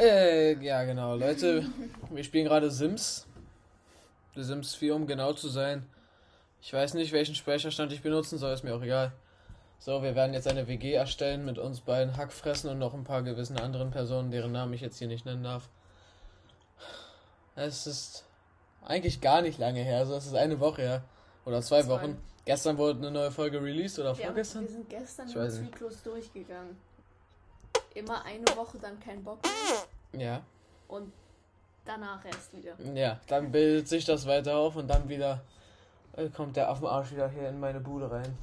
Äh, 0.00 0.54
ja, 0.64 0.82
genau, 0.84 1.14
Leute. 1.16 1.66
wir 2.10 2.24
spielen 2.24 2.46
gerade 2.46 2.70
Sims. 2.70 3.26
The 4.34 4.42
Sims 4.42 4.74
4, 4.74 4.94
um 4.94 5.06
genau 5.06 5.34
zu 5.34 5.48
sein. 5.48 5.86
Ich 6.62 6.72
weiß 6.72 6.94
nicht, 6.94 7.12
welchen 7.12 7.34
Speicherstand 7.34 7.92
ich 7.92 8.00
benutzen 8.00 8.38
soll, 8.38 8.52
ist 8.54 8.64
mir 8.64 8.74
auch 8.74 8.82
egal. 8.82 9.12
So, 9.78 10.02
wir 10.02 10.14
werden 10.14 10.32
jetzt 10.32 10.48
eine 10.48 10.68
WG 10.68 10.92
erstellen 10.92 11.44
mit 11.44 11.58
uns 11.58 11.80
beiden 11.80 12.16
Hackfressen 12.16 12.70
und 12.70 12.78
noch 12.78 12.94
ein 12.94 13.04
paar 13.04 13.22
gewissen 13.22 13.58
anderen 13.58 13.90
Personen, 13.90 14.30
deren 14.30 14.52
Namen 14.52 14.72
ich 14.72 14.80
jetzt 14.80 14.98
hier 14.98 15.08
nicht 15.08 15.26
nennen 15.26 15.42
darf. 15.42 15.68
Es 17.54 17.86
ist 17.86 18.24
eigentlich 18.82 19.20
gar 19.20 19.42
nicht 19.42 19.58
lange 19.58 19.80
her, 19.82 19.98
also 19.98 20.14
es 20.14 20.26
ist 20.26 20.34
eine 20.34 20.60
Woche 20.60 20.82
her. 20.82 21.04
Oder 21.44 21.60
zwei, 21.62 21.82
Zwei. 21.82 21.90
Wochen. 21.90 22.18
Gestern 22.46 22.78
wurde 22.78 22.98
eine 23.00 23.10
neue 23.10 23.30
Folge 23.30 23.62
released 23.62 23.98
oder 23.98 24.10
haben, 24.10 24.18
vorgestern? 24.18 24.62
wir 24.62 24.70
sind 24.70 24.88
gestern 24.88 25.28
Ich 25.28 25.34
den. 25.34 25.50
Zyklus 25.50 26.02
durchgegangen. 26.02 26.76
Immer 27.94 28.24
eine 28.24 28.46
Woche, 28.56 28.78
dann 28.78 28.98
kein 29.00 29.22
Bock 29.22 29.38
mehr 30.12 30.22
Ja. 30.22 30.42
und 30.88 31.12
danach 31.84 32.24
erst 32.24 32.56
wieder. 32.56 32.74
Ja, 32.94 33.20
dann 33.26 33.50
bildet 33.50 33.88
sich 33.88 34.04
das 34.04 34.26
weiter 34.26 34.56
auf 34.56 34.76
und 34.76 34.88
dann 34.88 35.08
wieder 35.08 35.42
äh, 36.16 36.28
kommt 36.28 36.56
der 36.56 36.68
Affenarsch 36.68 37.12
wieder 37.12 37.28
hier 37.28 37.48
in 37.48 37.58
meine 37.58 37.80
Bude 37.80 38.10
rein. 38.10 38.36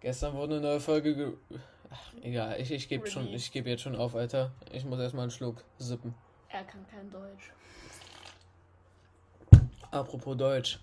Gestern 0.00 0.34
wurde 0.34 0.54
eine 0.56 0.62
neue 0.66 0.80
Folge 0.80 1.14
ge 1.14 1.32
Ach, 1.92 2.12
egal, 2.22 2.60
ich, 2.60 2.70
ich 2.70 2.88
gebe 2.88 3.08
schon, 3.10 3.26
ich 3.28 3.50
gebe 3.50 3.68
jetzt 3.68 3.82
schon 3.82 3.96
auf, 3.96 4.14
Alter. 4.14 4.52
Ich 4.72 4.84
muss 4.84 5.00
erstmal 5.00 5.22
einen 5.22 5.32
Schluck 5.32 5.64
sippen. 5.78 6.14
Er 6.48 6.64
kann 6.64 6.86
kein 6.88 7.10
Deutsch. 7.10 7.52
Apropos 9.90 10.36
Deutsch. 10.36 10.78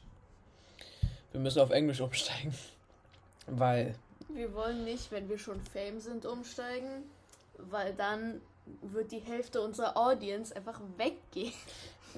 Wir 1.31 1.39
müssen 1.39 1.59
auf 1.61 1.69
Englisch 1.69 2.02
umsteigen. 2.02 2.53
Weil, 3.47 3.95
Wir 4.38 4.54
wollen 4.54 4.84
nicht, 4.84 5.12
wenn 5.12 5.28
wir 5.30 5.40
schon 5.40 5.60
Fame 5.60 6.00
sind, 6.00 6.28
umsteigen, 6.28 7.10
weil 7.58 7.96
dann 7.96 8.40
wird 8.84 9.12
die 9.12 9.18
Hälfte 9.18 9.62
unserer 9.62 9.98
Audience 9.98 10.56
einfach 10.56 10.80
weggehen. 10.96 11.54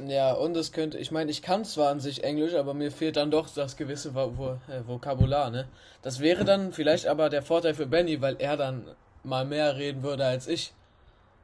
ja, 0.05 0.33
und 0.33 0.57
es 0.57 0.73
könnte, 0.73 0.97
ich 0.97 1.11
meine, 1.11 1.31
ich 1.31 1.41
kann 1.41 1.63
zwar 1.63 1.91
an 1.91 2.01
sich 2.01 2.25
Englisch, 2.25 2.55
aber 2.55 2.73
mir 2.73 2.91
fehlt 2.91 3.15
dann 3.15 3.31
doch 3.31 3.47
das 3.47 3.77
gewisse 3.77 4.09
äh, 4.09 4.85
Vokabular, 4.85 5.49
ne? 5.49 5.69
Das 6.01 6.19
wäre 6.19 6.43
dann 6.43 6.73
vielleicht 6.73 7.07
aber 7.07 7.29
der 7.29 7.41
Vorteil 7.41 7.73
für 7.73 7.85
Benny, 7.85 8.19
weil 8.19 8.35
er 8.39 8.57
dann 8.57 8.85
mal 9.23 9.45
mehr 9.45 9.77
reden 9.77 10.03
würde 10.03 10.25
als 10.25 10.49
ich. 10.49 10.73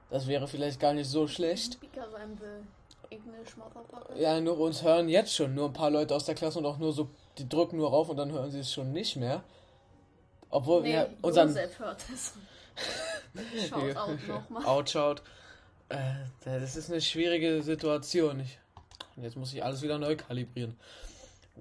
Das 0.10 0.28
wäre 0.28 0.46
vielleicht 0.46 0.82
gar 0.82 0.94
nicht 0.94 1.10
so 1.10 1.26
schlecht. 1.30 1.78
Ja, 4.18 4.42
nur 4.42 4.60
uns 4.60 4.84
hören 4.84 5.08
jetzt 5.08 5.34
schon 5.34 5.56
nur 5.56 5.68
ein 5.68 5.74
paar 5.74 5.90
Leute 5.90 6.14
aus 6.14 6.26
der 6.26 6.36
Klasse 6.36 6.60
und 6.60 6.66
auch 6.66 6.80
nur 6.80 6.92
so, 6.92 7.08
die 7.38 7.48
drücken 7.48 7.78
nur 7.78 7.92
rauf 7.92 8.10
und 8.10 8.18
dann 8.18 8.34
hören 8.34 8.52
sie 8.52 8.60
es 8.60 8.74
schon 8.74 8.92
nicht 8.92 9.16
mehr. 9.16 9.42
Obwohl 10.56 10.84
Nee, 10.84 10.94
wir 10.94 11.10
unseren 11.22 11.50
Josef 11.50 11.80
hört 11.80 12.02
es. 12.14 12.34
Schaut 13.68 13.98
auch 13.98 14.08
nochmal. 14.26 14.66
Outschaut. 14.66 15.22
Äh, 15.90 15.98
das 16.46 16.78
ist 16.78 16.90
eine 16.90 17.02
schwierige 17.02 17.62
Situation. 17.62 18.40
Ich, 18.40 18.58
jetzt 19.18 19.36
muss 19.36 19.54
ich 19.54 19.66
alles 19.66 19.82
wieder 19.82 20.00
neu 20.00 20.16
kalibrieren. 20.16 20.80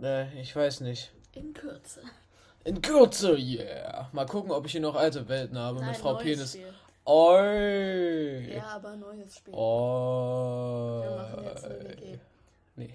Äh, 0.01 0.33
ich 0.41 0.55
weiß 0.55 0.83
nicht. 0.83 1.11
In 1.33 1.53
Kürze. 1.53 2.03
In 2.63 2.81
Kürze, 2.83 3.37
yeah. 3.37 4.09
Mal 4.13 4.27
gucken, 4.27 4.53
ob 4.53 4.65
ich 4.65 4.73
hier 4.73 4.81
noch 4.81 4.95
alte 4.95 5.29
Welten 5.29 5.59
habe 5.59 5.85
mit 5.85 5.97
Frau 5.97 6.13
neues 6.13 6.23
Penis. 6.23 6.53
Spiel. 6.53 6.73
Oi. 7.05 8.55
Ja, 8.55 8.67
aber 8.77 8.95
neues 8.95 9.37
Spiel. 9.39 9.55
Oh. 9.55 11.01
Wir 11.03 11.17
machen 11.17 11.45
jetzt 11.45 11.65
eine. 11.65 11.84
Nee. 12.77 12.91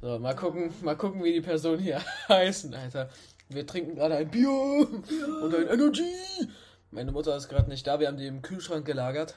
So, 0.00 0.18
mal 0.18 0.34
gucken, 0.34 0.74
mal 0.82 0.96
gucken, 0.96 1.22
wie 1.22 1.32
die 1.32 1.40
Personen 1.40 1.78
hier 1.78 2.02
heißen, 2.28 2.74
Alter. 2.74 3.08
Wir 3.48 3.66
trinken 3.66 3.94
gerade 3.94 4.16
ein 4.16 4.30
Bier 4.30 4.48
und 4.50 5.54
ein 5.54 5.68
Energy. 5.68 6.12
Meine 6.90 7.12
Mutter 7.12 7.36
ist 7.36 7.48
gerade 7.48 7.70
nicht 7.70 7.86
da, 7.86 8.00
wir 8.00 8.08
haben 8.08 8.16
die 8.16 8.26
im 8.26 8.42
Kühlschrank 8.42 8.84
gelagert. 8.84 9.34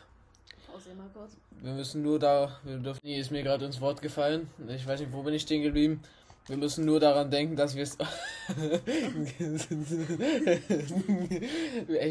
Pause 0.67 0.95
mal 0.95 1.07
kurz. 1.13 1.33
Wir 1.61 1.73
müssen 1.73 2.01
nur 2.01 2.19
da, 2.19 2.59
wir 2.63 2.77
dürfen, 2.77 2.99
die 3.03 3.15
ist 3.15 3.31
mir 3.31 3.43
gerade 3.43 3.65
ins 3.65 3.79
Wort 3.81 4.01
gefallen. 4.01 4.49
Ich 4.67 4.87
weiß 4.87 4.99
nicht, 4.99 5.13
wo 5.13 5.23
bin 5.23 5.33
ich 5.33 5.43
stehen 5.43 5.63
geblieben. 5.63 6.01
Wir 6.47 6.57
müssen 6.57 6.85
nur 6.85 6.99
daran 6.99 7.31
denken, 7.31 7.55
dass 7.55 7.75
wir 7.75 7.83
es. 7.83 7.97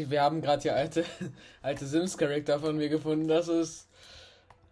Wir 0.09 0.21
haben 0.21 0.41
gerade 0.41 0.61
hier 0.61 0.75
alte, 0.75 1.05
alte 1.61 1.85
Sims-Charakter 1.85 2.59
von 2.59 2.75
mir 2.75 2.89
gefunden. 2.89 3.27
Das 3.27 3.47
ist. 3.47 3.87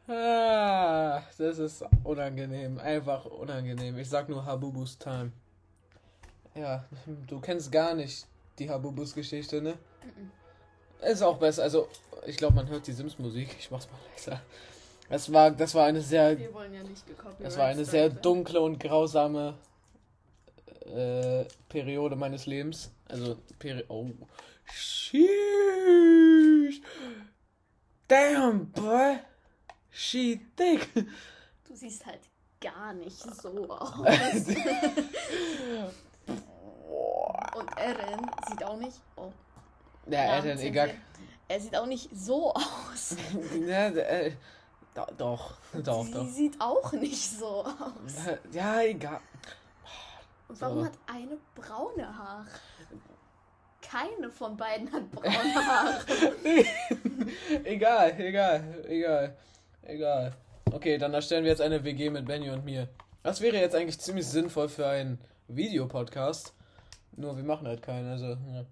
Ah, 0.07 1.21
das 1.37 1.59
ist 1.59 1.85
unangenehm. 2.03 2.77
Einfach 2.77 3.25
unangenehm. 3.25 3.97
Ich 3.97 4.09
sag 4.09 4.27
nur 4.27 4.45
Habubus 4.45 4.97
Time. 4.97 5.31
Ja, 6.55 6.85
du 7.27 7.39
kennst 7.39 7.71
gar 7.71 7.95
nicht 7.95 8.27
die 8.59 8.69
Habubus-Geschichte, 8.69 9.61
ne? 9.61 9.77
Ist 11.01 11.21
auch 11.21 11.37
besser. 11.37 11.63
Also, 11.63 11.87
ich 12.25 12.37
glaube, 12.37 12.55
man 12.55 12.67
hört 12.67 12.85
die 12.85 12.91
Sims-Musik. 12.91 13.55
Ich 13.57 13.71
mach's 13.71 13.87
mal 13.89 13.97
leiser. 14.11 14.41
Das 15.09 15.31
war, 15.31 15.51
das 15.51 15.73
war 15.75 15.85
eine 15.85 16.01
sehr 16.01 16.37
Wir 16.37 16.53
wollen 16.53 16.73
ja 16.73 16.83
nicht 16.83 17.03
das 17.39 17.57
war 17.57 17.65
eine 17.67 17.85
sehr 17.85 18.09
dunkle 18.09 18.61
und 18.61 18.79
grausame 18.79 19.55
äh, 20.85 21.45
Periode 21.69 22.15
meines 22.15 22.45
Lebens. 22.45 22.91
Also, 23.07 23.37
Peri 23.59 23.83
oh. 23.87 24.11
Sheesh. 24.65 25.21
Damn, 28.07 28.71
boy. 28.71 29.19
She 29.93 30.41
thick. 30.55 30.89
Du 31.67 31.75
siehst 31.75 32.05
halt 32.05 32.19
gar 32.59 32.93
nicht 32.93 33.17
so 33.17 33.69
aus. 33.69 33.93
Und 37.55 37.77
Eren 37.77 38.31
sieht 38.47 38.63
auch 38.63 38.77
nicht. 38.77 38.99
Oh, 39.15 39.31
Ja, 40.07 40.19
er 40.19 40.41
dann 40.41 40.59
egal. 40.59 40.95
Er 41.47 41.59
sieht 41.59 41.75
auch 41.75 41.85
nicht 41.85 42.09
so 42.13 42.53
aus. 42.53 43.15
Ja, 43.67 43.87
äh, 43.89 44.31
do- 44.95 45.05
doch, 45.17 45.53
doch, 45.83 46.05
Sie 46.05 46.11
doch. 46.13 46.27
sieht 46.27 46.59
auch 46.61 46.91
nicht 46.93 47.37
so 47.37 47.63
aus. 47.65 48.15
Ja, 48.51 48.81
egal. 48.81 49.19
Und 50.47 50.59
warum 50.61 50.79
So. 50.79 50.85
hat 50.85 50.93
eine 51.07 51.37
braune 51.55 52.17
Haare? 52.17 52.47
Keine 53.81 54.31
von 54.31 54.57
beiden 54.57 54.91
hat 54.91 55.11
braune 55.11 55.55
Haare. 55.55 56.05
egal, 57.63 58.19
egal, 58.19 58.85
egal, 58.87 59.37
egal. 59.83 60.33
Okay, 60.71 60.97
dann 60.97 61.13
erstellen 61.13 61.43
wir 61.43 61.51
jetzt 61.51 61.61
eine 61.61 61.83
WG 61.83 62.09
mit 62.09 62.25
Benny 62.25 62.49
und 62.49 62.65
mir. 62.65 62.87
Das 63.21 63.41
wäre 63.41 63.57
jetzt 63.57 63.75
eigentlich 63.75 63.99
ziemlich 63.99 64.25
sinnvoll 64.25 64.69
für 64.69 64.87
einen 64.87 65.19
Videopodcast. 65.47 66.53
Nur 67.15 67.37
wir 67.37 67.43
machen 67.43 67.67
halt 67.67 67.81
keinen, 67.81 68.09
also. 68.11 68.27
Ja. 68.27 68.65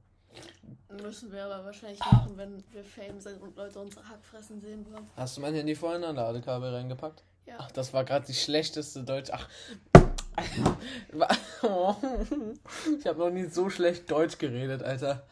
Müssen 1.04 1.32
wir 1.32 1.46
aber 1.46 1.66
wahrscheinlich 1.66 2.00
machen, 2.00 2.38
wenn 2.38 2.64
wir 2.72 2.84
Fame 2.84 3.20
sind 3.20 3.42
und 3.42 3.56
Leute 3.56 3.80
unsere 3.80 4.08
Hackfressen 4.08 4.60
sehen 4.62 4.86
wollen. 4.92 5.08
Hast 5.16 5.38
du 5.38 5.42
mein 5.42 5.54
Handy 5.54 5.76
vorhin 5.76 6.04
an 6.04 6.16
Ladekabel 6.16 6.74
reingepackt? 6.74 7.24
Ja. 7.46 7.56
Ach, 7.60 7.72
das 7.72 7.94
war 7.94 8.04
gerade 8.04 8.26
die 8.26 8.34
schlechteste 8.34 9.04
Deutsch. 9.04 9.30
Ach. 9.32 9.48
Ich 12.98 13.06
habe 13.06 13.20
noch 13.20 13.30
nie 13.30 13.46
so 13.46 13.70
schlecht 13.70 14.10
Deutsch 14.10 14.38
geredet, 14.38 14.82
Alter. 14.82 15.24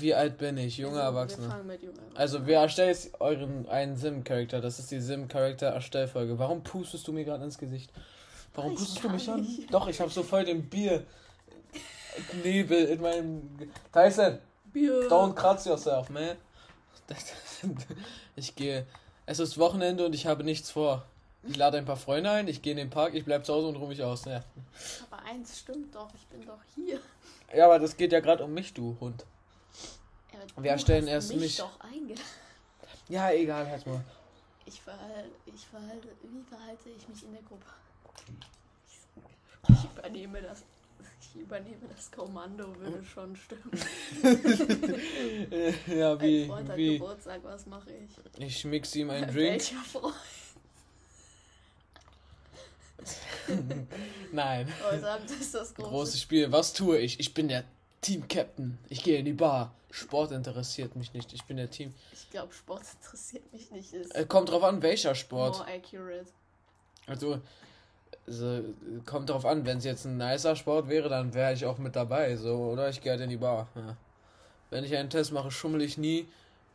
Wie 0.00 0.14
alt 0.14 0.38
bin 0.38 0.56
ich? 0.58 0.76
Junge 0.78 1.00
Also, 1.02 1.16
Erwachsene. 1.16 1.46
Wir 1.46 1.50
fangen 1.52 1.66
mit 1.66 1.82
Junge 1.82 1.94
Erwachsene 1.98 2.18
Also, 2.20 2.46
wer 2.46 2.60
erstellt 2.60 2.88
jetzt 2.96 3.20
euren 3.20 3.68
einen 3.68 3.96
Sim-Charakter? 3.96 4.60
Das 4.60 4.78
ist 4.78 4.90
die 4.90 5.00
Sim-Charakter-Erstellfolge. 5.00 6.38
Warum 6.38 6.62
pustest 6.62 7.06
du 7.08 7.12
mir 7.12 7.24
gerade 7.24 7.44
ins 7.44 7.58
Gesicht? 7.58 7.90
Warum 8.54 8.72
Ich 8.72 8.78
pustest 8.78 9.04
du 9.04 9.08
mich 9.10 9.28
an? 9.28 9.40
nicht. 9.42 9.72
Doch, 9.72 9.88
ich 9.88 10.00
habe 10.00 10.10
so 10.10 10.22
voll 10.22 10.44
den 10.44 10.68
Bier. 10.68 11.04
Nebel 12.44 12.84
in 12.84 13.00
meinem. 13.00 13.42
Tyson, 13.92 14.38
Bier. 14.72 15.08
don't 15.08 15.34
kratz 15.34 15.64
yourself, 15.66 16.08
man. 16.10 16.36
Ich 18.36 18.54
gehe. 18.56 18.86
Es 19.26 19.38
ist 19.38 19.58
Wochenende 19.58 20.04
und 20.06 20.14
ich 20.14 20.26
habe 20.26 20.44
nichts 20.44 20.70
vor. 20.70 21.04
Ich 21.46 21.56
lade 21.56 21.76
ein 21.78 21.84
paar 21.84 21.96
Freunde 21.96 22.30
ein, 22.30 22.48
ich 22.48 22.62
gehe 22.62 22.72
in 22.72 22.78
den 22.78 22.90
Park, 22.90 23.14
ich 23.14 23.24
bleib 23.24 23.44
zu 23.44 23.52
Hause 23.52 23.66
und 23.68 23.76
ruhe 23.76 23.88
mich 23.88 24.02
aus. 24.02 24.24
Ja, 24.24 24.42
Aber 25.10 25.22
eins 25.24 25.58
stimmt 25.58 25.94
doch, 25.94 26.08
ich 26.14 26.26
bin 26.28 26.46
doch 26.46 26.58
hier. 26.74 26.98
ja 27.54 27.66
aber 27.66 27.78
das 27.78 27.96
geht 27.96 28.12
ja 28.12 28.20
gerade 28.20 28.44
um 28.44 28.54
mich, 28.54 28.72
du 28.72 28.96
Hund. 29.00 29.24
Wir 30.56 30.70
erstellen 30.70 31.06
erst 31.06 31.30
mich 31.30 31.40
mich. 31.40 31.56
doch 31.56 31.80
eingeladen. 31.80 32.22
Ja, 33.08 33.30
egal, 33.30 33.68
halt 33.68 33.86
mal. 33.86 34.02
Ich 34.66 34.80
verhalte, 34.80 35.30
ich 35.46 35.66
verhalte, 35.66 36.08
wie 36.22 36.42
verhalte 36.48 36.88
ich 36.96 37.08
mich 37.08 37.22
in 37.24 37.32
der 37.32 37.42
Gruppe? 37.42 37.66
Ich 39.68 39.84
übernehme 39.84 40.40
das. 40.42 40.62
Ich 41.20 41.40
übernehme 41.40 41.88
das 41.94 42.10
Kommando, 42.10 42.74
würde 42.76 43.04
schon 43.04 43.34
stimmen. 43.36 43.70
ja, 45.86 46.12
Ein 46.12 46.20
wie, 46.20 46.46
Freund 46.46 46.68
hat 46.68 46.76
wie. 46.76 46.98
Geburtstag, 46.98 47.40
was 47.42 47.66
mache 47.66 47.90
ich? 47.90 48.42
Ich 48.42 48.64
mix 48.64 48.94
ihm 48.94 49.10
einen 49.10 49.26
Drink. 49.32 49.52
Welcher 49.52 49.80
Freund? 49.80 50.14
Nein. 54.32 54.72
Heute 54.90 55.10
Abend 55.10 55.30
ist 55.30 55.54
das 55.54 55.74
große, 55.74 55.88
Großes 55.90 56.20
Spiel. 56.22 56.52
Was 56.52 56.72
tue 56.72 56.98
ich? 56.98 57.20
Ich 57.20 57.34
bin 57.34 57.48
der 57.48 57.64
Team-Captain. 58.04 58.78
Ich 58.88 59.02
gehe 59.02 59.18
in 59.18 59.24
die 59.24 59.32
Bar. 59.32 59.72
Sport 59.90 60.32
interessiert 60.32 60.94
mich 60.96 61.12
nicht. 61.12 61.32
Ich 61.32 61.44
bin 61.44 61.56
der 61.56 61.70
Team. 61.70 61.94
Ich 62.12 62.28
glaube, 62.30 62.52
Sport 62.52 62.82
interessiert 63.00 63.50
mich 63.52 63.70
nicht. 63.70 63.92
Ist 63.92 64.14
Äh, 64.14 64.24
kommt 64.26 64.50
drauf 64.50 64.62
an, 64.64 64.82
welcher 64.82 65.14
Sport. 65.14 65.58
more 65.58 65.68
accurate. 65.72 66.26
Also, 67.06 67.40
Also, 68.26 68.62
kommt 69.04 69.28
drauf 69.28 69.44
an, 69.44 69.66
wenn 69.66 69.78
es 69.78 69.84
jetzt 69.84 70.04
ein 70.06 70.16
nicer 70.16 70.56
Sport 70.56 70.88
wäre, 70.88 71.08
dann 71.08 71.34
wäre 71.34 71.52
ich 71.52 71.66
auch 71.66 71.76
mit 71.78 71.94
dabei, 71.94 72.36
so, 72.36 72.54
oder 72.56 72.88
ich 72.88 73.02
gehe 73.02 73.12
halt 73.12 73.20
in 73.20 73.28
die 73.28 73.36
Bar. 73.36 73.68
Ja. 73.74 73.96
Wenn 74.70 74.84
ich 74.84 74.96
einen 74.96 75.10
Test 75.10 75.32
mache, 75.32 75.50
schummel 75.50 75.82
ich 75.82 75.98
nie, 75.98 76.26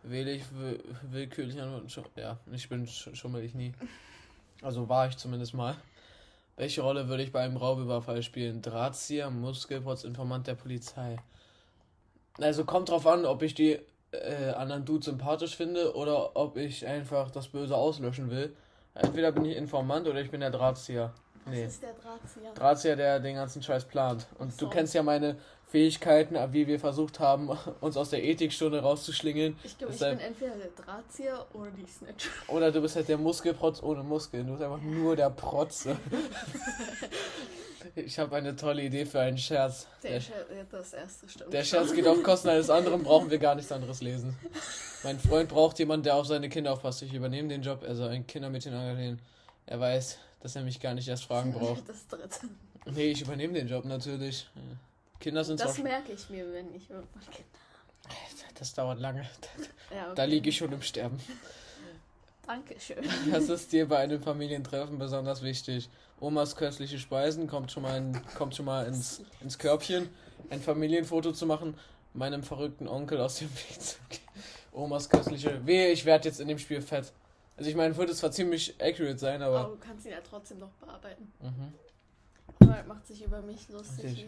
wähle 0.03 0.31
ich 0.31 0.43
will, 0.53 0.83
willkürlich 1.09 1.59
an. 1.59 1.87
Ja, 2.15 2.37
ich 2.51 2.69
bin 2.69 2.85
schummel 2.87 3.43
ich 3.43 3.55
nie. 3.55 3.73
Also 4.61 4.87
war 4.89 5.07
ich 5.07 5.17
zumindest 5.17 5.53
mal. 5.53 5.75
Welche 6.59 6.81
Rolle 6.81 7.07
würde 7.07 7.23
ich 7.23 7.31
bei 7.31 7.39
einem 7.39 7.55
Raubüberfall 7.55 8.21
spielen? 8.21 8.61
Drahtzieher, 8.61 9.29
Muskelprotz, 9.29 10.03
Informant 10.03 10.45
der 10.45 10.55
Polizei. 10.55 11.15
Also 12.37 12.65
kommt 12.65 12.89
drauf 12.89 13.07
an, 13.07 13.25
ob 13.25 13.43
ich 13.43 13.53
die 13.53 13.79
äh, 14.11 14.49
anderen 14.57 14.83
Dudes 14.83 15.05
sympathisch 15.05 15.55
finde 15.55 15.95
oder 15.95 16.35
ob 16.35 16.57
ich 16.57 16.85
einfach 16.85 17.31
das 17.31 17.47
Böse 17.47 17.77
auslöschen 17.77 18.29
will. 18.29 18.53
Entweder 18.93 19.31
bin 19.31 19.45
ich 19.45 19.55
Informant 19.55 20.05
oder 20.05 20.19
ich 20.19 20.31
bin 20.31 20.41
der 20.41 20.51
Drahtzieher. 20.51 21.13
Nee. 21.45 21.63
Das 21.63 21.75
ist 21.75 21.83
der 21.83 21.93
Drahtzieher. 21.93 22.53
Drahtzieher, 22.53 22.95
der 22.97 23.19
den 23.21 23.35
ganzen 23.35 23.63
Scheiß 23.63 23.85
plant. 23.85 24.27
Und 24.37 24.51
So. 24.51 24.65
du 24.65 24.69
kennst 24.69 24.93
ja 24.93 25.01
meine 25.01 25.37
Fähigkeiten, 25.69 26.35
wie 26.51 26.65
wir 26.67 26.79
versucht 26.79 27.19
haben, 27.19 27.49
uns 27.81 27.95
aus 27.95 28.09
der 28.09 28.23
Ethikstunde 28.23 28.79
rauszuschlingeln. 28.81 29.57
Ich 29.63 29.77
glaube, 29.77 29.93
ich 29.93 29.99
bin 29.99 30.19
entweder 30.19 30.55
der 30.55 30.69
Drahtzieher 30.83 31.45
oder 31.53 31.69
die 31.71 31.85
Snitch. 31.85 32.27
Oder 32.47 32.71
du 32.71 32.81
bist 32.81 32.95
halt 32.95 33.07
der 33.07 33.17
Muskelprotz 33.19 33.81
ohne 33.83 34.01
Muskeln. 34.03 34.47
Du 34.47 34.53
bist 34.53 34.63
einfach 34.63 34.81
nur 34.81 35.15
der 35.15 35.29
Protze. 35.29 35.95
ich 37.95 38.17
habe 38.19 38.35
eine 38.35 38.55
tolle 38.55 38.83
Idee 38.83 39.05
für 39.05 39.19
einen 39.19 39.37
Scherz. 39.37 39.87
Der, 40.03 40.11
Der, 40.11 40.21
Scher- 40.21 40.55
ja, 40.55 40.63
das 40.71 40.93
erste 40.93 41.29
stimmt. 41.29 41.53
der. 41.53 41.63
Scherz 41.63 41.93
geht 41.93 42.07
auf 42.07 42.21
Kosten 42.23 42.49
eines 42.49 42.69
anderen, 42.69 43.03
brauchen 43.03 43.29
wir 43.29 43.37
gar 43.37 43.55
nichts 43.55 43.71
anderes 43.71 44.01
lesen. 44.01 44.35
Mein 45.03 45.19
Freund 45.19 45.49
braucht 45.49 45.79
jemanden, 45.79 46.03
der 46.03 46.15
auf 46.15 46.25
seine 46.25 46.49
Kinder 46.49 46.73
aufpasst. 46.73 47.01
Ich 47.03 47.13
übernehme 47.13 47.47
den 47.49 47.61
Job, 47.61 47.83
also 47.87 48.05
ein 48.05 48.25
Kindermädchen 48.27 48.73
engagieren. 48.73 49.19
Er 49.65 49.79
weiß, 49.79 50.17
dass 50.41 50.55
er 50.55 50.63
mich 50.63 50.79
gar 50.79 50.93
nicht 50.93 51.07
erst 51.07 51.25
fragen 51.25 51.53
braucht. 51.57 51.87
Das 51.87 52.07
dritte. 52.07 52.47
Nee, 52.91 53.11
ich 53.11 53.21
übernehme 53.21 53.53
den 53.53 53.67
Job 53.67 53.85
natürlich. 53.85 54.49
Kinder 55.19 55.43
sind 55.43 55.59
Das 55.59 55.77
merke 55.79 56.13
ich 56.13 56.29
mir, 56.29 56.51
wenn 56.53 56.73
ich 56.73 56.89
irgendwann 56.89 57.21
Kinder 57.31 57.49
Das 58.55 58.73
dauert 58.73 58.99
lange. 58.99 59.21
ja, 59.93 60.05
okay. 60.05 60.15
Da 60.15 60.23
liege 60.23 60.49
ich 60.49 60.57
schon 60.57 60.71
im 60.71 60.81
Sterben. 60.81 61.19
Dankeschön. 62.45 62.97
Was 63.29 63.49
ist 63.49 63.71
dir 63.71 63.87
bei 63.87 63.97
einem 63.99 64.21
Familientreffen 64.21 64.97
besonders 64.97 65.43
wichtig? 65.43 65.89
Omas 66.19 66.55
köstliche 66.55 66.97
Speisen 66.99 67.47
kommt 67.47 67.71
schon 67.71 67.83
mal, 67.83 67.97
in, 67.97 68.19
kommt 68.35 68.55
schon 68.55 68.65
mal 68.65 68.85
ins, 68.87 69.21
ins 69.41 69.57
Körbchen. 69.57 70.09
Ein 70.49 70.61
Familienfoto 70.61 71.31
zu 71.31 71.45
machen, 71.45 71.77
meinem 72.13 72.43
verrückten 72.43 72.87
Onkel 72.87 73.21
aus 73.21 73.37
dem 73.37 73.49
Weg 73.49 73.81
zu 73.81 73.97
gehen. 74.09 74.19
Omas 74.71 75.09
köstliche. 75.09 75.65
Wehe, 75.65 75.91
ich 75.91 76.05
werde 76.05 76.27
jetzt 76.27 76.39
in 76.39 76.47
dem 76.47 76.57
Spiel 76.57 76.81
fett. 76.81 77.11
Also 77.57 77.69
ich 77.69 77.75
meine, 77.75 77.95
würde 77.97 78.15
zwar 78.15 78.31
ziemlich 78.31 78.75
accurate 78.81 79.17
sein, 79.17 79.41
Aber 79.41 79.59
aber. 79.59 79.69
du 79.75 79.79
kannst 79.79 80.05
ihn 80.05 80.13
ja 80.13 80.21
trotzdem 80.27 80.59
noch 80.59 80.71
bearbeiten. 80.71 81.31
Mhm. 81.41 81.73
Ronald 82.61 82.87
macht 82.87 83.05
sich 83.05 83.23
über 83.23 83.41
mich 83.41 83.67
lustig. 83.69 84.27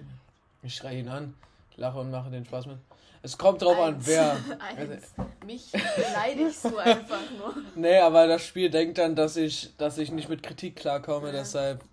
Ich, 0.64 0.76
schreie 0.76 1.00
ihn 1.00 1.08
an, 1.10 1.34
lache 1.76 2.00
und 2.00 2.12
mache 2.12 2.30
den 2.30 2.46
Spaß 2.46 2.68
mit. 2.68 2.78
Es 3.24 3.38
kommt 3.38 3.62
drauf 3.62 3.78
an, 3.80 3.96
Eins. 3.96 4.08
wer. 4.08 4.32
Eins. 4.78 5.14
Mich 5.46 5.72
beleidigst 5.72 6.66
du 6.66 6.78
einfach 6.78 7.20
nur. 7.38 7.56
Nee, 7.76 8.00
aber 8.00 8.28
das 8.28 8.44
Spiel 8.46 8.70
denkt 8.70 8.98
dann, 8.98 9.16
dass 9.16 9.38
ich, 9.38 9.76
dass 9.78 9.98
ich 9.98 10.12
nicht 10.12 10.30
mit 10.30 10.42
Kritik 10.44 10.76
klarkomme, 10.76 11.28
Ja. 11.28 11.34
deshalb 11.34 11.84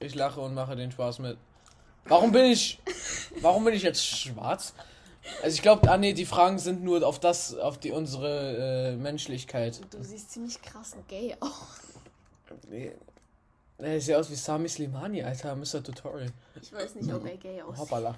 ich 0.00 0.14
lache 0.14 0.40
und 0.40 0.54
mache 0.54 0.74
den 0.76 0.90
Spaß 0.90 1.20
mit. 1.20 1.38
Warum 2.06 2.32
bin 2.32 2.44
ich, 2.46 2.80
warum 3.40 3.64
bin 3.64 3.72
ich 3.74 3.82
jetzt 3.82 4.04
schwarz? 4.04 4.74
Also 5.42 5.54
ich 5.54 5.62
glaube, 5.62 5.90
ah 5.90 5.96
nee, 5.96 6.12
die 6.12 6.26
Fragen 6.26 6.58
sind 6.58 6.82
nur 6.82 7.06
auf 7.06 7.18
das, 7.18 7.54
auf 7.56 7.78
die 7.78 7.92
unsere 7.92 8.92
äh, 8.92 8.96
Menschlichkeit. 8.96 9.80
Du 9.90 10.02
siehst 10.02 10.32
ziemlich 10.32 10.60
krass 10.60 10.94
gay 11.08 11.34
aus. 11.40 11.80
Nee. 12.68 12.92
Er 13.84 14.00
sieht 14.00 14.14
aus 14.14 14.30
wie 14.30 14.34
Sami 14.34 14.66
Slimani, 14.66 15.22
Alter, 15.22 15.54
Mr. 15.54 15.82
Tutorial. 15.82 16.30
Ich 16.60 16.72
weiß 16.72 16.94
nicht, 16.94 17.12
ob 17.12 17.26
er 17.26 17.36
gay 17.36 17.60
aussieht. 17.60 17.80
Hoppala. 17.80 18.14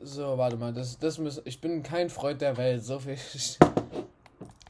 So, 0.00 0.38
warte 0.38 0.56
mal, 0.56 0.72
das, 0.72 0.98
das 0.98 1.18
muss, 1.18 1.42
ich 1.44 1.60
bin 1.60 1.82
kein 1.82 2.08
Freund 2.10 2.40
der 2.40 2.56
Welt, 2.56 2.84
so 2.84 2.98
viel. 3.00 3.18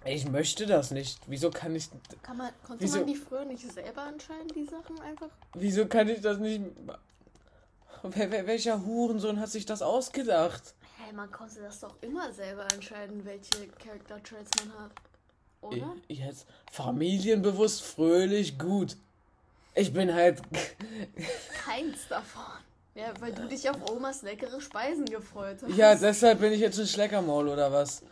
Ich, 0.08 0.25
ich 0.25 0.31
möchte 0.31 0.67
das 0.67 0.93
nicht. 0.93 1.19
Wieso 1.26 1.50
kann 1.50 1.75
ich, 1.75 1.90
Kann 2.23 2.37
man, 2.37 2.50
konnte 2.64 2.84
Wieso? 2.84 2.99
man 2.99 3.08
die 3.08 3.17
früher 3.17 3.44
nicht 3.44 3.70
selber 3.70 4.06
entscheiden, 4.06 4.49
die 4.55 4.64
Sachen 4.64 5.00
einfach? 5.00 5.31
Wieso 5.55 5.87
kann 5.87 6.08
ich 6.08 6.20
das 6.20 6.38
nicht. 6.38 6.62
Wer, 8.02 8.46
welcher 8.46 8.87
Hurensohn 8.87 9.40
hat 9.40 9.50
sich 9.50 9.67
das 9.67 9.82
ausgedacht? 9.82 10.75
Hey, 10.96 11.12
man 11.12 11.31
konnte 11.32 11.61
das 11.61 11.81
doch 11.81 11.96
immer 12.02 12.32
selber 12.32 12.67
entscheiden, 12.73 13.25
welche 13.25 13.67
Character 13.82 14.23
Traits 14.23 14.50
man 14.64 14.84
hat. 14.84 14.93
Oder? 15.61 15.96
Jetzt 16.06 16.46
familienbewusst, 16.70 17.82
fröhlich, 17.82 18.61
gut. 18.61 18.96
Ich 19.76 19.93
bin 19.93 20.12
halt. 20.12 20.43
Keins 21.64 22.08
davon. 22.08 22.43
Ja, 22.94 23.12
weil 23.20 23.32
du 23.32 23.46
dich 23.46 23.69
auf 23.69 23.76
Omas 23.90 24.23
leckere 24.23 24.58
Speisen 24.58 25.05
gefreut 25.05 25.58
hast. 25.62 25.76
Ja, 25.76 25.94
deshalb 25.94 26.40
bin 26.40 26.55
ich 26.55 26.61
jetzt 26.61 26.81
ein 26.81 26.87
Schleckermaul 26.87 27.49
oder 27.49 27.70
was? 27.70 28.02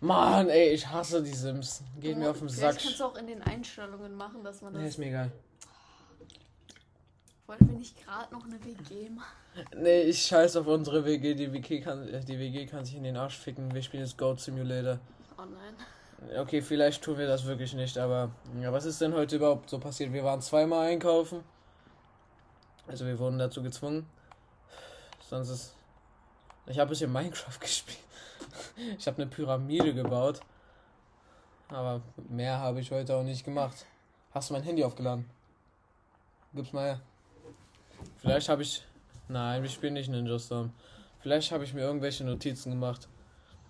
Mann, 0.00 0.48
ey, 0.48 0.70
ich 0.70 0.88
hasse 0.88 1.22
die 1.22 1.34
Sims. 1.34 1.82
Geht 2.00 2.16
mir 2.16 2.30
auf 2.30 2.38
den 2.38 2.48
Sack. 2.48 2.58
Vielleicht 2.58 2.84
kannst 2.84 3.00
du 3.00 3.04
auch 3.04 3.16
in 3.16 3.26
den 3.26 3.42
Einstellungen 3.42 4.14
machen, 4.14 4.42
dass 4.42 4.62
man 4.62 4.72
das. 4.72 4.80
Nee, 4.82 4.88
ist 4.88 4.98
mir 4.98 5.08
egal. 5.08 5.30
Wollten 7.46 7.68
wir 7.68 7.76
nicht 7.76 8.02
gerade 8.02 8.32
noch 8.32 8.46
eine 8.46 8.58
WG 8.64 9.10
machen? 9.10 9.36
Nee, 9.76 10.04
ich 10.04 10.22
scheiß 10.22 10.56
auf 10.56 10.66
unsere 10.66 11.04
WG. 11.04 11.34
Die 11.34 11.52
WG 11.52 11.82
kann, 11.82 12.08
die 12.26 12.38
WG 12.38 12.64
kann 12.64 12.86
sich 12.86 12.94
in 12.94 13.04
den 13.04 13.18
Arsch 13.18 13.36
ficken. 13.36 13.74
Wir 13.74 13.82
spielen 13.82 14.04
jetzt 14.04 14.16
Goat 14.16 14.40
Simulator. 14.40 14.98
Oh 15.36 15.42
nein. 15.42 15.74
Okay, 16.38 16.62
vielleicht 16.62 17.02
tun 17.02 17.18
wir 17.18 17.26
das 17.26 17.44
wirklich 17.44 17.74
nicht, 17.74 17.98
aber 17.98 18.30
ja, 18.60 18.72
was 18.72 18.84
ist 18.84 19.00
denn 19.00 19.14
heute 19.14 19.36
überhaupt 19.36 19.68
so 19.68 19.78
passiert? 19.78 20.12
Wir 20.12 20.24
waren 20.24 20.40
zweimal 20.40 20.88
einkaufen. 20.88 21.44
Also 22.86 23.06
wir 23.06 23.18
wurden 23.18 23.38
dazu 23.38 23.62
gezwungen. 23.62 24.06
Sonst 25.20 25.48
ist. 25.48 25.74
Ich 26.66 26.78
habe 26.78 26.88
ein 26.88 26.90
bisschen 26.90 27.12
Minecraft 27.12 27.58
gespielt. 27.60 27.98
Ich 28.98 29.06
habe 29.06 29.22
eine 29.22 29.30
Pyramide 29.30 29.94
gebaut. 29.94 30.40
Aber 31.68 32.02
mehr 32.28 32.58
habe 32.58 32.80
ich 32.80 32.90
heute 32.90 33.16
auch 33.16 33.22
nicht 33.22 33.44
gemacht. 33.44 33.86
Hast 34.32 34.50
du 34.50 34.54
mein 34.54 34.62
Handy 34.62 34.84
aufgeladen? 34.84 35.28
Gib's 36.52 36.72
mal 36.72 36.84
her. 36.84 37.00
Vielleicht 38.18 38.48
habe 38.48 38.62
ich. 38.62 38.84
Nein, 39.28 39.62
wir 39.62 39.70
spielen 39.70 39.94
nicht 39.94 40.08
Ninja 40.08 40.38
Storm. 40.38 40.72
Vielleicht 41.20 41.50
habe 41.52 41.64
ich 41.64 41.72
mir 41.72 41.80
irgendwelche 41.80 42.24
Notizen 42.24 42.70
gemacht. 42.70 43.08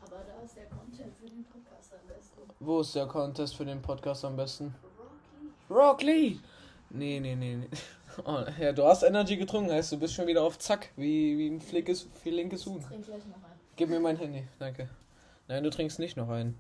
Aber 0.03 0.25
da 0.25 0.43
ist 0.43 0.57
der 0.57 0.67
Content 0.67 1.17
für 1.17 1.27
den 1.27 1.45
Podcast 1.45 1.93
am 1.95 2.07
besten. 2.09 2.41
Wo 2.65 2.81
ist 2.81 2.95
der 2.95 3.05
Contest 3.05 3.57
für 3.57 3.67
den 3.67 3.83
Podcast 3.83 4.25
am 4.25 4.37
besten? 4.37 4.75
Rock 5.69 6.01
Lee! 6.01 6.39
Nee, 6.89 7.21
nee, 7.21 7.35
nee, 7.35 7.57
nee. 7.57 7.69
Oh, 8.25 8.43
ja, 8.59 8.73
du 8.73 8.85
hast 8.85 9.03
Energy 9.03 9.37
getrunken, 9.37 9.73
heißt 9.73 9.93
du 9.93 9.99
bist 9.99 10.15
schon 10.15 10.29
wieder 10.29 10.43
auf 10.43 10.59
Zack, 10.59 10.91
wie, 10.97 11.37
wie 11.37 11.49
ein 11.49 11.61
flinkes, 11.61 12.07
flinkes 12.23 12.65
Huhn. 12.65 12.81
Trink 12.81 13.05
gleich 13.05 13.27
noch 13.27 13.37
ein. 13.37 13.59
Gib 13.77 13.91
mir 13.91 14.01
mein 14.01 14.17
Handy, 14.17 14.47
danke. 14.59 14.89
Nein, 15.49 15.63
du 15.63 15.69
trinkst 15.69 15.99
nicht 15.99 16.17
noch 16.17 16.31
einen. 16.31 16.57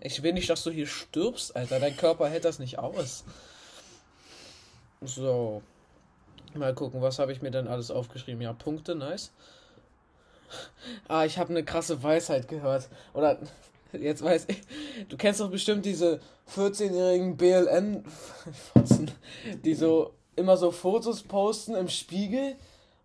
Ich 0.00 0.22
will 0.22 0.32
nicht, 0.32 0.48
dass 0.48 0.62
du 0.62 0.70
hier 0.70 0.86
stirbst, 0.86 1.54
Alter. 1.56 1.80
Dein 1.80 1.96
Körper 1.96 2.28
hält 2.28 2.44
das 2.44 2.58
nicht 2.58 2.78
aus. 2.78 3.24
So. 5.02 5.62
Mal 6.54 6.74
gucken, 6.74 7.02
was 7.02 7.18
habe 7.18 7.32
ich 7.32 7.42
mir 7.42 7.50
denn 7.50 7.68
alles 7.68 7.90
aufgeschrieben? 7.90 8.40
Ja, 8.40 8.52
Punkte, 8.52 8.94
nice. 8.94 9.32
Ah, 11.08 11.24
ich 11.24 11.38
habe 11.38 11.50
eine 11.50 11.64
krasse 11.64 12.02
Weisheit 12.02 12.46
gehört. 12.46 12.88
Oder, 13.12 13.38
jetzt 14.00 14.22
weiß 14.22 14.46
ich. 14.48 14.60
Du 15.08 15.16
kennst 15.16 15.40
doch 15.40 15.50
bestimmt 15.50 15.84
diese 15.84 16.20
14-jährigen 16.54 17.36
BLN-Fotzen, 17.36 19.10
die 19.64 19.74
so 19.74 20.12
immer 20.36 20.56
so 20.56 20.70
Fotos 20.70 21.22
posten 21.22 21.74
im 21.74 21.88
Spiegel 21.88 22.56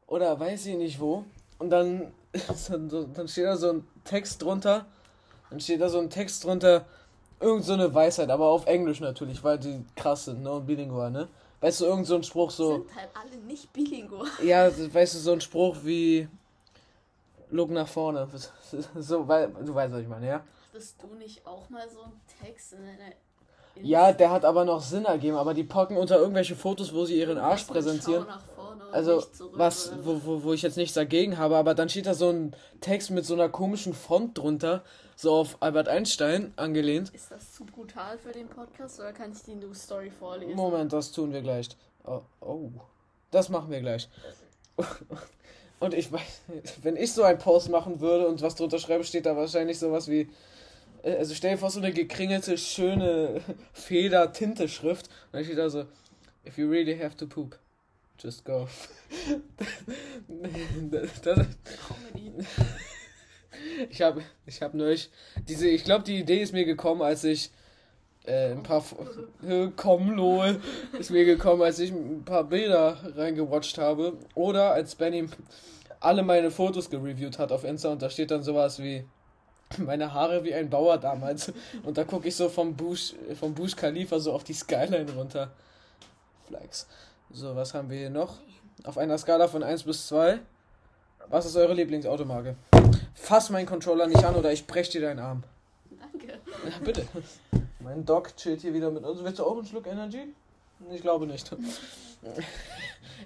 oder 0.07 0.39
weiß 0.39 0.65
ich 0.65 0.75
nicht 0.75 0.99
wo. 0.99 1.25
Und 1.57 1.69
dann, 1.69 2.11
dann 3.13 3.27
steht 3.27 3.45
da 3.45 3.57
so 3.57 3.71
ein 3.71 3.87
Text 4.03 4.41
drunter. 4.41 4.85
Dann 5.49 5.59
steht 5.59 5.81
da 5.81 5.89
so 5.89 5.99
ein 5.99 6.09
Text 6.09 6.43
drunter. 6.43 6.85
Irgend 7.39 7.63
so 7.63 7.73
eine 7.73 7.93
Weisheit, 7.93 8.29
aber 8.29 8.47
auf 8.47 8.65
Englisch 8.65 8.99
natürlich, 8.99 9.43
weil 9.43 9.57
die 9.57 9.81
krass 9.95 10.25
sind, 10.25 10.43
ne? 10.43 10.51
Und 10.51 10.65
bilingual, 10.65 11.09
ne? 11.09 11.29
Weißt 11.61 11.81
du, 11.81 11.85
irgend 11.85 12.05
so 12.05 12.15
ein 12.15 12.23
Spruch 12.23 12.51
so. 12.51 12.73
Sind 12.73 12.95
halt 12.95 13.09
alle 13.13 13.41
nicht 13.43 13.71
bilingual. 13.71 14.27
Ja, 14.43 14.69
weißt 14.69 15.15
du, 15.15 15.19
so 15.19 15.31
ein 15.31 15.41
Spruch 15.41 15.77
wie. 15.83 16.27
Look 17.49 17.71
nach 17.71 17.87
vorne. 17.87 18.27
So, 18.99 19.27
weil, 19.27 19.51
du 19.65 19.73
weißt, 19.73 19.91
was 19.93 20.01
ich 20.01 20.07
meine, 20.07 20.27
ja? 20.27 20.43
Hattest 20.71 21.01
du 21.01 21.15
nicht 21.15 21.45
auch 21.47 21.69
mal 21.69 21.89
so 21.89 22.01
einen 22.03 22.21
Text 22.43 22.73
in 22.73 22.79
deiner. 22.85 23.11
in- 23.75 23.85
Ja, 23.85 24.11
der 24.11 24.29
hat 24.29 24.45
aber 24.45 24.65
noch 24.65 24.81
Sinn 24.81 25.05
ergeben, 25.05 25.35
aber 25.37 25.53
die 25.53 25.63
packen 25.63 25.97
unter 25.97 26.17
irgendwelche 26.19 26.55
Fotos, 26.55 26.93
wo 26.93 27.05
sie 27.05 27.17
ihren 27.17 27.37
Arsch 27.37 27.63
präsentieren. 27.63 28.25
Also, 28.91 29.23
was, 29.53 29.91
wo, 30.03 30.21
wo, 30.25 30.43
wo 30.43 30.53
ich 30.53 30.61
jetzt 30.61 30.77
nichts 30.77 30.93
dagegen 30.95 31.37
habe, 31.37 31.55
aber 31.57 31.73
dann 31.75 31.89
steht 31.89 32.05
da 32.07 32.13
so 32.13 32.29
ein 32.29 32.55
Text 32.81 33.11
mit 33.11 33.25
so 33.25 33.33
einer 33.35 33.49
komischen 33.49 33.93
Font 33.93 34.37
drunter, 34.37 34.83
so 35.15 35.33
auf 35.33 35.57
Albert 35.59 35.87
Einstein 35.87 36.53
angelehnt. 36.55 37.09
Ist 37.13 37.31
das 37.31 37.53
zu 37.53 37.65
brutal 37.65 38.17
für 38.17 38.31
den 38.31 38.47
Podcast 38.47 38.99
oder 38.99 39.11
kann 39.13 39.31
ich 39.31 39.41
die 39.43 39.55
News 39.55 39.83
Story 39.83 40.11
vorlesen? 40.11 40.55
Moment, 40.55 40.91
das 40.93 41.11
tun 41.11 41.31
wir 41.33 41.41
gleich. 41.41 41.69
Oh, 42.05 42.21
oh. 42.41 42.69
das 43.31 43.49
machen 43.49 43.69
wir 43.71 43.81
gleich. 43.81 44.07
Und 45.79 45.93
ich 45.93 46.11
weiß, 46.11 46.41
wenn 46.81 46.97
ich 46.97 47.13
so 47.13 47.23
einen 47.23 47.39
Post 47.39 47.69
machen 47.69 48.01
würde 48.01 48.27
und 48.27 48.41
was 48.41 48.55
drunter 48.55 48.79
schreibe, 48.79 49.05
steht 49.05 49.25
da 49.25 49.37
wahrscheinlich 49.37 49.79
sowas 49.79 50.09
wie, 50.09 50.29
also 51.03 51.33
stell 51.33 51.51
dir 51.51 51.57
vor, 51.57 51.69
so 51.69 51.79
eine 51.79 51.91
gekringelte, 51.91 52.57
schöne 52.57 53.41
Feder-Tinte-Schrift. 53.73 55.07
Und 55.07 55.33
dann 55.33 55.43
steht 55.43 55.57
da 55.57 55.69
so, 55.69 55.85
if 56.45 56.57
you 56.57 56.69
really 56.69 56.97
have 56.97 57.15
to 57.15 57.27
poop, 57.27 57.57
Just 58.21 58.43
go. 58.43 58.67
das, 60.91 61.21
das, 61.21 61.39
ich 63.89 64.01
habe 64.01 64.23
ich 64.45 64.61
hab 64.61 64.73
neulich 64.73 65.09
diese, 65.47 65.69
ich 65.69 65.85
glaube, 65.85 66.03
die 66.03 66.19
Idee 66.19 66.41
ist 66.41 66.51
mir 66.51 66.65
gekommen, 66.65 67.01
als 67.01 67.23
ich 67.23 67.49
äh, 68.25 68.51
ein 68.51 68.63
paar 68.63 68.83
äh, 69.47 69.69
komm 69.73 70.11
lol 70.11 70.61
ist 70.99 71.11
mir 71.11 71.23
gekommen, 71.23 71.61
als 71.61 71.79
ich 71.79 71.91
ein 71.91 72.25
paar 72.25 72.43
Bilder 72.43 72.97
reingewatcht 73.15 73.77
habe 73.77 74.17
oder 74.35 74.73
als 74.73 74.95
Benny 74.95 75.29
alle 76.01 76.23
meine 76.23 76.51
Fotos 76.51 76.89
gereviewt 76.89 77.39
hat 77.39 77.53
auf 77.53 77.63
Insta 77.63 77.87
und 77.89 78.01
da 78.01 78.09
steht 78.09 78.31
dann 78.31 78.43
sowas 78.43 78.79
wie 78.79 79.05
meine 79.77 80.13
Haare 80.13 80.43
wie 80.43 80.53
ein 80.53 80.69
Bauer 80.69 80.97
damals 80.97 81.51
und 81.83 81.97
da 81.97 82.03
gucke 82.03 82.27
ich 82.27 82.35
so 82.35 82.49
vom 82.49 82.75
Bush 82.75 83.13
vom 83.39 83.53
Bush 83.53 83.75
Khalifa 83.75 84.19
so 84.19 84.33
auf 84.33 84.43
die 84.43 84.53
Skyline 84.53 85.11
runter. 85.13 85.51
Flex. 86.47 86.87
So, 87.31 87.55
was 87.55 87.73
haben 87.73 87.89
wir 87.89 87.97
hier 87.97 88.09
noch? 88.09 88.37
Auf 88.83 88.97
einer 88.97 89.17
Skala 89.17 89.47
von 89.47 89.61
1 89.61 89.83
bis 89.83 90.07
2. 90.07 90.39
Was 91.27 91.45
ist 91.45 91.55
eure 91.55 91.73
Lieblingsautomarke? 91.73 92.55
Fass 93.13 93.51
meinen 93.51 93.67
Controller 93.67 94.07
nicht 94.07 94.23
an 94.23 94.35
oder 94.35 94.51
ich 94.51 94.65
brech 94.65 94.89
dir 94.89 95.01
deinen 95.01 95.19
Arm. 95.19 95.43
Danke. 95.91 96.27
Ja, 96.27 96.83
bitte. 96.83 97.07
Mein 97.81 98.03
Doc 98.05 98.35
chillt 98.35 98.61
hier 98.61 98.73
wieder 98.73 98.89
mit 98.89 99.03
uns. 99.03 99.23
Willst 99.23 99.37
du 99.37 99.45
auch 99.45 99.57
einen 99.57 99.65
Schluck 99.65 99.85
Energy? 99.85 100.33
Ich 100.91 101.01
glaube 101.01 101.27
nicht. 101.27 101.55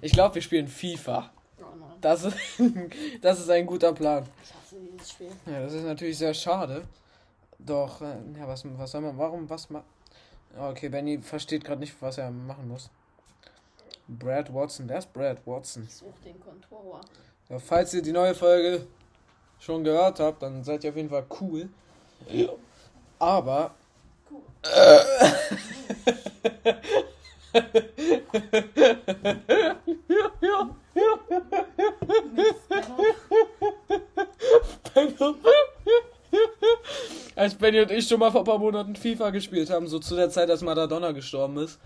Ich 0.02 0.12
glaube, 0.12 0.34
wir 0.34 0.42
spielen 0.42 0.68
FIFA. 0.68 1.30
Oh. 1.60 1.64
Das 2.00 2.24
ist, 2.24 2.36
das 3.22 3.40
ist 3.40 3.48
ein 3.48 3.64
guter 3.64 3.92
Plan. 3.92 4.26
Ich 4.42 4.63
dieses 4.92 5.10
Spiel. 5.10 5.30
Ja, 5.46 5.60
das 5.60 5.72
ist 5.72 5.84
natürlich 5.84 6.18
sehr 6.18 6.34
schade. 6.34 6.86
Doch, 7.58 8.02
äh, 8.02 8.16
ja, 8.36 8.46
was, 8.46 8.64
was 8.76 8.90
soll 8.90 9.00
man, 9.00 9.16
warum, 9.16 9.48
was 9.48 9.70
ma 9.70 9.82
Okay, 10.56 10.88
Benny 10.88 11.18
versteht 11.18 11.64
gerade 11.64 11.80
nicht, 11.80 12.00
was 12.00 12.18
er 12.18 12.30
machen 12.30 12.68
muss. 12.68 12.88
Brad 14.06 14.54
Watson, 14.54 14.88
wer 14.88 14.98
ist 14.98 15.12
Brad 15.12 15.44
Watson? 15.46 15.84
Ich 15.84 15.94
suche 15.94 16.20
den 16.24 16.40
Controller. 16.40 17.00
Ja, 17.48 17.58
falls 17.58 17.92
ihr 17.94 18.02
die 18.02 18.12
neue 18.12 18.34
Folge 18.34 18.86
schon 19.58 19.82
gehört 19.82 20.20
habt, 20.20 20.42
dann 20.42 20.62
seid 20.62 20.84
ihr 20.84 20.90
auf 20.90 20.96
jeden 20.96 21.10
Fall 21.10 21.26
cool. 21.40 21.68
Aber. 23.18 23.74
Cool. 24.30 24.42
Als 37.36 37.54
Benny 37.54 37.80
und 37.80 37.90
ich 37.90 38.06
schon 38.08 38.20
mal 38.20 38.30
vor 38.30 38.42
ein 38.42 38.44
paar 38.44 38.58
Monaten 38.58 38.96
FIFA 38.96 39.30
gespielt 39.30 39.70
haben, 39.70 39.86
so 39.86 39.98
zu 39.98 40.14
der 40.16 40.30
Zeit, 40.30 40.50
als 40.50 40.62
Maradona 40.62 41.12
gestorben 41.12 41.58
ist, 41.58 41.78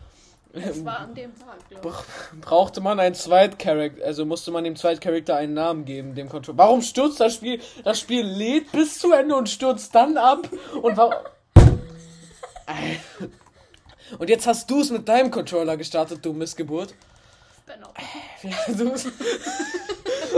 Es 0.53 0.85
war 0.85 1.01
an 1.01 1.15
dem 1.15 1.33
Tag, 1.39 1.57
glaube 1.69 1.89
ich. 1.89 2.41
brauchte 2.41 2.81
man 2.81 2.99
einen 3.01 3.15
Zweitcharakter, 3.15 4.05
also 4.05 4.25
musste 4.25 4.51
man 4.51 4.65
dem 4.65 4.77
Zweitcharakter 4.77 5.37
einen 5.37 5.55
Namen 5.55 5.85
geben, 5.85 6.15
dem 6.15 6.29
Controller. 6.29 6.59
Warum 6.59 6.83
stürzt 6.83 7.21
das 7.21 7.35
Spiel? 7.35 7.61
Das 7.85 8.01
Spiel 8.01 8.25
lädt 8.25 8.73
bis 8.73 8.99
zu 8.99 9.13
Ende 9.13 9.37
und 9.37 9.49
stürzt 9.49 9.95
dann 9.95 10.17
ab. 10.17 10.49
Und 10.83 10.97
warum? 10.97 11.15
Und 14.19 14.31
jetzt 14.31 14.47
hast 14.47 14.71
du 14.71 14.81
es 14.81 14.91
mit 14.91 15.07
deinem 15.07 15.31
Controller 15.31 15.77
gestartet, 15.77 16.25
du 16.25 16.33
Missgeburt. 16.33 16.95
Du's. 18.77 19.07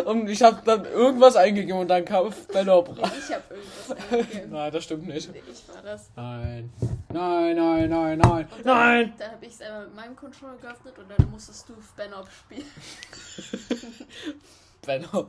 Und 0.05 0.29
ich 0.29 0.43
habe 0.43 0.61
dann 0.65 0.85
irgendwas 0.85 1.37
eingegeben 1.37 1.81
und 1.81 1.89
dann 1.89 2.05
kam 2.05 2.33
Benno. 2.53 2.85
Nee, 2.97 3.03
ich 3.19 3.35
habe 3.35 3.55
irgendwas 3.55 4.13
eingegeben. 4.13 4.51
Nein, 4.53 4.73
das 4.73 4.85
stimmt 4.85 5.07
nicht. 5.07 5.33
Nee, 5.33 5.43
ich 5.51 5.75
war 5.75 5.83
das. 5.83 6.11
Nein. 6.17 6.71
Nein, 7.13 7.57
nein, 7.57 7.91
nein, 7.91 8.19
nein. 8.19 8.49
Und 8.57 8.67
dann, 8.67 8.77
Nein! 8.77 9.13
Dann 9.19 9.33
habe 9.33 9.47
ich 9.47 9.53
es 9.53 9.61
einmal 9.63 9.87
mit 9.87 9.97
meinem 9.97 10.17
Controller 10.17 10.57
geöffnet 10.57 10.99
und 10.99 11.11
dann 11.11 11.31
musstest 11.31 11.69
du 11.69 11.75
Benno 11.97 12.25
spielen. 12.27 12.67
Benno. 14.87 15.27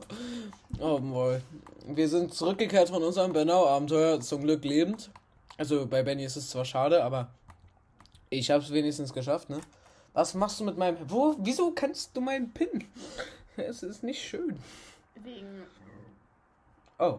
Oh 0.78 0.98
boy. 0.98 1.40
Wir 1.86 2.08
sind 2.08 2.34
zurückgekehrt 2.34 2.88
von 2.88 3.02
unserem 3.02 3.32
Benno-Abenteuer, 3.32 4.20
zum 4.20 4.42
Glück 4.42 4.64
lebend. 4.64 5.10
Also 5.58 5.86
bei 5.86 6.02
Benny 6.02 6.24
ist 6.24 6.36
es 6.36 6.50
zwar 6.50 6.64
schade, 6.64 7.02
aber 7.02 7.28
ich 8.30 8.50
hab's 8.50 8.72
wenigstens 8.72 9.12
geschafft, 9.12 9.50
ne? 9.50 9.60
Was 10.12 10.34
machst 10.34 10.60
du 10.60 10.64
mit 10.64 10.76
meinem. 10.76 10.98
Wo? 11.08 11.34
Wieso 11.38 11.70
kannst 11.70 12.16
du 12.16 12.20
meinen 12.20 12.52
Pin? 12.52 12.84
Es 13.56 13.82
ist 13.82 14.02
nicht 14.02 14.22
schön. 14.22 14.58
Wegen. 15.16 15.62
Oh. 16.98 17.18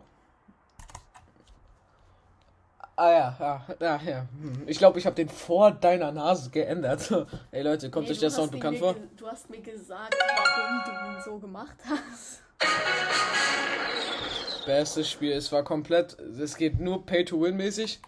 Ah 2.95 3.11
ja, 3.11 3.35
ja, 3.39 3.65
ja, 3.79 4.01
ja. 4.05 4.19
Hm. 4.39 4.63
Ich 4.67 4.77
glaube, 4.77 4.99
ich 4.99 5.05
habe 5.07 5.15
den 5.15 5.27
vor 5.29 5.71
deiner 5.71 6.11
Nase 6.11 6.51
geändert. 6.51 7.11
Ey 7.51 7.63
Leute, 7.63 7.89
kommt 7.89 8.05
Nee, 8.05 8.13
euch 8.13 8.19
der 8.19 8.29
du 8.29 8.35
Sound 8.35 8.51
bekannt 8.51 8.77
vor? 8.77 8.95
Du 9.17 9.27
hast 9.27 9.49
mir 9.49 9.61
gesagt, 9.61 10.15
warum 10.15 10.83
du 10.85 11.17
ihn 11.17 11.23
so 11.23 11.39
gemacht 11.39 11.77
hast. 11.89 12.43
Bestes 14.65 15.09
Spiel. 15.09 15.31
Es 15.31 15.51
war 15.51 15.63
komplett. 15.63 16.19
Es 16.19 16.55
geht 16.55 16.79
nur 16.79 17.03
Pay-to-Win-mäßig. 17.05 17.99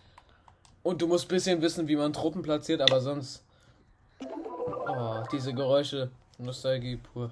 Und 0.84 1.02
du 1.02 1.08
musst 1.08 1.26
ein 1.26 1.30
bisschen 1.30 1.62
wissen, 1.62 1.88
wie 1.88 1.96
man 1.96 2.14
Truppen 2.14 2.44
platziert, 2.44 2.82
aber 2.82 3.02
sonst. 3.02 3.45
Oh, 4.66 5.24
diese 5.32 5.54
Geräusche. 5.54 6.10
Nostalgie 6.38 6.98
pur. 6.98 7.32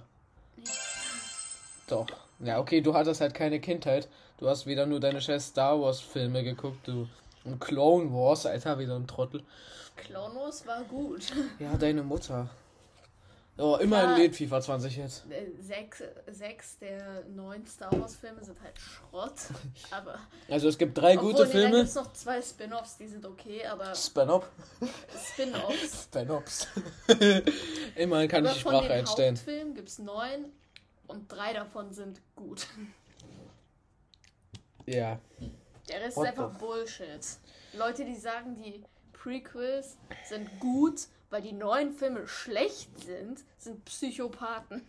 Doch. 1.87 2.07
Ja, 2.39 2.59
okay, 2.59 2.81
du 2.81 2.93
hattest 2.93 3.21
halt 3.21 3.33
keine 3.33 3.59
Kindheit. 3.59 4.07
Du 4.37 4.49
hast 4.49 4.65
wieder 4.65 4.85
nur 4.85 4.99
deine 4.99 5.21
scheiß 5.21 5.47
Star 5.47 5.79
Wars-Filme 5.79 6.43
geguckt, 6.43 6.87
du. 6.87 7.07
Und 7.43 7.59
Clone 7.59 8.11
Wars, 8.13 8.45
Alter, 8.45 8.79
wieder 8.79 8.95
ein 8.95 9.07
Trottel. 9.07 9.43
Clone 9.95 10.35
Wars 10.35 10.65
war 10.65 10.83
gut. 10.83 11.23
Ja, 11.59 11.75
deine 11.77 12.03
Mutter. 12.03 12.49
Oh, 13.55 13.77
immerhin 13.79 14.09
Ja. 14.11 14.17
lädt 14.17 14.35
FIFA 14.35 14.61
20 14.61 14.97
jetzt. 14.97 15.25
Äh, 15.29 15.51
Sechs, 15.61 16.01
sechs 16.31 16.79
der 16.79 17.23
neun 17.25 17.65
Star 17.67 17.91
Wars 17.99 18.15
Filme 18.15 18.43
sind 18.43 18.59
halt 18.61 18.73
Schrott. 18.79 19.35
Aber. 19.91 20.19
Also 20.49 20.67
es 20.69 20.77
gibt 20.77 20.97
drei 20.97 21.15
gute 21.15 21.45
nee, 21.45 21.51
Filme. 21.51 21.77
gibt's 21.77 21.93
noch 21.93 22.11
zwei 22.13 22.41
Spin-offs, 22.41 22.97
die 22.97 23.07
sind 23.07 23.25
okay, 23.25 23.65
aber 23.67 23.93
Spanop. 23.93 24.49
Spin-offs. 25.15 26.03
Spanops. 26.11 26.67
immerhin 27.95 28.27
kann 28.27 28.43
aber 28.43 28.51
ich 28.51 28.57
die 28.57 28.63
von 28.63 28.71
Sprache 28.73 28.87
den 28.87 28.99
einstellen. 28.99 29.35
Hauptfilmen 29.35 29.75
gibt's 29.75 29.99
neun 29.99 30.45
und 31.07 31.31
drei 31.31 31.53
davon 31.53 31.93
sind 31.93 32.21
gut. 32.35 32.65
Ja. 34.87 35.19
Der 35.89 36.01
Rest 36.01 36.17
What 36.17 36.25
ist 36.25 36.29
einfach 36.31 36.57
Bullshit. 36.57 37.21
Leute, 37.73 38.03
die 38.05 38.15
sagen, 38.15 38.55
die 38.55 38.83
Prequels 39.13 39.97
sind 40.25 40.49
gut, 40.59 41.07
weil 41.33 41.41
die 41.41 41.51
neuen 41.51 41.93
Filme 41.93 42.27
schlecht 42.27 42.91
sind, 43.03 43.39
sind 43.57 43.83
Psychopathen. 43.85 44.83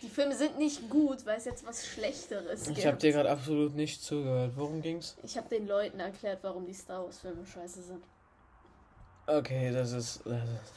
Die 0.00 0.08
Filme 0.08 0.34
sind 0.34 0.58
nicht 0.58 0.88
gut, 0.88 1.26
weil 1.26 1.36
es 1.36 1.44
jetzt 1.44 1.66
was 1.66 1.86
Schlechteres 1.86 2.64
gibt. 2.64 2.78
Ich 2.78 2.86
habe 2.86 2.96
dir 2.96 3.12
gerade 3.12 3.30
absolut 3.30 3.74
nicht 3.74 4.02
zugehört. 4.02 4.52
Worum 4.56 4.80
ging's? 4.80 5.18
Ich 5.22 5.36
habe 5.36 5.50
den 5.50 5.68
Leuten 5.68 6.00
erklärt, 6.00 6.38
warum 6.40 6.64
die 6.64 6.72
Star 6.72 7.04
Wars 7.04 7.18
Filme 7.18 7.44
scheiße 7.44 7.82
sind. 7.82 8.02
Okay, 9.26 9.70
das 9.70 9.92
ist. 9.92 10.22
Das 10.24 10.48
ist, 10.48 10.72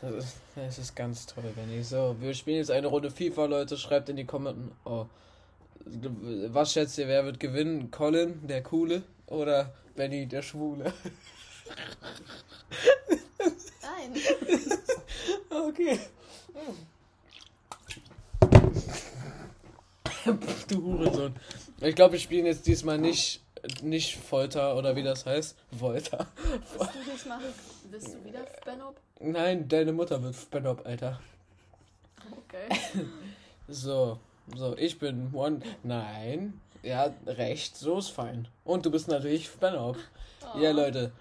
das 0.00 0.14
ist, 0.14 0.36
das 0.56 0.78
ist 0.78 0.96
ganz 0.96 1.26
toll, 1.26 1.52
Benny. 1.54 1.82
So, 1.82 2.16
wir 2.18 2.32
spielen 2.32 2.56
jetzt 2.56 2.70
eine 2.70 2.86
Runde 2.86 3.10
FIFA, 3.10 3.44
Leute. 3.44 3.76
Schreibt 3.76 4.08
in 4.08 4.16
die 4.16 4.24
Kommentare. 4.24 4.70
Oh. 4.84 5.06
Was 6.48 6.72
schätzt 6.72 6.96
ihr, 6.96 7.08
wer 7.08 7.26
wird 7.26 7.38
gewinnen? 7.38 7.90
Colin, 7.90 8.46
der 8.46 8.62
Coole? 8.62 9.02
Oder 9.26 9.74
Benny, 9.94 10.26
der 10.26 10.40
Schwule? 10.40 10.94
Nein. 14.12 14.20
Okay. 15.50 15.98
du 20.68 20.82
Hurensohn. 20.82 21.34
Ich 21.80 21.94
glaube, 21.94 22.12
wir 22.12 22.20
spielen 22.20 22.46
jetzt 22.46 22.66
diesmal 22.66 22.98
nicht, 22.98 23.40
nicht 23.82 24.16
Folter 24.16 24.76
oder 24.76 24.96
wie 24.96 25.02
das 25.02 25.24
heißt. 25.26 25.56
Folter. 25.78 26.26
Willst 26.42 26.94
du 26.94 27.10
das 27.10 27.26
machen? 27.26 27.44
Willst 27.90 28.14
du 28.14 28.24
wieder 28.24 28.44
Benop? 28.64 28.96
Nein, 29.20 29.68
deine 29.68 29.92
Mutter 29.92 30.22
wird 30.22 30.50
Benop, 30.50 30.84
Alter. 30.86 31.20
Okay. 32.30 33.04
So, 33.66 34.18
so, 34.54 34.76
ich 34.76 34.98
bin 34.98 35.32
One. 35.32 35.60
Nein, 35.82 36.60
ja, 36.82 37.14
recht, 37.26 37.78
so 37.78 37.96
ist 37.96 38.10
fein. 38.10 38.46
Und 38.62 38.84
du 38.84 38.90
bist 38.90 39.08
natürlich 39.08 39.50
Benop. 39.52 39.96
Oh. 40.42 40.58
Ja, 40.58 40.70
Leute. 40.72 41.12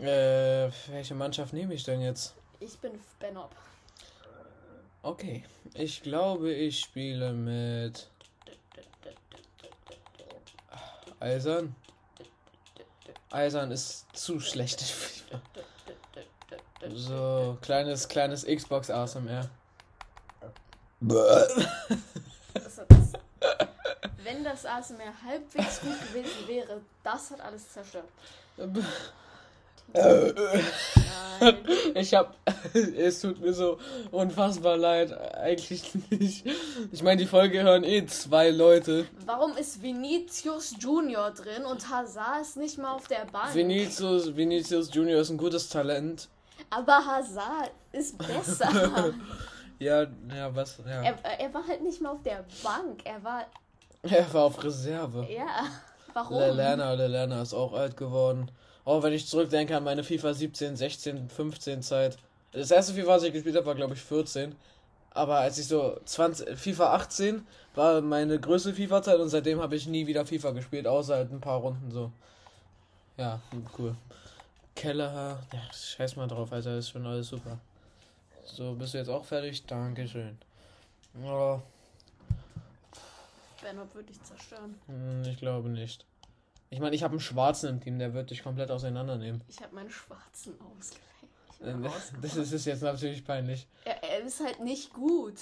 Äh, 0.00 0.70
welche 0.88 1.14
Mannschaft 1.14 1.52
nehme 1.52 1.74
ich 1.74 1.84
denn 1.84 2.00
jetzt? 2.00 2.34
Ich 2.60 2.78
bin 2.78 2.92
Benop. 3.18 3.50
Okay, 5.02 5.44
ich 5.74 6.02
glaube, 6.02 6.52
ich 6.52 6.80
spiele 6.80 7.32
mit 7.32 8.08
Eisern. 11.18 11.74
Eisern 13.30 13.70
ist 13.70 14.06
zu 14.16 14.38
schlecht. 14.38 14.84
So, 16.94 17.58
kleines, 17.62 18.08
kleines 18.08 18.44
Xbox 18.44 18.90
ASMR. 18.90 19.48
Wenn 24.22 24.44
das 24.44 24.66
ASMR 24.66 25.12
halbwegs 25.24 25.80
gut 25.80 26.00
gewesen 26.08 26.46
wäre, 26.46 26.80
das 27.02 27.30
hat 27.30 27.40
alles 27.40 27.72
zerstört. 27.72 28.08
Nein. 29.94 30.32
Ich 31.94 32.14
hab. 32.14 32.36
Es 32.96 33.20
tut 33.20 33.40
mir 33.40 33.52
so 33.52 33.78
unfassbar 34.10 34.76
leid. 34.76 35.12
Eigentlich 35.36 35.90
nicht. 36.10 36.46
Ich 36.90 37.02
meine, 37.02 37.20
die 37.20 37.26
Folge 37.26 37.62
hören 37.62 37.84
eh 37.84 38.06
zwei 38.06 38.50
Leute. 38.50 39.06
Warum 39.26 39.56
ist 39.56 39.82
Vinicius 39.82 40.74
Junior 40.78 41.30
drin 41.32 41.64
und 41.64 41.90
Hazard 41.90 42.42
ist 42.42 42.56
nicht 42.56 42.78
mal 42.78 42.92
auf 42.92 43.08
der 43.08 43.26
Bank? 43.30 43.54
Vinicius, 43.54 44.36
Vinicius 44.36 44.94
Junior 44.94 45.20
ist 45.20 45.30
ein 45.30 45.36
gutes 45.36 45.68
Talent. 45.68 46.28
Aber 46.70 47.04
Hazard 47.04 47.72
ist 47.92 48.16
besser. 48.18 49.12
Ja, 49.78 50.02
ja, 50.32 50.54
was? 50.54 50.78
Ja. 50.86 51.02
er, 51.02 51.40
er 51.40 51.52
war 51.52 51.66
halt 51.66 51.82
nicht 51.82 52.00
mal 52.00 52.10
auf 52.10 52.22
der 52.22 52.44
Bank. 52.62 53.00
Er 53.02 53.24
war. 53.24 53.46
Er 54.02 54.32
war 54.32 54.44
auf 54.44 54.62
Reserve. 54.62 55.26
Ja. 55.28 55.64
Warum? 56.12 56.38
Lelana, 56.38 56.94
Lelana 56.94 57.42
ist 57.42 57.52
auch 57.52 57.72
alt 57.72 57.96
geworden. 57.96 58.48
Oh, 58.84 59.02
wenn 59.02 59.12
ich 59.12 59.26
zurückdenke 59.26 59.76
an 59.76 59.84
meine 59.84 60.02
FIFA 60.04 60.34
17, 60.34 60.76
16, 60.76 61.28
15 61.28 61.82
Zeit. 61.82 62.18
Das 62.52 62.70
erste 62.70 62.94
FIFA, 62.94 63.08
was 63.08 63.22
ich 63.22 63.32
gespielt 63.32 63.56
habe, 63.56 63.66
war 63.66 63.74
glaube 63.74 63.94
ich 63.94 64.00
14. 64.00 64.54
Aber 65.10 65.38
als 65.38 65.58
ich 65.58 65.66
so 65.66 65.98
20, 66.04 66.58
FIFA 66.58 66.94
18 66.94 67.46
war 67.74 68.00
meine 68.00 68.38
größte 68.40 68.74
FIFA-Zeit 68.74 69.18
und 69.20 69.28
seitdem 69.28 69.60
habe 69.60 69.76
ich 69.76 69.86
nie 69.86 70.06
wieder 70.06 70.26
FIFA 70.26 70.52
gespielt, 70.52 70.86
außer 70.86 71.16
halt 71.16 71.30
ein 71.32 71.40
paar 71.40 71.60
Runden 71.60 71.90
so. 71.90 72.10
Ja, 73.16 73.40
cool. 73.78 73.94
Kelleher, 74.74 75.38
ja, 75.52 75.72
scheiß 75.72 76.16
mal 76.16 76.26
drauf, 76.26 76.50
Alter, 76.52 76.78
ist 76.78 76.90
schon 76.90 77.06
alles 77.06 77.28
super. 77.28 77.58
So, 78.44 78.74
bist 78.74 78.94
du 78.94 78.98
jetzt 78.98 79.08
auch 79.08 79.24
fertig? 79.24 79.64
Dankeschön. 79.66 80.38
Oh, 81.22 81.60
Bernhard 83.62 83.94
würde 83.94 84.08
dich 84.08 84.22
zerstören. 84.22 84.74
hm, 84.86 85.22
ich 85.24 85.38
glaube 85.38 85.68
nicht. 85.68 86.04
Ich 86.72 86.80
meine, 86.80 86.96
ich 86.96 87.02
habe 87.02 87.12
einen 87.12 87.20
Schwarzen 87.20 87.68
im 87.68 87.80
Team, 87.82 87.98
der 87.98 88.14
wird 88.14 88.30
dich 88.30 88.42
komplett 88.42 88.70
auseinandernehmen. 88.70 89.42
Ich 89.46 89.60
habe 89.60 89.74
meinen 89.74 89.90
schwarzen. 89.90 90.54
Ich 91.60 91.66
Äh. 91.66 91.74
Das 92.22 92.36
ist, 92.36 92.50
ist 92.50 92.64
jetzt 92.64 92.82
natürlich 92.82 93.22
peinlich. 93.24 93.66
Er, 93.84 94.02
er 94.02 94.20
ist 94.20 94.42
halt 94.42 94.58
nicht 94.60 94.90
gut. 94.90 95.34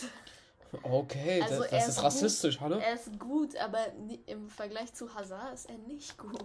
Okay, 0.82 1.40
Also 1.40 1.62
das, 1.62 1.70
das 1.70 1.82
ist 1.82 1.88
ist 1.98 2.02
rassistisch, 2.02 2.60
hallo? 2.60 2.78
Er 2.78 2.94
ist 2.94 3.16
gut, 3.18 3.56
aber 3.56 3.78
im 4.26 4.48
Vergleich 4.48 4.92
zu 4.92 5.14
Hazard 5.14 5.54
ist 5.54 5.68
er 5.70 5.78
nicht 5.78 6.18
gut. 6.18 6.44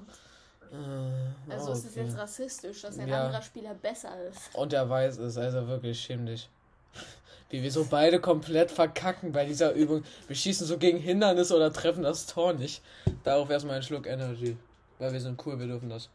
Äh, 0.72 1.52
Also 1.52 1.72
es 1.72 1.86
ist 1.86 1.96
jetzt 1.96 2.16
rassistisch, 2.16 2.82
dass 2.84 3.00
ein 3.00 3.08
Ja. 3.08 3.26
anderer 3.26 3.42
Spieler 3.42 3.74
besser 3.74 4.12
ist. 4.28 4.54
Und 4.54 4.72
er 4.72 4.88
weiß 4.88 5.18
es, 5.18 5.36
also 5.36 5.68
wirklich 5.68 6.00
schäm 6.00 6.28
dich. 6.28 6.48
Wie 7.50 7.64
wir 7.64 7.72
so 7.72 7.86
beide 7.90 8.20
komplett 8.22 8.70
verkacken 8.70 9.32
bei 9.32 9.46
dieser 9.46 9.74
Übung. 9.74 10.04
Wir 10.28 10.36
schießen 10.36 10.68
so 10.68 10.78
gegen 10.78 11.00
Hindernisse 11.00 11.56
oder 11.56 11.74
treffen 11.74 12.04
das 12.04 12.28
Tor 12.28 12.54
nicht. 12.54 12.84
Darauf 13.24 13.50
erstmal 13.50 13.76
einen 13.76 13.84
Schluck 13.84 14.06
Energy. 14.06 14.56
Weil 15.00 15.14
wir 15.14 15.20
sind 15.22 15.44
cool, 15.46 15.60
wir 15.60 15.68
dürfen 15.68 15.90
das. 15.90 16.10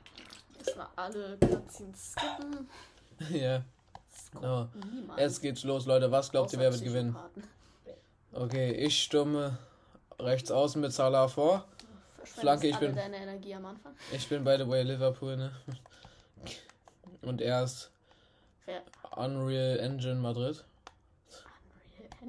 Erstmal 0.58 0.88
alle 0.96 1.36
Cutscenes 1.38 2.12
skippen. 2.12 2.68
ja. 3.30 3.62
Oh. 4.42 4.66
Jetzt 5.16 5.40
geht's 5.40 5.62
los, 5.64 5.86
Leute. 5.86 6.10
Was 6.10 6.30
glaubt 6.30 6.52
ihr, 6.52 6.58
wer 6.58 6.72
wird 6.72 6.82
gewinnen? 6.82 7.16
Okay, 8.32 8.72
ich 8.72 9.02
stumme 9.02 9.56
rechts 10.18 10.50
außen 10.50 10.80
mit 10.80 10.92
Salah 10.92 11.28
vor. 11.28 11.64
Flanke, 12.24 12.66
ich 12.66 12.76
bin- 12.78 12.94
deine 12.94 13.16
Energie 13.18 13.54
am 13.54 13.66
Anfang. 13.66 13.94
Ich 14.12 14.28
bin 14.28 14.42
by 14.44 14.56
the 14.58 14.68
way 14.68 14.82
Liverpool, 14.82 15.36
ne? 15.36 15.52
Und 17.22 17.40
er 17.40 17.62
ist 17.64 17.90
Wer? 18.66 18.82
Unreal 19.16 19.78
Engine 19.78 20.16
Madrid. 20.16 20.64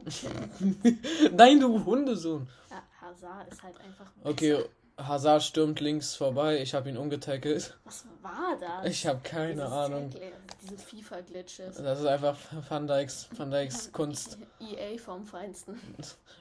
Unreal 0.03 0.49
Engine. 0.61 1.31
Nein, 1.35 1.59
du 1.59 1.83
Hundesohn. 1.83 2.47
ja, 2.69 2.83
Hazard 3.01 3.51
ist 3.51 3.63
halt 3.63 3.79
einfach. 3.81 4.05
Okay, 4.23 4.53
besser. 4.55 4.69
Hazard 4.97 5.43
stürmt 5.43 5.79
links 5.79 6.15
vorbei. 6.15 6.59
Ich 6.59 6.73
habe 6.73 6.89
ihn 6.89 6.97
umgetackelt. 6.97 7.77
Was 7.85 8.05
war 8.23 8.57
das? 8.59 8.91
Ich 8.91 9.05
habe 9.05 9.19
keine 9.23 9.53
Dieses 9.53 9.71
Ahnung. 9.71 10.09
Tackle, 10.09 10.31
Diese 10.63 10.77
FIFA-Glitches. 10.77 11.75
Das 11.75 11.99
ist 11.99 12.05
einfach 12.05 12.35
Van 12.67 12.87
Dijks, 12.87 13.29
Van 13.35 13.51
Dijks 13.51 13.91
Kunst. 13.91 14.39
EA 14.59 14.97
vom 14.97 15.23
Feinsten. 15.25 15.79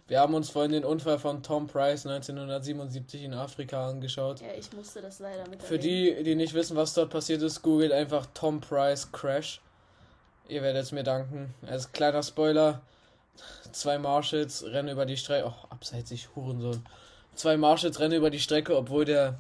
Wir 0.09 0.21
haben 0.21 0.33
uns 0.33 0.49
vorhin 0.49 0.73
den 0.73 0.85
Unfall 0.85 1.19
von 1.19 1.43
Tom 1.43 1.67
Price 1.67 2.07
1977 2.07 3.25
in 3.25 3.35
Afrika 3.35 3.89
angeschaut. 3.89 4.41
Ja, 4.41 4.55
ich 4.59 4.73
musste 4.73 5.03
das 5.03 5.19
leider 5.19 5.47
mit 5.51 5.63
Für 5.63 5.79
die, 5.79 6.23
die 6.23 6.35
nicht 6.35 6.55
wissen, 6.55 6.77
was 6.77 6.95
dort 6.95 7.11
passiert 7.11 7.43
ist, 7.43 7.61
googelt 7.61 7.93
einfach 7.93 8.27
Tom 8.33 8.61
Price 8.61 9.13
Crash. 9.13 9.61
Ihr 10.49 10.63
werdet 10.63 10.85
es 10.85 10.93
mir 10.93 11.03
danken. 11.03 11.55
Als 11.67 11.93
kleiner 11.93 12.23
Spoiler, 12.23 12.81
zwei 13.73 13.99
Marshals 13.99 14.65
rennen 14.65 14.89
über 14.89 15.05
die 15.05 15.19
Strecke. 15.19 15.49
Oh, 15.49 15.67
abseitig, 15.69 16.31
Hurensohn. 16.35 16.83
Zwei 17.37 17.57
Marshals 17.57 18.01
rennen 18.01 18.15
über 18.15 18.31
die 18.31 18.41
Strecke, 18.41 18.77
obwohl 18.77 19.05
der, 19.05 19.35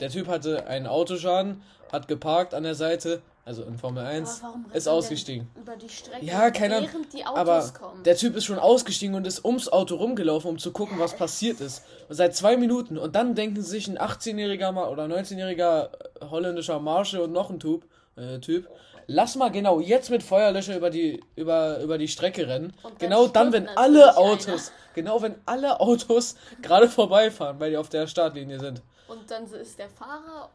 der 0.00 0.10
Typ 0.10 0.28
hatte 0.28 0.66
einen 0.66 0.86
Autoschaden, 0.86 1.62
hat 1.90 2.06
geparkt 2.06 2.52
an 2.54 2.62
der 2.62 2.74
Seite, 2.74 3.22
also 3.46 3.62
in 3.64 3.78
Formel 3.78 4.04
1, 4.04 4.40
Aber 4.40 4.48
warum 4.48 4.64
rennt 4.64 4.76
ist 4.76 4.88
ausgestiegen. 4.88 5.48
Über 5.56 5.74
die 5.76 5.88
Strecke, 5.88 6.24
Ja, 6.26 6.50
keine 6.50 6.82
während 6.82 7.12
die 7.14 7.24
Autos 7.24 7.38
Aber 7.38 7.68
kommen. 7.72 8.02
der 8.02 8.16
Typ 8.16 8.36
ist 8.36 8.44
schon 8.44 8.58
ausgestiegen 8.58 9.14
und 9.14 9.26
ist 9.26 9.42
ums 9.44 9.68
Auto 9.70 9.96
rumgelaufen, 9.96 10.50
um 10.50 10.58
zu 10.58 10.70
gucken, 10.72 10.98
was 10.98 11.16
passiert 11.16 11.60
ist. 11.62 11.82
Und 12.10 12.16
seit 12.16 12.36
zwei 12.36 12.58
Minuten. 12.58 12.98
Und 12.98 13.16
dann 13.16 13.34
denken 13.34 13.62
sich 13.62 13.88
ein 13.88 13.98
18-jähriger 13.98 14.70
Ma- 14.72 14.88
oder 14.88 15.04
19-jähriger 15.04 15.88
holländischer 16.30 16.78
Marshal 16.80 17.22
und 17.22 17.32
noch 17.32 17.48
ein 17.48 17.58
Typ, 17.58 17.86
äh, 18.16 18.38
Typ, 18.40 18.68
lass 19.08 19.34
mal 19.34 19.50
genau 19.50 19.80
jetzt 19.80 20.10
mit 20.10 20.22
Feuerlöscher 20.22 20.76
über 20.76 20.90
die, 20.90 21.20
über, 21.34 21.80
über 21.80 21.98
die 21.98 22.06
Strecke 22.06 22.46
rennen. 22.46 22.72
Genau 22.98 23.26
dann, 23.26 23.52
wenn 23.52 23.68
alle 23.70 24.16
Autos, 24.16 24.70
genau 24.94 25.20
wenn 25.20 25.34
alle 25.46 25.80
Autos 25.80 26.36
gerade 26.62 26.88
vorbeifahren, 26.88 27.58
weil 27.58 27.70
die 27.70 27.76
auf 27.76 27.88
der 27.88 28.06
Startlinie 28.06 28.60
sind. 28.60 28.82
Und 29.08 29.28
dann 29.28 29.44
ist 29.44 29.78
der 29.78 29.88
Fahrer 29.88 30.50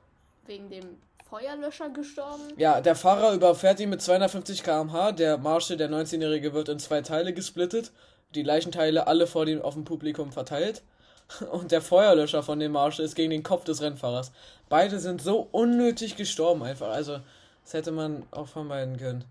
wegen 0.46 0.70
dem 0.70 0.98
Feuerlöscher 1.30 1.90
gestorben. 1.90 2.44
Ja, 2.58 2.80
der 2.80 2.96
Fahrer 2.96 3.34
überfährt 3.34 3.80
ihn 3.80 3.90
mit 3.90 4.02
250 4.02 4.64
km/h. 4.64 5.14
Der 5.14 5.38
Marshal, 5.40 5.78
der 5.78 5.90
19-Jährige, 5.90 6.54
wird 6.54 6.70
in 6.70 6.78
zwei 6.78 7.02
Teile 7.02 7.34
gesplittet. 7.34 7.92
Die 8.36 8.44
Leichenteile 8.44 9.08
alle 9.08 9.26
vor 9.26 9.46
dem 9.46 9.62
auf 9.62 9.74
dem 9.74 9.84
Publikum 9.84 10.32
verteilt. 10.32 10.84
Und 11.52 11.72
der 11.72 11.82
Feuerlöscher 11.82 12.44
von 12.44 12.60
dem 12.60 12.74
Marshal 12.74 13.06
ist 13.06 13.16
gegen 13.16 13.32
den 13.32 13.42
Kopf 13.42 13.64
des 13.64 13.82
Rennfahrers. 13.82 14.32
Beide 14.70 15.00
sind 15.00 15.24
so 15.24 15.48
unnötig 15.52 16.18
gestorben 16.18 16.62
einfach. 16.62 16.90
Also, 16.90 17.20
das 17.64 17.74
hätte 17.74 17.92
man 17.92 18.24
auch 18.32 18.48
vermeiden 18.48 18.98
können. 18.98 19.24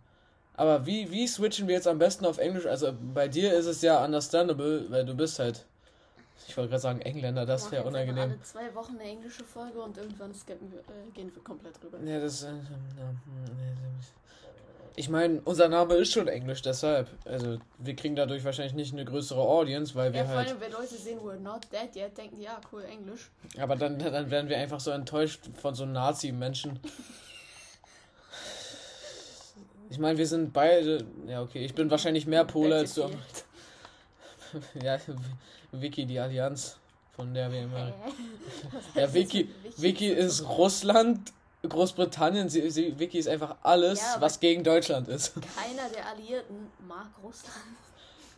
Aber 0.55 0.87
wie, 0.87 1.11
wie 1.11 1.27
switchen 1.27 1.67
wir 1.67 1.75
jetzt 1.75 1.89
am 1.89 1.99
besten 1.99 2.27
auf 2.27 2.39
Englisch? 2.39 2.67
Also, 2.67 2.93
bei 3.15 3.29
dir 3.29 3.53
ist 3.55 3.67
es 3.67 3.83
ja 3.83 4.05
understandable, 4.05 4.91
weil 4.91 5.05
du 5.05 5.15
bist 5.15 5.39
halt. 5.39 5.65
Ich 6.49 6.57
wollte 6.57 6.71
gerade 6.71 6.83
sagen 6.83 7.01
Engländer, 7.01 7.47
das 7.47 7.67
Wir 7.71 7.79
wäre 7.79 7.89
unangenehm. 7.89 8.23
Alle 8.25 8.43
zwei 8.43 8.75
Wochen 8.75 8.95
eine 8.99 9.05
englische 9.09 9.45
Folge 9.45 9.81
und 9.81 9.97
irgendwann 9.97 10.35
skippen 10.35 10.71
wir, 10.73 10.81
äh, 10.81 11.11
gehen 11.15 11.33
wir 11.35 11.43
komplett 11.43 11.75
rüber. 11.83 11.99
Ja, 12.05 12.21
das. 12.21 12.43
äh, 12.43 12.49
Ich 14.97 15.09
meine, 15.09 15.41
unser 15.45 15.69
Name 15.69 15.95
ist 15.95 16.13
schon 16.13 16.29
Englisch, 16.29 16.61
deshalb. 16.63 17.09
Also, 17.25 17.59
wir 17.79 17.97
kriegen 17.97 18.15
dadurch 18.17 18.45
wahrscheinlich 18.45 18.75
nicht 18.75 18.93
eine 18.93 19.05
größere 19.05 19.41
Audience, 19.41 19.95
weil 19.95 20.13
wir 20.13 20.21
Ja, 20.21 20.27
vor 20.27 20.37
halt. 20.37 20.49
allem, 20.49 20.61
wenn 20.61 20.73
Leute 20.73 20.97
sehen, 20.97 21.19
we're 21.21 21.39
not 21.39 21.63
dead 21.73 21.95
yet, 21.97 22.19
denken 22.19 22.37
die, 22.37 22.43
ja, 22.43 22.61
cool, 22.73 22.83
Englisch. 22.85 23.31
Aber 23.59 23.77
dann, 23.77 23.99
dann 23.99 24.31
werden 24.31 24.51
wir 24.51 24.59
einfach 24.59 24.81
so 24.81 24.91
enttäuscht 24.91 25.49
von 25.61 25.75
so 25.75 25.87
Nazi-Menschen. 25.87 26.79
Ich 29.93 29.99
meine, 29.99 30.17
wir 30.17 30.27
sind 30.27 30.55
beide. 30.55 31.05
Ja, 31.29 31.43
okay, 31.43 31.63
ich 31.67 31.75
bin 31.75 31.91
wahrscheinlich 31.91 32.27
mehr 32.27 32.47
Pole 32.47 32.77
als 32.77 32.95
du. 32.95 33.11
Ja, 34.83 34.99
Vicky, 35.71 36.05
die 36.07 36.19
Allianz, 36.19 36.77
von 37.15 37.33
der 37.35 37.53
wir 37.53 37.63
immer. 37.63 37.93
Ja, 38.95 39.13
Vicky, 39.13 39.51
Vicky 39.77 40.09
ist 40.09 40.49
Russland, 40.49 41.33
Großbritannien. 41.69 42.49
Sie, 42.49 42.71
sie, 42.71 42.99
Vicky 42.99 43.19
ist 43.19 43.29
einfach 43.29 43.57
alles, 43.63 44.01
Ja, 44.01 44.17
was 44.19 44.41
gegen 44.41 44.65
Deutschland 44.65 45.09
ist. 45.09 45.35
Keiner 45.35 45.91
der 45.95 46.07
Alliierten 46.07 46.69
mag 46.89 47.09
Russland. 47.23 47.77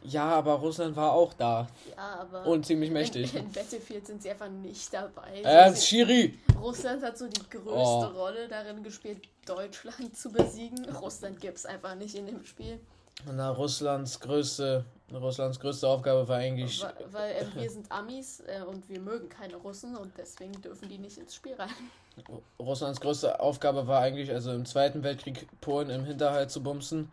Ja, 0.04 0.26
aber 0.26 0.54
Russland 0.54 0.94
war 0.96 1.12
auch 1.12 1.32
da 1.34 1.66
Ja, 1.96 2.20
aber 2.20 2.44
und 2.46 2.66
ziemlich 2.66 2.90
mächtig. 2.90 3.34
in, 3.34 3.46
in 3.46 3.52
Battlefield 3.52 4.06
sind 4.06 4.22
sie 4.22 4.30
einfach 4.30 4.48
nicht 4.50 4.92
dabei. 4.92 5.40
Äh, 5.42 5.72
Sie- 5.72 5.86
Shiri! 5.86 6.38
Russland 6.60 7.02
hat 7.02 7.16
so 7.16 7.26
die 7.26 7.40
größte 7.48 7.68
Oh. 7.74 8.04
Rolle 8.14 8.46
darin 8.48 8.82
gespielt, 8.82 9.22
Deutschland 9.46 10.16
zu 10.16 10.30
besiegen. 10.30 10.84
Russland 10.96 11.40
gibt 11.40 11.56
es 11.58 11.66
einfach 11.66 11.94
nicht 11.94 12.14
in 12.14 12.26
dem 12.26 12.44
Spiel. 12.44 12.78
Na, 13.32 13.50
Russlands 13.50 14.20
größte, 14.20 14.84
Russlands 15.12 15.58
größte 15.58 15.88
Aufgabe 15.88 16.26
war 16.28 16.36
eigentlich. 16.38 16.82
Weil, 16.82 16.92
weil 17.12 17.32
äh, 17.36 17.46
wir 17.62 17.70
sind 17.70 17.90
Amis 17.90 18.40
äh, 18.46 18.60
und 18.62 18.86
wir 18.88 19.00
mögen 19.00 19.28
keine 19.30 19.56
Russen 19.56 19.96
und 19.96 20.12
deswegen 20.18 20.52
dürfen 20.60 20.88
die 20.88 20.98
nicht 20.98 21.16
ins 21.16 21.34
Spiel 21.34 21.54
rein. 21.54 21.70
Russlands 22.58 23.00
größte 23.00 23.40
Aufgabe 23.40 23.86
war 23.86 24.00
eigentlich, 24.02 24.30
also 24.30 24.52
im 24.52 24.66
Zweiten 24.66 25.02
Weltkrieg 25.02 25.46
Polen 25.60 25.90
im 25.90 26.04
Hinterhalt 26.04 26.50
zu 26.50 26.62
bumsen 26.62 27.10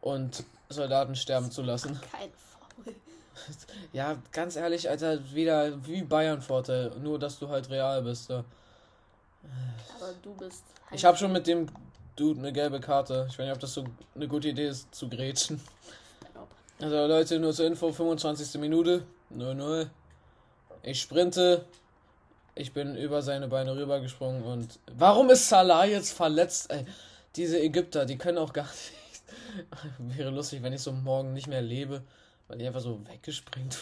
und 0.00 0.44
Soldaten 0.72 1.14
sterben 1.14 1.50
zu 1.50 1.62
lassen. 1.62 2.00
Kein 2.10 2.30
Foul. 2.30 2.94
Ja, 3.92 4.16
ganz 4.30 4.56
ehrlich, 4.56 4.88
Alter, 4.88 5.18
wieder 5.34 5.84
wie 5.84 6.02
Bayern-Vorteil, 6.02 6.92
nur 7.02 7.18
dass 7.18 7.38
du 7.38 7.48
halt 7.48 7.68
real 7.70 8.02
bist. 8.02 8.26
So. 8.26 8.34
Aber 8.34 10.12
du 10.22 10.34
bist. 10.34 10.62
Ich 10.92 11.04
habe 11.04 11.16
schon 11.16 11.32
mit 11.32 11.46
dem 11.46 11.66
Dude 12.16 12.38
eine 12.38 12.52
gelbe 12.52 12.80
Karte. 12.80 13.26
Ich 13.28 13.38
weiß 13.38 13.44
nicht, 13.44 13.54
ob 13.54 13.60
das 13.60 13.74
so 13.74 13.84
eine 14.14 14.28
gute 14.28 14.48
Idee 14.48 14.68
ist, 14.68 14.94
zu 14.94 15.08
grätschen. 15.08 15.60
Also 16.80 17.06
Leute, 17.06 17.38
nur 17.38 17.52
zur 17.52 17.66
Info, 17.66 17.92
25. 17.92 18.60
Minute, 18.60 19.04
0-0. 19.34 19.88
Ich 20.82 21.00
sprinte, 21.00 21.64
Ich 22.54 22.72
bin 22.72 22.96
über 22.96 23.22
seine 23.22 23.48
Beine 23.48 23.74
rübergesprungen 23.74 24.42
und. 24.42 24.78
Warum 24.96 25.30
ist 25.30 25.48
Salah 25.48 25.86
jetzt 25.86 26.12
verletzt? 26.12 26.70
Ey, 26.70 26.84
diese 27.34 27.58
Ägypter, 27.58 28.04
die 28.04 28.18
können 28.18 28.38
auch 28.38 28.52
gar 28.52 28.64
nicht. 28.64 28.92
Wäre 29.98 30.30
lustig, 30.30 30.62
wenn 30.62 30.72
ich 30.72 30.82
so 30.82 30.92
morgen 30.92 31.32
nicht 31.32 31.46
mehr 31.46 31.62
lebe, 31.62 32.02
weil 32.48 32.58
die 32.58 32.66
einfach 32.66 32.80
so 32.80 33.00
weggespringt. 33.06 33.78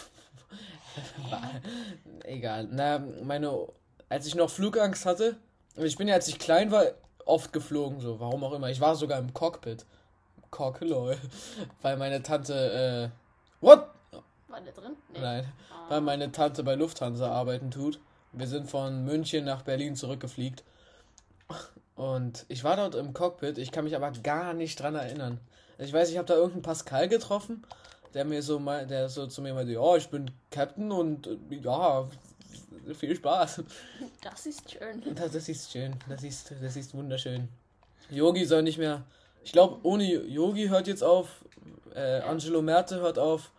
Egal. 2.24 2.68
Na, 2.70 2.98
meine. 3.22 3.68
Als 4.08 4.26
ich 4.26 4.34
noch 4.34 4.50
Flugangst 4.50 5.06
hatte, 5.06 5.36
ich 5.76 5.96
bin 5.96 6.08
ja, 6.08 6.14
als 6.14 6.26
ich 6.26 6.40
klein 6.40 6.72
war, 6.72 6.84
oft 7.24 7.52
geflogen, 7.52 8.00
so, 8.00 8.18
warum 8.18 8.42
auch 8.42 8.52
immer. 8.52 8.68
Ich 8.70 8.80
war 8.80 8.96
sogar 8.96 9.20
im 9.20 9.32
Cockpit. 9.32 9.86
Cock, 10.50 10.80
lol. 10.80 11.16
Weil 11.80 11.96
meine 11.96 12.22
Tante, 12.22 13.12
äh. 13.12 13.64
What? 13.64 13.86
War 14.48 14.60
der 14.60 14.72
drin? 14.72 14.96
Nee. 15.12 15.20
Nein. 15.20 15.52
Ah. 15.72 15.90
Weil 15.90 16.00
meine 16.00 16.32
Tante 16.32 16.64
bei 16.64 16.74
Lufthansa 16.74 17.30
arbeiten 17.30 17.70
tut. 17.70 18.00
Wir 18.32 18.46
sind 18.46 18.68
von 18.68 19.04
München 19.04 19.44
nach 19.44 19.62
Berlin 19.62 19.96
zurückgefliegt. 19.96 20.64
Und 22.00 22.46
ich 22.48 22.64
war 22.64 22.76
dort 22.76 22.94
im 22.94 23.12
Cockpit, 23.12 23.58
ich 23.58 23.72
kann 23.72 23.84
mich 23.84 23.94
aber 23.94 24.10
gar 24.10 24.54
nicht 24.54 24.80
dran 24.80 24.94
erinnern. 24.94 25.38
Ich 25.76 25.92
weiß, 25.92 26.08
ich 26.08 26.16
habe 26.16 26.26
da 26.26 26.32
irgendeinen 26.32 26.62
Pascal 26.62 27.08
getroffen, 27.08 27.62
der 28.14 28.24
mir 28.24 28.42
so 28.42 28.58
mal, 28.58 28.86
der 28.86 29.10
so 29.10 29.26
zu 29.26 29.42
mir 29.42 29.52
meinte, 29.52 29.72
ja, 29.72 29.96
ich 29.96 30.08
bin 30.08 30.30
Captain 30.50 30.92
und 30.92 31.26
äh, 31.26 31.56
ja, 31.56 32.08
viel 32.94 33.14
Spaß. 33.14 33.64
Das 34.22 34.46
ist 34.46 34.70
schön. 34.70 35.02
Das, 35.14 35.32
das 35.32 35.46
ist 35.50 35.70
schön, 35.70 35.94
das 36.08 36.22
ist, 36.22 36.54
das 36.62 36.74
ist 36.74 36.94
wunderschön. 36.94 37.50
Yogi 38.08 38.46
soll 38.46 38.62
nicht 38.62 38.78
mehr. 38.78 39.02
Ich 39.44 39.52
glaube, 39.52 39.78
ohne 39.82 40.04
Yogi 40.04 40.68
hört 40.68 40.86
jetzt 40.86 41.04
auf. 41.04 41.44
Äh, 41.94 42.20
Angelo 42.20 42.62
Merte 42.62 42.98
hört 43.00 43.18
auf. 43.18 43.50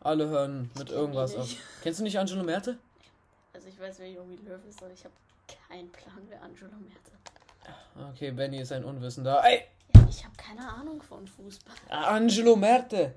Alle 0.00 0.28
hören 0.28 0.70
mit 0.78 0.88
irgendwas 0.88 1.36
auf. 1.36 1.54
Kennst 1.82 2.00
du 2.00 2.04
nicht 2.04 2.18
Angelo 2.18 2.42
Merte? 2.42 2.78
Also 3.52 3.68
ich 3.68 3.78
weiß, 3.78 3.98
wer 3.98 4.10
Jogi 4.10 4.36
Löw 4.46 4.64
ist, 4.66 4.82
aber 4.82 4.94
ich 4.94 5.04
habe 5.04 5.14
keinen 5.68 5.90
Plan, 5.90 6.22
wer 6.30 6.42
Angelo 6.42 6.70
Merte. 6.70 7.15
Okay, 8.10 8.30
Benny 8.30 8.60
ist 8.60 8.72
ein 8.72 8.84
Unwissender. 8.84 9.42
Ey! 9.44 9.62
Ja, 9.94 10.06
ich 10.08 10.24
habe 10.24 10.34
keine 10.36 10.68
Ahnung 10.68 11.00
von 11.02 11.26
Fußball. 11.26 11.74
Angelo 11.88 12.56
Merte! 12.56 13.14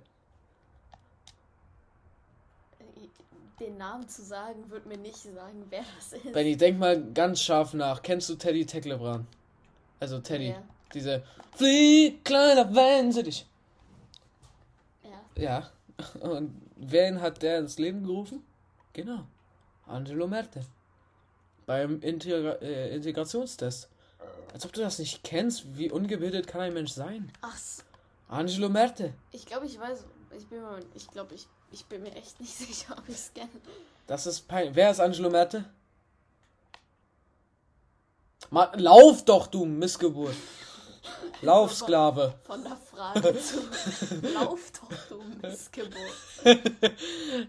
Den 3.60 3.78
Namen 3.78 4.08
zu 4.08 4.24
sagen, 4.24 4.70
wird 4.70 4.86
mir 4.86 4.98
nicht 4.98 5.18
sagen, 5.18 5.66
wer 5.70 5.84
das 5.98 6.14
ist. 6.14 6.32
Benny, 6.32 6.56
denk 6.56 6.80
mal 6.80 7.04
ganz 7.14 7.42
scharf 7.42 7.74
nach. 7.74 8.02
Kennst 8.02 8.30
du 8.30 8.36
Teddy 8.36 8.66
Tecklebrand? 8.66 9.28
Also 10.00 10.20
Teddy. 10.20 10.52
Ja. 10.52 10.64
Diese 10.94 11.24
Flieh, 11.56 12.20
kleiner, 12.24 12.74
wenn 12.74 13.12
sie 13.12 13.24
dich. 13.24 13.46
Ja. 15.04 15.20
Ja. 15.36 15.70
Und 16.22 16.56
wen 16.78 17.20
hat 17.20 17.42
der 17.42 17.60
ins 17.60 17.78
Leben 17.78 18.06
gerufen? 18.06 18.44
Genau. 18.94 19.26
Angelo 19.86 20.26
Merte. 20.26 20.62
Beim 21.66 22.00
Integra 22.02 22.54
äh, 22.62 22.96
Integrationstest. 22.96 23.90
Als 24.54 24.66
ob 24.66 24.74
du 24.74 24.82
das 24.82 25.00
nicht 25.00 25.24
kennst. 25.24 25.78
Wie 25.78 25.92
ungebildet 25.92 26.48
kann 26.48 26.62
ein 26.62 26.74
Mensch 26.74 26.92
sein? 26.92 27.32
Ach, 27.42 27.58
Angelo 28.28 28.70
Merte. 28.70 29.14
ich 29.32 29.46
glaube, 29.46 29.66
ich 29.66 29.80
weiß. 29.80 30.06
Ich 30.38 30.48
bin 30.48 30.62
mir, 30.62 30.80
ich 30.94 31.08
glaube, 31.10 31.34
ich, 31.34 31.48
ich 31.72 31.86
bin 31.86 32.04
mir 32.04 32.16
echt 32.16 32.40
nicht 32.40 32.56
sicher, 32.58 32.96
ob 32.98 33.08
ich 33.10 33.16
es 33.16 33.34
kenne. 33.34 33.50
Das 34.08 34.28
ist 34.28 34.48
peinlich. 34.48 34.76
Wer 34.76 34.92
ist 34.92 35.00
Angelo 35.00 35.30
Merte? 35.30 35.66
Mann, 38.52 38.70
lauf 38.80 39.26
doch, 39.26 39.48
du 39.48 39.66
Missgeburt. 39.66 40.36
Lauf, 41.42 41.74
Sklave. 41.74 42.36
Von 42.44 42.64
der 42.64 42.76
Frage 42.76 43.40
zu 43.40 43.60
Lauf 44.34 44.72
doch, 44.72 44.98
du 45.08 45.24
Missgeburt. 45.42 45.94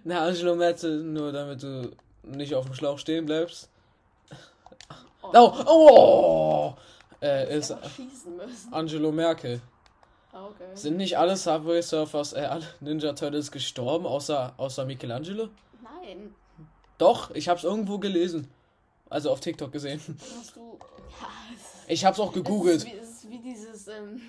Na, 0.05 0.27
Angelo 0.27 0.55
Merte, 0.55 0.89
nur 0.89 1.33
damit 1.33 1.63
du 1.63 1.91
nicht 2.23 2.55
auf 2.55 2.67
dem 2.67 2.75
Schlauch 2.75 2.99
stehen 2.99 3.27
bleibst. 3.27 3.69
Oh, 5.23 5.31
Oh, 5.35 5.65
oh! 5.67 6.75
Äh, 7.23 7.45
ich 7.51 7.57
ist. 7.59 7.75
Angelo 8.71 9.13
Merkel. 9.13 9.61
Ah, 10.33 10.47
Okay. 10.47 10.65
Sind 10.75 10.97
nicht 10.97 11.19
alle 11.19 11.37
Subway 11.37 11.83
Surfers, 11.83 12.33
äh, 12.33 12.41
alle 12.41 12.65
Ninja 12.81 13.13
Turtles 13.13 13.51
gestorben, 13.51 14.07
außer, 14.07 14.55
außer 14.57 14.85
Michelangelo? 14.87 15.49
Nein. 15.83 16.35
Doch, 16.99 17.31
ich 17.33 17.49
hab's 17.49 17.65
irgendwo 17.65 17.99
gelesen. 17.99 18.49
Also 19.09 19.31
auf 19.31 19.41
TikTok 19.41 19.73
gesehen. 19.73 20.01
Hast 20.39 20.55
du. 20.57 20.79
Ja, 21.21 21.27
es, 21.55 21.91
Ich 21.91 22.05
hab's 22.05 22.21
auch 22.21 22.31
es, 22.31 22.37
ist 22.37 22.45
gegoogelt. 22.45 22.85
wie, 22.87 22.93
es 22.97 23.11
ist 23.11 23.31
wie 23.31 23.39
dieses. 23.39 23.89
Ähm, 23.89 24.21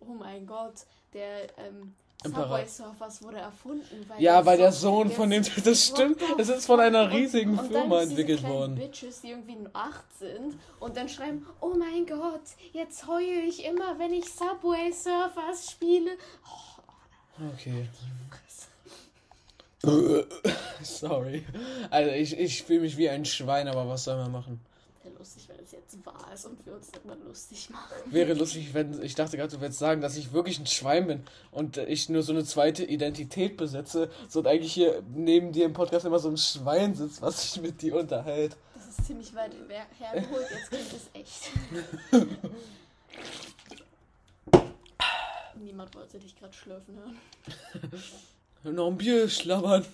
oh 0.00 0.14
mein 0.18 0.46
Gott, 0.46 0.74
der 1.12 1.42
ähm, 1.58 1.94
Imperator. 2.26 2.58
Subway 2.66 2.68
Surfers 2.68 3.22
wurde 3.22 3.36
erfunden. 3.38 4.04
Weil 4.08 4.22
Ja, 4.22 4.44
weil 4.46 4.58
der 4.58 4.72
so- 4.72 4.88
Sohn 4.90 5.10
von 5.10 5.30
dem, 5.30 5.42
das 5.64 5.86
stimmt, 5.86 6.20
es 6.38 6.48
ist 6.48 6.66
von 6.66 6.80
einer 6.80 7.04
fuck? 7.04 7.12
Und- 7.12 7.18
riesigen 7.18 7.58
und 7.58 7.66
Firma 7.72 8.02
entwickelt 8.02 8.42
worden. 8.42 8.74
Bitches, 8.76 9.20
die 9.22 9.30
irgendwie 9.30 9.56
nur 9.56 9.70
acht 9.72 10.04
sind 10.18 10.58
und 10.80 10.96
dann 10.96 11.08
schreiben, 11.08 11.46
oh 11.60 11.74
mein 11.78 12.06
Gott, 12.06 12.42
jetzt 12.72 13.06
heule 13.06 13.42
ich 13.42 13.64
immer, 13.64 13.98
wenn 13.98 14.12
ich 14.12 14.24
Subway 14.30 14.92
Surfers 14.92 15.70
spiele. 15.70 16.10
Okay. 17.54 17.88
Sorry. 20.82 21.44
Also 21.90 22.10
ich, 22.10 22.36
ich 22.38 22.62
fühle 22.64 22.80
mich 22.80 22.96
wie 22.96 23.08
ein 23.08 23.24
Schwein, 23.24 23.68
aber 23.68 23.88
was 23.88 24.04
soll 24.04 24.16
man 24.16 24.32
machen? 24.32 24.60
Wäre 25.04 25.14
lustig, 25.16 25.48
wenn 25.48 25.55
es 25.98 26.06
wahr 26.06 26.32
ist 26.32 26.44
und 26.46 26.64
wir 26.66 26.74
uns 26.74 26.90
immer 27.04 27.16
lustig 27.16 27.70
machen. 27.70 27.92
Wäre 28.06 28.34
lustig, 28.34 28.74
wenn 28.74 29.00
ich 29.02 29.14
dachte 29.14 29.36
gerade, 29.36 29.54
du 29.54 29.60
würdest 29.60 29.78
sagen, 29.78 30.00
dass 30.00 30.16
ich 30.16 30.32
wirklich 30.32 30.58
ein 30.58 30.66
Schwein 30.66 31.06
bin 31.06 31.22
und 31.50 31.76
ich 31.76 32.08
nur 32.08 32.22
so 32.22 32.32
eine 32.32 32.44
zweite 32.44 32.84
Identität 32.84 33.56
besitze, 33.56 34.10
so 34.28 34.40
und 34.40 34.46
eigentlich 34.46 34.72
hier 34.72 35.02
neben 35.14 35.52
dir 35.52 35.66
im 35.66 35.72
Podcast 35.72 36.06
immer 36.06 36.18
so 36.18 36.28
ein 36.28 36.36
Schwein 36.36 36.94
sitzt, 36.94 37.22
was 37.22 37.52
sich 37.52 37.62
mit 37.62 37.82
dir 37.82 37.96
unterhält. 37.96 38.56
Das 38.74 38.86
ist 38.88 39.06
ziemlich 39.06 39.34
weit 39.34 39.52
hergeholt, 39.98 40.46
jetzt 40.50 40.70
klingt 40.70 40.92
es 40.92 41.10
echt. 41.12 41.50
Niemand 45.58 45.94
wollte 45.94 46.18
dich 46.18 46.36
gerade 46.36 46.52
schlürfen 46.52 46.96
hören. 46.96 47.16
Noch 48.74 48.88
ein 48.88 48.98
Bier 48.98 49.28
schlabbern. 49.28 49.86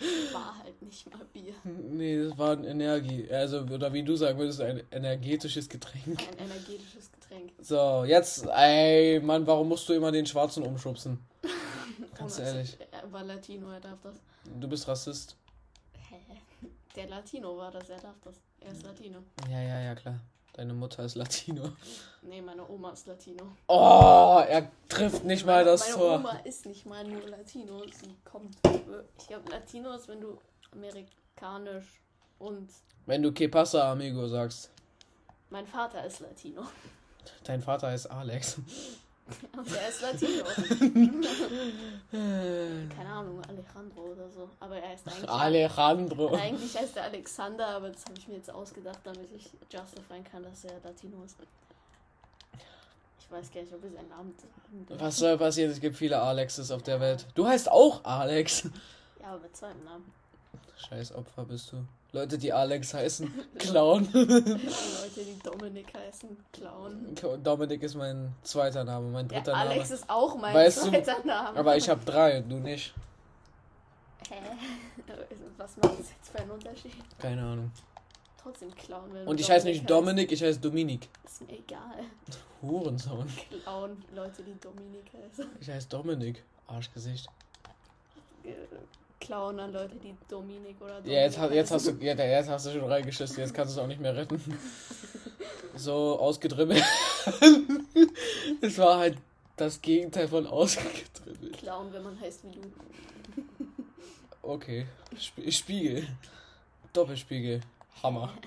War 0.32 0.58
halt 0.58 0.80
nicht 0.82 1.08
mal 1.10 1.24
Bier. 1.32 1.54
Nee, 1.64 2.24
das 2.24 2.36
war 2.38 2.52
ein 2.52 2.64
Energie. 2.64 3.30
Also, 3.30 3.60
oder 3.60 3.92
wie 3.92 4.02
du 4.02 4.16
sagen 4.16 4.38
würdest, 4.38 4.60
ein 4.60 4.82
energetisches 4.90 5.68
Getränk. 5.68 6.06
Ein 6.28 6.38
energetisches 6.46 7.10
Getränk. 7.12 7.52
So, 7.60 8.04
jetzt, 8.04 8.46
ey, 8.46 9.20
Mann, 9.20 9.46
warum 9.46 9.68
musst 9.68 9.88
du 9.88 9.92
immer 9.92 10.10
den 10.10 10.26
Schwarzen 10.26 10.64
umschubsen? 10.64 11.18
Ganz 12.14 12.38
Ohne- 12.38 12.46
ehrlich. 12.48 12.76
Er 12.90 13.12
war 13.12 13.22
Latino, 13.24 13.70
er 13.70 13.80
darf 13.80 14.00
das. 14.02 14.16
Du 14.58 14.66
bist 14.68 14.88
Rassist. 14.88 15.36
Hä? 16.08 16.16
Der 16.96 17.08
Latino 17.08 17.56
war 17.56 17.70
das, 17.70 17.88
er 17.90 18.00
darf 18.00 18.16
das. 18.24 18.40
Er 18.60 18.72
ist 18.72 18.82
Latino. 18.82 19.18
Ja, 19.50 19.60
ja, 19.62 19.80
ja, 19.82 19.94
klar. 19.94 20.18
Deine 20.54 20.74
Mutter 20.74 21.04
ist 21.04 21.14
Latino. 21.14 21.72
Nee, 22.20 22.42
meine 22.42 22.68
Oma 22.68 22.90
ist 22.92 23.06
Latino. 23.06 23.56
Oh, 23.68 24.42
er 24.46 24.70
trifft 24.88 25.24
nicht 25.24 25.46
mal 25.46 25.64
das 25.64 25.80
meine 25.80 25.94
Tor. 25.94 26.14
Oma 26.16 26.38
ist 26.44 26.66
nicht 26.66 26.84
mal 26.84 27.04
nur 27.04 27.26
Latino, 27.28 27.82
sie 27.86 28.14
kommt. 28.24 28.56
Ich 29.18 29.26
glaube, 29.28 29.50
Latino 29.50 29.92
ist, 29.94 30.08
wenn 30.08 30.20
du 30.20 30.38
amerikanisch 30.72 32.00
und 32.38 32.68
Wenn 33.06 33.22
du 33.22 33.32
Que 33.32 33.48
pasa, 33.48 33.90
amigo 33.92 34.28
sagst. 34.28 34.70
mein 35.50 35.66
Vater 35.66 36.04
ist 36.04 36.20
Latino. 36.20 36.62
Dein 37.44 37.62
Vater 37.62 37.88
heißt 37.88 38.10
Alex. 38.10 38.58
Und 39.56 39.76
er 39.76 39.88
ist 39.88 40.02
Latino. 40.02 40.44
Keine 42.10 43.08
Ahnung, 43.08 43.40
Alejandro 43.44 44.00
oder 44.12 44.28
so. 44.30 44.50
Aber 44.60 44.76
er 44.76 44.94
ist 44.94 45.06
eigentlich. 45.06 45.30
Alejandro. 45.30 46.34
Eigentlich 46.34 46.76
heißt 46.76 46.96
er 46.96 47.04
Alexander, 47.04 47.68
aber 47.68 47.90
das 47.90 48.04
habe 48.04 48.18
ich 48.18 48.28
mir 48.28 48.36
jetzt 48.36 48.50
ausgedacht, 48.50 48.98
damit 49.04 49.30
ich 49.32 49.50
justifieren 49.70 50.24
kann, 50.24 50.42
dass 50.42 50.64
er 50.64 50.80
Latino 50.84 51.22
ist. 51.24 51.36
Ich 53.20 53.30
weiß 53.30 53.50
gar 53.50 53.62
nicht, 53.62 53.72
ob 53.72 53.82
wir 53.82 53.90
seinen 53.90 54.08
Namen. 54.08 54.34
Was 54.88 55.16
soll 55.16 55.38
passieren? 55.38 55.70
Es 55.70 55.80
gibt 55.80 55.96
viele 55.96 56.20
Alexes 56.20 56.70
auf 56.70 56.82
der 56.82 57.00
Welt. 57.00 57.26
Du 57.34 57.46
heißt 57.46 57.70
auch 57.70 58.04
Alex. 58.04 58.68
Ja, 59.20 59.28
aber 59.28 59.40
mit 59.40 59.56
seinem 59.56 59.82
Namen. 59.84 60.12
Scheiß 60.76 61.14
Opfer 61.14 61.44
bist 61.44 61.72
du. 61.72 61.84
Leute, 62.14 62.36
die 62.36 62.52
Alex 62.52 62.92
heißen, 62.92 63.32
Clown. 63.58 64.06
Leute, 64.12 65.24
die 65.24 65.38
Dominik 65.42 65.94
heißen, 65.94 66.36
Clown. 66.52 67.14
Dominik 67.42 67.82
ist 67.82 67.94
mein 67.94 68.34
zweiter 68.42 68.84
Name, 68.84 69.08
mein 69.08 69.28
dritter 69.28 69.56
Alex 69.56 69.88
Name. 69.88 69.94
ist 70.00 70.10
auch 70.10 70.36
mein 70.36 70.54
Weißt 70.54 70.84
du, 70.84 70.90
zweiter 70.90 71.24
Name. 71.24 71.58
Aber 71.58 71.76
ich 71.76 71.88
habe 71.88 72.04
drei, 72.04 72.40
du 72.40 72.56
nicht. 72.56 72.92
Hä? 74.28 74.34
Was 75.56 75.76
macht 75.78 75.98
das 75.98 76.10
jetzt 76.10 76.30
für 76.30 76.38
einen 76.38 76.50
Unterschied? 76.50 76.92
Keine 77.18 77.42
Ahnung. 77.42 77.70
Trotzdem 78.42 78.74
Clown. 78.74 79.12
Wenn 79.12 79.24
du 79.24 79.30
Und 79.30 79.40
ich 79.40 79.50
heiße 79.50 79.66
nicht 79.66 79.80
heißt. 79.80 79.90
Dominik, 79.90 80.32
ich 80.32 80.42
heiße 80.42 80.60
Dominik. 80.60 81.08
Ist 81.24 81.40
mir 81.48 81.58
egal. 81.58 82.04
Hurensohn. 82.60 83.26
Clown, 83.62 84.04
Leute, 84.14 84.42
die 84.42 84.58
Dominik 84.60 85.04
heißen. 85.14 85.46
Ich 85.60 85.70
heiße 85.70 85.88
Dominik. 85.88 86.42
Arschgesicht. 86.66 87.26
Clown 89.22 89.58
an 89.60 89.72
Leute, 89.72 89.94
die 89.96 90.14
Dominik 90.28 90.80
oder 90.80 90.94
Dominik 90.96 91.12
Ja, 91.14 91.20
jetzt, 91.22 91.38
ha- 91.38 91.50
jetzt, 91.50 91.70
hast 91.70 91.86
du, 91.86 91.92
ja, 92.00 92.14
jetzt 92.14 92.48
hast 92.48 92.66
du 92.66 92.72
schon 92.72 92.84
reingeschissen, 92.84 93.38
jetzt 93.38 93.54
kannst 93.54 93.74
du 93.76 93.80
es 93.80 93.84
auch 93.84 93.88
nicht 93.88 94.00
mehr 94.00 94.14
retten. 94.16 94.40
So 95.74 96.18
ausgedribbelt. 96.18 96.82
Es 98.60 98.76
war 98.78 98.98
halt 98.98 99.16
das 99.56 99.80
Gegenteil 99.80 100.28
von 100.28 100.46
ausgedribbelt. 100.46 101.56
Clown, 101.58 101.92
wenn 101.92 102.02
man 102.02 102.20
heißt 102.20 102.44
wie 102.44 102.50
du. 102.52 102.60
Okay. 104.42 104.86
Sp 105.16 105.48
Spiegel. 105.50 106.06
Doppelspiegel. 106.92 107.60
Hammer. 108.02 108.32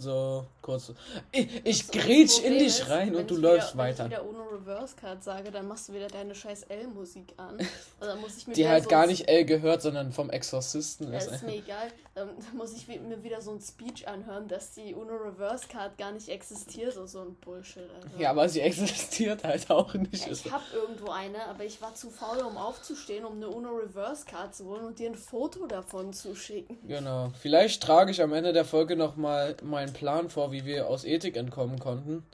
So, 0.00 0.46
kurz. 0.62 0.92
Ich, 1.32 1.66
ich 1.66 1.90
grätsch 1.90 2.38
in 2.40 2.54
dich 2.54 2.68
ist, 2.80 2.88
rein 2.88 3.16
und 3.16 3.28
du 3.28 3.34
ich 3.34 3.40
läufst 3.40 3.74
wieder, 3.74 3.82
weiter. 3.82 4.04
Wenn 4.04 4.12
ich 4.12 4.18
wieder 4.18 4.28
ohne 4.28 4.52
Reverse 4.52 4.94
Card 4.94 5.24
sage, 5.24 5.50
dann 5.50 5.66
machst 5.66 5.88
du 5.88 5.92
wieder 5.92 6.06
deine 6.06 6.36
scheiß 6.36 6.64
L-Musik 6.68 7.34
an. 7.36 7.56
Und 7.56 7.66
dann 8.00 8.20
muss 8.20 8.36
ich 8.36 8.46
mir 8.46 8.54
Die 8.54 8.60
wieder 8.60 8.70
halt 8.70 8.84
so 8.84 8.90
gar 8.90 9.06
nicht 9.08 9.28
L 9.28 9.44
gehört, 9.44 9.82
sondern 9.82 10.12
vom 10.12 10.30
Exorzisten 10.30 11.12
Ja, 11.12 11.18
ist. 11.18 11.42
mir 11.42 11.56
egal. 11.56 11.88
Ähm, 12.14 12.28
Dann 12.46 12.56
muss 12.56 12.74
ich 12.74 12.86
mir 12.86 13.22
wieder 13.24 13.40
so 13.40 13.50
ein 13.52 13.60
Speech 13.60 14.06
anhören, 14.06 14.46
dass 14.46 14.72
die 14.72 14.94
Uno 14.94 15.16
Reverse 15.16 15.66
Card 15.68 15.98
gar 15.98 16.12
nicht 16.12 16.28
existiert. 16.28 16.94
So, 16.94 17.06
so 17.06 17.20
ein 17.22 17.34
Bullshit, 17.34 17.82
Alter. 17.82 18.20
Ja, 18.20 18.30
aber 18.30 18.48
sie 18.48 18.60
existiert 18.60 19.42
halt 19.42 19.68
auch 19.70 19.94
nicht. 19.94 20.26
Ja, 20.26 20.32
ich 20.32 20.52
hab 20.52 20.62
irgendwo 20.72 21.10
eine, 21.10 21.44
aber 21.46 21.64
ich 21.64 21.82
war 21.82 21.94
zu 21.94 22.10
faul, 22.10 22.38
um 22.38 22.56
aufzustehen, 22.56 23.24
um 23.24 23.34
eine 23.34 23.48
Uno 23.48 23.70
Reverse 23.70 24.24
Card 24.26 24.54
zu 24.54 24.64
holen 24.66 24.84
und 24.84 24.98
dir 24.98 25.10
ein 25.10 25.16
Foto 25.16 25.66
davon 25.66 26.12
zu 26.12 26.36
schicken. 26.36 26.78
Genau. 26.86 27.32
Vielleicht 27.40 27.82
trage 27.82 28.12
ich 28.12 28.22
am 28.22 28.32
Ende 28.32 28.52
der 28.52 28.64
Folge 28.64 28.94
nochmal 28.96 29.56
meinen 29.88 29.94
Plan 29.94 30.30
vor, 30.30 30.52
wie 30.52 30.64
wir 30.64 30.88
aus 30.88 31.04
Ethik 31.04 31.36
entkommen 31.36 31.78
konnten. 31.78 32.24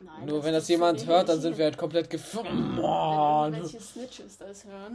Nein, 0.00 0.26
Nur 0.26 0.44
wenn 0.44 0.52
das 0.52 0.68
jemand 0.68 1.06
hört, 1.06 1.28
dann 1.28 1.40
sind 1.40 1.58
wir 1.58 1.64
halt 1.64 1.76
komplett 1.76 2.08
gefangen. 2.08 2.76
Wenn 2.76 3.54
irgendwelche 3.54 3.80
Snitches 3.80 4.38
das 4.38 4.64
hören 4.64 4.94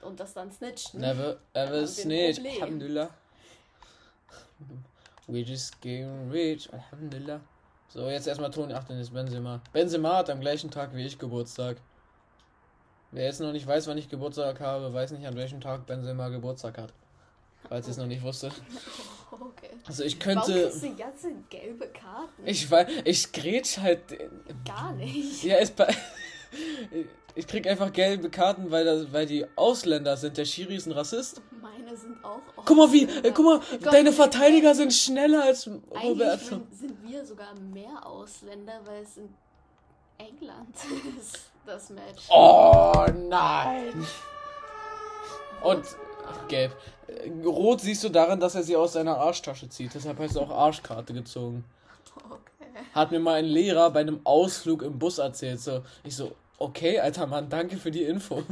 und 0.00 0.18
das 0.18 0.32
dann 0.32 0.50
snitchen. 0.50 1.00
Never 1.00 1.36
ever 1.52 1.86
snitch. 1.86 2.38
Alhamdulillah. 2.38 3.10
We 5.26 5.40
just 5.40 5.80
getting 5.82 6.30
rich. 6.30 6.72
Alhamdulillah. 6.72 7.40
So, 7.88 8.08
jetzt 8.08 8.26
erstmal 8.26 8.50
Toni. 8.50 8.72
Ach, 8.72 8.84
dann 8.84 8.98
ist 8.98 9.12
Benzema. 9.12 9.60
Benzema 9.72 10.18
hat 10.18 10.30
am 10.30 10.40
gleichen 10.40 10.70
Tag 10.70 10.94
wie 10.94 11.04
ich 11.04 11.18
Geburtstag. 11.18 11.76
Wer 13.10 13.26
jetzt 13.26 13.40
noch 13.40 13.52
nicht 13.52 13.66
weiß, 13.66 13.86
wann 13.86 13.98
ich 13.98 14.08
Geburtstag 14.08 14.60
habe, 14.60 14.92
weiß 14.92 15.12
nicht, 15.12 15.26
an 15.26 15.36
welchem 15.36 15.60
Tag 15.60 15.86
Benzema 15.86 16.28
Geburtstag 16.28 16.78
hat. 16.78 16.92
Falls 17.68 17.86
ihr 17.86 17.90
es 17.92 17.96
noch 17.96 18.06
nicht 18.06 18.22
wusstet. 18.22 18.52
Okay. 19.38 19.70
Also 19.86 20.02
ich 20.04 20.18
Warum 20.24 20.42
könnte. 20.42 20.62
kriegst 20.62 20.82
du 20.82 20.88
die 20.88 20.96
ganze 20.96 21.32
gelbe 21.50 21.88
Karten? 21.88 22.46
Ich 22.46 22.70
weiß, 22.70 22.88
ich 23.04 23.32
grätsch 23.32 23.78
halt. 23.78 24.00
Gar 24.64 24.92
nicht. 24.92 25.42
Ja, 25.44 25.56
ist 25.58 25.76
bei. 25.76 25.94
Ich 27.38 27.46
krieg 27.46 27.66
einfach 27.68 27.92
gelbe 27.92 28.30
Karten, 28.30 28.70
weil, 28.70 28.86
das, 28.86 29.12
weil 29.12 29.26
die 29.26 29.44
Ausländer 29.56 30.16
sind. 30.16 30.38
Der 30.38 30.46
Schiri 30.46 30.74
ist 30.76 30.86
ein 30.86 30.92
Rassist. 30.92 31.42
Meine 31.60 31.94
sind 31.94 32.24
auch. 32.24 32.40
Guck 32.64 32.74
mal, 32.76 32.90
wie. 32.92 33.04
Ausländer. 33.04 33.28
Äh, 33.28 33.32
guck 33.32 33.44
mal, 33.44 33.60
Gott, 33.82 33.92
deine 33.92 34.10
Verteidiger 34.12 34.74
sind 34.74 34.94
schneller 34.94 35.42
als 35.42 35.66
Eigentlich 35.66 36.02
Roberto. 36.02 36.44
sind, 36.46 36.74
sind 36.74 37.02
wir 37.02 37.26
sogar 37.26 37.54
mehr 37.74 38.06
Ausländer, 38.06 38.80
weil 38.86 39.02
es 39.02 39.18
in 39.18 39.28
England 40.16 40.74
ist, 41.20 41.50
das 41.66 41.90
Match. 41.90 42.24
Oh 42.30 43.04
nein! 43.28 44.06
Und. 45.62 45.84
Ach, 46.28 46.48
gelb. 46.48 46.76
Äh, 47.08 47.30
Rot 47.46 47.80
siehst 47.80 48.02
du 48.04 48.08
daran, 48.08 48.40
dass 48.40 48.54
er 48.54 48.62
sie 48.62 48.76
aus 48.76 48.94
seiner 48.94 49.16
Arschtasche 49.18 49.68
zieht. 49.68 49.94
Deshalb 49.94 50.18
heißt 50.18 50.32
es 50.32 50.36
auch 50.36 50.50
Arschkarte 50.50 51.12
gezogen. 51.14 51.64
Okay. 52.16 52.84
Hat 52.94 53.10
mir 53.10 53.20
mal 53.20 53.34
ein 53.34 53.44
Lehrer 53.44 53.90
bei 53.90 54.00
einem 54.00 54.20
Ausflug 54.24 54.82
im 54.82 54.98
Bus 54.98 55.18
erzählt. 55.18 55.60
So, 55.60 55.82
ich 56.04 56.14
so, 56.16 56.32
okay, 56.58 56.98
alter 57.00 57.26
Mann, 57.26 57.48
danke 57.48 57.76
für 57.76 57.90
die 57.90 58.02
Info. 58.02 58.42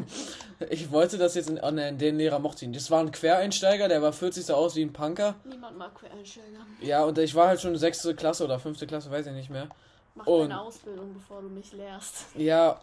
Ich 0.70 0.90
wollte 0.92 1.18
das 1.18 1.34
jetzt 1.34 1.50
in. 1.50 1.58
Oh 1.62 1.70
nein, 1.70 1.98
den 1.98 2.16
Lehrer 2.16 2.38
mochte 2.38 2.66
nicht. 2.66 2.80
Das 2.80 2.90
war 2.90 3.00
ein 3.00 3.10
Quereinsteiger, 3.10 3.88
der 3.88 4.00
war 4.02 4.12
40 4.12 4.46
so 4.46 4.54
aus 4.54 4.76
wie 4.76 4.82
ein 4.82 4.92
Punker. 4.92 5.34
Niemand 5.44 5.76
mag 5.76 5.94
Quereinsteiger. 5.94 6.60
Ja, 6.80 7.04
und 7.04 7.18
ich 7.18 7.34
war 7.34 7.48
halt 7.48 7.60
schon 7.60 7.76
sechste 7.76 8.14
Klasse 8.14 8.44
oder 8.44 8.58
fünfte 8.58 8.86
Klasse, 8.86 9.10
weiß 9.10 9.26
ich 9.26 9.32
nicht 9.32 9.50
mehr. 9.50 9.68
Mach 10.14 10.26
Und- 10.26 10.50
deine 10.50 10.60
Ausbildung, 10.60 11.12
bevor 11.12 11.42
du 11.42 11.48
mich 11.48 11.72
lehrst. 11.72 12.26
Ja. 12.36 12.80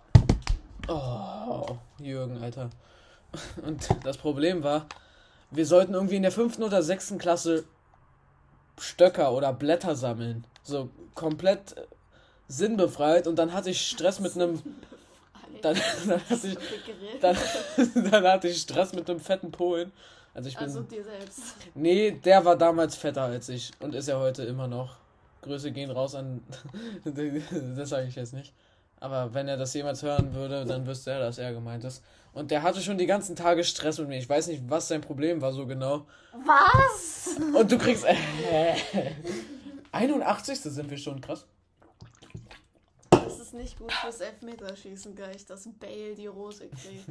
Oh, 0.87 1.65
Jürgen, 1.99 2.41
Alter. 2.43 2.69
Und 3.65 3.87
das 4.03 4.17
Problem 4.17 4.63
war, 4.63 4.87
wir 5.51 5.65
sollten 5.65 5.93
irgendwie 5.93 6.15
in 6.15 6.21
der 6.21 6.31
fünften 6.31 6.63
oder 6.63 6.81
sechsten 6.81 7.17
Klasse 7.17 7.65
Stöcker 8.79 9.33
oder 9.33 9.53
Blätter 9.53 9.95
sammeln. 9.95 10.45
So 10.63 10.89
komplett 11.13 11.77
äh, 11.77 11.85
sinnbefreit. 12.47 13.27
Und 13.27 13.37
dann 13.37 13.53
hatte 13.53 13.69
ich 13.69 13.87
Stress 13.87 14.19
mit 14.19 14.35
einem. 14.35 14.61
Dann, 15.61 15.77
dann, 16.07 16.21
hatte 16.29 16.47
ich, 16.47 16.57
dann, 17.21 17.37
dann 18.11 18.23
hatte 18.25 18.47
ich 18.47 18.61
Stress 18.61 18.93
mit 18.93 19.09
einem 19.09 19.19
fetten 19.19 19.51
Polen. 19.51 19.91
Also 20.33 20.49
ich 20.49 20.55
bin. 20.55 20.63
Also 20.63 20.81
dir 20.81 21.03
selbst. 21.03 21.41
Nee, 21.75 22.11
der 22.11 22.43
war 22.45 22.57
damals 22.57 22.95
fetter 22.95 23.23
als 23.23 23.49
ich 23.49 23.71
und 23.79 23.93
ist 23.93 24.07
ja 24.07 24.17
heute 24.19 24.43
immer 24.43 24.67
noch. 24.67 24.95
Grüße 25.41 25.71
gehen 25.71 25.91
raus 25.91 26.15
an. 26.15 26.41
das 27.03 27.89
sage 27.89 28.07
ich 28.07 28.15
jetzt 28.15 28.33
nicht. 28.33 28.53
Aber 28.99 29.33
wenn 29.33 29.47
er 29.47 29.57
das 29.57 29.73
jemals 29.73 30.03
hören 30.03 30.33
würde, 30.33 30.63
dann 30.65 30.85
wüsste 30.85 31.11
er, 31.11 31.19
dass 31.19 31.39
er 31.39 31.53
gemeint 31.53 31.83
ist. 31.83 32.03
Und 32.33 32.49
der 32.51 32.63
hatte 32.63 32.81
schon 32.81 32.97
die 32.97 33.05
ganzen 33.07 33.35
Tage 33.35 33.63
Stress 33.63 33.97
mit 33.99 34.07
mir. 34.07 34.17
Ich 34.17 34.29
weiß 34.29 34.47
nicht, 34.47 34.63
was 34.69 34.87
sein 34.87 35.01
Problem 35.01 35.41
war 35.41 35.51
so 35.51 35.65
genau. 35.67 36.05
Was? 36.45 37.29
Und 37.53 37.71
du 37.71 37.77
kriegst. 37.77 38.05
Äh, 38.05 38.15
81. 39.91 40.59
sind 40.61 40.89
wir 40.89 40.97
schon, 40.97 41.19
krass. 41.19 41.45
Das 43.09 43.39
ist 43.39 43.53
nicht 43.53 43.77
gut 43.77 43.91
fürs 43.91 44.21
Elfmeterschießen 44.21 45.15
gleich, 45.15 45.45
dass 45.45 45.67
Bale 45.79 46.15
die 46.15 46.27
Rose 46.27 46.69
kriegt. 46.69 47.05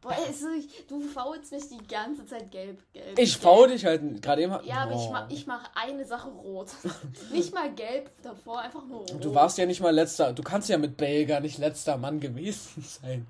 Boah, 0.00 0.10
wirklich- 0.10 0.86
du 0.88 1.00
faulst 1.00 1.52
mich 1.52 1.68
die 1.68 1.86
ganze 1.86 2.26
Zeit 2.26 2.50
gelb, 2.50 2.82
gelb. 2.92 3.18
Ich 3.18 3.32
gelb. 3.34 3.42
faul 3.42 3.68
dich 3.68 3.84
halt 3.86 4.20
gerade 4.20 4.42
eben. 4.42 4.52
Ja, 4.64 4.82
aber 4.82 4.92
ich 4.92 4.98
Oh. 4.98 5.12
mach, 5.12 5.30
ich 5.30 5.46
mach 5.46 5.70
eine 5.74 6.04
Sache 6.04 6.28
rot. 6.28 6.68
nicht 7.32 7.54
mal 7.54 7.72
gelb 7.72 8.10
davor, 8.22 8.60
einfach 8.60 8.84
nur 8.86 8.98
rot. 9.00 9.24
Du 9.24 9.34
warst 9.34 9.56
ja 9.56 9.64
nicht 9.66 9.80
mal 9.80 9.94
letzter. 9.94 10.32
Du 10.32 10.42
kannst 10.42 10.68
ja 10.68 10.76
mit 10.78 10.96
Bale 10.96 11.24
gar 11.26 11.40
nicht 11.40 11.58
letzter 11.58 11.96
Mann 11.96 12.18
gewesen 12.20 12.82
sein. 13.02 13.26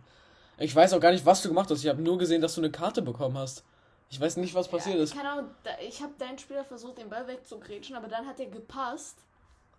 Ich 0.59 0.75
weiß 0.75 0.93
auch 0.93 1.01
gar 1.01 1.13
nicht, 1.13 1.25
was 1.25 1.43
du 1.43 1.49
gemacht 1.49 1.71
hast. 1.71 1.83
Ich 1.83 1.89
habe 1.89 2.03
nur 2.03 2.19
gesehen, 2.19 2.41
dass 2.41 2.55
du 2.55 2.61
eine 2.61 2.71
Karte 2.71 3.03
bekommen 3.03 3.39
hast. 3.39 3.65
Ich 4.11 4.21
weiß 4.21 4.39
nicht, 4.39 4.55
was 4.55 4.69
passiert 4.69 4.97
ja, 4.97 5.03
ist. 5.03 5.15
Keine 5.15 5.31
Ahnung, 5.31 5.51
ich 5.87 6.03
habe 6.03 6.13
deinen 6.19 6.39
Spieler 6.39 6.65
versucht, 6.65 6.99
den 6.99 7.11
Ball 7.11 7.27
wegzugrätschen, 7.29 7.95
aber 7.95 8.09
dann 8.09 8.27
hat 8.27 8.41
er 8.41 8.47
gepasst. 8.47 9.19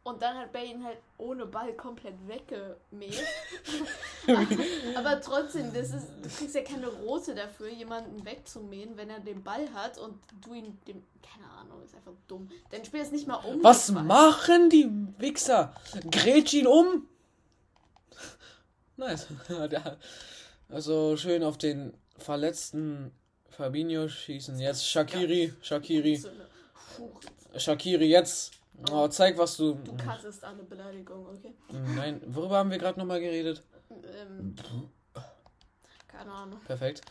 Und 0.01 0.21
dann 0.21 0.37
hat 0.37 0.53
Bale 0.53 0.65
ihn 0.65 0.83
halt 0.83 0.97
ohne 1.17 1.45
Ball 1.45 1.73
komplett 1.73 2.15
weggemäht. 2.25 3.21
aber 4.95 5.19
trotzdem, 5.19 5.73
das 5.73 5.89
ist, 5.89 6.07
du 6.21 6.29
kriegst 6.29 6.55
ja 6.55 6.63
keine 6.63 6.87
rote 6.87 7.35
dafür, 7.35 7.67
jemanden 7.67 8.23
wegzumähen, 8.25 8.95
wenn 8.95 9.09
er 9.09 9.19
den 9.19 9.43
Ball 9.43 9.67
hat 9.73 9.97
und 9.97 10.15
du 10.41 10.53
ihn 10.53 10.79
dem. 10.87 11.03
Keine 11.21 11.51
Ahnung, 11.51 11.83
ist 11.83 11.93
einfach 11.93 12.13
dumm. 12.27 12.49
Dein 12.71 12.85
Spiel 12.85 13.01
ist 13.01 13.11
nicht 13.11 13.27
mal 13.27 13.35
um. 13.35 13.61
Was 13.61 13.91
machen 13.91 14.69
die 14.69 14.89
Wichser? 15.17 15.75
Grätsch 16.09 16.53
ihn 16.53 16.67
um! 16.67 17.07
Nice. 18.97 19.27
Also 20.69 21.17
schön 21.17 21.43
auf 21.43 21.57
den 21.57 21.93
verletzten 22.17 23.11
Fabinho 23.49 24.07
schießen. 24.07 24.59
Jetzt 24.59 24.87
Shakiri, 24.87 25.53
Shakiri, 25.61 26.23
Shakiri, 27.55 28.05
jetzt. 28.05 28.51
Oh, 28.91 29.07
zeig, 29.07 29.37
was 29.37 29.57
du. 29.57 29.73
Du 29.73 29.97
kassest 29.97 30.43
eine 30.43 30.63
Beleidigung, 30.63 31.25
okay? 31.27 31.53
Nein, 31.95 32.21
worüber 32.27 32.57
haben 32.57 32.69
wir 32.69 32.77
gerade 32.77 32.99
nochmal 32.99 33.19
geredet? 33.19 33.63
Ähm, 33.89 34.55
keine 36.07 36.31
Ahnung. 36.31 36.59
Perfekt. 36.65 37.01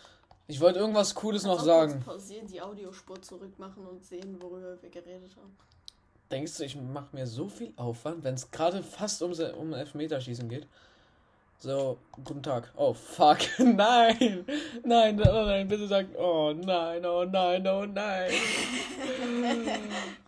Ich 0.47 0.61
wollte 0.61 0.79
irgendwas 0.79 1.15
Cooles 1.15 1.43
noch 1.43 1.57
Kannst 1.57 1.69
auch 1.69 1.79
kurz 1.81 1.91
sagen. 1.91 2.05
Pausieren, 2.05 2.47
die 2.47 2.63
Audiospur 2.63 3.21
zurückmachen 3.21 3.85
und 3.87 4.05
sehen, 4.05 4.41
worüber 4.41 4.81
wir 4.81 4.89
geredet 4.89 5.37
haben. 5.37 5.55
Denkst 6.31 6.57
du, 6.59 6.65
ich 6.65 6.77
mache 6.77 7.15
mir 7.15 7.27
so 7.27 7.49
viel 7.49 7.73
Aufwand, 7.77 8.23
wenn 8.23 8.35
es 8.35 8.51
gerade 8.51 8.83
fast 8.83 9.21
um, 9.23 9.33
um 9.59 9.75
Elfmeterschießen 9.75 10.49
geht? 10.49 10.67
So, 11.61 11.99
guten 12.25 12.41
Tag. 12.41 12.71
Oh, 12.77 12.93
fuck. 12.93 13.39
Nein. 13.59 14.45
Nein, 14.85 15.21
oh 15.29 15.45
nein, 15.45 15.67
bitte 15.67 15.89
sag. 15.89 16.07
Oh 16.17 16.53
nein, 16.53 17.05
oh 17.05 17.25
nein, 17.25 17.67
oh 17.67 17.85
nein. 17.85 18.31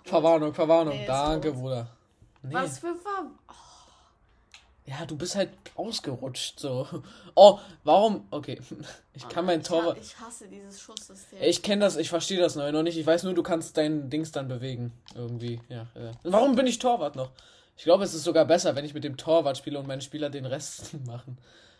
Verwarnung, 0.05 0.53
Verwarnung. 0.53 0.97
Nee, 0.97 1.07
Danke. 1.07 1.53
Bruder. 1.53 1.87
Nee. 2.43 2.55
Was 2.55 2.81
für 2.81 2.97
Ver 2.97 3.31
Ja, 4.87 5.07
du 5.07 5.16
bist 5.16 5.37
halt 5.37 5.51
ausgerutscht, 5.77 6.59
so. 6.59 6.88
Oh, 7.37 7.61
warum? 7.85 8.27
Okay. 8.31 8.59
Ich 9.12 9.29
kann 9.29 9.45
mein 9.45 9.61
ich, 9.61 9.66
Torwart. 9.66 9.99
ich 10.01 10.19
hasse 10.19 10.49
dieses 10.49 10.81
Schusssystem. 10.81 11.40
Ich 11.43 11.62
kenne 11.62 11.85
das, 11.85 11.97
ich 11.97 12.09
verstehe 12.09 12.40
das 12.40 12.57
noch 12.57 12.83
nicht. 12.83 12.97
Ich 12.97 13.07
weiß 13.07 13.25
nur, 13.25 13.35
du 13.35 13.43
kannst 13.43 13.77
dein 13.77 14.09
Dings 14.09 14.33
dann 14.33 14.49
bewegen. 14.49 14.93
Irgendwie, 15.14 15.61
ja. 15.69 15.87
ja. 15.95 16.12
Warum 16.23 16.57
bin 16.57 16.66
ich 16.66 16.79
Torwart 16.79 17.16
noch? 17.16 17.31
Ich 17.76 17.85
glaube, 17.85 18.04
es 18.04 18.12
ist 18.14 18.24
sogar 18.24 18.44
besser, 18.44 18.76
wenn 18.76 18.85
ich 18.85 18.94
mit 18.94 19.04
dem 19.04 19.16
Torwart 19.16 19.56
spiele 19.56 19.78
und 19.78 19.87
meine 19.87 20.02
Spieler 20.02 20.28
den 20.30 20.44
Rest 20.46 20.94
machen. 21.06 21.38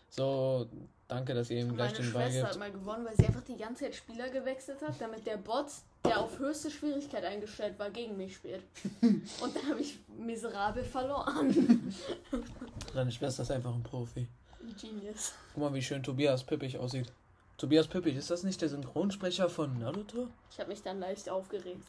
So, 0.09 0.67
danke, 1.07 1.33
dass 1.33 1.49
ihr 1.49 1.61
ihm 1.61 1.75
gleich 1.75 1.93
Meine 1.93 2.03
den 2.03 2.13
Ball 2.13 2.23
Schwester 2.23 2.43
hat 2.43 2.51
gebt. 2.51 2.59
mal 2.59 2.71
gewonnen, 2.71 3.05
weil 3.05 3.15
sie 3.15 3.25
einfach 3.25 3.43
die 3.43 3.55
ganze 3.55 3.85
Zeit 3.85 3.95
Spieler 3.95 4.29
gewechselt 4.29 4.81
hat, 4.81 4.99
damit 4.99 5.25
der 5.25 5.37
Bot, 5.37 5.67
der 6.03 6.19
auf 6.19 6.37
höchste 6.37 6.69
Schwierigkeit 6.69 7.23
eingestellt 7.23 7.79
war, 7.79 7.89
gegen 7.91 8.17
mich 8.17 8.35
spielt. 8.35 8.61
Und 9.01 9.55
dann 9.55 9.69
habe 9.69 9.79
ich 9.79 9.99
miserabel 10.17 10.83
verloren. 10.83 11.93
Deine 12.93 13.11
Schwester 13.11 13.43
ist 13.43 13.51
einfach 13.51 13.73
ein 13.73 13.83
Profi. 13.83 14.27
Genius. 14.81 15.33
Guck 15.53 15.63
mal, 15.63 15.73
wie 15.73 15.81
schön 15.81 16.03
Tobias 16.03 16.43
Pippich 16.43 16.77
aussieht. 16.77 17.11
Tobias 17.57 17.87
Pippich, 17.87 18.15
ist 18.15 18.29
das 18.31 18.43
nicht 18.43 18.61
der 18.61 18.69
Synchronsprecher 18.69 19.49
von 19.49 19.77
Naruto? 19.79 20.27
Ich 20.51 20.59
habe 20.59 20.69
mich 20.69 20.81
dann 20.81 20.99
leicht 20.99 21.29
aufgeregt. 21.29 21.85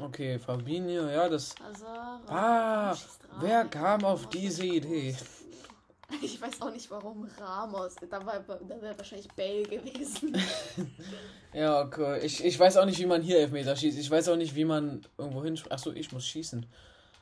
Okay, 0.00 0.38
Fabinho, 0.38 1.08
ja, 1.08 1.28
das. 1.28 1.54
Also, 1.64 1.86
Ah, 1.86 2.96
wer 3.40 3.64
kam 3.66 4.04
auf 4.04 4.28
diese 4.28 4.64
Idee? 4.64 5.16
Ich 6.22 6.40
weiß 6.40 6.60
auch 6.60 6.70
nicht, 6.70 6.88
warum 6.90 7.28
Ramos. 7.38 7.96
Da, 8.08 8.24
war, 8.24 8.38
da 8.38 8.80
wäre 8.80 8.96
wahrscheinlich 8.96 9.26
Bale 9.32 9.62
gewesen. 9.62 10.36
Ja, 11.52 11.80
okay. 11.82 12.20
Ich, 12.24 12.44
ich 12.44 12.58
weiß 12.58 12.76
auch 12.76 12.84
nicht, 12.84 12.98
wie 12.98 13.06
man 13.06 13.22
hier 13.22 13.38
Elfmeter 13.38 13.74
schießt. 13.74 13.98
Ich 13.98 14.10
weiß 14.10 14.28
auch 14.28 14.36
nicht, 14.36 14.54
wie 14.54 14.64
man 14.64 15.04
irgendwo 15.16 15.42
hin. 15.42 15.58
Achso, 15.70 15.92
ich 15.92 16.12
muss 16.12 16.26
schießen. 16.26 16.66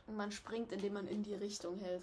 Und 0.06 0.16
man 0.16 0.32
springt, 0.32 0.72
indem 0.72 0.94
man 0.94 1.06
in 1.06 1.22
die 1.22 1.34
Richtung 1.34 1.78
hält. 1.78 2.02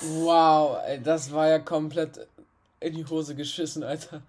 Wow, 0.00 0.78
ey, 0.86 1.00
das 1.02 1.32
war 1.32 1.48
ja 1.48 1.58
komplett 1.60 2.26
in 2.80 2.94
die 2.94 3.06
Hose 3.06 3.34
geschissen, 3.34 3.82
Alter. 3.84 4.22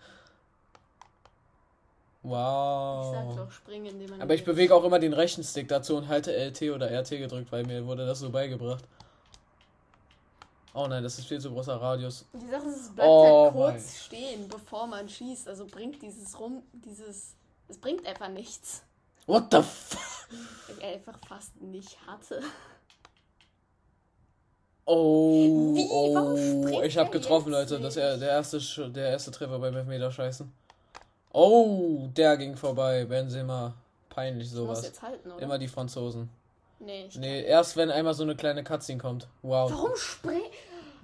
Ich 2.25 2.31
sag 2.31 3.25
Wow. 3.25 3.35
doch, 3.37 3.51
springen, 3.51 3.85
indem 3.85 4.09
man. 4.09 4.21
Aber 4.21 4.33
ich 4.33 4.43
bewege 4.43 4.73
auch 4.73 4.83
immer 4.83 4.97
den 4.99 5.13
rechten 5.13 5.43
Stick 5.43 5.67
dazu 5.67 5.95
und 5.97 6.07
halte 6.07 6.31
LT 6.35 6.71
oder 6.71 6.89
RT 6.91 7.09
gedrückt, 7.11 7.51
weil 7.51 7.63
mir 7.65 7.85
wurde 7.85 8.05
das 8.05 8.19
so 8.19 8.29
beigebracht. 8.31 8.83
Oh 10.73 10.87
nein, 10.87 11.03
das 11.03 11.19
ist 11.19 11.27
viel 11.27 11.39
zu 11.39 11.51
großer 11.51 11.79
Radius. 11.79 12.25
Die 12.33 12.47
Sache 12.49 12.67
ist, 12.67 12.81
es 12.81 12.89
bleibt 12.95 13.07
Oh 13.09 13.43
halt 13.45 13.53
kurz 13.53 13.73
mein. 13.73 13.95
stehen, 14.19 14.47
bevor 14.49 14.87
man 14.87 15.07
schießt. 15.07 15.47
Also 15.47 15.65
bringt 15.67 16.01
dieses 16.01 16.37
rum, 16.39 16.63
dieses. 16.73 17.35
Es 17.67 17.77
bringt 17.77 18.05
einfach 18.05 18.27
nichts. 18.29 18.83
What 19.27 19.45
the 19.51 19.57
f... 19.57 19.97
Weil 20.67 20.79
er 20.81 20.93
einfach 20.95 21.17
fast 21.27 21.59
nicht 21.61 21.97
hatte. 22.05 22.41
Oh, 24.85 25.73
Wie? 25.75 25.87
Warum 26.13 26.33
oh, 26.33 26.37
springt 26.67 26.85
ich 26.85 26.97
habe 26.97 27.09
er 27.09 27.19
getroffen, 27.19 27.51
Leute. 27.51 27.79
Das 27.79 27.95
er, 27.97 28.17
der 28.17 28.29
erste 28.29 28.57
Sch- 28.57 28.89
der 28.91 29.09
erste 29.09 29.31
Treffer 29.31 29.57
beim 29.59 29.75
Elfmeterscheißen. 29.75 30.51
Oh, 31.37 32.07
der 32.15 32.37
ging 32.37 32.55
vorbei. 32.55 33.03
Benzema. 33.05 33.73
Peinlich 34.09 34.47
Ich 34.47 34.53
muss 34.53 34.59
sowas. 34.61 34.83
jetzt 34.85 35.01
halten, 35.01 35.29
oder? 35.31 35.41
Immer 35.41 35.57
die 35.57 35.67
Franzosen. 35.67 36.29
Nee, 36.79 37.07
ich 37.07 37.17
Nee, 37.17 37.43
erst 37.43 37.75
wenn 37.75 37.91
einmal 37.91 38.13
so 38.13 38.23
eine 38.23 38.35
kleine 38.37 38.63
Cutscene 38.63 38.99
kommt. 39.01 39.27
Wow. 39.41 39.69
Warum 39.71 39.95
springt. 39.97 40.43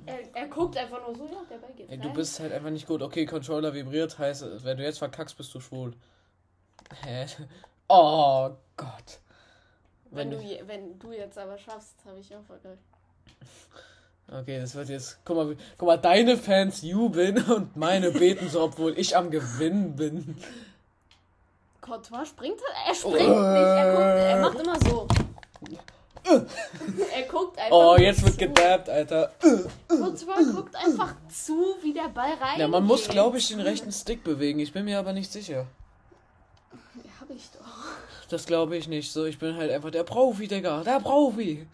Er, 0.05 0.19
er 0.33 0.47
guckt 0.47 0.77
einfach 0.77 1.05
nur 1.05 1.15
so, 1.15 1.25
ja, 1.25 1.41
der 1.49 1.57
Ball 1.57 1.73
geht 1.75 1.89
Ey, 1.89 1.95
rein. 1.97 2.01
du 2.01 2.13
bist 2.13 2.39
halt 2.39 2.53
einfach 2.53 2.69
nicht 2.69 2.87
gut. 2.87 3.01
Okay, 3.01 3.25
Controller 3.25 3.73
vibriert, 3.73 4.17
heißt, 4.17 4.63
wenn 4.63 4.77
du 4.77 4.83
jetzt 4.83 4.99
verkackst, 4.99 5.35
bist 5.37 5.53
du 5.53 5.59
schwul. 5.59 5.93
Hä? 7.03 7.25
Oh 7.93 8.51
Gott. 8.77 9.19
wenn, 10.11 10.31
Wenn 10.31 10.39
du, 10.39 10.67
wenn 10.67 10.97
du 10.99 11.11
jetzt 11.11 11.37
aber 11.37 11.57
schaffst, 11.57 11.95
habe 12.05 12.19
ich 12.19 12.33
auch 12.33 12.43
verkackt. 12.43 12.77
Okay, 14.31 14.59
das 14.59 14.75
wird 14.75 14.87
jetzt. 14.87 15.19
Guck 15.25 15.35
mal, 15.35 15.57
guck 15.77 15.87
mal, 15.87 15.97
deine 15.97 16.37
Fans 16.37 16.81
jubeln 16.81 17.43
und 17.51 17.75
meine 17.75 18.11
beten 18.11 18.49
so, 18.49 18.61
obwohl 18.61 18.97
ich 18.97 19.17
am 19.17 19.29
Gewinnen 19.29 19.95
bin. 19.95 20.37
Courtois 21.81 22.25
springt 22.25 22.59
halt. 22.61 22.87
Er 22.87 22.95
springt 22.95 23.17
nicht. 23.17 23.29
Er, 23.29 23.91
guckt, 23.91 24.19
er 24.19 24.41
macht 24.41 24.59
immer 24.59 24.79
so. 24.79 25.07
er 27.13 27.23
guckt 27.23 27.57
einfach. 27.57 27.71
Oh, 27.71 27.97
jetzt 27.97 28.23
wird 28.23 28.37
gedabbt, 28.37 28.89
Alter. 28.89 29.33
Courtois 29.87 30.53
guckt 30.55 30.75
einfach 30.75 31.15
zu, 31.27 31.75
wie 31.81 31.93
der 31.93 32.07
Ball 32.07 32.33
rein. 32.35 32.59
Ja, 32.59 32.67
man 32.69 32.85
muss, 32.85 33.09
glaube 33.09 33.37
ich, 33.37 33.49
den 33.49 33.59
rechten 33.59 33.91
Stick 33.91 34.23
bewegen. 34.23 34.59
Ich 34.59 34.71
bin 34.71 34.85
mir 34.85 34.99
aber 34.99 35.11
nicht 35.11 35.31
sicher. 35.31 35.65
Ja, 36.95 37.11
hab 37.19 37.29
ich 37.29 37.49
doch. 37.51 38.29
Das 38.29 38.45
glaube 38.45 38.77
ich 38.77 38.87
nicht. 38.87 39.11
So, 39.11 39.25
ich 39.25 39.39
bin 39.39 39.57
halt 39.57 39.71
einfach 39.71 39.91
der 39.91 40.03
Profi, 40.03 40.47
Digga. 40.47 40.83
Der 40.83 41.01
Profi. 41.01 41.67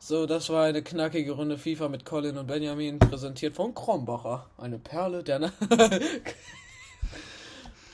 So, 0.00 0.26
das 0.26 0.48
war 0.48 0.64
eine 0.64 0.82
knackige 0.82 1.32
Runde 1.32 1.58
FIFA 1.58 1.88
mit 1.88 2.04
Colin 2.04 2.38
und 2.38 2.46
Benjamin, 2.46 2.98
präsentiert 2.98 3.56
von 3.56 3.74
Krombacher. 3.74 4.46
Eine 4.56 4.78
Perle 4.78 5.24
der 5.24 5.40
Na 5.40 5.52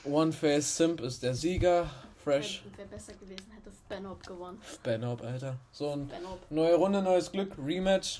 One 0.05 0.31
Face 0.31 0.77
Simp 0.77 1.01
ist 1.01 1.23
der 1.23 1.33
Sieger. 1.33 1.89
Fresh 2.23 2.63
Wäre 2.63 2.77
wär 2.77 2.85
besser 2.97 3.13
gewesen, 3.13 3.51
hätte 3.53 3.71
Benop 3.89 4.25
gewonnen. 4.25 4.61
Benop, 4.83 5.23
Alter. 5.23 5.57
So, 5.71 5.91
ein 5.91 6.07
Benop. 6.07 6.39
neue 6.49 6.75
Runde, 6.75 7.01
neues 7.01 7.31
Glück, 7.31 7.53
Rematch. 7.57 8.19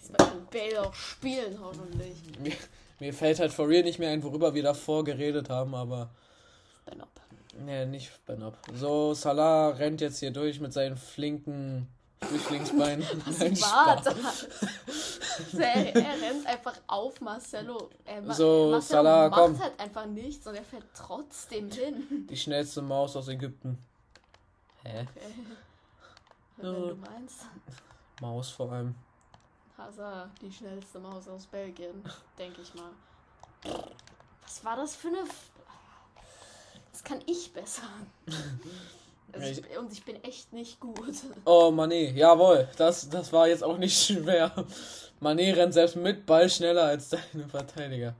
Diesmal 0.00 0.28
kann 0.28 0.46
Bale 0.50 0.82
auch 0.82 0.94
spielen, 0.94 1.58
hoffentlich. 1.60 2.16
Mir, 2.40 2.52
mir 3.00 3.14
fällt 3.14 3.40
halt 3.40 3.52
for 3.52 3.68
real 3.68 3.82
nicht 3.82 3.98
mehr 3.98 4.10
ein, 4.10 4.22
worüber 4.22 4.54
wir 4.54 4.62
davor 4.62 5.04
geredet 5.04 5.48
haben, 5.48 5.74
aber. 5.74 6.10
Benop. 6.86 7.17
Nee, 7.64 7.86
nicht 7.86 8.24
Benop. 8.26 8.56
So, 8.74 9.14
Salah 9.14 9.70
rennt 9.70 10.00
jetzt 10.00 10.18
hier 10.20 10.30
durch 10.30 10.60
mit 10.60 10.72
seinen 10.72 10.96
flinken 10.96 11.88
Flüchtlingsbeinen. 12.22 13.04
Was 13.26 13.38
Nein, 13.38 13.60
war 13.60 13.98
Spaß. 13.98 14.04
das? 14.04 15.52
er, 15.58 15.96
er 15.96 16.22
rennt 16.22 16.46
einfach 16.46 16.74
auf 16.86 17.20
Marcelo. 17.20 17.90
Er 18.04 18.22
ma 18.22 18.34
So, 18.34 18.70
Marcelo 18.72 18.80
Salah, 18.80 19.28
macht 19.28 19.40
komm. 19.40 19.60
halt 19.60 19.80
einfach 19.80 20.06
nichts 20.06 20.46
und 20.46 20.54
er 20.54 20.64
fährt 20.64 20.84
trotzdem 20.94 21.70
hin. 21.70 22.26
Die 22.28 22.36
schnellste 22.36 22.82
Maus 22.82 23.16
aus 23.16 23.28
Ägypten. 23.28 23.78
Hä? 24.84 25.02
Okay. 25.02 25.34
Wenn 26.56 26.74
du 26.74 26.94
meinst. 26.96 27.46
Maus 28.20 28.50
vor 28.50 28.72
allem. 28.72 28.94
Hazard, 29.76 30.30
die 30.42 30.50
schnellste 30.52 30.98
Maus 30.98 31.28
aus 31.28 31.46
Belgien, 31.46 32.02
denke 32.36 32.62
ich 32.62 32.74
mal. 32.74 32.90
Was 34.42 34.64
war 34.64 34.74
das 34.76 34.96
für 34.96 35.08
eine. 35.08 35.18
F 35.20 35.50
das 36.98 37.04
kann 37.04 37.20
ich 37.26 37.52
besser. 37.52 37.82
Also 39.30 39.60
ich, 39.60 39.78
und 39.78 39.92
ich 39.92 40.02
bin 40.04 40.24
echt 40.24 40.54
nicht 40.54 40.80
gut. 40.80 41.12
Oh, 41.44 41.70
Mané, 41.70 42.12
jawohl. 42.14 42.66
Das, 42.78 43.10
das 43.10 43.30
war 43.30 43.46
jetzt 43.46 43.62
auch 43.62 43.76
nicht 43.76 44.06
schwer. 44.06 44.50
Mané 45.20 45.54
rennt 45.54 45.74
selbst 45.74 45.96
mit 45.96 46.24
Ball 46.24 46.48
schneller 46.48 46.84
als 46.84 47.10
deine 47.10 47.46
Verteidiger. 47.46 48.14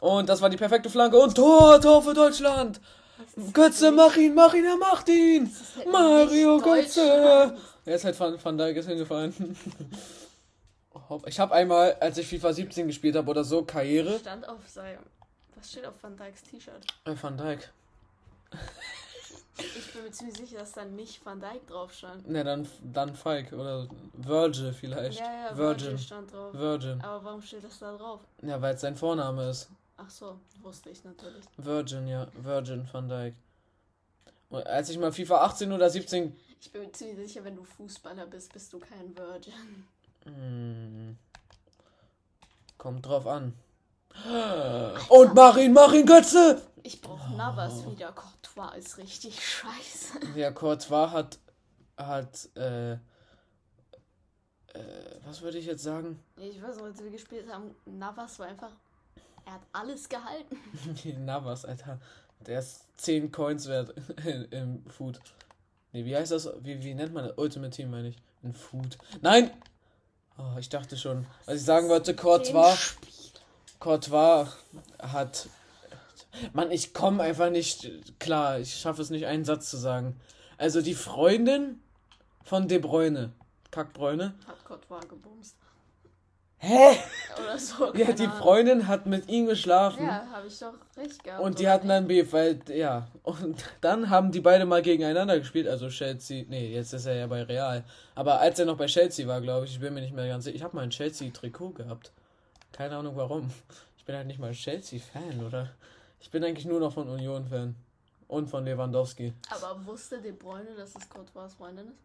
Und 0.00 0.28
das 0.28 0.42
war 0.42 0.50
die 0.50 0.56
perfekte 0.56 0.90
Flanke. 0.90 1.18
Und 1.18 1.36
Tor, 1.36 1.80
Tor 1.80 2.02
für 2.02 2.14
Deutschland. 2.14 2.80
Ist 3.36 3.54
Götze, 3.54 3.92
mach 3.92 4.16
ihn, 4.16 4.34
mach 4.34 4.52
ihn, 4.54 4.64
er 4.64 4.76
macht 4.76 5.08
ihn. 5.08 5.54
halt 5.76 5.92
Mario 5.92 6.58
Götze. 6.58 7.56
Er 7.86 7.94
ist 7.94 8.04
halt 8.04 8.18
Van, 8.18 8.36
Van 8.42 8.58
Dijk 8.58 8.76
ist 8.76 8.88
hingefallen. 8.88 9.56
Ich 11.26 11.38
habe 11.38 11.54
einmal, 11.54 11.94
als 12.00 12.18
ich 12.18 12.26
FIFA 12.26 12.52
17 12.52 12.86
gespielt 12.88 13.14
habe 13.14 13.30
oder 13.30 13.44
so, 13.44 13.64
Karriere. 13.64 14.18
Stand 14.18 14.48
auf 14.48 14.68
seinem. 14.68 15.00
Was 15.64 15.70
steht 15.70 15.86
auf 15.86 15.94
Van 16.02 16.14
Dijks 16.14 16.42
T-Shirt? 16.42 16.86
Äh, 17.06 17.14
Van 17.18 17.38
Dijk. 17.38 17.72
Ich 19.56 19.92
bin 19.92 20.02
mir 20.02 20.10
ziemlich 20.10 20.36
sicher, 20.36 20.58
dass 20.58 20.72
da 20.72 20.84
nicht 20.84 21.24
Van 21.24 21.40
Dijk 21.40 21.66
drauf 21.68 21.92
stand. 21.92 22.28
Ne, 22.28 22.42
dann, 22.42 22.66
dann 22.82 23.14
Falk 23.14 23.52
oder 23.52 23.86
Virgil 24.14 24.72
vielleicht. 24.72 25.20
Ja, 25.20 25.50
ja, 25.50 25.56
Virgin. 25.56 25.86
Virgil 25.86 25.98
stand 25.98 26.32
drauf. 26.32 26.54
Virgin. 26.54 27.00
Aber 27.00 27.24
warum 27.24 27.42
steht 27.42 27.62
das 27.62 27.78
da 27.78 27.96
drauf? 27.96 28.20
Ja, 28.42 28.60
weil 28.60 28.74
es 28.74 28.80
sein 28.80 28.96
Vorname 28.96 29.50
ist. 29.50 29.68
Ach 29.96 30.10
so, 30.10 30.40
wusste 30.60 30.90
ich 30.90 31.04
natürlich. 31.04 31.44
Virgin, 31.56 32.08
ja. 32.08 32.26
Virgin 32.34 32.88
van 32.92 33.08
Dijk. 33.08 33.34
Und 34.50 34.66
als 34.66 34.88
ich 34.88 34.98
mal 34.98 35.12
FIFA 35.12 35.44
18 35.44 35.72
oder 35.72 35.88
17. 35.88 36.36
Ich 36.60 36.72
bin 36.72 36.82
mir 36.82 36.92
ziemlich 36.92 37.28
sicher, 37.28 37.44
wenn 37.44 37.56
du 37.56 37.62
Fußballer 37.62 38.26
bist, 38.26 38.52
bist 38.52 38.72
du 38.72 38.80
kein 38.80 39.16
Virgin. 39.16 39.86
Hm, 40.24 41.16
kommt 42.78 43.06
drauf 43.06 43.26
an. 43.26 43.52
Und 45.08 45.34
mach 45.34 45.56
ihn, 45.56 46.06
Götze! 46.06 46.62
Ich 46.86 47.00
brauche 47.00 47.32
Navas 47.32 47.90
wieder. 47.90 48.12
Courtois 48.12 48.76
ist 48.76 48.98
richtig 48.98 49.40
scheiße. 49.42 50.20
Ja, 50.36 50.52
Courtois 50.52 51.10
hat. 51.10 51.38
hat, 51.96 52.48
äh. 52.56 52.92
äh 52.92 52.98
was 55.24 55.40
würde 55.40 55.56
ich 55.56 55.64
jetzt 55.64 55.82
sagen? 55.82 56.22
Ich 56.36 56.62
weiß 56.62 56.76
noch, 56.76 56.84
als 56.84 57.02
wir 57.02 57.10
gespielt 57.10 57.50
haben, 57.50 57.74
Navas 57.86 58.38
war 58.38 58.48
einfach. 58.48 58.72
Er 59.46 59.54
hat 59.54 59.62
alles 59.72 60.06
gehalten. 60.06 60.58
Navas, 61.24 61.64
Alter. 61.64 61.98
Der 62.40 62.58
ist 62.58 62.84
10 62.98 63.32
Coins 63.32 63.66
wert 63.66 63.94
im 64.50 64.84
Food. 64.90 65.20
Nee, 65.92 66.04
wie 66.04 66.14
heißt 66.14 66.32
das? 66.32 66.50
Wie, 66.60 66.82
wie 66.82 66.92
nennt 66.92 67.14
man 67.14 67.24
das? 67.24 67.38
Ultimate 67.38 67.74
Team, 67.74 67.90
meine 67.90 68.08
ich. 68.08 68.16
In 68.42 68.52
Food. 68.52 68.98
Nein! 69.22 69.50
Oh, 70.36 70.58
ich 70.58 70.68
dachte 70.68 70.98
schon. 70.98 71.26
Was 71.46 71.56
ich 71.56 71.64
sagen 71.64 71.88
wollte, 71.88 72.14
Courtois. 72.14 72.76
Courtois 73.80 74.48
hat. 74.98 75.48
Mann, 76.52 76.70
ich 76.70 76.94
komme 76.94 77.22
einfach 77.22 77.50
nicht 77.50 78.18
klar. 78.18 78.58
Ich 78.58 78.74
schaffe 78.76 79.02
es 79.02 79.10
nicht, 79.10 79.26
einen 79.26 79.44
Satz 79.44 79.70
zu 79.70 79.76
sagen. 79.76 80.16
Also 80.58 80.82
die 80.82 80.94
Freundin 80.94 81.80
von 82.44 82.68
De 82.68 82.78
Bruyne. 82.78 83.32
Kackbräune. 83.74 84.34
Hat 84.46 84.64
Courtois 84.64 85.00
gebumst. 85.08 85.56
Hä? 86.58 86.96
Oder 87.42 87.58
so. 87.58 87.92
Ja, 87.94 88.12
die 88.12 88.22
Ahnung. 88.24 88.38
Freundin 88.38 88.86
hat 88.86 89.06
mit 89.06 89.28
ihm 89.28 89.46
geschlafen. 89.46 90.06
Ja, 90.06 90.26
habe 90.32 90.46
ich 90.46 90.58
doch 90.58 90.74
recht 90.96 91.24
gehabt. 91.24 91.42
Und 91.42 91.58
die 91.58 91.68
hatten 91.68 91.88
dann 91.88 92.06
Beef, 92.06 92.32
weil, 92.32 92.60
ja. 92.68 93.08
Und 93.24 93.64
dann 93.80 94.08
haben 94.10 94.30
die 94.30 94.40
beide 94.40 94.64
mal 94.64 94.80
gegeneinander 94.80 95.38
gespielt. 95.40 95.66
Also 95.66 95.88
Chelsea, 95.88 96.44
nee, 96.48 96.72
jetzt 96.72 96.92
ist 96.92 97.06
er 97.06 97.16
ja 97.16 97.26
bei 97.26 97.42
Real. 97.42 97.84
Aber 98.14 98.40
als 98.40 98.60
er 98.60 98.66
noch 98.66 98.76
bei 98.76 98.86
Chelsea 98.86 99.26
war, 99.26 99.40
glaube 99.40 99.66
ich, 99.66 99.72
ich 99.72 99.80
bin 99.80 99.92
mir 99.92 100.00
nicht 100.00 100.14
mehr 100.14 100.28
ganz 100.28 100.44
sicher. 100.44 100.56
Ich 100.56 100.62
habe 100.62 100.76
mal 100.76 100.82
ein 100.82 100.90
Chelsea-Trikot 100.90 101.70
gehabt. 101.70 102.12
Keine 102.70 102.96
Ahnung 102.96 103.16
warum. 103.16 103.50
Ich 103.98 104.04
bin 104.04 104.14
halt 104.14 104.28
nicht 104.28 104.38
mal 104.38 104.52
Chelsea-Fan, 104.52 105.44
oder? 105.44 105.70
Ich 106.24 106.30
bin 106.30 106.42
eigentlich 106.42 106.64
nur 106.64 106.80
noch 106.80 106.94
von 106.94 107.06
Union-Fan. 107.06 107.76
Und 108.28 108.48
von 108.48 108.64
Lewandowski. 108.64 109.34
Aber 109.50 109.84
wusste 109.84 110.22
De 110.22 110.32
Bruyne, 110.32 110.74
dass 110.74 110.96
es 110.96 111.08
Courtois 111.10 111.50
Freundin 111.50 111.88
ist? 111.88 111.98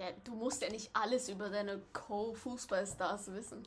Ja, 0.00 0.06
du 0.24 0.34
musst 0.34 0.60
ja 0.60 0.68
nicht 0.68 0.90
alles 0.92 1.28
über 1.28 1.48
deine 1.48 1.80
Co-Fußballstars 1.92 3.32
wissen. 3.32 3.62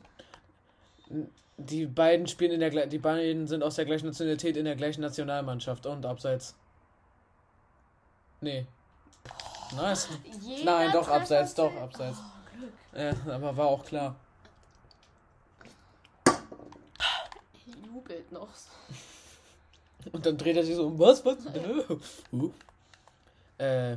Die 1.56 1.86
beiden 1.86 2.26
spielen 2.26 2.52
in 2.52 2.60
der 2.60 2.86
die 2.86 2.98
beiden 2.98 3.46
sind 3.46 3.62
aus 3.62 3.76
der 3.76 3.86
gleichen 3.86 4.06
Nationalität 4.06 4.58
in 4.58 4.66
der 4.66 4.76
gleichen 4.76 5.00
Nationalmannschaft 5.00 5.86
und 5.86 6.04
abseits. 6.04 6.54
Nee. 8.42 8.66
Nice. 9.74 10.08
Jeder 10.42 10.64
Nein, 10.64 10.92
doch, 10.92 11.08
abseits, 11.08 11.54
doch, 11.54 11.74
abseits. 11.74 12.18
Oh. 12.94 12.98
Ja, 12.98 13.14
aber 13.34 13.56
war 13.56 13.68
auch 13.68 13.84
klar. 13.86 14.16
Jubelt 18.30 18.32
noch. 18.32 18.48
Und 20.12 20.24
dann 20.24 20.36
dreht 20.38 20.56
er 20.56 20.64
sich 20.64 20.76
so 20.76 20.86
um, 20.86 20.98
was, 20.98 21.24
was? 21.24 21.38
uh. 22.32 22.50
äh, 23.58 23.96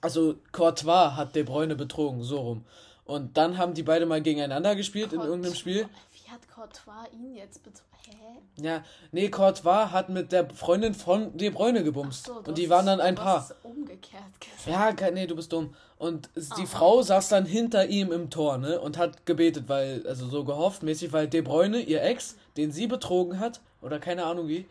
also 0.00 0.36
Courtois 0.52 1.14
hat 1.14 1.34
De 1.36 1.42
Bruyne 1.42 1.76
betrogen, 1.76 2.22
so 2.22 2.40
rum. 2.40 2.64
Und 3.04 3.36
dann 3.36 3.56
haben 3.56 3.74
die 3.74 3.84
beide 3.84 4.06
mal 4.06 4.20
gegeneinander 4.20 4.74
gespielt 4.74 5.12
in 5.12 5.20
irgendeinem 5.20 5.54
Spiel. 5.54 5.88
Wie 6.12 6.30
hat 6.30 6.40
Courtois 6.52 7.08
ihn 7.12 7.34
jetzt 7.34 7.62
betrogen? 7.62 7.86
Hä? 8.08 8.62
Ja, 8.62 8.84
nee, 9.12 9.28
Courtois 9.28 9.90
hat 9.90 10.08
mit 10.08 10.32
der 10.32 10.48
Freundin 10.50 10.94
von 10.94 11.36
De 11.36 11.50
Bruyne 11.50 11.84
gebumst. 11.84 12.26
So, 12.26 12.36
und 12.36 12.56
die 12.56 12.70
waren 12.70 12.86
dann 12.86 13.00
ein 13.00 13.14
Paar. 13.16 13.48
umgekehrt 13.62 14.22
gesagt. 14.40 15.00
Ja, 15.00 15.10
nee, 15.10 15.26
du 15.26 15.36
bist 15.36 15.52
dumm. 15.52 15.74
Und 15.98 16.30
die 16.34 16.40
Aha. 16.52 16.66
Frau 16.66 17.02
saß 17.02 17.28
dann 17.28 17.46
hinter 17.46 17.86
ihm 17.86 18.12
im 18.12 18.30
Tor, 18.30 18.58
ne? 18.58 18.80
Und 18.80 18.96
hat 18.98 19.26
gebetet, 19.26 19.64
weil, 19.68 20.06
also 20.06 20.28
so 20.28 20.44
gehofft 20.44 20.82
mäßig, 20.82 21.12
weil 21.12 21.26
De 21.28 21.40
Bruyne, 21.40 21.80
ihr 21.80 22.02
Ex, 22.02 22.36
den 22.56 22.72
sie 22.72 22.86
betrogen 22.86 23.38
hat, 23.40 23.60
oder 23.82 23.98
keine 23.98 24.24
Ahnung 24.24 24.48
wie, 24.48 24.66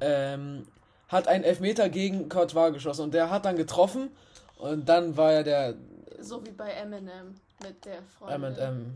ähm, 0.00 0.66
hat 1.08 1.28
einen 1.28 1.44
Elfmeter 1.44 1.88
gegen 1.88 2.28
Courtois 2.28 2.70
geschossen. 2.70 3.02
Und 3.02 3.14
der 3.14 3.30
hat 3.30 3.44
dann 3.44 3.56
getroffen. 3.56 4.10
Und 4.58 4.88
dann 4.88 5.16
war 5.16 5.32
ja 5.32 5.42
der 5.42 5.74
So 6.20 6.44
wie 6.46 6.50
bei 6.52 6.70
Eminem 6.70 7.34
mit 7.62 7.84
der 7.84 8.02
Freundin. 8.18 8.42
M&M. 8.56 8.94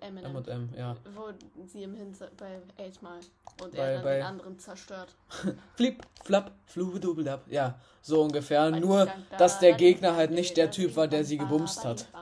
Äh, 0.00 0.06
Eminem. 0.06 0.36
M&M, 0.36 0.68
ja. 0.76 0.96
Wo 1.14 1.28
sie 1.66 1.82
im 1.82 1.94
Hinter 1.94 2.28
bei 2.36 2.58
Eight 2.82 3.00
Mal 3.02 3.18
und 3.62 3.72
Bei- 3.72 3.78
er 3.78 3.94
dann 3.96 4.04
bei- 4.04 4.16
den 4.16 4.22
anderen 4.26 4.58
zerstört. 4.58 5.14
Flip, 5.74 6.00
flap, 6.24 6.52
flubedubelab. 6.66 7.42
Ja, 7.48 7.78
so 8.00 8.22
ungefähr. 8.22 8.70
Weil 8.72 8.80
Nur, 8.80 9.06
dann- 9.06 9.26
dass 9.38 9.58
der 9.58 9.72
Gegner 9.74 10.16
halt 10.16 10.30
nicht 10.30 10.56
der 10.56 10.70
Typ 10.70 10.96
war, 10.96 11.08
der 11.08 11.24
sie 11.24 11.36
gebumst 11.38 11.84
hat. 11.84 12.06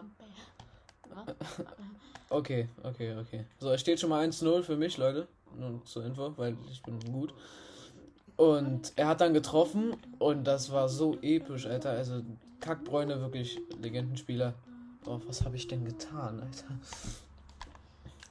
Okay, 2.30 2.68
okay, 2.82 3.16
okay. 3.18 3.44
So, 3.58 3.70
es 3.72 3.80
steht 3.80 3.98
schon 4.00 4.10
mal 4.10 4.22
1-0 4.28 4.62
für 4.62 4.76
mich, 4.76 4.98
Leute. 4.98 5.26
Nur 5.56 5.84
zur 5.84 6.04
Info, 6.04 6.32
weil 6.36 6.56
ich 6.70 6.82
bin 6.82 6.98
gut. 7.12 7.32
Und 8.36 8.92
er 8.96 9.08
hat 9.08 9.20
dann 9.20 9.34
getroffen 9.34 9.96
und 10.18 10.44
das 10.44 10.70
war 10.70 10.88
so 10.88 11.18
episch, 11.22 11.66
Alter. 11.66 11.90
Also, 11.90 12.22
Kackbräune, 12.60 13.20
wirklich 13.20 13.60
Legendenspieler. 13.80 14.54
Boah, 15.04 15.20
was 15.26 15.44
habe 15.44 15.56
ich 15.56 15.66
denn 15.66 15.84
getan, 15.84 16.40
Alter? 16.40 16.78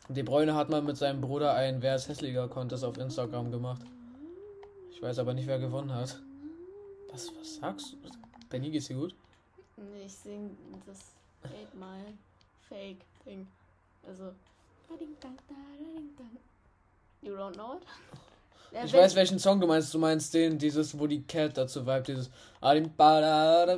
De 0.09 0.24
Bruyne 0.24 0.55
hat 0.55 0.70
mal 0.70 0.82
mit 0.82 0.95
seinem 0.95 1.20
Bruder 1.20 1.53
ein 1.53 1.82
Wer 1.82 1.95
ist 1.95 2.07
hässlicher 2.07 2.47
Contest 2.47 2.86
auf 2.86 2.97
Instagram 2.97 3.51
gemacht. 3.51 3.82
Ich 4.91 5.01
weiß 5.01 5.20
aber 5.20 5.34
nicht, 5.34 5.47
wer 5.47 5.59
gewonnen 5.59 5.93
hat. 5.93 6.22
Was, 7.11 7.30
was 7.38 7.55
sagst 7.55 7.93
du? 7.93 7.97
Benny, 8.49 8.72
geht's 8.72 8.88
dir 8.88 8.95
gut? 8.95 9.13
Nee, 9.76 10.05
ich 10.05 10.13
sing 10.13 10.55
das 10.86 10.99
Eight 11.43 11.74
Mile 11.76 12.13
Fake 12.70 13.05
Ding. 13.26 13.45
Also. 14.07 14.32
You 17.22 17.36
don't 17.36 17.55
know 17.55 17.78
it? 17.78 17.84
Ich 18.86 18.93
weiß, 18.93 19.15
welchen 19.15 19.39
Song 19.39 19.59
du 19.61 19.65
meinst. 19.65 19.93
Du 19.93 19.97
meinst 19.97 20.34
den, 20.34 20.57
dieses, 20.57 20.99
wo 20.99 21.07
die 21.07 21.24
Cat 21.24 21.57
dazu 21.57 21.82
vibet, 21.82 22.09
dieses. 22.09 22.30
Adim 22.61 22.91
Ja, 22.97 23.78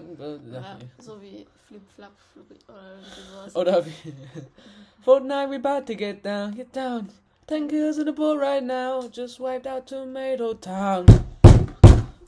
so 0.99 1.21
wie 1.21 1.45
Flip 1.67 1.81
Flap 1.95 2.11
Flip 2.33 2.47
oder 2.67 2.99
sowas. 3.43 3.55
Oder 3.55 3.85
wie. 3.85 4.13
Fortnite, 5.05 5.49
we 5.49 5.55
about 5.55 5.85
to 5.85 5.95
get 5.95 6.23
down, 6.25 6.55
get 6.55 6.75
down. 6.75 7.09
Ten 7.47 7.67
kills 7.67 7.97
in 7.97 8.05
the 8.05 8.13
pool 8.13 8.37
right 8.37 8.63
now. 8.63 9.07
Just 9.07 9.39
wiped 9.39 9.67
out 9.67 9.87
Tomato 9.87 10.53
Town. 10.55 11.05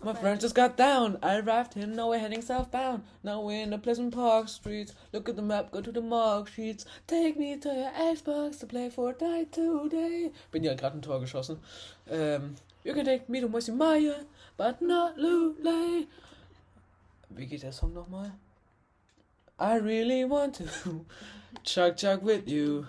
My 0.03 0.15
friends 0.15 0.41
just 0.41 0.55
got 0.55 0.77
down. 0.77 1.19
I 1.21 1.37
arrived 1.37 1.75
here, 1.75 1.85
now 1.85 2.09
we're 2.09 2.17
heading 2.17 2.41
southbound. 2.41 3.03
Now 3.23 3.39
we're 3.41 3.61
in 3.61 3.69
the 3.69 3.77
Pleasant 3.77 4.11
Park 4.15 4.49
streets. 4.49 4.95
Look 5.13 5.29
at 5.29 5.35
the 5.35 5.43
map, 5.43 5.69
go 5.69 5.79
to 5.79 5.91
the 5.91 6.01
mark 6.01 6.47
sheets. 6.47 6.85
Take 7.05 7.37
me 7.37 7.55
to 7.57 7.69
your 7.69 7.91
Xbox 7.91 8.59
to 8.61 8.65
play 8.65 8.89
Fortnite 8.89 9.51
today. 9.51 10.31
Bin 10.51 10.63
ja 10.63 10.73
gerade 10.73 10.95
ein 10.95 11.03
Tor 11.03 11.19
geschossen. 11.19 11.59
Ähm, 12.09 12.55
you 12.83 12.95
can 12.95 13.05
take 13.05 13.29
me 13.29 13.41
to 13.41 13.47
Moissy 13.47 13.71
Maya, 13.71 14.25
but 14.57 14.81
not 14.81 15.17
Lulay. 15.17 16.07
Wie 17.29 17.45
geht 17.45 17.61
der 17.61 17.71
Song 17.71 17.93
nochmal? 17.93 18.31
I 19.59 19.75
really 19.75 20.25
want 20.25 20.55
to 20.55 21.05
chuck 21.63 21.97
chuck 21.97 22.23
with 22.23 22.47
you. 22.47 22.87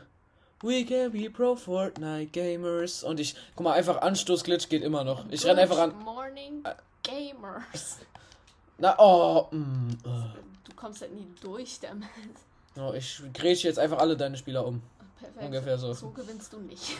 We 0.62 0.84
can 0.84 1.10
be 1.10 1.28
pro 1.28 1.56
Fortnite 1.56 2.32
gamers. 2.32 3.04
Und 3.04 3.20
ich, 3.20 3.34
guck 3.54 3.64
mal, 3.64 3.74
einfach 3.74 4.00
Anstoßglitch 4.00 4.70
geht 4.70 4.82
immer 4.82 5.04
noch. 5.04 5.26
Ich 5.30 5.44
renn 5.44 5.58
einfach 5.58 5.78
an. 5.78 5.94
Morning 5.98 6.64
Gamers. 7.02 7.98
Na, 8.78 8.94
oh, 8.98 9.48
mm, 9.50 9.98
oh. 10.04 10.24
Du 10.64 10.74
kommst 10.74 11.02
halt 11.02 11.14
nie 11.14 11.26
durch 11.40 11.78
damit. 11.80 12.08
oh 12.76 12.92
ich 12.94 13.22
grätsche 13.32 13.68
jetzt 13.68 13.78
einfach 13.78 13.98
alle 13.98 14.16
deine 14.16 14.36
Spieler 14.36 14.66
um. 14.66 14.82
Perfekt. 15.18 15.44
Ungefähr 15.44 15.78
so. 15.78 15.92
So 15.92 16.10
gewinnst 16.10 16.52
du 16.52 16.58
nicht. 16.60 16.96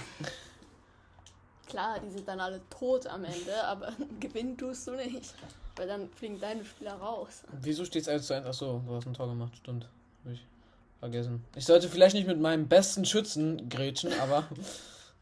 Klar, 1.69 2.01
die 2.01 2.11
sind 2.11 2.29
dann 2.29 2.39
alle 2.39 2.61
tot 2.69 3.07
am 3.07 3.25
Ende, 3.25 3.65
aber 3.65 3.93
gewinnen 4.21 4.57
tust 4.57 4.87
du 4.87 4.93
nicht. 4.93 5.35
Weil 5.77 5.89
dann 5.89 6.11
fliegen 6.11 6.39
deine 6.39 6.65
Spieler 6.65 6.95
raus. 6.95 7.45
Wieso 7.61 7.85
steht's 7.85 8.09
1 8.09 8.27
zu 8.27 8.35
1? 8.35 8.47
Achso, 8.47 8.83
du 8.87 8.95
hast 8.95 9.07
ein 9.07 9.15
Tor 9.15 9.27
gemacht, 9.27 9.57
stimmt. 9.57 9.89
Hab 10.25 10.33
ich 10.33 10.47
vergessen. 11.01 11.43
Ich 11.57 11.65
sollte 11.65 11.89
vielleicht 11.89 12.15
nicht 12.15 12.27
mit 12.27 12.39
meinem 12.39 12.69
besten 12.69 13.05
Schützen 13.05 13.69
grätschen, 13.69 14.13
aber. 14.21 14.47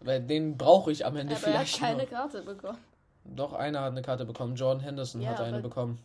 Weil 0.00 0.20
den 0.20 0.56
brauche 0.56 0.90
ich 0.90 1.06
am 1.06 1.16
Ende 1.16 1.36
aber 1.36 1.46
er 1.46 1.60
hat 1.60 1.68
vielleicht. 1.68 1.78
keine 1.78 2.02
noch. 2.02 2.10
Karte 2.10 2.42
bekommen. 2.42 2.78
Doch, 3.24 3.52
einer 3.52 3.80
hat 3.82 3.92
eine 3.92 4.02
Karte 4.02 4.24
bekommen. 4.24 4.56
Jordan 4.56 4.80
Henderson 4.82 5.20
Ja, 5.20 5.30
hat 5.30 5.40
eine 5.40 5.60
bekommen. 5.60 5.98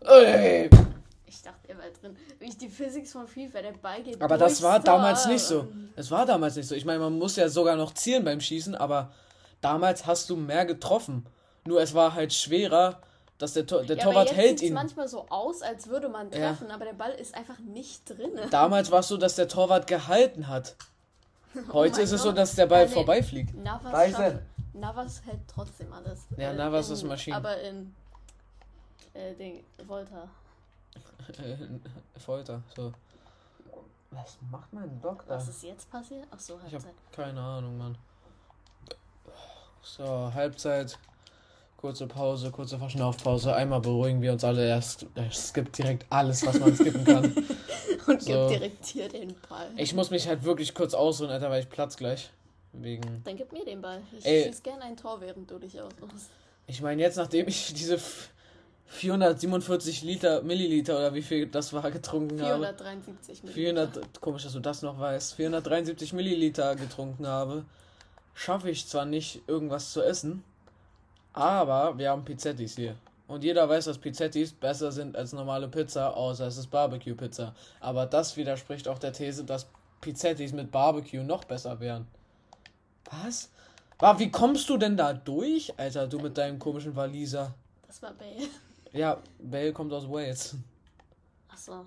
Ey, 0.00 0.70
Ich 1.26 1.42
dachte, 1.42 1.68
er 1.68 1.78
war 1.78 1.84
drin. 2.00 2.16
Wie 2.38 2.44
ich 2.46 2.56
die 2.56 2.68
Physik 2.68 3.08
von 3.08 3.26
FIFA, 3.26 3.62
der 3.62 3.72
Ball 3.72 4.02
geht 4.02 4.22
Aber 4.22 4.38
das 4.38 4.62
war 4.62 4.76
Tor. 4.82 4.94
damals 4.94 5.26
nicht 5.26 5.42
so. 5.42 5.66
Es 5.96 6.10
war 6.10 6.24
damals 6.24 6.54
nicht 6.56 6.68
so. 6.68 6.74
Ich 6.74 6.84
meine, 6.84 7.00
man 7.00 7.18
muss 7.18 7.36
ja 7.36 7.48
sogar 7.48 7.76
noch 7.76 7.92
zielen 7.94 8.24
beim 8.24 8.40
Schießen, 8.40 8.74
aber 8.76 9.12
damals 9.60 10.06
hast 10.06 10.30
du 10.30 10.36
mehr 10.36 10.64
getroffen. 10.66 11.26
Nur 11.64 11.80
es 11.82 11.94
war 11.94 12.14
halt 12.14 12.32
schwerer, 12.32 13.00
dass 13.38 13.54
der, 13.54 13.66
Tor, 13.66 13.82
der 13.82 13.96
Ja, 13.96 14.04
Torwart 14.04 14.28
aber 14.28 14.36
jetzt 14.36 14.36
hält 14.36 14.48
sieht's 14.60 14.62
ihn. 14.70 14.74
manchmal 14.74 15.08
so 15.08 15.26
aus, 15.28 15.62
als 15.62 15.88
würde 15.88 16.08
man 16.08 16.30
Ja. 16.30 16.38
treffen, 16.52 16.70
aber 16.70 16.84
der 16.84 16.92
Ball 16.92 17.10
ist 17.12 17.34
einfach 17.34 17.58
nicht 17.58 18.08
drin. 18.08 18.30
Damals 18.50 18.90
war 18.92 19.00
es 19.00 19.08
so, 19.08 19.16
dass 19.16 19.34
der 19.34 19.48
Torwart 19.48 19.88
gehalten 19.88 20.46
hat. 20.48 20.76
Heute 21.72 22.00
Oh 22.00 22.02
ist 22.04 22.12
es 22.12 22.22
so, 22.22 22.28
Gott. 22.28 22.38
dass 22.38 22.54
der 22.54 22.66
Ball 22.66 22.86
nee. 22.86 22.92
vorbeifliegt. 22.92 23.54
Navas, 23.56 23.92
Weiß 23.92 24.12
schafft, 24.12 24.36
Navas 24.78 25.22
hält 25.24 25.40
trotzdem 25.48 25.92
alles. 25.92 26.26
Ja, 26.36 26.50
Äh, 26.50 26.54
Navas 26.54 26.88
in, 26.88 26.94
ist 26.94 27.02
Maschine. 27.04 27.36
Aber 27.36 27.60
in 27.60 27.94
äh, 29.14 29.34
den 29.34 29.64
Volta. 29.86 30.28
Folter. 32.18 32.62
So. 32.74 32.92
Was 34.10 34.38
macht 34.50 34.72
mein 34.72 35.00
Doktor? 35.02 35.34
Was 35.36 35.48
ist 35.48 35.62
jetzt 35.62 35.90
passiert? 35.90 36.26
Ach 36.30 36.38
so, 36.38 36.54
Ich 36.66 36.74
hab 36.74 36.82
Halbzeit. 36.84 36.94
keine 37.12 37.40
Ahnung, 37.40 37.76
Mann. 37.76 37.98
So, 39.82 40.32
Halbzeit. 40.32 40.98
Kurze 41.76 42.06
Pause, 42.06 42.50
kurze 42.50 42.78
Verschnaufpause. 42.78 43.54
Einmal 43.54 43.80
beruhigen 43.80 44.22
wir 44.22 44.32
uns 44.32 44.42
alle. 44.44 44.66
Er 44.66 44.80
sk- 44.80 45.06
er 45.14 45.30
skippt 45.30 45.76
direkt 45.78 46.06
alles, 46.10 46.44
was 46.46 46.58
man 46.58 46.74
skippen 46.74 47.04
kann. 47.04 47.24
Und 48.06 48.22
So. 48.22 48.48
gibt 48.48 48.50
direkt 48.50 48.86
hier 48.86 49.08
den 49.08 49.34
Ball. 49.48 49.68
Ich 49.76 49.92
muss 49.94 50.10
mich 50.10 50.26
halt 50.26 50.44
wirklich 50.44 50.74
kurz 50.74 50.94
ausruhen, 50.94 51.30
Alter, 51.30 51.50
weil 51.50 51.62
ich 51.62 51.68
platz 51.68 51.96
gleich. 51.96 52.30
Wegen. 52.72 53.22
Dann 53.24 53.36
gib 53.36 53.52
mir 53.52 53.64
den 53.64 53.80
Ball. 53.80 54.02
Ich 54.18 54.24
Ey. 54.26 54.44
schieß 54.44 54.62
gerne 54.62 54.82
ein 54.82 54.96
Tor, 54.96 55.20
während 55.20 55.50
du 55.50 55.58
dich 55.58 55.80
ausruhst. 55.80 56.30
Ich 56.66 56.82
meine, 56.82 57.00
jetzt 57.00 57.16
nachdem 57.16 57.48
ich 57.48 57.72
diese 57.74 57.94
f- 57.94 58.30
447 58.88 60.02
Liter, 60.02 60.42
Milliliter 60.42 60.96
oder 60.96 61.14
wie 61.14 61.22
viel 61.22 61.46
das 61.46 61.72
war 61.72 61.90
getrunken 61.90 62.40
habe. 62.42 62.58
473 62.58 63.42
Milliliter. 63.42 63.90
400, 63.92 64.20
komisch, 64.20 64.44
dass 64.44 64.52
du 64.52 64.60
das 64.60 64.82
noch 64.82 64.98
weißt, 64.98 65.34
473 65.34 66.12
Milliliter 66.12 66.76
getrunken 66.76 67.26
habe, 67.26 67.64
schaffe 68.34 68.70
ich 68.70 68.86
zwar 68.86 69.04
nicht 69.04 69.42
irgendwas 69.48 69.92
zu 69.92 70.02
essen, 70.02 70.44
aber 71.32 71.96
wir 71.98 72.10
haben 72.10 72.24
Pizzettis 72.24 72.76
hier. 72.76 72.94
Und 73.28 73.42
jeder 73.42 73.68
weiß, 73.68 73.86
dass 73.86 73.98
Pizzettis 73.98 74.52
besser 74.52 74.92
sind 74.92 75.16
als 75.16 75.32
normale 75.32 75.66
Pizza, 75.68 76.16
außer 76.16 76.46
es 76.46 76.56
ist 76.58 76.68
Barbecue-Pizza. 76.70 77.54
Aber 77.80 78.06
das 78.06 78.36
widerspricht 78.36 78.86
auch 78.86 79.00
der 79.00 79.12
These, 79.12 79.42
dass 79.44 79.66
Pizzettis 80.00 80.52
mit 80.52 80.70
Barbecue 80.70 81.24
noch 81.24 81.42
besser 81.44 81.80
wären. 81.80 82.06
Was? 83.10 83.50
War, 83.98 84.18
wie 84.18 84.30
kommst 84.30 84.68
du 84.68 84.76
denn 84.76 84.96
da 84.96 85.12
durch, 85.12 85.72
Alter, 85.78 86.06
du 86.06 86.18
mit 86.18 86.36
deinem 86.36 86.58
komischen 86.58 86.94
Waliser? 86.94 87.54
Das 87.86 88.02
war 88.02 88.12
Bale. 88.12 88.48
Ja, 88.92 89.20
Bale 89.38 89.74
kommt 89.74 89.92
aus 89.92 90.08
Wales. 90.08 90.56
Achso. 91.48 91.86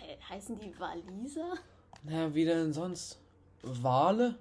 He 0.00 0.16
heißen 0.28 0.58
die 0.58 0.74
Waliser? 0.80 1.54
Na, 2.02 2.34
wie 2.34 2.44
denn 2.44 2.72
sonst? 2.72 3.18
Wale? 3.62 4.34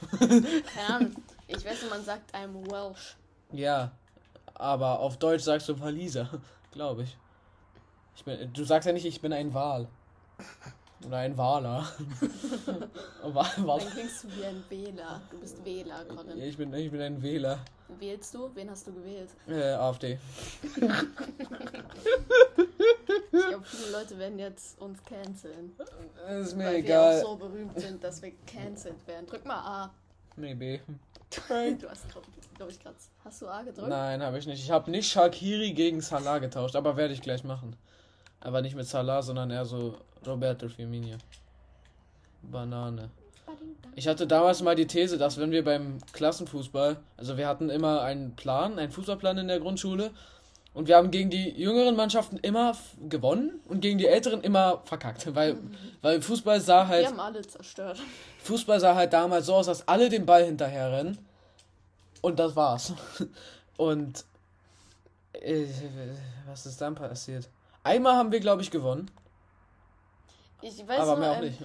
Keine 0.18 0.94
Ahnung. 0.94 1.16
Ich 1.46 1.64
weiß 1.64 1.88
man 1.88 2.04
sagt 2.04 2.34
einem 2.34 2.70
Welsh. 2.70 3.16
Ja, 3.52 3.92
aber 4.54 4.98
auf 4.98 5.16
Deutsch 5.16 5.44
sagst 5.44 5.68
du 5.70 5.80
Waliser, 5.80 6.28
glaube 6.70 7.04
ich. 7.04 7.16
ich 8.14 8.24
bin, 8.24 8.52
du 8.52 8.64
sagst 8.64 8.86
ja 8.86 8.92
nicht, 8.92 9.06
ich 9.06 9.20
bin 9.20 9.32
ein 9.32 9.54
Wal. 9.54 9.88
Oder 11.06 11.16
ein 11.18 11.36
Waler. 11.38 11.86
Wa- 13.22 13.46
Wal- 13.58 13.78
Dann 13.80 13.90
klingst 13.90 14.24
du 14.24 14.28
wie 14.36 14.44
ein 14.44 14.64
Wähler. 14.68 15.20
Du 15.30 15.38
bist 15.38 15.64
Wähler, 15.64 16.04
Colin. 16.04 16.42
ich, 16.42 16.56
bin, 16.56 16.74
ich 16.74 16.90
bin 16.90 17.00
ein 17.00 17.22
Wähler. 17.22 17.60
Wählst 17.98 18.34
du? 18.34 18.50
Wen 18.54 18.68
hast 18.70 18.86
du 18.86 18.92
gewählt? 18.92 19.30
Äh, 19.48 19.72
AfD. 19.74 20.18
Ich 20.66 20.74
glaube, 23.48 23.64
viele 23.64 23.90
Leute 23.92 24.18
werden 24.18 24.38
jetzt 24.38 24.80
uns 24.80 25.02
canceln. 25.04 25.72
Ist 26.40 26.56
mir 26.56 26.66
weil 26.66 26.74
egal. 26.76 27.16
wir 27.16 27.26
auch 27.26 27.30
so 27.30 27.36
berühmt 27.36 27.78
sind, 27.80 28.02
dass 28.02 28.20
wir 28.22 28.32
cancelled 28.46 29.06
werden. 29.06 29.26
Drück 29.26 29.44
mal 29.46 29.54
A. 29.60 29.90
Nee, 30.36 30.54
B. 30.54 30.80
Du 31.30 31.90
hast, 31.90 32.08
glaube 32.10 32.26
glaub 32.56 32.70
ich, 32.70 32.80
gerade. 32.80 32.96
Hast 33.22 33.42
du 33.42 33.48
A 33.48 33.62
gedrückt? 33.62 33.88
Nein, 33.90 34.22
habe 34.22 34.38
ich 34.38 34.46
nicht. 34.46 34.62
Ich 34.64 34.70
habe 34.70 34.90
nicht 34.90 35.10
Shakiri 35.12 35.74
gegen 35.74 36.00
Salah 36.00 36.38
getauscht, 36.38 36.74
aber 36.74 36.96
werde 36.96 37.12
ich 37.12 37.20
gleich 37.20 37.44
machen. 37.44 37.76
Aber 38.40 38.62
nicht 38.62 38.74
mit 38.74 38.86
Salah, 38.86 39.20
sondern 39.20 39.50
eher 39.50 39.66
so 39.66 39.98
Roberto 40.26 40.68
Firmino. 40.68 41.16
Banane. 42.42 43.10
Ich 43.94 44.06
hatte 44.06 44.26
damals 44.26 44.62
mal 44.62 44.76
die 44.76 44.86
These, 44.86 45.18
dass 45.18 45.38
wenn 45.38 45.50
wir 45.50 45.64
beim 45.64 45.98
Klassenfußball, 46.12 46.98
also 47.16 47.36
wir 47.36 47.48
hatten 47.48 47.68
immer 47.68 48.02
einen 48.02 48.36
Plan, 48.36 48.78
einen 48.78 48.92
Fußballplan 48.92 49.38
in 49.38 49.48
der 49.48 49.58
Grundschule 49.58 50.12
und 50.74 50.86
wir 50.86 50.96
haben 50.96 51.10
gegen 51.10 51.30
die 51.30 51.50
jüngeren 51.50 51.96
Mannschaften 51.96 52.36
immer 52.36 52.76
gewonnen 53.08 53.60
und 53.66 53.80
gegen 53.80 53.98
die 53.98 54.06
älteren 54.06 54.42
immer 54.42 54.82
verkackt, 54.84 55.26
weil, 55.34 55.56
weil 56.02 56.22
Fußball 56.22 56.60
sah 56.60 56.82
Wir 56.82 56.88
halt 56.88 57.06
haben 57.06 57.20
alle 57.20 57.42
zerstört. 57.42 57.98
Fußball 58.44 58.78
sah 58.78 58.94
halt 58.94 59.12
damals 59.12 59.46
so 59.46 59.54
aus, 59.54 59.66
dass 59.66 59.88
alle 59.88 60.08
den 60.08 60.26
Ball 60.26 60.44
hinterherrennen. 60.44 61.18
Und 62.20 62.38
das 62.38 62.54
war's. 62.54 62.92
Und 63.76 64.24
äh, 65.32 65.66
was 66.46 66.66
ist 66.66 66.80
dann 66.80 66.94
passiert? 66.94 67.48
Einmal 67.82 68.14
haben 68.14 68.32
wir, 68.32 68.40
glaube 68.40 68.62
ich, 68.62 68.70
gewonnen. 68.70 69.10
Ich 70.60 70.86
weiß 70.86 71.00
aber 71.00 71.16
nur, 71.16 71.36
ähm, 71.36 71.44
nicht. 71.44 71.58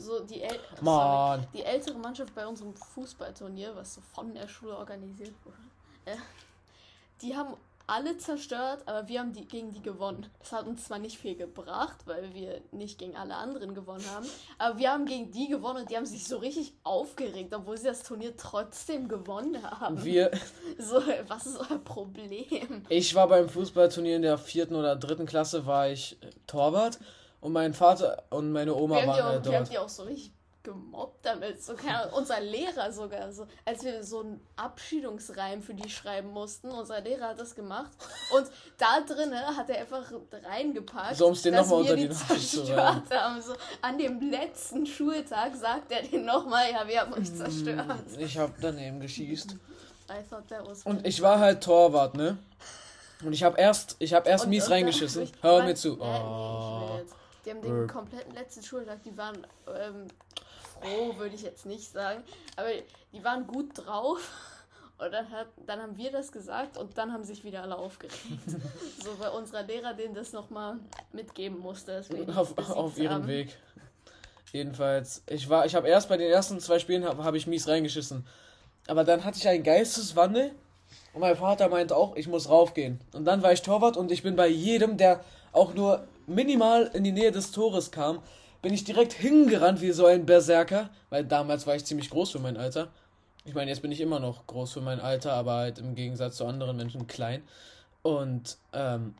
so 0.00 0.20
die, 0.20 0.42
Mann. 0.80 1.40
sorry, 1.40 1.48
die 1.54 1.62
ältere 1.62 1.98
Mannschaft 1.98 2.34
bei 2.34 2.46
unserem 2.46 2.74
Fußballturnier, 2.74 3.74
was 3.76 3.94
so 3.94 4.00
von 4.00 4.32
der 4.34 4.48
Schule 4.48 4.76
organisiert 4.76 5.34
wurde, 5.44 5.58
äh, 6.06 6.16
die 7.20 7.36
haben 7.36 7.54
alle 7.88 8.18
zerstört, 8.18 8.82
aber 8.84 9.08
wir 9.08 9.18
haben 9.18 9.32
die, 9.32 9.46
gegen 9.46 9.72
die 9.72 9.80
gewonnen. 9.80 10.26
Das 10.40 10.52
hat 10.52 10.66
uns 10.66 10.84
zwar 10.84 10.98
nicht 10.98 11.18
viel 11.18 11.34
gebracht, 11.34 11.96
weil 12.04 12.34
wir 12.34 12.60
nicht 12.70 12.98
gegen 12.98 13.16
alle 13.16 13.34
anderen 13.34 13.74
gewonnen 13.74 14.04
haben, 14.14 14.26
aber 14.58 14.78
wir 14.78 14.92
haben 14.92 15.06
gegen 15.06 15.30
die 15.32 15.48
gewonnen 15.48 15.80
und 15.80 15.90
die 15.90 15.96
haben 15.96 16.04
sich 16.04 16.28
so 16.28 16.36
richtig 16.36 16.74
aufgeregt, 16.84 17.52
obwohl 17.54 17.78
sie 17.78 17.86
das 17.86 18.02
Turnier 18.02 18.36
trotzdem 18.36 19.08
gewonnen 19.08 19.62
haben. 19.62 20.04
Wir, 20.04 20.30
So, 20.78 21.02
was 21.28 21.46
ist 21.46 21.58
euer 21.58 21.78
Problem? 21.78 22.84
ich 22.90 23.14
war 23.14 23.26
beim 23.26 23.48
Fußballturnier 23.48 24.16
in 24.16 24.22
der 24.22 24.36
vierten 24.36 24.76
oder 24.76 24.94
dritten 24.94 25.24
Klasse, 25.24 25.64
war 25.64 25.88
ich 25.88 26.18
äh, 26.22 26.30
Torwart. 26.46 26.98
Und 27.40 27.52
mein 27.52 27.72
Vater 27.74 28.24
und 28.30 28.52
meine 28.52 28.74
Oma 28.74 28.96
Wir 29.00 29.06
waren 29.06 29.10
auch, 29.10 29.16
wir 29.16 29.32
haben 29.34 29.42
dort. 29.44 29.70
die 29.72 29.78
auch 29.78 29.88
so 29.88 30.02
richtig 30.04 30.32
gemobbt 30.64 31.24
damit. 31.24 31.62
So, 31.62 31.74
keine 31.74 32.08
unser 32.10 32.40
Lehrer 32.40 32.90
sogar. 32.92 33.32
So, 33.32 33.46
als 33.64 33.84
wir 33.84 34.02
so 34.02 34.20
einen 34.20 34.40
Abschiedungsreim 34.56 35.62
für 35.62 35.72
die 35.72 35.88
schreiben 35.88 36.30
mussten, 36.30 36.68
unser 36.70 37.00
Lehrer 37.00 37.28
hat 37.28 37.38
das 37.38 37.54
gemacht. 37.54 37.90
Und 38.34 38.46
da 38.76 39.00
drinnen 39.00 39.56
hat 39.56 39.70
er 39.70 39.78
einfach 39.82 40.10
reingepackt. 40.44 41.16
So, 41.16 41.28
um's 41.28 41.42
den 41.42 41.54
dass 41.54 41.68
noch 41.68 41.76
mal 41.78 41.84
wir 41.84 41.92
unter 41.92 41.96
die 41.96 42.08
Nase 42.08 42.38
zu 42.38 42.60
reiben. 42.74 43.02
zerstört 43.06 43.22
haben. 43.22 43.40
So, 43.40 43.54
an 43.82 43.98
dem 43.98 44.30
letzten 44.30 44.84
Schultag 44.84 45.54
sagt 45.56 45.92
er 45.92 46.02
den 46.02 46.24
nochmal, 46.24 46.70
ja, 46.72 46.86
wir 46.86 47.00
haben 47.02 47.12
euch 47.14 47.32
zerstört. 47.34 47.86
Ich 48.18 48.36
habe 48.36 48.52
daneben 48.60 48.98
geschießt. 49.00 49.52
I 49.52 50.14
thought 50.28 50.48
that 50.48 50.66
was 50.66 50.84
Und 50.84 51.06
ich 51.06 51.22
war 51.22 51.38
halt 51.38 51.62
Torwart, 51.62 52.14
ne? 52.16 52.36
Und 53.24 53.32
ich 53.32 53.42
habe 53.44 53.58
erst, 53.58 53.96
ich 54.00 54.12
habe 54.12 54.28
erst 54.28 54.44
Und- 54.44 54.50
mies 54.50 54.66
und 54.66 54.72
reingeschissen. 54.72 55.26
hab 55.26 55.42
Hör 55.42 55.62
mir 55.64 55.74
zu. 55.76 55.98
äh, 55.98 56.02
Oh. 56.02 57.00
Die 57.48 57.54
haben 57.54 57.62
den 57.62 57.72
Burp. 57.72 57.92
kompletten 57.92 58.34
letzten 58.34 58.62
Schultag, 58.62 59.02
die 59.04 59.16
waren 59.16 59.38
ähm, 59.74 60.06
froh, 60.74 61.16
würde 61.16 61.34
ich 61.34 61.40
jetzt 61.40 61.64
nicht 61.64 61.90
sagen, 61.90 62.22
aber 62.56 62.68
die 63.10 63.24
waren 63.24 63.46
gut 63.46 63.70
drauf. 63.74 64.20
Und 64.98 65.12
dann, 65.12 65.30
hat, 65.30 65.46
dann 65.64 65.80
haben 65.80 65.96
wir 65.96 66.10
das 66.10 66.32
gesagt 66.32 66.76
und 66.76 66.98
dann 66.98 67.12
haben 67.12 67.22
sich 67.22 67.44
wieder 67.44 67.62
alle 67.62 67.76
aufgeregt. 67.76 68.18
so, 69.00 69.16
weil 69.20 69.30
unser 69.30 69.62
Lehrer 69.62 69.94
denen 69.94 70.12
das 70.12 70.32
nochmal 70.32 70.76
mitgeben 71.12 71.60
musste. 71.60 72.04
auf, 72.34 72.58
auf 72.58 72.98
ihrem. 72.98 73.24
Weg. 73.28 73.56
Jedenfalls, 74.52 75.22
ich 75.28 75.48
war, 75.48 75.66
ich 75.66 75.76
habe 75.76 75.86
erst 75.86 76.08
bei 76.08 76.16
den 76.16 76.28
ersten 76.28 76.58
zwei 76.58 76.80
Spielen 76.80 77.04
habe 77.04 77.22
hab 77.22 77.36
ich 77.36 77.46
mies 77.46 77.68
reingeschissen. 77.68 78.26
Aber 78.88 79.04
dann 79.04 79.22
hatte 79.22 79.38
ich 79.38 79.46
einen 79.46 79.62
Geisteswandel 79.62 80.50
und 81.14 81.20
mein 81.20 81.36
Vater 81.36 81.68
meinte 81.68 81.94
auch, 81.94 82.16
ich 82.16 82.26
muss 82.26 82.48
raufgehen. 82.48 83.00
Und 83.12 83.24
dann 83.24 83.40
war 83.44 83.52
ich 83.52 83.62
Torwart 83.62 83.96
und 83.96 84.10
ich 84.10 84.24
bin 84.24 84.34
bei 84.34 84.48
jedem, 84.48 84.96
der 84.96 85.24
auch 85.52 85.74
nur 85.74 86.08
minimal 86.28 86.90
in 86.94 87.04
die 87.04 87.12
Nähe 87.12 87.32
des 87.32 87.50
Tores 87.50 87.90
kam, 87.90 88.20
bin 88.62 88.74
ich 88.74 88.84
direkt 88.84 89.12
hingerannt 89.12 89.80
wie 89.80 89.92
so 89.92 90.06
ein 90.06 90.26
Berserker, 90.26 90.90
weil 91.10 91.24
damals 91.24 91.66
war 91.66 91.76
ich 91.76 91.84
ziemlich 91.84 92.10
groß 92.10 92.30
für 92.30 92.38
mein 92.38 92.56
Alter. 92.56 92.88
Ich 93.44 93.54
meine, 93.54 93.70
jetzt 93.70 93.82
bin 93.82 93.92
ich 93.92 94.00
immer 94.00 94.20
noch 94.20 94.46
groß 94.46 94.72
für 94.72 94.80
mein 94.80 95.00
Alter, 95.00 95.32
aber 95.32 95.54
halt 95.54 95.78
im 95.78 95.94
Gegensatz 95.94 96.36
zu 96.36 96.44
anderen 96.44 96.76
Menschen 96.76 97.06
klein. 97.06 97.42
Und 98.02 98.58
ähm, 98.72 99.14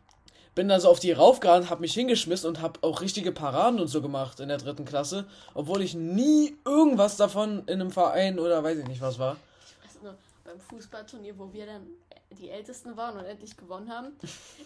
bin 0.55 0.69
dann 0.69 0.81
so 0.81 0.89
auf 0.89 0.99
die 0.99 1.13
raufgerannt, 1.13 1.71
hab 1.71 1.79
mich 1.79 1.95
hingeschmissen 1.95 2.49
und 2.49 2.61
hab 2.61 2.83
auch 2.83 3.01
richtige 3.01 3.31
Paraden 3.31 3.79
und 3.79 3.87
so 3.87 4.03
gemacht 4.03 4.41
in 4.41 4.49
der 4.49 4.59
dritten 4.59 4.85
Klasse, 4.85 5.27
obwohl 5.55 5.83
ich 5.83 5.95
nie 5.95 6.57
irgendwas 6.65 7.17
davon 7.17 7.61
in 7.67 7.81
einem 7.81 7.93
Verein 7.93 8.41
oder 8.41 8.63
weiß 8.65 8.79
ich 8.79 8.89
nicht 8.89 9.01
was 9.01 9.21
war. 9.21 9.37
Ich 9.65 9.85
weiß 9.85 10.03
nur, 10.03 10.17
beim 10.45 10.59
Fußballturnier, 10.59 11.39
wo 11.39 11.53
wir 11.53 11.67
dann 11.67 11.87
die 12.31 12.51
Ältesten 12.51 12.97
waren 12.97 13.17
und 13.19 13.25
endlich 13.25 13.57
gewonnen 13.57 13.91
haben. 13.91 14.13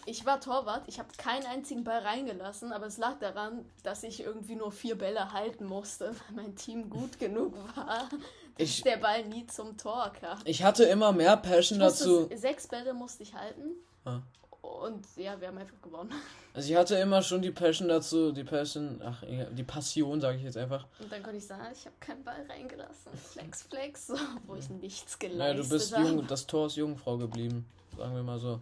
Ich 0.05 0.25
war 0.25 0.39
Torwart, 0.41 0.83
ich 0.87 0.99
habe 0.99 1.09
keinen 1.17 1.45
einzigen 1.45 1.83
Ball 1.83 1.99
reingelassen, 1.99 2.73
aber 2.73 2.87
es 2.87 2.97
lag 2.97 3.19
daran, 3.19 3.65
dass 3.83 4.03
ich 4.03 4.21
irgendwie 4.21 4.55
nur 4.55 4.71
vier 4.71 4.97
Bälle 4.97 5.31
halten 5.31 5.65
musste, 5.65 6.09
weil 6.27 6.43
mein 6.43 6.55
Team 6.55 6.89
gut 6.89 7.19
genug 7.19 7.55
war, 7.75 8.09
dass 8.57 8.67
Ich- 8.69 8.83
der 8.83 8.97
Ball 8.97 9.25
nie 9.25 9.47
zum 9.47 9.77
Tor 9.77 10.11
kam. 10.19 10.39
Ich 10.45 10.63
hatte 10.63 10.83
immer 10.83 11.11
mehr 11.13 11.37
Passion 11.37 11.79
dazu. 11.79 12.29
Sechs 12.35 12.67
Bälle 12.67 12.93
musste 12.93 13.23
ich 13.23 13.33
halten. 13.33 13.71
Ah. 14.05 14.19
Und 14.63 15.05
ja, 15.17 15.39
wir 15.39 15.49
haben 15.49 15.57
einfach 15.57 15.81
gewonnen. 15.81 16.11
Also 16.55 16.69
ich 16.69 16.75
hatte 16.75 16.95
immer 16.97 17.23
schon 17.23 17.41
die 17.41 17.49
Passion 17.49 17.87
dazu, 17.87 18.31
die 18.31 18.43
Passion, 18.43 19.01
ach, 19.03 19.23
egal, 19.23 19.47
die 19.53 19.63
Passion, 19.63 20.21
sage 20.21 20.37
ich 20.37 20.43
jetzt 20.43 20.55
einfach. 20.55 20.85
Und 20.99 21.11
dann 21.11 21.23
konnte 21.23 21.39
ich 21.39 21.47
sagen, 21.47 21.63
ich 21.73 21.83
habe 21.83 21.95
keinen 21.99 22.23
Ball 22.23 22.45
reingelassen. 22.47 23.11
Flex, 23.31 23.63
flex, 23.63 24.05
so, 24.05 24.15
wo 24.45 24.53
ich 24.53 24.69
nichts 24.69 25.17
geleistet 25.17 25.39
Naja, 25.39 25.53
du 25.55 25.67
bist 25.67 25.97
habe. 25.97 26.07
jung, 26.07 26.27
das 26.27 26.45
Tor 26.45 26.67
ist 26.67 26.75
Jungfrau 26.75 27.17
geblieben, 27.17 27.65
sagen 27.97 28.13
wir 28.13 28.21
mal 28.21 28.37
so. 28.37 28.61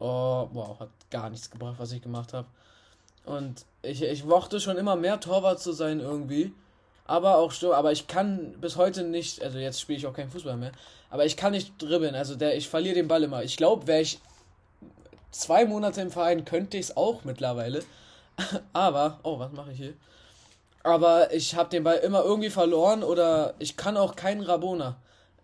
Oh, 0.00 0.48
wow, 0.52 0.80
hat 0.80 0.88
gar 1.12 1.30
nichts 1.30 1.48
gebracht, 1.48 1.76
was 1.78 1.92
ich 1.92 2.02
gemacht 2.02 2.32
habe. 2.32 2.48
Und 3.24 3.64
ich, 3.82 4.02
ich 4.02 4.24
mochte 4.24 4.58
schon 4.58 4.76
immer 4.76 4.96
mehr 4.96 5.20
Torwart 5.20 5.60
zu 5.60 5.70
sein 5.70 6.00
irgendwie. 6.00 6.52
Aber 7.04 7.38
auch 7.38 7.52
Sturm, 7.52 7.72
aber 7.72 7.92
ich 7.92 8.08
kann 8.08 8.54
bis 8.60 8.76
heute 8.76 9.04
nicht, 9.04 9.44
also 9.44 9.58
jetzt 9.58 9.80
spiele 9.80 9.98
ich 9.98 10.06
auch 10.08 10.12
keinen 10.12 10.30
Fußball 10.30 10.56
mehr, 10.56 10.72
aber 11.08 11.24
ich 11.24 11.36
kann 11.36 11.52
nicht 11.52 11.80
dribbeln, 11.80 12.16
also 12.16 12.34
der, 12.34 12.56
ich 12.56 12.68
verliere 12.68 12.96
den 12.96 13.06
Ball 13.06 13.22
immer. 13.22 13.44
Ich 13.44 13.56
glaube, 13.56 13.86
wäre 13.86 14.00
ich 14.02 14.18
zwei 15.38 15.64
Monate 15.64 16.00
im 16.00 16.10
Verein, 16.10 16.44
könnte 16.44 16.76
ich 16.76 16.86
es 16.86 16.96
auch 16.96 17.24
mittlerweile. 17.24 17.82
Aber, 18.72 19.20
oh, 19.22 19.38
was 19.38 19.52
mache 19.52 19.72
ich 19.72 19.78
hier? 19.78 19.94
Aber 20.84 21.32
ich 21.32 21.54
habe 21.54 21.70
den 21.70 21.84
Ball 21.84 21.96
immer 21.98 22.22
irgendwie 22.22 22.50
verloren 22.50 23.02
oder 23.02 23.54
ich 23.58 23.76
kann 23.76 23.96
auch 23.96 24.16
keinen 24.16 24.42
Rabona. 24.42 24.96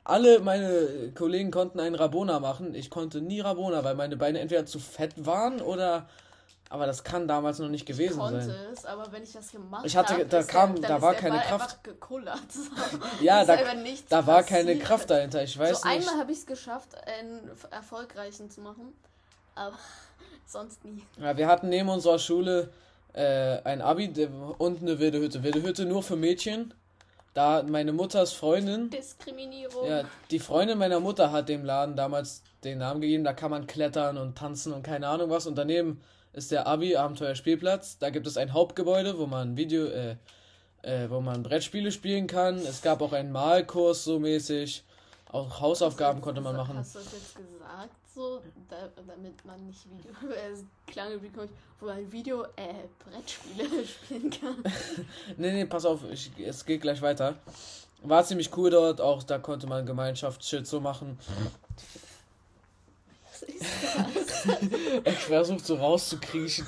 Alle 0.05 0.41
meine 0.41 1.13
Kollegen 1.15 1.51
konnten 1.51 1.81
einen 1.81 1.95
Rabona 1.95 2.39
machen. 2.39 2.75
Ich 2.75 2.91
konnte 2.91 3.21
nie 3.21 3.41
Rabona, 3.41 3.83
weil 3.85 3.95
meine 3.95 4.17
Beine 4.17 4.41
entweder 4.41 4.67
zu 4.67 4.79
fett 4.79 5.13
waren 5.25 5.61
oder. 5.61 6.09
Aber 6.71 6.87
das 6.87 7.05
kann 7.05 7.29
damals 7.29 7.59
noch 7.59 7.69
nicht 7.69 7.87
gewesen 7.87 8.19
konnte 8.19 8.41
sein. 8.43 8.57
es, 8.73 8.85
aber 8.85 9.13
wenn 9.13 9.23
ich 9.23 9.33
das 9.33 9.51
gemacht 9.53 9.85
Ich 9.85 9.97
hatte- 9.97 10.15
hab, 10.15 10.31
da 10.31 10.43
kam- 10.43 10.81
da 10.83 11.01
war 11.01 11.15
keine 11.15 11.37
Ball 11.37 11.47
Kraft. 11.47 11.79
Ja, 13.21 13.45
da, 13.45 13.57
da 14.09 14.27
war 14.27 14.43
keine. 14.43 14.77
Kraft 14.79 15.11
dahinter. 15.11 15.43
Ich 15.43 15.59
weiß 15.59 15.83
so 15.83 15.89
nicht. 15.89 15.99
einmal 15.99 16.19
habe 16.21 16.33
ich 16.33 16.39
es 16.39 16.47
geschafft, 16.47 16.97
einen 17.07 17.51
erfolgreichen 17.71 18.51
zu 18.51 18.61
machen, 18.61 18.93
aber 19.55 19.79
sonst 20.47 20.85
nie. 20.85 21.03
Ja, 21.21 21.37
wir 21.37 21.47
hatten 21.47 21.69
neben 21.69 21.89
unserer 21.89 22.19
Schule 22.19 22.71
äh, 23.13 23.59
ein 23.65 23.83
Abi 23.83 24.13
und 24.59 24.83
eine 24.83 24.99
wilde 24.99 25.21
Hütte. 25.21 25.43
Wilde 25.43 25.63
Hütte 25.63 25.85
nur 25.85 26.03
für 26.03 26.17
Mädchen. 26.17 26.75
Da 27.33 27.65
meine 27.65 27.93
Mutters 27.93 28.33
Freundin, 28.33 28.91
Diskriminierung. 28.91 29.89
ja, 29.89 30.05
die 30.31 30.39
Freundin 30.39 30.79
meiner 30.79 31.01
Mutter 31.01 31.33
hat 31.33 31.49
dem 31.49 31.65
Laden 31.65 31.97
damals 31.97 32.45
den 32.63 32.79
Namen 32.79 33.01
gegeben. 33.01 33.25
Da 33.25 33.33
kann 33.33 33.51
man 33.51 33.67
klettern 33.67 34.19
und 34.19 34.39
tanzen 34.39 34.73
und 34.73 34.85
keine 34.85 35.09
Ahnung 35.09 35.31
was. 35.31 35.49
Und 35.49 35.57
daneben 35.57 36.01
ist 36.33 36.53
der 36.53 36.69
Abi 36.69 36.97
Abenteuer 36.97 37.35
Spielplatz. 37.35 37.99
Da 37.99 38.11
gibt 38.11 38.29
es 38.29 38.37
ein 38.37 38.53
Hauptgebäude, 38.53 39.19
wo 39.19 39.27
man 39.27 39.57
Video, 39.57 39.87
äh, 39.87 40.17
äh, 40.83 41.11
wo 41.11 41.21
man 41.21 41.43
Brettspiele 41.43 41.91
spielen 41.91 42.29
kann. 42.29 42.57
Es 42.57 42.83
gab 42.83 43.03
auch 43.03 43.13
einen 43.13 43.33
Malkurs 43.33 44.05
so 44.05 44.21
mäßig. 44.21 44.85
Auch 45.35 45.61
Hausaufgaben 45.61 46.21
konnte 46.21 46.41
man 46.41 46.55
machen. 46.55 46.79
Hast 46.79 46.95
du 46.95 47.01
das 47.01 47.13
jetzt 47.13 47.35
gesagt, 47.35 47.91
so, 48.15 48.41
da, 48.69 48.89
damit 49.05 49.45
man 49.45 49.67
nicht 49.67 49.85
Video, 49.91 50.13
es 50.31 50.63
klang 50.87 51.11
komisch, 51.35 51.51
wo 51.81 51.87
man 51.87 52.13
Video, 52.13 52.45
äh, 52.55 52.85
Brettspiele 53.01 53.85
spielen 53.85 54.31
kann. 54.31 54.63
Nee, 55.37 55.51
nee, 55.51 55.65
pass 55.65 55.87
auf, 55.87 56.05
ich, 56.09 56.31
es 56.39 56.65
geht 56.65 56.83
gleich 56.83 57.03
weiter. 57.03 57.35
War 58.05 58.25
ziemlich 58.25 58.57
cool 58.57 58.71
dort, 58.71 59.01
auch 59.01 59.25
da 59.25 59.39
konnte 59.39 59.67
man 59.67 59.85
Gemeinschaftsshit 59.85 60.69
so 60.69 60.81
machen. 60.81 61.19
Ich 65.05 65.19
versuche 65.19 65.65
so 65.65 65.75
rauszukriechen. 65.75 66.67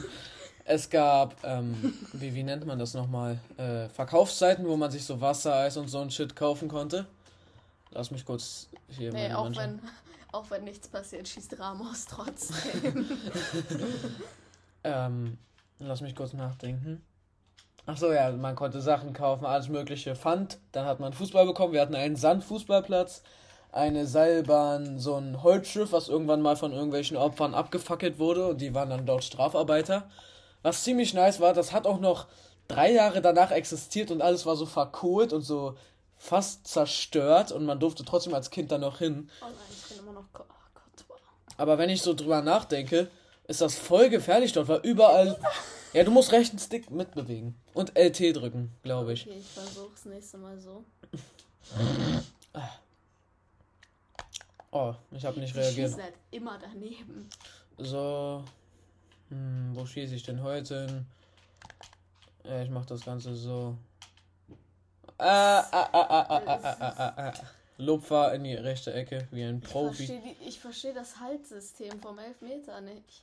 Es 0.65 0.91
gab, 0.91 1.37
ähm, 1.45 1.95
wie, 2.13 2.35
wie 2.35 2.43
nennt 2.43 2.67
man 2.67 2.79
das 2.79 2.95
nochmal? 2.95 3.39
Äh, 3.57 3.89
Verkaufszeiten, 3.91 4.67
wo 4.67 4.77
man 4.77 4.91
sich 4.91 5.05
so 5.05 5.21
Wasser, 5.21 5.55
Eis 5.55 5.77
und 5.77 5.89
so 5.89 6.01
ein 6.01 6.11
Shit 6.11 6.35
kaufen 6.35 6.69
konnte. 6.69 7.07
Lass 7.97 8.11
mich 8.11 8.27
kurz 8.27 8.69
hier 8.91 9.11
Nee, 9.11 9.33
auch 9.33 9.57
wenn, 9.57 9.81
auch 10.33 10.51
wenn 10.51 10.65
nichts 10.65 10.87
passiert, 10.87 11.27
schießt 11.27 11.59
Ramos 11.59 12.05
trotzdem. 12.05 13.07
Ähm, 14.85 15.37
Lass 15.81 16.01
mich 16.01 16.15
kurz 16.15 16.33
nachdenken. 16.33 17.03
Ach 17.87 17.97
so, 17.97 18.13
ja, 18.13 18.31
man 18.31 18.55
konnte 18.55 18.81
Sachen 18.81 19.13
kaufen, 19.13 19.45
alles 19.45 19.69
mögliche 19.69 20.15
Pfand. 20.15 20.59
Dann 20.71 20.87
hat 20.87 21.01
man 21.01 21.13
Fußball 21.13 21.45
bekommen. 21.45 21.73
Wir 21.73 21.81
hatten 21.81 21.97
einen 21.97 22.15
Sandfußballplatz, 22.15 23.23
eine 23.73 24.07
Seilbahn, 24.07 25.01
so 25.01 25.17
ein 25.17 25.43
Holzschiff, 25.43 25.91
was 25.91 26.09
irgendwann 26.09 26.41
mal 26.41 26.55
von 26.57 26.73
irgendwelchen 26.73 27.17
Opfern 27.17 27.53
abgefackelt 27.53 28.21
wurde 28.21 28.47
und 28.47 28.61
die 28.61 28.75
waren 28.75 28.91
dann 28.91 29.07
dort 29.07 29.25
Strafarbeiter. 29.25 30.09
Was 30.63 30.85
ziemlich 30.85 31.15
nice 31.15 31.41
war, 31.41 31.53
das 31.53 31.73
hat 31.73 31.87
auch 31.87 31.99
noch 31.99 32.27
drei 32.69 32.93
Jahre 32.93 33.21
danach 33.21 33.51
existiert 33.51 34.13
und 34.13 34.23
alles 34.23 34.47
war 34.47 34.55
so 34.55 34.67
verkohlt 34.67 35.33
und 35.33 35.43
so 35.43 35.77
fast 36.19 36.67
zerstört 36.67 37.53
und 37.53 37.65
man 37.67 37.79
durfte 37.79 38.05
trotzdem 38.05 38.35
als 38.35 38.51
Kind 38.51 38.73
da 38.73 38.79
noch 38.79 38.99
hin. 38.99 39.31
Oh 39.41 39.45
nein, 39.47 39.55
ich 39.71 39.89
bin 39.89 39.99
immer 39.99 40.13
noch. 40.13 40.25
Oh 40.35 40.39
Gott. 40.39 41.05
Aber 41.57 41.79
wenn 41.79 41.91
ich 41.91 42.03
so 42.03 42.15
drüber 42.15 42.43
nachdenke, 42.43 43.11
ist 43.49 43.61
das 43.61 43.77
voll 43.77 44.09
gefährlich 44.09 44.53
dort, 44.53 44.69
weil 44.69 44.81
überall. 44.81 45.39
Ja, 45.93 46.05
du 46.05 46.11
musst 46.11 46.33
rechten 46.33 46.59
Stick 46.59 46.91
mitbewegen. 46.91 47.55
Und 47.73 47.97
LT 47.97 48.37
drücken, 48.37 48.73
glaube 48.83 49.13
ich. 49.13 49.27
Okay, 49.27 49.39
ich 49.39 49.47
versuch's 49.49 50.05
nächste 50.05 50.37
Mal 50.39 50.59
so. 50.59 50.85
Oh, 54.73 54.95
ich 55.13 55.25
habe 55.25 55.41
nicht 55.41 55.55
Die 55.55 55.59
reagiert. 55.61 55.89
schießen 55.91 56.03
halt 56.03 56.15
immer 56.31 56.59
daneben. 56.59 57.29
So. 57.79 58.45
Hm, 59.31 59.71
wo 59.75 59.87
schieße 59.87 60.15
ich 60.15 60.23
denn 60.23 60.43
heute 60.43 60.87
hin? 60.87 61.07
Ja, 62.45 62.63
ich 62.63 62.71
mach 62.71 62.85
das 62.87 63.05
Ganze 63.05 63.35
so. 63.35 63.77
Ah, 65.19 65.65
ah, 65.71 65.89
ah, 65.93 67.33
Lupfer 67.79 68.35
in 68.35 68.45
die 68.45 68.55
rechte 68.55 68.93
Ecke, 68.93 69.27
wie 69.31 69.43
ein 69.43 69.61
Profi. 69.61 70.05
Ich 70.05 70.09
verstehe, 70.09 70.21
die, 70.21 70.49
ich 70.49 70.61
verstehe 70.61 70.95
das 70.95 71.21
Haltsystem 71.21 72.01
vom 72.01 72.19
Elfmeter 72.19 72.81
nicht. 72.81 73.23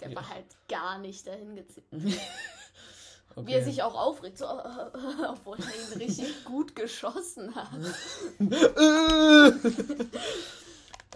Der 0.00 0.10
ja. 0.10 0.16
war 0.16 0.28
halt 0.28 0.46
gar 0.68 0.98
nicht 0.98 1.26
dahin 1.26 1.56
gezielt. 1.56 1.86
Okay. 3.34 3.46
Wie 3.46 3.52
er 3.52 3.64
sich 3.64 3.82
auch 3.82 3.94
aufregt, 3.94 4.36
so, 4.36 4.44
obwohl 4.46 5.56
er 5.58 5.64
ihn 5.64 6.02
richtig 6.02 6.44
gut 6.44 6.76
geschossen 6.76 7.54
hat. 7.54 7.70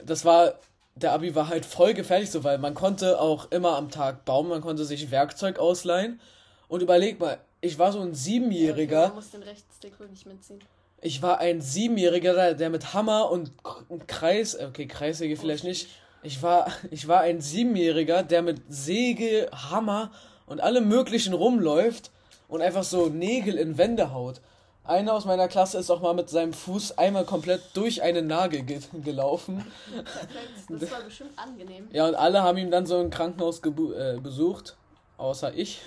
das 0.02 0.24
war, 0.24 0.54
der 0.94 1.12
Abi 1.12 1.34
war 1.34 1.48
halt 1.48 1.66
voll 1.66 1.92
gefährlich 1.92 2.30
so, 2.30 2.42
weil 2.42 2.56
man 2.56 2.72
konnte 2.72 3.20
auch 3.20 3.50
immer 3.50 3.76
am 3.76 3.90
Tag 3.90 4.24
bauen, 4.24 4.48
man 4.48 4.62
konnte 4.62 4.86
sich 4.86 5.10
Werkzeug 5.10 5.58
ausleihen. 5.58 6.18
Und 6.68 6.80
überleg 6.80 7.20
mal, 7.20 7.38
ich 7.66 7.78
war 7.78 7.92
so 7.92 8.00
ein 8.00 8.08
Okay, 8.08 8.14
Siebenjähriger, 8.16 9.08
man 9.08 9.14
muss 9.16 9.30
den 9.30 9.42
Rechtsstick 9.42 9.98
wirklich 10.00 10.26
mitziehen. 10.26 10.60
ich 11.00 11.20
war 11.22 11.38
ein 11.38 11.60
Siebenjähriger, 11.60 12.54
der- 12.54 12.70
mit 12.70 12.94
Hammer 12.94 13.30
und 13.88 14.08
Kreis, 14.08 14.58
okay, 14.58 14.86
Kreissäge 14.86 15.36
vielleicht 15.36 15.64
nicht, 15.64 15.88
ich 16.22 16.42
war, 16.42 16.66
ich 16.90 17.06
war 17.08 17.20
ein 17.20 17.40
Siebenjähriger, 17.40 18.22
der 18.22 18.42
mit 18.42 18.62
Säge, 18.68 19.48
Hammer 19.52 20.10
und 20.46 20.60
allem 20.60 20.88
möglichen 20.88 21.34
rumläuft 21.34 22.10
und 22.48 22.62
einfach 22.62 22.84
so 22.84 23.06
Nägel 23.08 23.56
in 23.56 23.76
Wände 23.78 24.12
haut. 24.12 24.40
Einer 24.84 25.14
aus 25.14 25.24
meiner 25.24 25.48
Klasse 25.48 25.78
ist 25.78 25.90
auch 25.90 26.00
mal 26.00 26.14
mit 26.14 26.30
seinem 26.30 26.52
Fuß 26.52 26.96
einmal 26.96 27.24
komplett 27.24 27.60
durch 27.74 28.02
einen 28.02 28.28
Nagel 28.28 28.62
ge 28.62 28.78
gelaufen. 29.02 29.66
Das 30.68 30.88
war 30.92 31.00
bestimmt 31.02 31.36
angenehm. 31.36 31.88
Ja, 31.92 32.06
und 32.06 32.14
alle 32.14 32.44
haben 32.44 32.56
ihn 32.56 32.70
dann 32.70 32.86
so 32.86 33.00
im 33.00 33.10
Krankenhaus 33.10 33.60
äh, 33.64 34.18
besucht. 34.22 34.76
Außer 35.18 35.52
ich. 35.54 35.80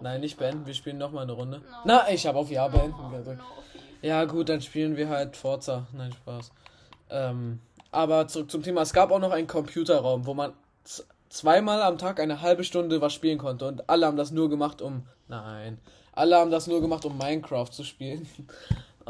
Nein, 0.00 0.20
nicht 0.20 0.38
beenden, 0.38 0.66
wir 0.66 0.74
spielen 0.74 0.98
nochmal 0.98 1.24
eine 1.24 1.32
Runde. 1.32 1.58
No. 1.58 1.76
Na, 1.84 2.10
ich 2.10 2.26
habe 2.26 2.38
auf 2.38 2.50
Ja 2.50 2.68
beenden 2.68 3.10
gedrückt. 3.10 3.42
Ja, 4.00 4.24
gut, 4.24 4.48
dann 4.48 4.60
spielen 4.60 4.96
wir 4.96 5.08
halt 5.08 5.36
Forza. 5.36 5.86
Nein, 5.92 6.12
Spaß. 6.12 6.52
Ähm, 7.10 7.60
aber 7.90 8.28
zurück 8.28 8.50
zum 8.50 8.62
Thema. 8.62 8.82
Es 8.82 8.92
gab 8.92 9.10
auch 9.10 9.18
noch 9.18 9.32
einen 9.32 9.46
Computerraum, 9.46 10.26
wo 10.26 10.34
man 10.34 10.52
zweimal 11.28 11.82
am 11.82 11.98
Tag 11.98 12.20
eine 12.20 12.40
halbe 12.40 12.64
Stunde 12.64 13.00
was 13.00 13.12
spielen 13.12 13.38
konnte. 13.38 13.66
Und 13.66 13.88
alle 13.88 14.06
haben 14.06 14.16
das 14.16 14.30
nur 14.30 14.48
gemacht, 14.48 14.82
um. 14.82 15.06
Nein. 15.26 15.78
Alle 16.12 16.36
haben 16.36 16.50
das 16.50 16.66
nur 16.66 16.80
gemacht, 16.80 17.04
um 17.04 17.16
Minecraft 17.16 17.70
zu 17.70 17.84
spielen. 17.84 18.28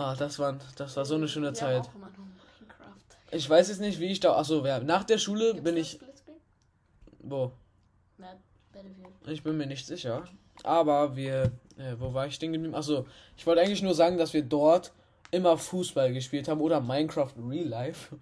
Ah, 0.01 0.15
das, 0.15 0.39
war, 0.39 0.57
das 0.77 0.97
war 0.97 1.05
so 1.05 1.17
eine 1.17 1.27
schöne 1.27 1.53
Zeit. 1.55 1.91
Ich 3.33 3.51
weiß 3.51 3.67
jetzt 3.69 3.81
nicht, 3.81 3.99
wie 3.99 4.07
ich 4.13 4.21
da. 4.21 4.37
Achso, 4.37 4.65
ja, 4.65 4.79
nach 4.79 5.03
der 5.03 5.19
Schule 5.19 5.47
Gibt's 5.47 5.65
bin 5.65 5.77
ich. 5.77 5.99
Wo? 7.19 7.51
Ich 9.27 9.43
bin 9.43 9.57
mir 9.57 9.67
nicht 9.67 9.85
sicher. 9.89 10.23
Aber 10.65 11.17
wir. 11.17 11.53
Äh, 11.77 11.95
wo 11.99 12.13
war 12.13 12.27
ich 12.27 12.35
stehen 12.35 12.53
geblieben? 12.53 12.75
Achso, 12.75 13.07
ich 13.37 13.47
wollte 13.47 13.61
eigentlich 13.61 13.83
nur 13.83 13.95
sagen, 13.95 14.19
dass 14.19 14.33
wir 14.33 14.43
dort 14.43 14.93
immer 15.31 15.57
Fußball 15.59 16.13
gespielt 16.13 16.49
haben 16.49 16.61
oder 16.61 16.81
Minecraft 16.81 17.33
Real 17.49 17.67
Life. 17.67 18.17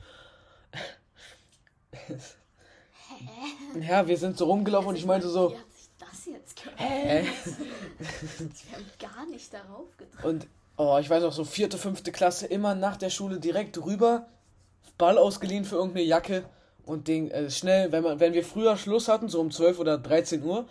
ja, 3.80 4.06
wir 4.06 4.16
sind 4.16 4.36
so 4.36 4.46
rumgelaufen 4.46 4.90
und 4.90 4.96
ich 4.96 5.06
meinte 5.06 5.28
so. 5.28 5.52
Wie 5.52 5.56
hat 5.56 5.72
sich 5.72 5.88
das 5.98 6.26
jetzt 6.26 6.56
gehört? 6.56 6.78
Hä? 6.78 7.24
Wir 8.38 8.76
haben 8.76 8.90
gar 8.98 9.26
nicht 9.26 9.52
darauf 9.52 9.96
gedrückt. 9.96 10.24
Und, 10.24 10.46
oh, 10.76 10.98
ich 11.00 11.08
weiß 11.08 11.24
auch 11.24 11.32
so, 11.32 11.44
vierte, 11.44 11.78
fünfte 11.78 12.12
Klasse, 12.12 12.46
immer 12.46 12.74
nach 12.74 12.96
der 12.96 13.10
Schule 13.10 13.40
direkt 13.40 13.82
rüber, 13.82 14.28
Ball 14.98 15.18
ausgeliehen 15.18 15.64
für 15.64 15.76
irgendeine 15.76 16.04
Jacke 16.04 16.44
und 16.84 17.08
den 17.08 17.30
äh, 17.30 17.50
schnell, 17.50 17.92
wenn, 17.92 18.02
man, 18.02 18.20
wenn 18.20 18.32
wir 18.32 18.44
früher 18.44 18.76
Schluss 18.76 19.08
hatten, 19.08 19.28
so 19.28 19.40
um 19.40 19.50
12 19.50 19.78
oder 19.78 19.98
13 19.98 20.42
Uhr, 20.42 20.66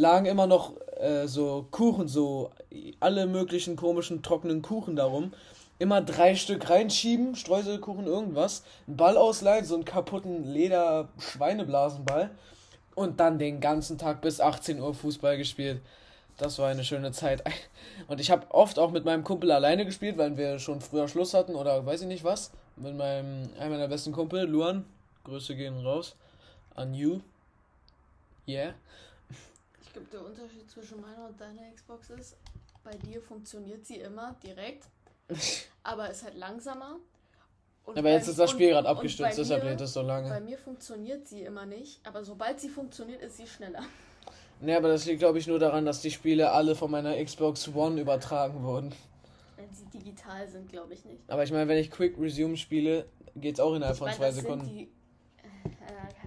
lagen 0.00 0.26
immer 0.26 0.46
noch 0.46 0.72
äh, 0.98 1.26
so 1.26 1.66
Kuchen, 1.70 2.08
so 2.08 2.50
alle 2.98 3.26
möglichen 3.26 3.76
komischen 3.76 4.22
trockenen 4.22 4.62
Kuchen 4.62 4.96
darum. 4.96 5.32
Immer 5.78 6.02
drei 6.02 6.34
Stück 6.34 6.68
reinschieben, 6.68 7.36
Streuselkuchen, 7.36 8.06
irgendwas, 8.06 8.64
einen 8.86 8.96
Ball 8.96 9.16
ausleihen, 9.16 9.64
so 9.64 9.74
einen 9.74 9.84
kaputten 9.84 10.44
Leder-Schweineblasenball 10.44 12.30
und 12.94 13.20
dann 13.20 13.38
den 13.38 13.60
ganzen 13.60 13.96
Tag 13.96 14.20
bis 14.20 14.40
18 14.40 14.80
Uhr 14.80 14.92
Fußball 14.92 15.38
gespielt. 15.38 15.80
Das 16.36 16.58
war 16.58 16.68
eine 16.68 16.84
schöne 16.84 17.12
Zeit. 17.12 17.42
Und 18.08 18.18
ich 18.18 18.30
habe 18.30 18.46
oft 18.48 18.78
auch 18.78 18.92
mit 18.92 19.04
meinem 19.04 19.24
Kumpel 19.24 19.50
alleine 19.50 19.84
gespielt, 19.84 20.16
weil 20.16 20.38
wir 20.38 20.58
schon 20.58 20.80
früher 20.80 21.06
Schluss 21.06 21.34
hatten 21.34 21.54
oder 21.54 21.84
weiß 21.84 22.00
ich 22.00 22.08
nicht 22.08 22.24
was. 22.24 22.50
Mit 22.76 22.96
meinem, 22.96 23.50
einem 23.58 23.72
meiner 23.72 23.88
besten 23.88 24.12
Kumpel, 24.12 24.46
Luan. 24.46 24.86
Grüße 25.24 25.54
gehen 25.54 25.78
raus. 25.84 26.16
An 26.74 26.94
you. 26.94 27.20
Yeah. 28.48 28.72
Ich 29.90 29.94
glaube, 29.94 30.08
der 30.12 30.24
Unterschied 30.24 30.70
zwischen 30.70 31.00
meiner 31.00 31.26
und 31.26 31.40
deiner 31.40 31.62
Xbox 31.74 32.10
ist, 32.10 32.36
bei 32.84 32.92
dir 32.92 33.20
funktioniert 33.20 33.84
sie 33.84 33.96
immer 33.96 34.36
direkt, 34.40 34.84
aber 35.82 36.08
ist 36.10 36.22
halt 36.22 36.36
langsamer. 36.36 37.00
Und 37.84 37.98
Aber 37.98 38.10
jetzt 38.10 38.26
bei- 38.26 38.30
ist 38.30 38.38
das 38.38 38.50
Spiel 38.52 38.68
gerade 38.70 38.88
abgestürzt, 38.88 39.32
bei 39.36 39.42
deshalb 39.42 39.64
lädt 39.64 39.80
es 39.80 39.92
so 39.92 40.02
Bei 40.02 40.06
lange. 40.06 40.40
mir 40.42 40.56
funktioniert 40.58 41.26
sie 41.26 41.42
immer 41.42 41.66
nicht, 41.66 42.06
aber 42.06 42.22
sobald 42.22 42.60
sie 42.60 42.68
funktioniert, 42.68 43.20
ist 43.22 43.36
sie 43.36 43.46
schneller. 43.46 43.82
Ne, 44.62 44.76
aber 44.76 44.88
das 44.88 45.06
liegt, 45.06 45.20
glaube 45.20 45.38
ich, 45.38 45.46
nur 45.46 45.58
daran, 45.58 45.86
dass 45.86 46.02
die 46.02 46.10
Spiele 46.10 46.50
alle 46.52 46.74
von 46.76 46.90
meiner 46.90 47.16
Xbox 47.24 47.66
One 47.74 47.98
übertragen 47.98 48.62
wurden. 48.62 48.94
Wenn 49.56 49.72
sie 49.72 49.86
digital 49.86 50.46
sind, 50.46 50.68
glaube 50.68 50.92
ich 50.92 51.02
nicht. 51.06 51.22
Aber 51.30 51.42
ich 51.42 51.50
meine, 51.50 51.66
wenn 51.66 51.78
ich 51.78 51.90
Quick 51.90 52.18
Resume 52.18 52.58
spiele, 52.58 53.06
geht's 53.36 53.58
auch 53.58 53.74
innerhalb 53.74 53.94
Ich 53.94 53.98
von 53.98 54.08
meine, 54.08 54.18
zwei 54.18 54.30
Sekunden. 54.32 54.66
Die, 54.66 54.82
äh. 54.82 56.19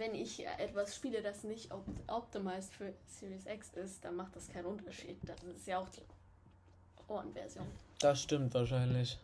Wenn 0.00 0.14
ich 0.14 0.46
etwas 0.58 0.96
spiele, 0.96 1.20
das 1.20 1.44
nicht 1.44 1.70
opt 1.70 1.86
optimized 2.08 2.72
für 2.72 2.94
Series 3.06 3.44
X 3.44 3.74
ist, 3.74 4.02
dann 4.02 4.16
macht 4.16 4.34
das 4.34 4.48
keinen 4.48 4.64
Unterschied. 4.64 5.18
Das 5.26 5.36
ist 5.42 5.66
ja 5.66 5.78
auch 5.78 5.88
die 5.90 6.00
Ohrenversion. 7.06 7.66
Das 7.98 8.22
stimmt 8.22 8.54
wahrscheinlich. 8.54 9.18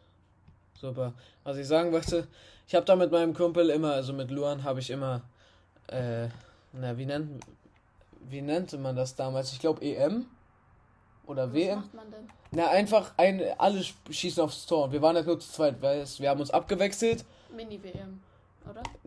Super. 0.79 1.15
Was 1.45 1.57
ich 1.57 1.67
sagen 1.67 1.93
wollte, 1.93 2.29
ich 2.69 2.75
habe 2.75 2.85
da 2.85 2.95
mit 2.95 3.11
meinem 3.11 3.33
Kumpel 3.33 3.71
immer, 3.71 3.93
also 3.95 4.13
mit 4.13 4.31
Luan, 4.31 4.65
habe 4.65 4.81
ich 4.81 4.91
immer, 4.91 5.23
äh, 5.87 6.29
na, 6.75 6.99
wie 6.99 7.07
nennt, 7.07 7.43
wie 8.29 8.43
nannte 8.43 8.77
man 8.77 8.95
das 8.97 9.15
damals? 9.17 9.53
Ich 9.55 9.61
glaube 9.61 9.81
EM 9.83 10.27
oder 11.27 11.47
Was 11.47 11.55
WM. 11.55 11.79
macht 11.79 11.95
man 11.95 12.11
denn? 12.11 12.29
Na, 12.51 12.69
einfach 12.69 13.15
ein, 13.17 13.41
alle 13.59 13.81
sch- 13.81 13.95
schießen 14.11 14.43
aufs 14.43 14.67
Tor. 14.67 14.93
Wir 14.93 15.01
waren 15.01 15.17
ja 15.17 15.23
nur 15.23 15.41
zu 15.41 15.51
zweit, 15.51 15.81
weil 15.81 16.05
wir 16.19 16.29
haben 16.29 16.41
uns 16.41 16.51
abgewechselt. 16.51 17.25
Mini-WM? 17.57 18.21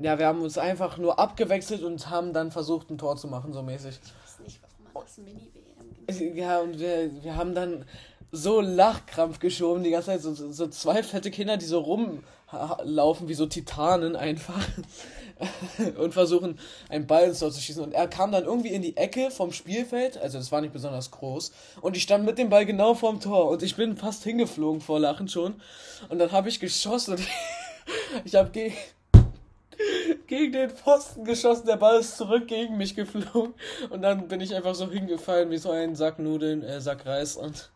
Ja, 0.02 0.18
wir 0.18 0.28
haben 0.28 0.42
uns 0.42 0.58
einfach 0.58 0.98
nur 0.98 1.20
abgewechselt 1.20 1.84
und 1.84 2.10
haben 2.10 2.34
dann 2.34 2.52
versucht, 2.52 2.90
ein 2.90 2.98
Tor 2.98 3.18
zu 3.18 3.28
machen, 3.28 3.52
so 3.52 3.62
mäßig. 3.62 4.00
Ich 4.02 4.12
weiß 4.24 4.40
nicht, 4.46 4.62
warum 4.62 4.94
man 4.94 5.04
das 5.04 5.18
Mini-WM 5.18 6.30
gibt. 6.30 6.38
Ja, 6.38 6.60
und 6.60 6.80
wir, 6.80 7.24
wir 7.24 7.36
haben 7.36 7.54
dann 7.54 7.86
so 8.32 8.62
Lachkrampf 8.62 9.40
geschoben 9.40 9.84
die 9.84 9.90
ganze 9.90 10.08
Zeit. 10.08 10.22
So, 10.22 10.34
so 10.34 10.68
zwei 10.68 11.04
fette 11.04 11.32
Kinder, 11.32 11.58
die 11.58 11.66
so 11.66 11.80
rumlaufen 11.80 13.28
wie 13.28 13.34
so 13.34 13.46
Titanen 13.46 14.16
einfach. 14.16 14.66
und 15.98 16.14
versuchen, 16.14 16.60
einen 16.90 17.08
Ball 17.08 17.26
ins 17.26 17.40
Tor 17.40 17.52
zu 17.52 17.62
schießen. 17.62 17.84
Und 17.84 17.94
er 17.94 18.08
kam 18.08 18.32
dann 18.32 18.46
irgendwie 18.46 18.70
in 18.70 18.82
die 18.82 18.98
Ecke 18.98 19.32
vom 19.32 19.52
Spielfeld. 19.52 20.18
Also, 20.18 20.38
das 20.38 20.52
war 20.52 20.62
nicht 20.62 20.74
besonders 20.74 21.12
groß. 21.12 21.52
Und 21.82 21.98
ich 21.98 22.04
stand 22.04 22.26
mit 22.26 22.38
dem 22.38 22.50
Ball 22.50 22.66
genau 22.66 22.94
vorm 22.94 23.20
Tor. 23.20 23.50
Und 23.50 23.64
ich 23.64 23.76
bin 23.76 23.98
fast 23.98 24.24
hingeflogen 24.24 24.82
vor 24.82 25.00
Lachen 25.00 25.28
schon. 25.28 25.62
Und 26.10 26.20
dann 26.20 26.32
habe 26.32 26.50
ich 26.50 26.60
geschossen. 26.60 27.16
Und 27.16 27.28
ich 28.26 28.36
habe 28.36 28.50
ge 28.52 28.72
gegen 30.28 30.54
den 30.54 30.70
Pfosten 30.70 31.24
geschossen. 31.26 31.68
Der 31.68 31.78
Ball 31.78 32.00
ist 32.00 32.18
zurück 32.18 32.48
gegen 32.48 32.78
mich 32.78 32.96
geflogen. 32.96 33.54
Und 33.90 34.02
dann 34.02 34.28
bin 34.28 34.42
ich 34.42 34.56
einfach 34.56 34.76
so 34.76 34.90
hingefallen 34.90 35.50
wie 35.50 35.58
so 35.58 35.72
ein 35.72 35.96
Sack 35.96 36.20
Nudeln, 36.20 36.64
äh, 36.64 36.82
Sack 36.82 37.06
Reis. 37.06 37.36
Und 37.36 37.72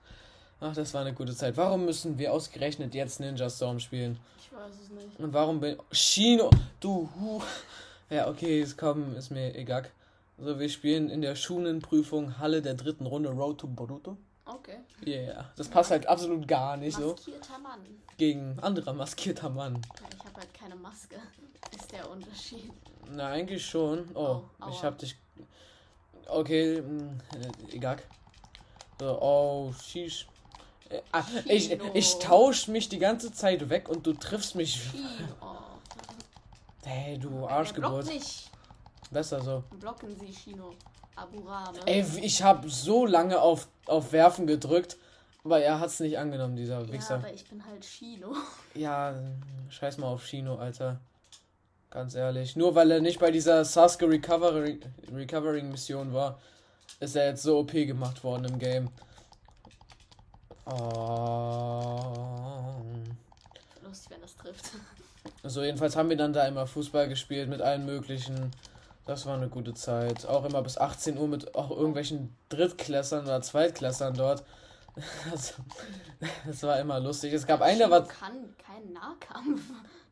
ach, 0.60 0.74
das 0.74 0.93
war 0.93 1.01
eine 1.01 1.14
gute 1.14 1.36
Zeit. 1.36 1.58
Warum 1.58 1.86
müssen 1.86 2.18
wir 2.18 2.34
ausgerechnet 2.34 2.93
jetzt 2.93 3.20
Ninja 3.20 3.49
Storm 3.49 3.80
spielen? 3.80 4.20
Ich 4.38 4.51
weiß 4.51 4.74
es 4.84 4.89
nicht. 4.89 5.20
Und 5.20 5.34
warum 5.34 5.60
bin 5.60 5.78
Chino, 5.91 6.49
du 6.80 7.10
Hu. 7.20 7.41
Ja, 8.10 8.28
okay, 8.28 8.62
es 8.62 8.78
kommen, 8.78 9.16
ist 9.16 9.32
mir 9.32 9.56
egal. 9.56 9.86
So, 10.38 10.60
wir 10.60 10.70
spielen 10.70 11.10
in 11.10 11.22
der 11.22 11.36
Schunenprüfung 11.36 12.38
Halle 12.39 12.62
der 12.62 12.74
dritten 12.74 13.06
Runde 13.06 13.30
Road 13.30 13.60
to 13.60 13.68
Boruto. 13.68 14.18
Okay. 14.45 14.80
Yeah. 15.06 15.51
Das 15.56 15.70
passt 15.70 15.91
halt 15.91 16.08
absolut 16.08 16.47
gar 16.47 16.76
nicht 16.76 16.97
so. 16.97 17.12
Maskierter 17.12 17.60
Mann. 17.60 17.80
Gegen 18.18 18.60
anderer 18.62 18.93
maskierter 18.93 19.49
Mann. 19.49 19.76
Ja, 19.76 20.08
ich 20.14 20.26
habe 20.26 20.39
halt 20.39 20.54
keine 20.54 20.76
Maske. 20.76 21.16
Ist 21.72 21.91
der 21.91 22.09
Unterschied. 22.09 22.72
Na, 23.11 23.28
eigentlich 23.28 23.66
schon. 23.66 24.09
Oh, 24.16 24.41
Oh, 24.61 24.70
ich 24.70 24.84
hab 24.84 24.97
dich. 24.97 25.16
Okay, 26.28 26.78
äh, 26.78 26.84
egal. 27.72 27.97
So, 28.99 29.22
oh, 29.22 29.74
sheesh. 29.84 30.28
Äh, 30.89 31.01
ah, 31.11 31.24
ich, 31.45 31.70
Chino. 31.70 31.86
ich 31.93 32.20
tausch 32.20 32.68
mich 32.68 32.89
die 32.89 32.99
ganze 32.99 33.34
Zeit 33.34 33.70
weg 33.70 33.89
und 33.89 34.05
du 34.05 34.14
triffst 34.14 34.55
mich. 34.55 34.89
Chino. 34.91 35.57
Hey, 36.84 37.18
du 37.20 37.45
Arschgeburt. 37.47 38.09
Besser 39.11 39.41
so. 39.41 39.64
Blocken 39.80 40.16
Sie, 40.20 40.32
Chino. 40.32 40.72
Aburame. 41.16 41.80
Ey, 41.86 42.03
ich 42.22 42.41
hab 42.41 42.70
so 42.70 43.05
lange 43.05 43.39
auf, 43.39 43.68
auf 43.86 44.11
Werfen 44.11 44.47
gedrückt, 44.47 44.97
aber 45.43 45.59
er 45.59 45.80
hat's 45.80 45.99
nicht 45.99 46.18
angenommen, 46.18 46.55
dieser 46.55 46.82
ja, 46.82 46.91
Wichser. 46.91 47.16
aber 47.16 47.32
ich 47.32 47.47
bin 47.47 47.64
halt 47.64 47.84
Chino. 47.84 48.34
Ja, 48.74 49.14
scheiß 49.70 49.97
mal 49.99 50.07
auf 50.07 50.26
Shino, 50.26 50.55
Alter. 50.55 50.99
Ganz 51.93 52.15
ehrlich. 52.15 52.55
Nur 52.55 52.73
weil 52.73 52.89
er 52.89 53.01
nicht 53.01 53.19
bei 53.19 53.29
dieser 53.29 53.63
Sasuke 53.63 54.09
Recovery, 54.09 54.79
Recovering 55.13 55.69
Mission 55.69 56.11
war, 56.11 56.39
ist 56.99 57.15
er 57.15 57.27
jetzt 57.27 57.43
so 57.43 57.59
OP 57.59 57.71
gemacht 57.71 58.23
worden 58.23 58.45
im 58.45 58.57
Game. 58.57 58.89
Oh. 60.65 62.01
Lustig, 63.83 64.09
wenn 64.09 64.21
das 64.21 64.35
trifft. 64.35 64.71
So, 65.45 65.61
jedenfalls 65.61 65.95
haben 65.95 66.09
wir 66.09 66.17
dann 66.17 66.33
da 66.33 66.47
immer 66.47 66.67
Fußball 66.67 67.07
gespielt 67.07 67.47
mit 67.49 67.61
allen 67.61 67.85
möglichen. 67.85 68.51
Das 69.05 69.25
war 69.25 69.35
eine 69.35 69.49
gute 69.49 69.73
Zeit. 69.73 70.25
Auch 70.25 70.45
immer 70.45 70.61
bis 70.61 70.77
18 70.77 71.17
Uhr 71.17 71.27
mit 71.27 71.55
auch 71.55 71.69
irgendwelchen 71.69 72.35
Drittklässern 72.49 73.23
oder 73.25 73.41
Zweitklässern 73.41 74.15
dort. 74.15 74.43
Das, 75.31 75.53
das 76.45 76.63
war 76.63 76.79
immer 76.79 76.99
lustig. 76.99 77.33
Es 77.33 77.45
gab 77.45 77.61
einen, 77.61 77.79
der 77.79 77.91
war 77.91 78.05
kann 78.05 78.55
keinen 78.57 78.93
Nahkampf. 78.93 79.61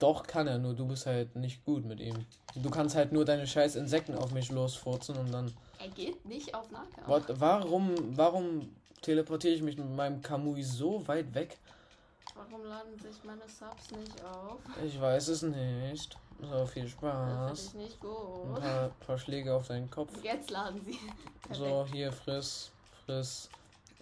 Doch, 0.02 0.24
kann 0.24 0.48
er, 0.48 0.58
nur 0.58 0.74
du 0.74 0.88
bist 0.88 1.06
halt 1.06 1.36
nicht 1.36 1.64
gut 1.64 1.86
mit 1.86 2.00
ihm. 2.00 2.26
Du 2.56 2.70
kannst 2.72 2.96
halt 2.96 3.12
nur 3.12 3.24
deine 3.24 3.46
scheiß 3.46 3.76
Insekten 3.76 4.16
auf 4.16 4.32
mich 4.32 4.50
losfurzen 4.52 5.16
und 5.16 5.32
dann. 5.32 5.54
Er 5.80 5.90
geht 5.90 6.26
nicht 6.26 6.56
auf 6.56 6.72
Nahkampf. 6.72 7.08
What, 7.08 7.24
warum, 7.40 7.94
warum 8.18 8.76
teleportiere 9.04 9.54
ich 9.54 9.62
mich 9.62 9.78
mit 9.78 9.90
meinem 9.96 10.22
Kamui 10.24 10.64
so 10.64 11.08
weit 11.08 11.32
weg? 11.36 11.60
Warum 12.34 12.66
laden 12.66 12.98
sich 12.98 13.24
meine 13.24 13.42
Subs 13.48 13.92
nicht 13.92 14.26
auf? 14.26 14.58
Ich 14.84 15.00
weiß 15.00 15.28
es 15.28 15.44
nicht. 15.44 16.18
So, 16.42 16.66
viel 16.66 16.84
Das 16.84 16.92
Spaß. 16.92 17.66
ich 17.68 17.74
nicht 17.76 17.94
Ein 18.04 18.10
gut. 18.10 18.60
paar, 18.60 18.90
paar 19.06 19.18
Schläge 19.20 19.54
auf 19.54 19.68
deinen 19.68 19.90
Kopf. 19.92 20.12
Jetzt 20.24 20.50
laden 20.50 20.82
sie. 20.84 20.98
So, 21.54 21.86
hier, 21.92 22.12
friss, 22.12 22.72
friss. 23.06 23.50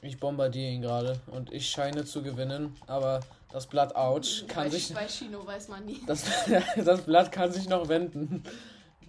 Ich 0.02 0.20
bombardiere 0.20 0.72
ihn 0.72 0.82
gerade 0.82 1.20
und 1.28 1.52
ich 1.52 1.70
scheine 1.70 2.06
zu 2.06 2.22
gewinnen, 2.24 2.76
aber 2.88 3.20
das 3.52 3.68
Blatt 3.68 3.96
Ouch 3.96 4.46
kann 4.48 4.66
bei, 4.66 4.70
sich. 4.70 4.94
Bei 4.94 5.08
Chino 5.08 5.46
weiß 5.46 5.68
man 5.68 5.86
nie. 5.86 6.02
Das, 6.08 6.24
das 6.86 7.02
Blatt 7.02 7.32
kann 7.32 7.52
sich 7.52 7.68
noch 7.68 7.90
wenden. 7.90 8.44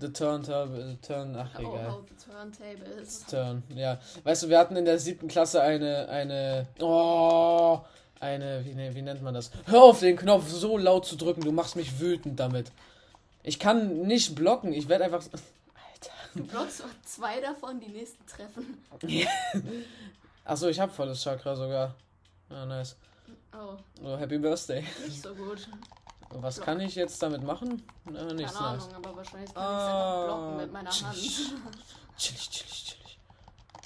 The 0.01 0.09
turntable, 0.09 0.97
turn, 1.07 1.37
ach 1.37 1.51
Oh, 1.59 1.61
egal. 1.61 1.91
how 1.93 2.01
the 2.09 2.31
turntable 2.31 3.03
is. 3.03 3.25
Turn, 3.27 3.63
ja. 3.75 4.01
Weißt 4.25 4.43
du, 4.45 4.49
wir 4.49 4.59
hatten 4.59 4.75
in 4.77 4.87
der 4.87 4.99
siebten 4.99 5.29
Klasse 5.29 5.61
eine, 5.61 6.09
eine, 6.09 6.67
oh, 6.81 7.81
eine, 8.19 8.65
wie, 8.65 8.75
ne, 8.75 8.95
wie 8.95 9.03
nennt 9.03 9.23
man 9.23 9.35
das? 9.35 9.51
Hör 9.67 9.83
auf, 9.83 10.01
den 10.01 10.17
Knopf 10.17 10.49
so 10.49 10.79
laut 10.79 11.05
zu 11.05 11.17
drücken, 11.17 11.43
du 11.43 11.53
machst 11.53 11.77
mich 11.77 12.01
wütend 12.01 12.41
damit. 12.41 12.73
Ich 13.43 13.59
kann 13.59 14.03
nicht 14.03 14.35
blocken, 14.35 14.73
ich 14.73 14.89
werde 14.89 15.05
einfach, 15.05 15.23
Alter. 15.93 16.13
Du 16.35 16.45
blockst 16.45 16.83
zwei 17.05 17.41
davon, 17.43 17.79
die 17.79 17.91
nächsten 17.91 18.27
treffen. 18.27 18.83
Achso, 20.45 20.69
ich 20.69 20.81
habe 20.81 20.93
volles 20.93 21.23
Chakra 21.23 21.55
sogar. 21.55 21.95
Ja, 22.51 22.67
nice. 22.67 22.97
Oh, 23.53 23.77
So, 24.03 24.17
Happy 24.19 24.39
Birthday. 24.39 24.85
nicht 25.07 25.23
so 25.23 25.35
gut. 25.35 25.69
Was 26.31 26.61
kann 26.61 26.81
ich 26.81 26.95
jetzt 26.95 27.21
damit 27.23 27.43
machen? 27.43 27.83
Na, 28.05 28.21
Keine 28.21 28.35
nichts 28.35 28.57
Ahnung, 28.57 28.87
nice. 28.87 28.95
aber 28.95 29.17
wahrscheinlich 29.17 29.53
kann 29.53 29.63
ich 29.65 29.69
es 29.69 29.75
Ah, 29.83 30.23
einfach 30.23 30.27
blocken 30.27 30.57
mit 30.59 30.73
meiner 30.73 30.91
Hand. 30.91 31.15
Chillig, 32.17 32.51
chillig, 32.51 32.51
chillig. 32.85 33.19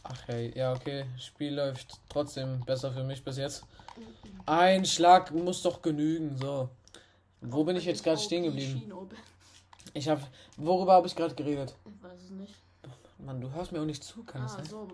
Ach 0.04 0.22
hey, 0.26 0.52
ja, 0.56 0.72
okay. 0.74 1.06
Spiel 1.18 1.54
läuft 1.54 1.98
trotzdem 2.10 2.60
besser 2.60 2.92
für 2.92 3.02
mich 3.02 3.24
bis 3.24 3.38
jetzt. 3.38 3.64
Ein 4.44 4.84
Schlag 4.84 5.30
muss 5.32 5.62
doch 5.62 5.80
genügen, 5.80 6.36
so. 6.36 6.68
Wo 7.40 7.64
bin 7.64 7.76
ich 7.76 7.86
jetzt 7.86 8.04
gerade 8.04 8.18
stehen 8.20 8.42
geblieben? 8.42 8.90
Ich 9.94 10.08
habe, 10.08 10.20
worüber 10.58 10.92
habe 10.94 11.06
ich 11.06 11.16
gerade 11.16 11.34
geredet? 11.34 11.74
Ich 11.86 12.02
weiß 12.02 12.20
es 12.24 12.30
nicht. 12.30 12.54
Mann, 13.18 13.40
du 13.40 13.50
hörst 13.52 13.72
mir 13.72 13.80
auch 13.80 13.86
nicht 13.86 14.04
zu, 14.04 14.22
kann 14.24 14.42
ah, 14.42 14.48
sein? 14.48 14.66
so. 14.66 14.88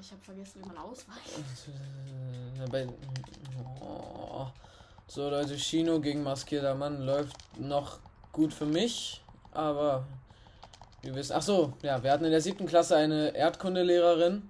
Ich 0.00 0.10
habe 0.12 0.22
vergessen, 0.22 0.62
wie 0.62 0.68
man 0.68 0.78
ausweicht. 0.78 1.30
Äh, 2.72 2.86
Oh. 3.80 4.46
So, 5.06 5.28
Leute, 5.28 5.56
Chino 5.56 6.00
gegen 6.00 6.22
maskierter 6.22 6.74
Mann 6.74 7.00
läuft 7.04 7.36
noch 7.58 7.98
gut 8.32 8.54
für 8.54 8.66
mich, 8.66 9.22
aber 9.52 10.04
wir 11.02 11.14
wissen. 11.14 11.32
Ach 11.36 11.42
so, 11.42 11.72
ja, 11.82 12.02
wir 12.02 12.12
hatten 12.12 12.24
in 12.24 12.30
der 12.30 12.40
siebten 12.40 12.66
Klasse 12.66 12.96
eine 12.96 13.34
Erdkundelehrerin, 13.34 14.48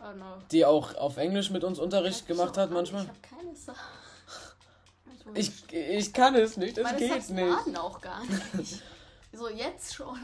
Oh 0.00 0.16
no. 0.16 0.24
die 0.50 0.64
auch 0.66 0.94
auf 0.96 1.16
Englisch 1.16 1.50
mit 1.50 1.64
uns 1.64 1.78
Unterricht 1.78 2.20
Ich 2.22 2.26
gemacht 2.26 2.56
hat 2.58 2.70
manchmal. 2.70 3.04
Ich 3.04 3.08
habe 3.08 3.18
keine 3.42 3.56
Sache. 3.56 3.78
Ich, 5.34 5.72
ich 5.72 6.12
kann 6.12 6.34
es 6.34 6.56
nicht, 6.56 6.76
es 6.76 6.96
geht 6.96 7.30
nicht. 7.30 7.48
laden 7.48 7.76
auch 7.76 8.00
gar 8.00 8.22
nicht. 8.24 8.82
So, 9.34 9.48
jetzt 9.48 9.94
schon. 9.94 10.18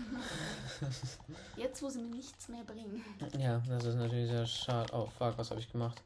Jetzt, 1.56 1.82
wo 1.82 1.88
sie 1.88 2.02
mir 2.02 2.16
nichts 2.16 2.48
mehr 2.48 2.62
bringen. 2.62 3.04
Ja, 3.38 3.62
das 3.66 3.84
ist 3.84 3.94
natürlich 3.96 4.28
sehr 4.28 4.46
schade. 4.46 4.92
Oh, 4.92 5.08
fuck, 5.18 5.36
was 5.38 5.50
habe 5.50 5.60
ich 5.60 5.72
gemacht? 5.72 6.00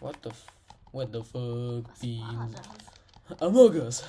What 0.00 0.16
the 0.22 0.28
f 0.28 0.46
What 0.92 1.08
the 1.12 1.22
fuck, 1.22 1.84
Was 1.88 2.52
das? 3.28 3.40
Among 3.40 3.74
Us. 3.74 4.04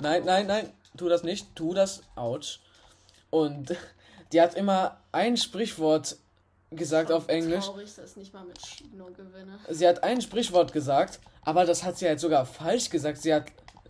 Nein, 0.00 0.24
nein, 0.24 0.46
nein, 0.46 0.72
tu 0.96 1.08
das 1.08 1.24
nicht, 1.24 1.56
tu 1.56 1.74
das, 1.74 2.02
ouch. 2.14 2.60
Und 3.30 3.74
die 4.32 4.40
hat 4.40 4.54
immer 4.54 4.98
ein 5.10 5.36
Sprichwort 5.36 6.16
gesagt 6.70 7.10
auf 7.10 7.26
Englisch. 7.28 7.64
Traurig, 7.64 7.92
dass 7.96 8.10
ich 8.10 8.16
nicht 8.16 8.34
mal 8.34 8.44
mit 8.44 8.58
Chino 8.58 9.06
gewinne. 9.06 9.58
Sie 9.68 9.88
hat 9.88 10.04
ein 10.04 10.20
Sprichwort 10.20 10.72
gesagt, 10.72 11.18
aber 11.42 11.64
das 11.64 11.82
hat 11.82 11.98
sie 11.98 12.06
halt 12.06 12.20
sogar 12.20 12.46
falsch 12.46 12.90
gesagt. 12.90 13.18
Sie 13.18 13.34
hat, 13.34 13.46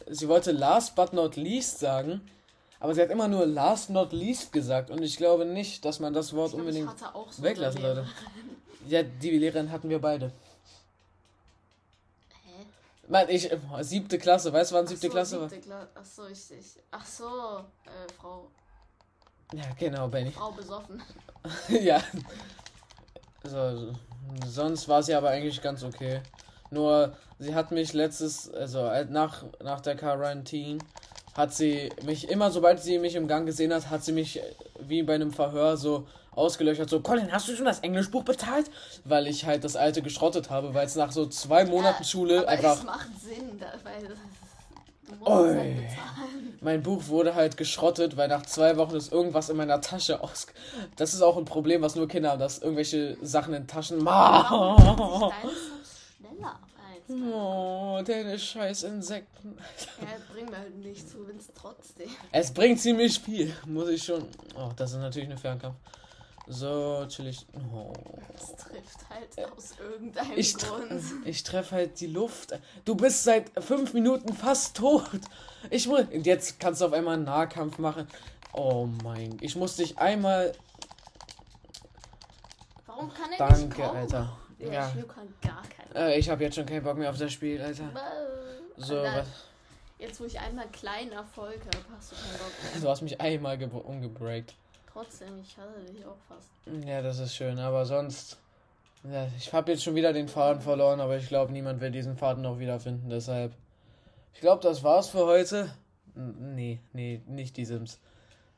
sie 0.09 0.29
wollte 0.29 0.53
last 0.53 0.95
but 0.95 1.13
not 1.13 1.37
least 1.37 1.79
sagen, 1.79 2.23
aber 2.81 2.95
sie 2.95 3.03
hat 3.03 3.11
immer 3.11 3.29
nur 3.29 3.47
last 3.47 3.91
not 3.91 4.13
least 4.13 4.53
gesagt. 4.53 4.91
Und 4.91 5.03
ich 5.03 5.19
glaube 5.19 5.45
nicht, 5.45 5.85
dass 5.85 6.01
man 6.01 6.15
das 6.15 6.33
Wort 6.33 6.49
Ich 6.49 6.55
glaub, 6.55 6.67
unbedingt 6.67 6.91
so 7.31 7.43
weglassen 7.43 7.83
sollte. 7.83 8.07
Ja, 8.89 9.03
die 9.03 9.31
Lehrerin 9.39 9.71
hatten 9.71 9.91
wir 9.91 10.01
beide. 10.01 10.33
Hä? 12.33 12.65
Mann, 13.07 13.29
ich, 13.29 13.51
siebte 13.83 14.19
Klasse, 14.19 14.51
weißt 14.51 14.71
du, 14.71 14.77
wann 14.77 14.87
siebte 14.87 15.09
so, 15.09 15.13
Klasse 15.13 15.41
war? 15.41 15.51
siebte 15.51 15.67
Kla 15.67 15.87
Ach 15.95 16.05
so, 16.05 16.27
ich, 16.27 16.51
ich. 16.51 16.77
Ach 16.91 17.05
so, 17.05 17.25
äh, 17.85 18.13
Frau, 18.19 18.49
Ja, 19.53 19.65
genau, 19.79 20.09
Benny. 20.09 20.31
Frau 20.31 20.51
besoffen. 20.53 21.03
ja. 21.69 22.03
So, 23.45 23.93
sonst 24.47 24.89
war 24.89 25.03
sie 25.03 25.15
aber 25.15 25.29
eigentlich 25.29 25.61
ganz 25.61 25.85
okay. 25.85 26.23
Nur, 26.71 27.15
sie 27.39 27.55
hat 27.55 27.73
mich 27.73 27.93
letztes, 27.93 28.51
also 28.51 28.87
äh, 28.87 29.05
nach, 29.05 29.45
nach 29.63 29.83
der 29.83 29.97
Quarantine, 29.97 30.79
hat 31.35 31.55
sie 31.55 31.91
mich 32.05 32.29
immer, 32.29 32.51
sobald 32.51 32.83
sie 32.83 32.99
mich 32.99 33.15
im 33.15 33.29
Gang 33.29 33.47
gesehen 33.47 33.73
hat, 33.73 33.91
hat 33.91 34.05
sie 34.05 34.13
mich 34.13 34.39
äh, 34.39 34.43
wie 34.81 35.03
bei 35.03 35.15
einem 35.15 35.33
Verhör 35.33 35.77
so 35.77 36.07
ausgelöchert, 36.33 36.89
so, 36.89 37.01
Colin, 37.01 37.33
hast 37.33 37.49
du 37.49 37.57
schon 37.57 37.65
das 37.65 37.81
Englischbuch 37.81 38.23
bezahlt? 38.23 38.71
Weil 39.05 39.27
ich 39.27 39.45
halt 39.45 39.65
das 39.65 39.77
alte 39.77 40.01
geschrottet 40.03 40.49
habe, 40.51 40.75
weil 40.75 40.87
es 40.87 40.97
nach 40.97 41.13
so 41.13 41.27
zwei 41.27 41.65
Monaten 41.65 42.05
Schule 42.05 42.41
Aber 42.41 42.49
einfach 42.49 42.77
es 42.77 42.85
macht 42.85 43.09
Sinn, 43.21 43.59
da, 43.59 43.67
weil 43.83 44.17
Oi. 45.25 45.55
halt. 45.55 46.63
Mein 46.63 46.83
Buch 46.83 47.09
wurde 47.09 47.35
halt 47.35 47.57
geschrottet, 47.57 48.17
weil 48.17 48.29
nach 48.29 48.47
zwei 48.47 48.77
Wochen 48.77 48.95
ist 48.95 49.13
irgendwas 49.13 49.49
in 49.49 49.57
meiner 49.57 49.81
Tasche 49.81 50.23
aus. 50.23 50.47
Das 50.97 51.15
ist 51.15 51.23
auch 51.23 51.37
ein 51.37 51.45
Problem, 51.45 51.83
was 51.83 51.97
nur 51.97 52.07
Kinder 52.07 52.31
haben, 52.31 52.39
dass 52.39 52.59
irgendwelche 52.59 53.17
Sachen 53.23 53.55
in 53.55 53.67
Taschen. 53.67 54.05
Warum 54.05 54.79
Subs 54.79 55.33
schneller? 56.17 56.59
Oh, 57.13 58.01
deine 58.07 58.39
scheiß 58.39 58.85
Insekten. 58.85 59.57
Ja, 60.01 60.07
bringt 60.33 60.51
mir 60.51 60.59
halt 60.59 60.77
nichts, 60.77 61.13
du 61.13 61.19
gewinnst 61.19 61.51
trotzdem. 61.55 62.09
Es 62.31 62.53
bringt 62.53 62.81
ziemlich 62.81 63.19
viel, 63.19 63.55
muss 63.67 63.89
ich 63.89 64.05
schon. 64.05 64.27
Oh, 64.57 64.71
das 64.77 64.93
ist 64.93 64.99
natürlich 64.99 65.29
eine 65.29 65.39
Fernkampf. 65.39 65.77
So, 66.47 67.05
chillig. 67.09 67.47
Oh. 67.73 67.93
Das 68.33 68.57
trifft 68.57 69.09
halt 69.09 69.53
aus 69.53 69.75
irgendeinem 69.79 70.33
Ich, 70.37 70.57
Grund. 70.57 71.03
ich 71.25 71.43
treffe 71.45 71.77
halt 71.77 72.01
die 72.01 72.09
Luft. 72.09 72.59
Du 72.85 72.95
bist 72.97 73.23
seit 73.25 73.51
fünf 73.63 73.93
Minuten 73.93 74.33
fast 74.35 74.77
tot. 74.77 75.09
Ich 75.71 75.87
muss. 75.87 76.03
Und 76.13 76.27
jetzt 76.27 76.59
kannst 76.59 76.81
du 76.81 76.87
auf 76.87 76.93
einmal 76.93 77.15
einen 77.15 77.25
Nahkampf 77.25 77.79
machen. 77.79 78.09
Oh 78.53 78.89
mein. 79.05 79.37
Ich 79.41 79.55
muss 79.55 79.77
dich 79.77 79.99
einmal. 79.99 80.53
Warum 82.87 83.13
kann 83.15 83.31
er 83.33 83.49
nicht 83.49 83.61
Danke, 83.63 83.83
kommen? 83.83 83.97
Alter. 83.97 84.37
Der 84.59 84.73
Ja. 84.73 84.89
Chino 84.91 85.07
kann 85.07 85.33
gar 85.43 85.63
keinen. 85.63 85.80
Äh, 85.95 86.19
ich 86.19 86.29
habe 86.31 86.43
jetzt 86.45 86.55
schon 86.57 86.67
keinen 86.67 86.83
Bock 86.83 86.97
mehr 86.97 87.11
auf 87.11 87.19
das 87.19 87.33
Spiel, 87.33 87.61
Alter. 87.61 87.91
So, 88.77 88.99
Alter, 88.99 89.19
was, 89.19 89.27
Jetzt, 89.99 90.21
wo 90.21 90.25
ich 90.25 90.39
einmal 90.41 90.67
kleinen 90.69 91.13
Erfolg 91.13 91.59
habe, 91.61 91.85
hast 91.97 92.13
du 92.13 92.17
keinen 92.17 92.39
Bock 92.39 92.73
mehr. 92.73 92.81
du 92.83 92.89
hast 92.89 93.03
mich 93.03 93.21
einmal 93.21 93.59
ge- 93.59 93.69
umgebreakt. 93.71 94.55
Trotzdem, 94.93 95.39
ich 95.43 95.57
hatte 95.57 95.93
dich 95.93 96.05
auch 96.05 96.17
fast. 96.29 96.49
Ja, 96.87 97.03
das 97.03 97.19
ist 97.19 97.35
schön, 97.35 97.59
aber 97.59 97.85
sonst. 97.85 98.39
Ja, 99.11 99.29
ich 99.37 99.53
habe 99.53 99.73
jetzt 99.73 99.83
schon 99.85 99.95
wieder 99.95 100.13
den 100.13 100.29
Faden 100.29 100.61
verloren, 100.63 101.01
aber 101.01 101.17
ich 101.17 101.29
glaube, 101.29 101.53
niemand 101.53 101.81
wird 101.81 101.95
diesen 101.95 102.17
Faden 102.17 102.43
noch 102.43 102.59
wiederfinden, 102.59 103.09
deshalb. 103.09 103.53
Ich 104.35 104.41
glaube, 104.41 104.63
das 104.63 104.83
war's 104.83 105.09
für 105.09 105.25
heute. 105.27 105.71
N 106.17 106.55
nee, 106.55 106.81
nee, 106.93 107.21
nicht 107.27 107.57
die 107.57 107.65
Sims. 107.65 107.99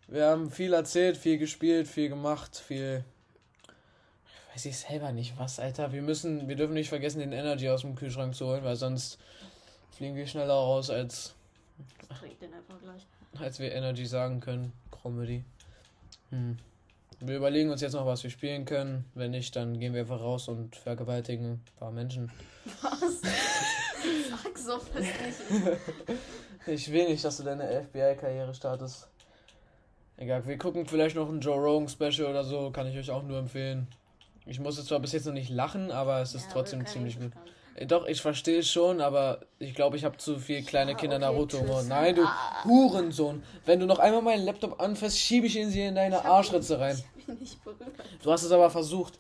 Wir 0.09 0.27
haben 0.27 0.51
viel 0.51 0.73
erzählt, 0.73 1.17
viel 1.17 1.39
gespielt, 1.39 1.87
viel 1.89 2.09
gemacht, 2.09 2.57
viel. 2.57 3.05
Weiß 4.53 4.67
ich 4.67 4.77
selber 4.77 5.13
nicht 5.13 5.39
was, 5.39 5.59
Alter. 5.59 5.93
Wir 5.93 6.03
müssen, 6.03 6.47
wir 6.47 6.57
dürfen 6.57 6.75
nicht 6.75 6.91
vergessen, 6.91 7.21
den 7.21 7.33
Energy 7.33 7.69
aus 7.71 7.81
dem 7.81 7.95
Kühlschrank 7.95 8.35
zu 8.35 8.47
holen, 8.47 8.63
weil 8.65 8.77
sonst 8.77 9.19
fliegen 9.97 10.15
wir 10.15 10.27
schneller 10.27 10.55
raus, 10.55 10.91
als, 10.91 11.35
Trink 12.19 12.39
den 12.39 12.53
einfach 12.53 12.79
gleich. 12.83 13.07
als 13.39 13.59
wir 13.59 13.73
Energy 13.73 14.05
sagen 14.05 14.41
können. 14.41 14.73
Comedy. 15.03 15.45
Hm. 16.31 16.59
Wir 17.21 17.37
überlegen 17.37 17.71
uns 17.71 17.81
jetzt 17.81 17.93
noch, 17.93 18.05
was 18.05 18.23
wir 18.25 18.31
spielen 18.31 18.65
können. 18.65 19.05
Wenn 19.15 19.31
nicht, 19.31 19.55
dann 19.57 19.79
gehen 19.79 19.95
wir 19.95 20.03
einfach 20.03 20.21
raus 20.21 20.49
und 20.49 20.77
vergewaltigen 20.77 21.53
ein 21.53 21.65
paar 21.79 21.93
Menschen. 21.93 22.31
Was? 22.83 23.21
Sag 24.31 24.59
so 24.59 24.79
fast 24.79 24.97
nicht. 24.97 25.79
Ich 26.67 26.93
will 26.93 27.09
nicht, 27.09 27.25
dass 27.25 27.39
du 27.39 27.45
deine 27.45 27.85
FBI-Karriere 27.85 28.55
startest. 28.55 29.09
Egal, 30.17 30.47
wir 30.47 30.59
gucken 30.59 30.87
vielleicht 30.87 31.17
noch 31.17 31.29
ein 31.29 31.41
Joe 31.41 31.59
Rogan 31.59 31.89
Special 31.89 32.29
oder 32.29 32.45
so, 32.45 32.71
kann 32.71 32.87
ich 32.87 32.99
euch 32.99 33.11
auch 33.11 33.23
nur 33.23 33.39
empfehlen. 33.39 33.89
Ich 34.47 34.59
musste 34.61 34.85
zwar 34.85 34.99
bis 35.01 35.13
jetzt 35.13 35.27
noch 35.27 35.33
nicht 35.33 35.51
lachen, 35.51 35.91
aber 35.91 36.21
es 36.21 36.35
ist 36.35 36.47
Ja, 36.47 36.53
trotzdem 36.53 36.85
ziemlich 36.87 37.19
gut. 37.19 37.33
Äh, 37.75 37.87
Doch, 37.87 38.07
ich 38.07 38.21
verstehe 38.21 38.59
es 38.59 38.69
schon, 38.69 39.01
aber 39.01 39.41
ich 39.59 39.75
glaube, 39.75 39.97
ich 39.97 40.05
habe 40.05 40.17
zu 40.17 40.39
viel 40.39 40.63
kleine 40.65 40.93
Ja, 40.93 40.97
Kinder 40.97 41.17
okay, 41.17 41.25
Naruto 41.27 41.61
Humor. 41.61 41.83
Nein, 41.85 42.17
du 42.17 42.23
Ah. 42.25 42.65
Hurensohn. 42.65 43.43
Wenn 43.65 43.81
du 43.81 43.87
noch 43.87 43.99
einmal 43.99 44.23
meinen 44.23 44.45
Laptop 44.45 44.81
anfasst, 44.81 45.19
schiebe 45.19 45.47
ich 45.47 45.57
ihn 45.57 45.71
sie 45.71 45.83
in 45.83 45.95
deine 45.95 46.25
Arschritze 46.25 46.79
rein. 46.79 47.01
Du 48.23 48.33
hast 48.33 48.43
es 48.43 48.53
aber 48.53 48.69
versucht. 48.69 49.19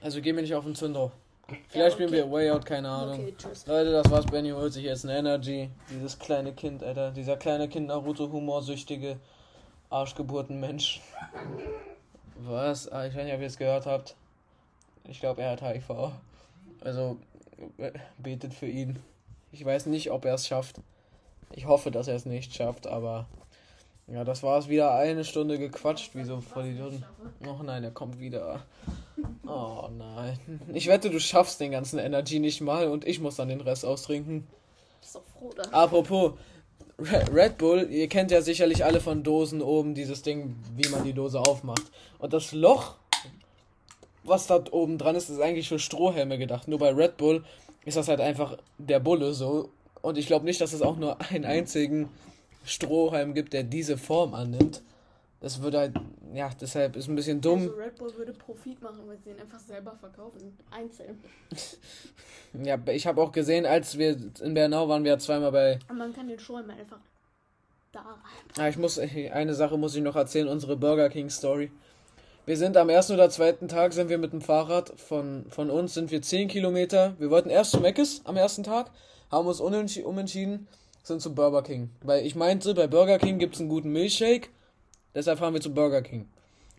Also 0.00 0.20
geh 0.22 0.32
mir 0.32 0.42
nicht 0.42 0.54
auf 0.54 0.64
den 0.64 0.74
Zünder. 0.74 1.10
Vielleicht 1.68 1.94
spielen 1.94 2.08
okay. 2.10 2.18
wir 2.18 2.30
Way 2.30 2.50
Out, 2.52 2.64
keine 2.64 2.88
Ahnung. 2.88 3.20
Okay. 3.24 3.34
Leute, 3.66 3.90
das 3.90 4.08
war's. 4.10 4.24
Benny 4.26 4.50
holt 4.50 4.72
sich 4.72 4.84
jetzt 4.84 5.04
ein 5.04 5.10
Energy. 5.10 5.68
Dieses 5.90 6.16
kleine 6.18 6.52
Kind, 6.52 6.84
Alter. 6.84 7.10
Dieser 7.10 7.36
kleine 7.36 7.68
Kind 7.68 7.88
Naruto-humorsüchtige 7.88 9.16
Arschgeburtenmensch. 9.90 11.00
Was? 12.36 12.88
Ah, 12.90 13.06
ich 13.06 13.14
weiß 13.14 13.24
nicht, 13.24 13.34
ob 13.34 13.40
ihr 13.40 13.46
es 13.48 13.58
gehört 13.58 13.86
habt. 13.86 14.14
Ich 15.08 15.20
glaube, 15.20 15.42
er 15.42 15.50
hat 15.50 15.62
HIV. 15.62 16.12
Also, 16.82 17.16
betet 18.18 18.54
für 18.54 18.66
ihn. 18.66 18.98
Ich 19.52 19.64
weiß 19.64 19.86
nicht, 19.86 20.10
ob 20.10 20.24
er 20.24 20.34
es 20.34 20.46
schafft. 20.46 20.76
Ich 21.52 21.66
hoffe, 21.66 21.90
dass 21.90 22.08
er 22.08 22.14
es 22.14 22.26
nicht 22.26 22.54
schafft, 22.54 22.86
aber. 22.86 23.26
Ja, 24.06 24.24
das 24.24 24.42
war's. 24.42 24.68
Wieder 24.68 24.94
eine 24.94 25.24
Stunde 25.24 25.58
gequatscht, 25.58 26.14
wie 26.16 26.24
so 26.24 26.40
voll 26.40 26.66
Idioten. 26.66 27.04
Oh 27.46 27.62
nein, 27.62 27.84
er 27.84 27.92
kommt 27.92 28.18
wieder. 28.18 28.62
Oh 29.46 29.88
nein. 29.96 30.38
Ich 30.72 30.88
wette, 30.88 31.10
du 31.10 31.20
schaffst 31.20 31.60
den 31.60 31.70
ganzen 31.70 31.98
Energy 32.00 32.40
nicht 32.40 32.60
mal 32.60 32.88
und 32.88 33.06
ich 33.06 33.20
muss 33.20 33.36
dann 33.36 33.48
den 33.48 33.60
Rest 33.60 33.84
austrinken. 33.84 34.48
Bist 35.00 35.14
doch 35.14 35.22
froh, 35.38 35.52
da. 35.54 35.62
Apropos, 35.70 36.32
Re- 36.98 37.24
Red 37.32 37.58
Bull, 37.58 37.88
ihr 37.90 38.08
kennt 38.08 38.32
ja 38.32 38.42
sicherlich 38.42 38.84
alle 38.84 39.00
von 39.00 39.22
Dosen 39.22 39.62
oben 39.62 39.94
dieses 39.94 40.22
Ding, 40.22 40.56
wie 40.76 40.88
man 40.88 41.04
die 41.04 41.12
Dose 41.12 41.38
aufmacht. 41.38 41.84
Und 42.18 42.32
das 42.32 42.50
Loch, 42.52 42.96
was 44.30 44.46
da 44.46 44.64
oben 44.70 44.96
dran 44.96 45.16
ist, 45.16 45.28
ist 45.28 45.40
eigentlich 45.40 45.68
für 45.68 45.78
Strohhelme 45.78 46.38
gedacht. 46.38 46.68
Nur 46.68 46.78
bei 46.78 46.90
Red 46.90 47.18
Bull 47.18 47.44
ist 47.84 47.96
das 47.96 48.08
halt 48.08 48.20
einfach 48.20 48.56
der 48.78 49.00
Bulle 49.00 49.34
so. 49.34 49.70
Und 50.00 50.16
ich 50.16 50.26
glaube 50.26 50.46
nicht, 50.46 50.60
dass 50.60 50.72
es 50.72 50.80
auch 50.80 50.96
nur 50.96 51.20
einen 51.30 51.44
einzigen 51.44 52.08
Strohhalm 52.64 53.34
gibt, 53.34 53.52
der 53.52 53.64
diese 53.64 53.98
Form 53.98 54.34
annimmt. 54.34 54.82
Das 55.40 55.62
würde 55.62 55.78
halt, 55.78 55.94
ja, 56.34 56.50
deshalb 56.60 56.96
ist 56.96 57.08
ein 57.08 57.16
bisschen 57.16 57.40
dumm. 57.40 57.60
Also 57.60 57.74
Red 57.74 57.96
Bull 57.96 58.14
würde 58.16 58.32
Profit 58.32 58.80
machen, 58.82 59.00
wenn 59.06 59.18
sie 59.22 59.30
ihn 59.30 59.40
einfach 59.40 59.58
selber 59.58 59.96
verkaufen. 60.00 60.56
Einzeln. 60.70 61.18
Ja, 62.52 62.76
ich 62.88 63.06
habe 63.06 63.22
auch 63.22 63.30
gesehen, 63.30 63.64
als 63.64 63.96
wir 63.96 64.16
in 64.40 64.54
Bernau 64.54 64.88
waren, 64.88 65.04
wir 65.04 65.16
zweimal 65.20 65.52
bei. 65.52 65.78
Und 65.88 65.98
man 65.98 66.12
kann 66.12 66.26
den 66.26 66.40
Strom 66.40 66.68
einfach 66.68 66.98
da 67.92 68.00
rein. 68.00 68.18
Ah, 68.58 68.68
ich 68.68 68.76
muss, 68.76 68.98
eine 69.32 69.54
Sache 69.54 69.78
muss 69.78 69.94
ich 69.94 70.02
noch 70.02 70.16
erzählen, 70.16 70.48
unsere 70.48 70.76
Burger 70.76 71.08
King 71.10 71.30
Story. 71.30 71.70
Wir 72.46 72.56
sind 72.56 72.76
am 72.76 72.88
ersten 72.88 73.12
oder 73.14 73.30
zweiten 73.30 73.68
Tag 73.68 73.92
sind 73.92 74.08
wir 74.08 74.18
mit 74.18 74.32
dem 74.32 74.40
Fahrrad 74.40 74.98
von, 74.98 75.44
von 75.50 75.70
uns 75.70 75.94
sind 75.94 76.10
wir 76.10 76.22
10 76.22 76.48
Kilometer. 76.48 77.14
Wir 77.18 77.30
wollten 77.30 77.50
erst 77.50 77.72
zu 77.72 77.80
Meckes 77.80 78.22
am 78.24 78.36
ersten 78.36 78.62
Tag, 78.62 78.90
haben 79.30 79.46
uns 79.46 79.60
unentschi- 79.60 80.04
umentschieden, 80.04 80.66
sind 81.02 81.20
zu 81.20 81.34
Burger 81.34 81.62
King. 81.62 81.90
Weil 82.02 82.26
ich 82.26 82.34
meinte, 82.34 82.74
bei 82.74 82.86
Burger 82.86 83.18
King 83.18 83.38
gibt 83.38 83.54
es 83.54 83.60
einen 83.60 83.68
guten 83.68 83.92
Milchshake, 83.92 84.48
deshalb 85.14 85.38
fahren 85.38 85.54
wir 85.54 85.60
zu 85.60 85.72
Burger 85.74 86.02
King. 86.02 86.28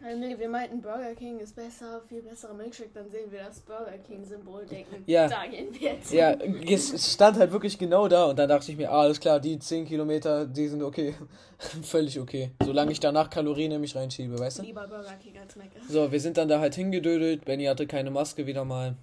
Also 0.03 0.19
nee, 0.19 0.37
wir 0.37 0.49
meinten 0.49 0.81
Burger 0.81 1.13
King 1.13 1.39
ist 1.39 1.55
besser, 1.55 2.01
viel 2.09 2.23
besserer 2.23 2.55
Milkshake, 2.55 2.89
dann 2.93 3.09
sehen 3.09 3.31
wir 3.31 3.43
das 3.43 3.59
Burger 3.59 3.97
King-Symbol, 3.99 4.65
denken, 4.65 5.03
Ja. 5.05 5.27
da 5.27 5.45
gehen 5.45 5.67
wir 5.73 5.93
jetzt. 5.93 6.11
Ja, 6.11 6.31
es 6.33 7.13
stand 7.13 7.37
halt 7.37 7.51
wirklich 7.51 7.77
genau 7.77 8.07
da 8.07 8.25
und 8.25 8.39
dann 8.39 8.49
dachte 8.49 8.71
ich 8.71 8.77
mir, 8.77 8.91
ah, 8.91 9.01
alles 9.01 9.19
klar, 9.19 9.39
die 9.39 9.59
10 9.59 9.85
Kilometer, 9.85 10.45
die 10.47 10.67
sind 10.67 10.81
okay. 10.81 11.13
Völlig 11.83 12.19
okay. 12.19 12.49
Solange 12.63 12.91
ich 12.91 12.99
danach 12.99 13.29
Kalorien 13.29 13.69
nämlich 13.71 13.95
reinschiebe, 13.95 14.39
weißt 14.39 14.59
du? 14.59 14.63
Lieber 14.63 14.87
Burger 14.87 15.13
King 15.21 15.37
als 15.37 15.55
Mc's. 15.55 15.87
So, 15.87 16.11
wir 16.11 16.19
sind 16.19 16.37
dann 16.37 16.47
da 16.47 16.59
halt 16.59 16.73
hingedödelt. 16.73 17.45
Benny 17.45 17.65
hatte 17.65 17.85
keine 17.85 18.09
Maske 18.09 18.47
wieder 18.47 18.65
mal. 18.65 18.95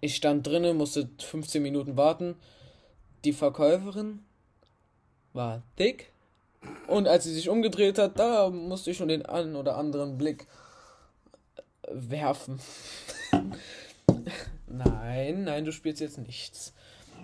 Ich 0.00 0.14
stand 0.14 0.46
drinnen, 0.46 0.76
musste 0.76 1.08
15 1.20 1.60
Minuten 1.60 1.96
warten. 1.96 2.36
Die 3.24 3.32
Verkäuferin 3.32 4.20
war 5.32 5.62
dick. 5.80 6.11
Und 6.86 7.08
als 7.08 7.24
sie 7.24 7.32
sich 7.32 7.48
umgedreht 7.48 7.98
hat, 7.98 8.18
da 8.18 8.50
musste 8.50 8.90
ich 8.90 8.96
schon 8.96 9.08
den 9.08 9.26
einen 9.26 9.56
oder 9.56 9.76
anderen 9.76 10.18
Blick 10.18 10.46
werfen. 11.88 12.60
nein, 14.66 15.44
nein, 15.44 15.64
du 15.64 15.72
spielst 15.72 16.00
jetzt 16.00 16.18
nichts. 16.18 16.72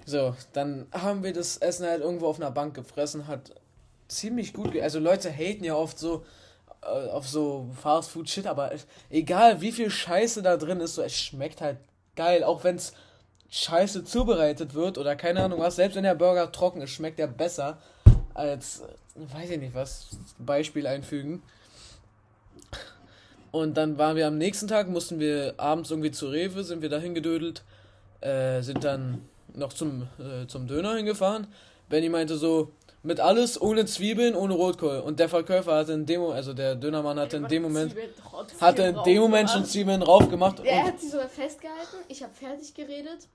So, 0.07 0.35
dann 0.53 0.87
haben 0.93 1.23
wir 1.23 1.33
das 1.33 1.59
Essen 1.59 1.87
halt 1.87 2.01
irgendwo 2.01 2.27
auf 2.27 2.41
einer 2.41 2.51
Bank 2.51 2.75
gefressen, 2.75 3.27
hat 3.27 3.53
ziemlich 4.09 4.55
gut, 4.55 4.73
ge 4.73 4.83
also 4.83 4.99
Leute 4.99 5.31
haten 5.31 5.65
ja 5.65 5.75
oft 5.75 5.99
so 5.99 6.25
äh, 6.83 7.11
auf 7.11 7.29
so 7.29 7.69
Fast 7.81 8.11
Food 8.11 8.29
Shit, 8.29 8.47
aber 8.47 8.73
egal 9.11 9.61
wie 9.61 9.73
viel 9.73 9.91
Scheiße 9.91 10.43
da 10.43 10.57
drin 10.57 10.81
ist, 10.81 10.95
so 10.95 11.03
es 11.03 11.15
schmeckt 11.15 11.61
halt 11.61 11.79
geil, 12.17 12.43
auch 12.43 12.65
wenn 12.65 12.77
es 12.77 12.95
scheiße 13.51 14.05
zubereitet 14.05 14.75
wird 14.75 14.99
oder 14.99 15.17
keine 15.17 15.43
Ahnung 15.43 15.61
was, 15.61 15.77
selbst 15.77 15.97
wenn 15.97 16.05
der 16.05 16.15
Burger 16.15 16.53
trocken 16.53 16.83
ist, 16.83 16.91
schmeckt 16.91 17.21
er 17.21 17.29
besser 17.29 17.79
als, 18.35 18.83
weiß 19.33 19.51
ich 19.51 19.59
nicht 19.59 19.75
was, 19.75 20.09
Beispiel 20.39 20.87
einfügen. 20.87 21.43
Und 23.51 23.77
dann 23.77 23.97
waren 23.99 24.17
wir 24.17 24.27
am 24.27 24.37
nächsten 24.37 24.69
Tag, 24.69 24.89
mussten 24.89 25.19
wir 25.19 25.55
abends 25.57 25.91
irgendwie 25.91 26.11
zu 26.11 26.29
Rewe, 26.29 26.65
sind 26.65 26.83
wir 26.83 26.89
da 26.89 26.99
hingedödelt, 26.99 27.65
äh, 28.21 28.61
sind 28.63 28.85
dann 28.85 29.23
noch 29.55 29.73
zum, 29.73 30.09
äh, 30.19 30.47
zum 30.47 30.67
Döner 30.67 30.97
hingefahren. 30.97 31.47
Benny 31.89 32.09
meinte 32.11 32.37
so, 32.37 32.73
mit 33.03 33.21
alles, 33.21 33.61
ohne 33.61 33.87
Zwiebeln, 33.87 34.35
ohne 34.35 34.55
Rotkohl. 34.55 34.99
Und 34.99 35.19
der 35.19 35.29
Verkäufer 35.29 35.77
hatte 35.77 35.93
in 35.93 36.05
dem, 36.05 36.21
also 36.23 36.53
der 36.53 36.75
Dönermann 36.75 37.19
hatte 37.19 37.39
in 37.39 37.49
dem 37.49 37.63
Moment, 37.63 37.95
hatte 38.61 38.83
in 38.83 39.03
dem 39.05 39.23
Moment 39.23 39.51
schon 39.51 39.65
Zwiebeln 39.65 40.01
drauf 40.01 40.29
gemacht 40.29 40.61
Er 40.65 40.85
hat 40.85 41.01
sie 41.01 41.09
sogar 41.09 41.29
festgehalten, 41.29 41.97
ich 42.09 42.23
habe 42.23 42.35
fertig 42.35 42.75
geredet, 42.75 43.29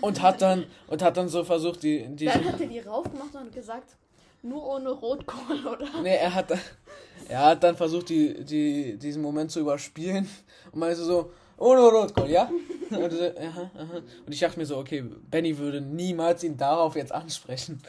und 0.00 0.22
hat 0.22 0.42
dann, 0.42 0.66
und 0.86 1.02
hat 1.02 1.16
dann 1.16 1.28
so 1.28 1.42
versucht, 1.42 1.82
die, 1.82 2.06
die, 2.08 2.26
dann 2.26 2.44
hat 2.44 2.60
er 2.60 2.66
die 2.66 2.78
raufgemacht 2.80 3.34
und 3.34 3.52
gesagt, 3.52 3.96
nur 4.44 4.64
ohne 4.66 4.90
Rotkohl, 4.90 5.66
oder? 5.72 5.86
Nee, 6.02 6.16
er 6.16 6.34
hat, 6.34 6.52
er 7.28 7.44
hat 7.44 7.62
dann 7.64 7.76
versucht, 7.76 8.08
die, 8.08 8.44
die, 8.44 8.96
diesen 8.96 9.22
Moment 9.22 9.50
zu 9.50 9.60
überspielen 9.60 10.28
und 10.72 10.78
meinte 10.78 11.02
so, 11.02 11.32
ohne 11.56 11.80
Rotkohl, 11.80 12.30
ja? 12.30 12.50
Und, 12.90 13.12
so, 13.12 13.24
aha, 13.24 13.70
aha. 13.74 14.02
und 14.26 14.32
ich 14.32 14.40
dachte 14.40 14.58
mir 14.58 14.66
so, 14.66 14.76
okay, 14.76 15.02
Benny 15.30 15.56
würde 15.56 15.80
niemals 15.80 16.44
ihn 16.44 16.56
darauf 16.56 16.96
jetzt 16.96 17.12
ansprechen. 17.12 17.80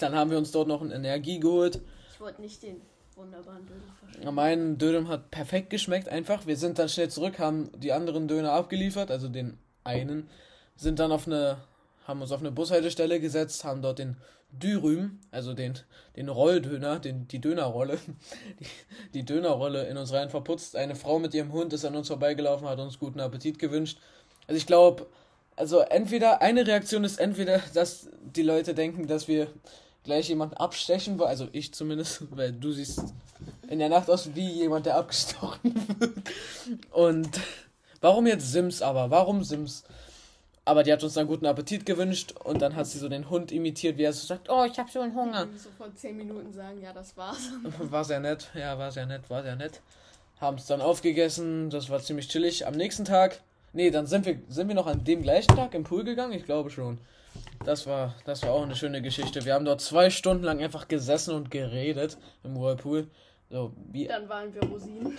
Dann 0.00 0.14
haben 0.14 0.30
wir 0.30 0.38
uns 0.38 0.50
dort 0.50 0.68
noch 0.68 0.82
eine 0.82 0.94
Energie 0.94 1.40
geholt. 1.40 1.80
Ich 2.12 2.20
wollte 2.20 2.40
nicht 2.42 2.62
den 2.62 2.80
wunderbaren 3.14 3.66
Döner 3.66 3.80
verstehen. 3.98 4.34
Mein 4.34 4.78
Döner 4.78 5.08
hat 5.08 5.30
perfekt 5.30 5.70
geschmeckt 5.70 6.08
einfach. 6.08 6.46
Wir 6.46 6.56
sind 6.56 6.78
dann 6.78 6.88
schnell 6.88 7.08
zurück, 7.08 7.38
haben 7.38 7.70
die 7.76 7.92
anderen 7.92 8.28
Döner 8.28 8.52
abgeliefert, 8.52 9.10
also 9.10 9.28
den 9.28 9.58
einen, 9.84 10.28
sind 10.76 10.98
dann 10.98 11.12
auf 11.12 11.26
eine, 11.26 11.58
haben 12.06 12.20
uns 12.20 12.32
auf 12.32 12.40
eine 12.40 12.50
Bushaltestelle 12.50 13.20
gesetzt, 13.20 13.64
haben 13.64 13.82
dort 13.82 13.98
den 13.98 14.16
Dürüm, 14.50 15.20
also 15.30 15.52
den, 15.52 15.78
den 16.16 16.28
Rolldöner, 16.28 16.98
den, 16.98 17.28
die 17.28 17.40
Dönerrolle, 17.40 17.98
die, 18.60 18.66
die 19.14 19.24
Dönerrolle 19.24 19.86
in 19.86 19.96
uns 19.96 20.12
rein 20.12 20.30
verputzt. 20.30 20.76
Eine 20.76 20.94
Frau 20.94 21.18
mit 21.18 21.34
ihrem 21.34 21.52
Hund 21.52 21.72
ist 21.72 21.84
an 21.84 21.96
uns 21.96 22.08
vorbeigelaufen, 22.08 22.68
hat 22.68 22.78
uns 22.78 22.98
guten 22.98 23.20
Appetit 23.20 23.58
gewünscht. 23.58 23.98
Also 24.46 24.56
ich 24.56 24.66
glaube, 24.66 25.06
also 25.56 25.80
entweder, 25.80 26.42
eine 26.42 26.66
Reaktion 26.66 27.04
ist 27.04 27.18
entweder, 27.18 27.60
dass 27.74 28.08
die 28.20 28.42
Leute 28.42 28.74
denken, 28.74 29.06
dass 29.06 29.26
wir 29.26 29.48
gleich 30.04 30.28
jemanden 30.28 30.56
abstechen 30.56 31.18
wollen, 31.18 31.30
also 31.30 31.48
ich 31.52 31.74
zumindest, 31.74 32.22
weil 32.30 32.52
du 32.52 32.72
siehst 32.72 33.02
in 33.68 33.78
der 33.78 33.88
Nacht 33.88 34.08
aus 34.08 34.34
wie 34.34 34.48
jemand, 34.48 34.86
der 34.86 34.96
abgestochen 34.96 35.74
wird. 35.98 36.12
Und 36.92 37.40
warum 38.00 38.26
jetzt 38.26 38.52
Sims 38.52 38.82
aber? 38.82 39.10
Warum 39.10 39.42
Sims? 39.44 39.84
Aber 40.66 40.82
die 40.82 40.92
hat 40.92 41.02
uns 41.04 41.14
dann 41.14 41.28
guten 41.28 41.46
Appetit 41.46 41.86
gewünscht 41.86 42.34
und 42.42 42.60
dann 42.60 42.74
hat 42.74 42.88
sie 42.88 42.98
so 42.98 43.08
den 43.08 43.30
Hund 43.30 43.52
imitiert, 43.52 43.98
wie 43.98 44.02
er 44.02 44.12
so 44.12 44.26
sagt, 44.26 44.50
oh, 44.50 44.64
ich 44.64 44.76
habe 44.76 45.00
einen 45.00 45.14
Hunger. 45.14 45.46
So 45.56 45.70
vor 45.78 45.94
10 45.94 46.16
Minuten 46.16 46.52
sagen, 46.52 46.82
ja, 46.82 46.92
das 46.92 47.16
war's. 47.16 47.52
War 47.78 48.04
sehr 48.04 48.18
nett, 48.18 48.50
ja, 48.52 48.76
war 48.76 48.90
sehr 48.90 49.06
nett, 49.06 49.30
war 49.30 49.44
sehr 49.44 49.54
nett. 49.54 49.80
Haben 50.40 50.56
es 50.56 50.66
dann 50.66 50.80
aufgegessen, 50.80 51.70
das 51.70 51.88
war 51.88 52.00
ziemlich 52.00 52.28
chillig. 52.28 52.66
Am 52.66 52.74
nächsten 52.74 53.04
Tag, 53.04 53.40
nee, 53.72 53.90
dann 53.90 54.08
sind 54.08 54.26
wir, 54.26 54.40
sind 54.48 54.66
wir 54.66 54.74
noch 54.74 54.88
an 54.88 55.04
dem 55.04 55.22
gleichen 55.22 55.54
Tag 55.54 55.72
im 55.72 55.84
Pool 55.84 56.02
gegangen, 56.02 56.32
ich 56.32 56.44
glaube 56.44 56.70
schon. 56.70 56.98
Das 57.64 57.86
war, 57.86 58.16
das 58.24 58.42
war 58.42 58.50
auch 58.50 58.62
eine 58.62 58.74
schöne 58.74 59.00
Geschichte. 59.00 59.44
Wir 59.44 59.54
haben 59.54 59.64
dort 59.64 59.80
zwei 59.80 60.10
Stunden 60.10 60.42
lang 60.42 60.60
einfach 60.60 60.88
gesessen 60.88 61.32
und 61.34 61.52
geredet 61.52 62.18
im 62.42 62.56
Whirlpool. 62.56 63.06
So, 63.48 63.72
wie, 63.92 64.06
Dann 64.06 64.28
waren 64.28 64.52
wir 64.52 64.62
Rosinen. 64.64 65.16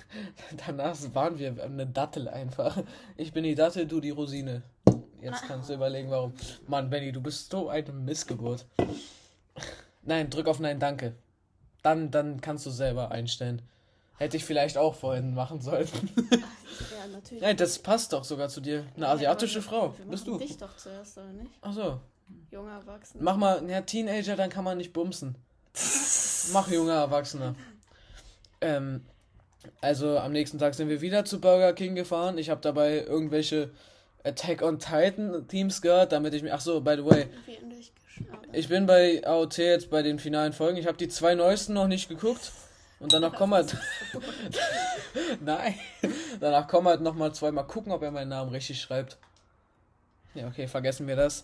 danach 0.66 0.96
waren 1.12 1.38
wir 1.38 1.62
eine 1.62 1.86
Dattel 1.86 2.28
einfach. 2.28 2.78
Ich 3.16 3.32
bin 3.32 3.42
die 3.44 3.54
Dattel, 3.56 3.86
du 3.86 4.00
die 4.00 4.10
Rosine. 4.10 4.62
Jetzt 5.20 5.42
kannst 5.48 5.70
du 5.70 5.74
überlegen, 5.74 6.10
warum. 6.10 6.34
Mann, 6.68 6.88
Benny, 6.90 7.10
du 7.10 7.20
bist 7.20 7.50
so 7.50 7.68
eine 7.68 7.92
Missgeburt. 7.92 8.66
Nein, 10.02 10.30
drück 10.30 10.46
auf 10.46 10.60
Nein, 10.60 10.78
danke. 10.78 11.14
Dann, 11.82 12.10
dann 12.10 12.40
kannst 12.40 12.64
du 12.66 12.70
selber 12.70 13.10
einstellen. 13.10 13.62
Hätte 14.18 14.36
ich 14.36 14.44
vielleicht 14.44 14.78
auch 14.78 14.94
vorhin 14.94 15.34
machen 15.34 15.60
sollen. 15.60 15.88
Ja, 16.90 17.06
natürlich. 17.06 17.40
Nein, 17.40 17.56
das 17.56 17.78
passt 17.78 18.12
doch 18.12 18.24
sogar 18.24 18.48
zu 18.48 18.60
dir. 18.60 18.84
Eine 18.96 19.06
asiatische 19.06 19.60
Ja, 19.60 19.64
Frau. 19.64 19.94
wir 19.96 20.06
Bist 20.06 20.26
du? 20.26 20.38
dich 20.38 20.56
doch 20.58 20.76
zuerst, 20.76 21.16
oder 21.18 21.28
nicht? 21.32 21.52
Achso. 21.60 22.00
Junger 22.50 22.78
Erwachsener. 22.78 23.22
Mach 23.22 23.36
mal, 23.36 23.70
ja, 23.70 23.80
Teenager, 23.82 24.34
dann 24.34 24.50
kann 24.50 24.64
man 24.64 24.78
nicht 24.78 24.92
bumsen. 24.92 25.36
Mach 26.52 26.68
junger 26.68 26.94
Erwachsener. 26.94 27.54
Ähm, 28.60 29.04
also 29.80 30.18
am 30.18 30.32
nächsten 30.32 30.58
Tag 30.58 30.74
sind 30.74 30.88
wir 30.88 31.00
wieder 31.00 31.24
zu 31.24 31.40
Burger 31.40 31.72
King 31.72 31.94
gefahren. 31.94 32.38
Ich 32.38 32.50
habe 32.50 32.60
dabei 32.60 33.04
irgendwelche 33.04 33.70
Attack 34.24 34.62
on 34.62 34.78
Titan 34.78 35.46
Teams 35.48 35.82
gehört, 35.82 36.12
damit 36.12 36.34
ich 36.34 36.42
mich. 36.42 36.52
Ach 36.52 36.60
so, 36.60 36.80
by 36.80 36.96
the 36.96 37.04
way, 37.04 37.26
ich 38.52 38.68
bin 38.68 38.86
bei 38.86 39.22
AOT 39.24 39.58
jetzt 39.58 39.90
bei 39.90 40.02
den 40.02 40.18
finalen 40.18 40.52
Folgen. 40.52 40.76
Ich 40.78 40.86
habe 40.86 40.96
die 40.96 41.08
zwei 41.08 41.34
neuesten 41.34 41.74
noch 41.74 41.88
nicht 41.88 42.08
geguckt. 42.08 42.52
Und 43.00 43.12
danach 43.12 43.34
kommen 43.34 43.54
halt. 43.54 43.76
Nein. 45.40 45.74
Danach 46.40 46.68
kommen 46.68 46.88
halt 46.88 47.00
nochmal 47.00 47.34
zweimal 47.34 47.66
gucken, 47.66 47.92
ob 47.92 48.02
er 48.02 48.10
meinen 48.10 48.28
Namen 48.28 48.50
richtig 48.50 48.80
schreibt. 48.80 49.18
Ja, 50.34 50.46
okay, 50.46 50.66
vergessen 50.68 51.06
wir. 51.06 51.16
Das 51.16 51.42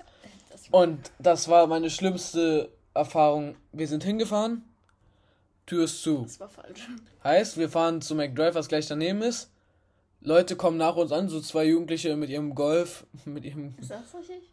Und 0.71 1.11
das 1.19 1.49
war 1.49 1.67
meine 1.67 1.91
schlimmste 1.91 2.71
Erfahrung. 2.95 3.57
Wir 3.73 3.87
sind 3.89 4.03
hingefahren, 4.05 4.65
Tür 5.67 5.85
ist 5.85 6.03
zu. 6.03 6.23
das 6.23 6.41
war 6.41 6.49
falsch. 6.49 6.89
Heißt, 7.23 7.57
wir 7.57 7.69
fahren 7.69 8.01
zu 8.03 8.15
McDrive, 8.15 8.55
was 8.55 8.69
gleich 8.69 8.87
daneben 8.89 9.23
ist. 9.23 9.51
Leute 10.23 10.57
kommen 10.57 10.77
nach 10.77 10.97
uns 10.97 11.13
an, 11.13 11.29
so 11.29 11.41
zwei 11.41 11.65
Jugendliche 11.65 12.15
mit 12.17 12.29
ihrem 12.31 12.55
Golf, 12.55 13.07
mit 13.25 13.45
ihrem. 13.45 13.75
Ist 13.81 13.91
das 13.91 14.15
richtig? 14.15 14.51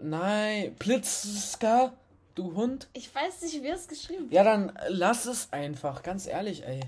Nein, 0.00 0.74
Blitzska, 0.78 1.92
du 2.34 2.54
Hund. 2.54 2.88
Ich 2.92 3.14
weiß 3.14 3.42
nicht, 3.42 3.62
wie 3.62 3.68
es 3.68 3.86
geschrieben 3.88 4.24
wird. 4.24 4.32
Ja, 4.32 4.44
dann 4.44 4.72
lass 4.88 5.26
es 5.26 5.52
einfach, 5.52 6.02
ganz 6.02 6.26
ehrlich, 6.26 6.64
ey. 6.66 6.80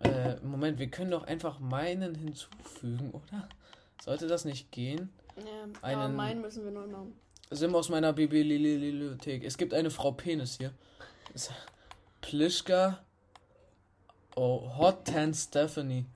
äh, 0.00 0.36
Moment, 0.42 0.78
wir 0.78 0.88
können 0.90 1.10
doch 1.10 1.24
einfach 1.24 1.60
meinen 1.60 2.14
hinzufügen, 2.14 3.10
oder? 3.12 3.48
Sollte 4.02 4.26
das 4.26 4.44
nicht 4.44 4.70
gehen? 4.70 5.10
Ja, 5.36 5.44
aber 5.82 6.02
Einen- 6.04 6.16
meinen 6.16 6.40
müssen 6.40 6.64
wir 6.64 6.70
neu 6.72 6.86
machen. 6.86 7.18
Sim 7.54 7.74
aus 7.74 7.88
meiner 7.88 8.12
Bibliothek. 8.12 9.44
Es 9.44 9.56
gibt 9.56 9.74
eine 9.74 9.90
Frau 9.90 10.12
Penis 10.12 10.58
hier. 10.58 10.72
Plischka. 12.20 12.98
Oh, 14.36 14.70
Hot 14.78 15.04
Tan 15.04 15.32
Stephanie. 15.32 16.06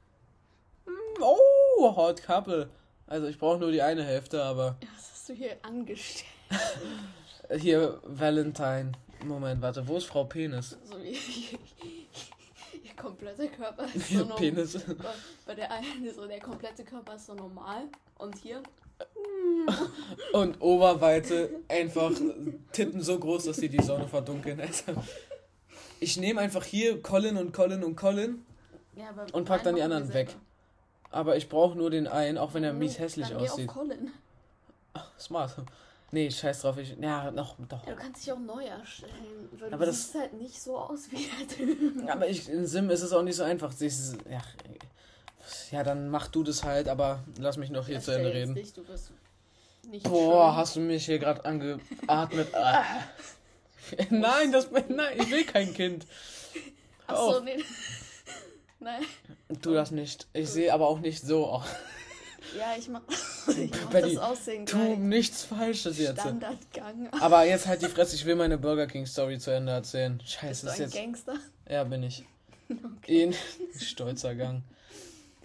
Mm, 0.86 1.22
Oh, 1.22 1.96
Hot 1.96 2.22
Couple. 2.22 2.68
Also 3.06 3.26
ich 3.26 3.38
brauche 3.38 3.58
nur 3.58 3.70
die 3.70 3.82
eine 3.82 4.04
Hälfte, 4.04 4.42
aber 4.42 4.76
was 4.96 5.10
hast 5.12 5.28
du 5.28 5.32
hier 5.34 5.56
angestellt? 5.62 6.26
hier 7.58 8.00
Valentine. 8.04 8.92
Moment, 9.24 9.62
warte, 9.62 9.86
wo 9.86 9.96
ist 9.96 10.06
Frau 10.06 10.24
Penis? 10.24 10.76
So 10.84 10.98
wie 11.02 11.12
ihr 12.84 12.94
kompletter 12.96 13.46
Körper 13.48 13.86
ist 13.94 14.08
so 14.10 14.18
normal. 14.18 14.36
Penis. 14.36 14.78
Bei 15.46 15.54
der 15.54 15.70
einen 15.72 16.04
ist 16.04 16.16
so 16.16 16.26
der 16.26 16.40
komplette 16.40 16.84
Körper 16.84 17.14
ist 17.14 17.26
so 17.26 17.34
normal. 17.34 17.84
Und 18.18 18.36
hier? 18.38 18.62
Und 20.32 20.60
Oberweite 20.60 21.50
einfach 21.68 22.10
Titten 22.72 23.02
so 23.02 23.18
groß, 23.18 23.44
dass 23.44 23.56
sie 23.56 23.68
die 23.68 23.82
Sonne 23.82 24.08
verdunkeln. 24.08 24.60
Also, 24.60 24.84
ich 26.00 26.16
nehme 26.16 26.40
einfach 26.40 26.64
hier 26.64 27.02
Colin 27.02 27.36
und 27.36 27.52
Colin 27.52 27.82
und 27.84 27.96
Colin, 27.96 28.44
Ja, 28.96 29.10
Und 29.32 29.44
pack 29.46 29.62
dann 29.64 29.74
die 29.74 29.82
anderen 29.82 30.12
weg. 30.14 30.34
aber 31.10 31.36
ich 31.36 31.48
brauche 31.48 31.76
nur 31.76 31.90
den 31.90 32.06
einen, 32.06 32.38
auch 32.38 32.54
wenn 32.54 32.64
er 32.64 32.70
Dann 32.70 32.78
mies 32.78 32.94
geh- 32.96 33.02
hässlich 33.02 33.28
dann 33.28 33.38
geh 33.38 33.48
aussieht. 33.48 33.68
Auf 33.68 33.74
Colin. 33.74 34.10
Smart. 35.18 35.54
Nee, 36.10 36.30
scheiß 36.30 36.62
drauf. 36.62 36.78
Ich, 36.78 36.96
ja, 36.98 37.30
noch, 37.30 37.56
doch. 37.68 37.84
Ja, 37.86 37.92
du 37.94 37.98
kannst 38.00 38.22
dich 38.24 38.32
auch 38.32 38.38
neu 38.38 38.64
erstellen. 38.64 39.12
Weil 39.58 39.74
Aber 39.74 39.84
du 39.84 39.90
das- 39.90 40.04
siehst 40.04 40.14
halt 40.14 40.32
nicht 40.34 40.60
so 40.60 40.76
aus 40.78 41.10
wie 41.10 41.26
der 41.26 41.46
Typ. 41.46 42.08
Aber 42.10 42.26
ich, 42.28 42.48
in 42.48 42.66
Sim 42.66 42.88
ist 42.90 43.02
es 43.02 43.12
auch 43.12 43.22
nicht 43.22 43.36
so 43.36 43.42
einfach. 43.42 43.70
sich- 43.72 43.94
Ja, 44.30 44.40
ja, 45.70 45.82
dann 45.82 46.08
mach 46.08 46.28
du 46.28 46.42
das 46.42 46.64
halt, 46.64 46.88
aber 46.88 47.22
lass 47.38 47.56
mich 47.56 47.70
noch 47.70 47.86
hier 47.86 47.96
Das 47.96 48.04
zu 48.06 48.12
Ende 48.12 48.32
reden. 48.32 48.54
Dich, 48.54 48.72
du 48.72 48.82
bist 48.84 49.10
nicht 49.90 50.04
Boah, 50.04 50.50
schön. 50.50 50.56
hast 50.56 50.76
du 50.76 50.80
mich 50.80 51.06
hier 51.06 51.18
gerade 51.18 51.44
angeatmet? 51.44 52.54
Ah. 52.54 52.84
Nein, 54.10 54.52
das, 54.52 54.68
nein, 54.70 55.18
ich 55.18 55.30
will 55.30 55.44
kein 55.46 55.72
Kind. 55.72 56.06
Achso, 57.06 57.40
nee. 57.40 57.56
Nein. 58.80 59.02
Tu 59.62 59.72
das 59.72 59.90
nicht. 59.92 60.26
Ich 60.34 60.50
sehe 60.50 60.72
aber 60.74 60.86
auch 60.88 60.98
nicht 61.00 61.22
so 61.22 61.46
aus. 61.46 61.64
Ja, 62.56 62.74
ich 62.78 62.88
mach, 62.88 63.00
ich 63.48 63.70
mach 63.70 63.90
Betty, 63.90 64.14
das 64.14 64.22
Aussehen 64.22 64.66
Tu 64.66 64.76
gleich. 64.76 64.98
nichts 64.98 65.44
Falsches 65.44 65.98
jetzt. 65.98 66.20
Standardgang. 66.20 67.08
Aber 67.20 67.44
jetzt 67.44 67.66
halt 67.66 67.80
die 67.82 67.86
Fresse, 67.88 68.14
ich 68.14 68.24
will 68.26 68.36
meine 68.36 68.58
Burger 68.58 68.86
King 68.86 69.06
Story 69.06 69.38
zu 69.38 69.50
Ende 69.52 69.72
erzählen. 69.72 70.18
Bist 70.18 70.32
Scheiße, 70.32 70.66
du 70.66 70.72
ist 70.72 70.78
jetzt. 70.78 70.94
Gangster? 70.94 71.34
Ja, 71.68 71.84
bin 71.84 72.02
ich. 72.02 72.24
Okay. 72.98 73.22
In 73.24 73.34
stolzer 73.80 74.34
Gang. 74.34 74.62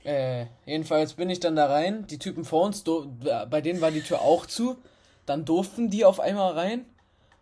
Äh, 0.03 0.47
jedenfalls 0.65 1.13
bin 1.13 1.29
ich 1.29 1.39
dann 1.39 1.55
da 1.55 1.67
rein. 1.67 2.05
Die 2.07 2.19
Typen 2.19 2.43
vor 2.45 2.65
uns, 2.65 2.83
do, 2.83 3.07
bei 3.49 3.61
denen 3.61 3.81
war 3.81 3.91
die 3.91 4.01
Tür 4.01 4.21
auch 4.21 4.45
zu. 4.45 4.77
Dann 5.25 5.45
durften 5.45 5.89
die 5.89 6.03
auf 6.05 6.19
einmal 6.19 6.53
rein. 6.53 6.85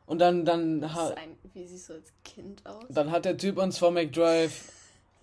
Und 0.05 0.20
dann, 0.20 0.45
dann, 0.45 0.84
ein, 0.84 1.38
wie 1.53 1.66
siehst 1.66 1.89
du 1.89 1.93
als 1.93 2.12
Kind 2.24 2.66
aus? 2.66 2.84
dann 2.89 3.12
hat 3.12 3.26
der 3.26 3.38
Typ 3.38 3.57
uns 3.57 3.78
vom 3.78 3.93
McDrive, 3.93 4.72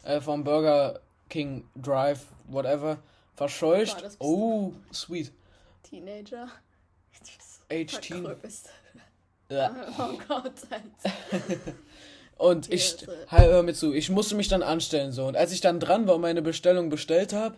äh, 0.03 0.21
vom 0.21 0.45
Burger 0.45 1.01
King 1.29 1.69
Drive, 1.77 2.27
whatever, 2.47 2.99
verscheucht. 3.35 4.01
Boah, 4.19 4.27
Oh, 4.27 4.73
sweet. 4.93 5.31
Teenager. 5.83 6.49
18. 7.71 7.89
vergröbst. 8.23 8.71
Ja. 9.51 9.75
Oh 9.99 10.19
Gott, 10.27 10.53
Alter. 10.71 11.17
Und 12.39 12.73
ich, 12.73 12.97
halt, 13.29 13.51
hör 13.51 13.63
mir 13.65 13.75
zu, 13.75 13.93
ich 13.93 14.11
musste 14.11 14.37
mich 14.37 14.47
dann 14.47 14.63
anstellen 14.63 15.11
so. 15.11 15.27
Und 15.27 15.37
als 15.37 15.53
ich 15.53 15.61
dann 15.61 15.81
dran 15.81 16.07
war 16.07 16.15
und 16.15 16.21
meine 16.21 16.41
Bestellung 16.41 16.89
bestellt 16.89 17.33
habe, 17.33 17.57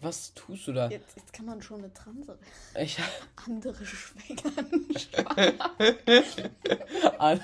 was 0.00 0.32
tust 0.34 0.68
du 0.68 0.72
da? 0.72 0.88
Jetzt, 0.88 1.16
jetzt 1.16 1.32
kann 1.32 1.46
man 1.46 1.60
schon 1.60 1.78
eine 1.78 1.92
Transe. 1.92 2.38
Ich, 2.78 2.96
Andere 3.44 3.84
schwängern. 3.84 4.86
an, 7.18 7.40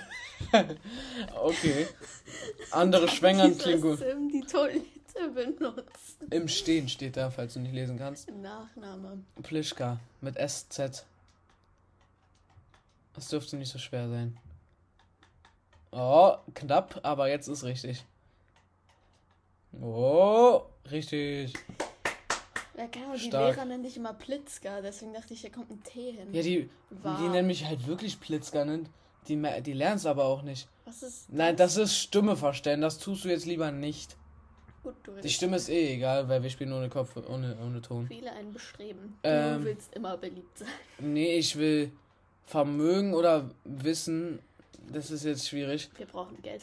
okay. 1.42 1.88
Andere 2.70 3.08
Schwängern 3.08 3.58
klingt 3.58 3.82
gut. 3.82 3.98
Sim 3.98 4.30
die 4.30 4.42
Toilette 4.42 4.84
benutzt. 5.34 6.18
Im 6.30 6.46
Stehen 6.46 6.88
steht 6.88 7.16
da, 7.16 7.30
falls 7.30 7.54
du 7.54 7.60
nicht 7.60 7.74
lesen 7.74 7.98
kannst. 7.98 8.30
Nachname. 8.30 9.24
Plischka 9.42 9.98
mit 10.20 10.36
SZ. 10.36 11.04
Das 13.14 13.28
dürfte 13.28 13.56
nicht 13.56 13.72
so 13.72 13.78
schwer 13.78 14.08
sein. 14.08 14.38
Oh, 15.92 16.36
knapp, 16.54 17.00
aber 17.02 17.28
jetzt 17.28 17.48
ist 17.48 17.64
richtig. 17.64 18.04
Oh, 19.80 20.62
richtig. 20.90 21.52
Ja, 22.76 22.86
genau, 22.86 23.12
die 23.12 23.20
Stark. 23.20 23.56
Lehrer 23.56 23.66
nennen 23.66 23.82
dich 23.82 23.96
immer 23.98 24.14
Plitzka, 24.14 24.80
deswegen 24.80 25.12
dachte 25.12 25.34
ich, 25.34 25.42
hier 25.42 25.52
kommt 25.52 25.70
ein 25.70 25.82
T 25.82 26.12
hin. 26.12 26.32
Ja, 26.32 26.42
die, 26.42 26.70
die 26.90 27.28
nennen 27.28 27.46
mich 27.46 27.66
halt 27.66 27.86
wirklich 27.86 28.18
Plitzka, 28.18 28.64
ne? 28.64 28.84
Die, 29.28 29.40
die 29.62 29.72
lernen 29.72 29.96
es 29.96 30.06
aber 30.06 30.24
auch 30.24 30.42
nicht. 30.42 30.66
Was 30.84 31.02
ist 31.02 31.32
Nein, 31.32 31.56
das 31.56 31.76
ist 31.76 31.96
Stimme 31.96 32.36
verstellen, 32.36 32.80
das 32.80 32.98
tust 32.98 33.24
du 33.24 33.28
jetzt 33.28 33.46
lieber 33.46 33.70
nicht. 33.70 34.16
gut? 34.82 34.94
Du 35.04 35.12
Die 35.20 35.30
Stimme 35.30 35.56
ist 35.56 35.68
eh 35.68 35.94
egal, 35.94 36.28
weil 36.28 36.42
wir 36.42 36.50
spielen 36.50 36.72
ohne 36.72 36.88
Kopf, 36.88 37.16
ohne, 37.16 37.56
ohne 37.64 37.82
Ton. 37.82 38.06
viele 38.08 38.32
ein 38.32 38.52
Bestreben. 38.52 39.18
Ähm. 39.22 39.60
du 39.60 39.64
willst 39.66 39.94
immer 39.94 40.16
beliebt 40.16 40.58
sein. 40.58 40.68
Nee, 40.98 41.36
ich 41.36 41.56
will 41.56 41.92
Vermögen 42.46 43.14
oder 43.14 43.50
Wissen, 43.64 44.40
das 44.90 45.10
ist 45.10 45.24
jetzt 45.24 45.48
schwierig. 45.48 45.90
Wir 45.96 46.06
brauchen 46.06 46.40
Geld. 46.42 46.62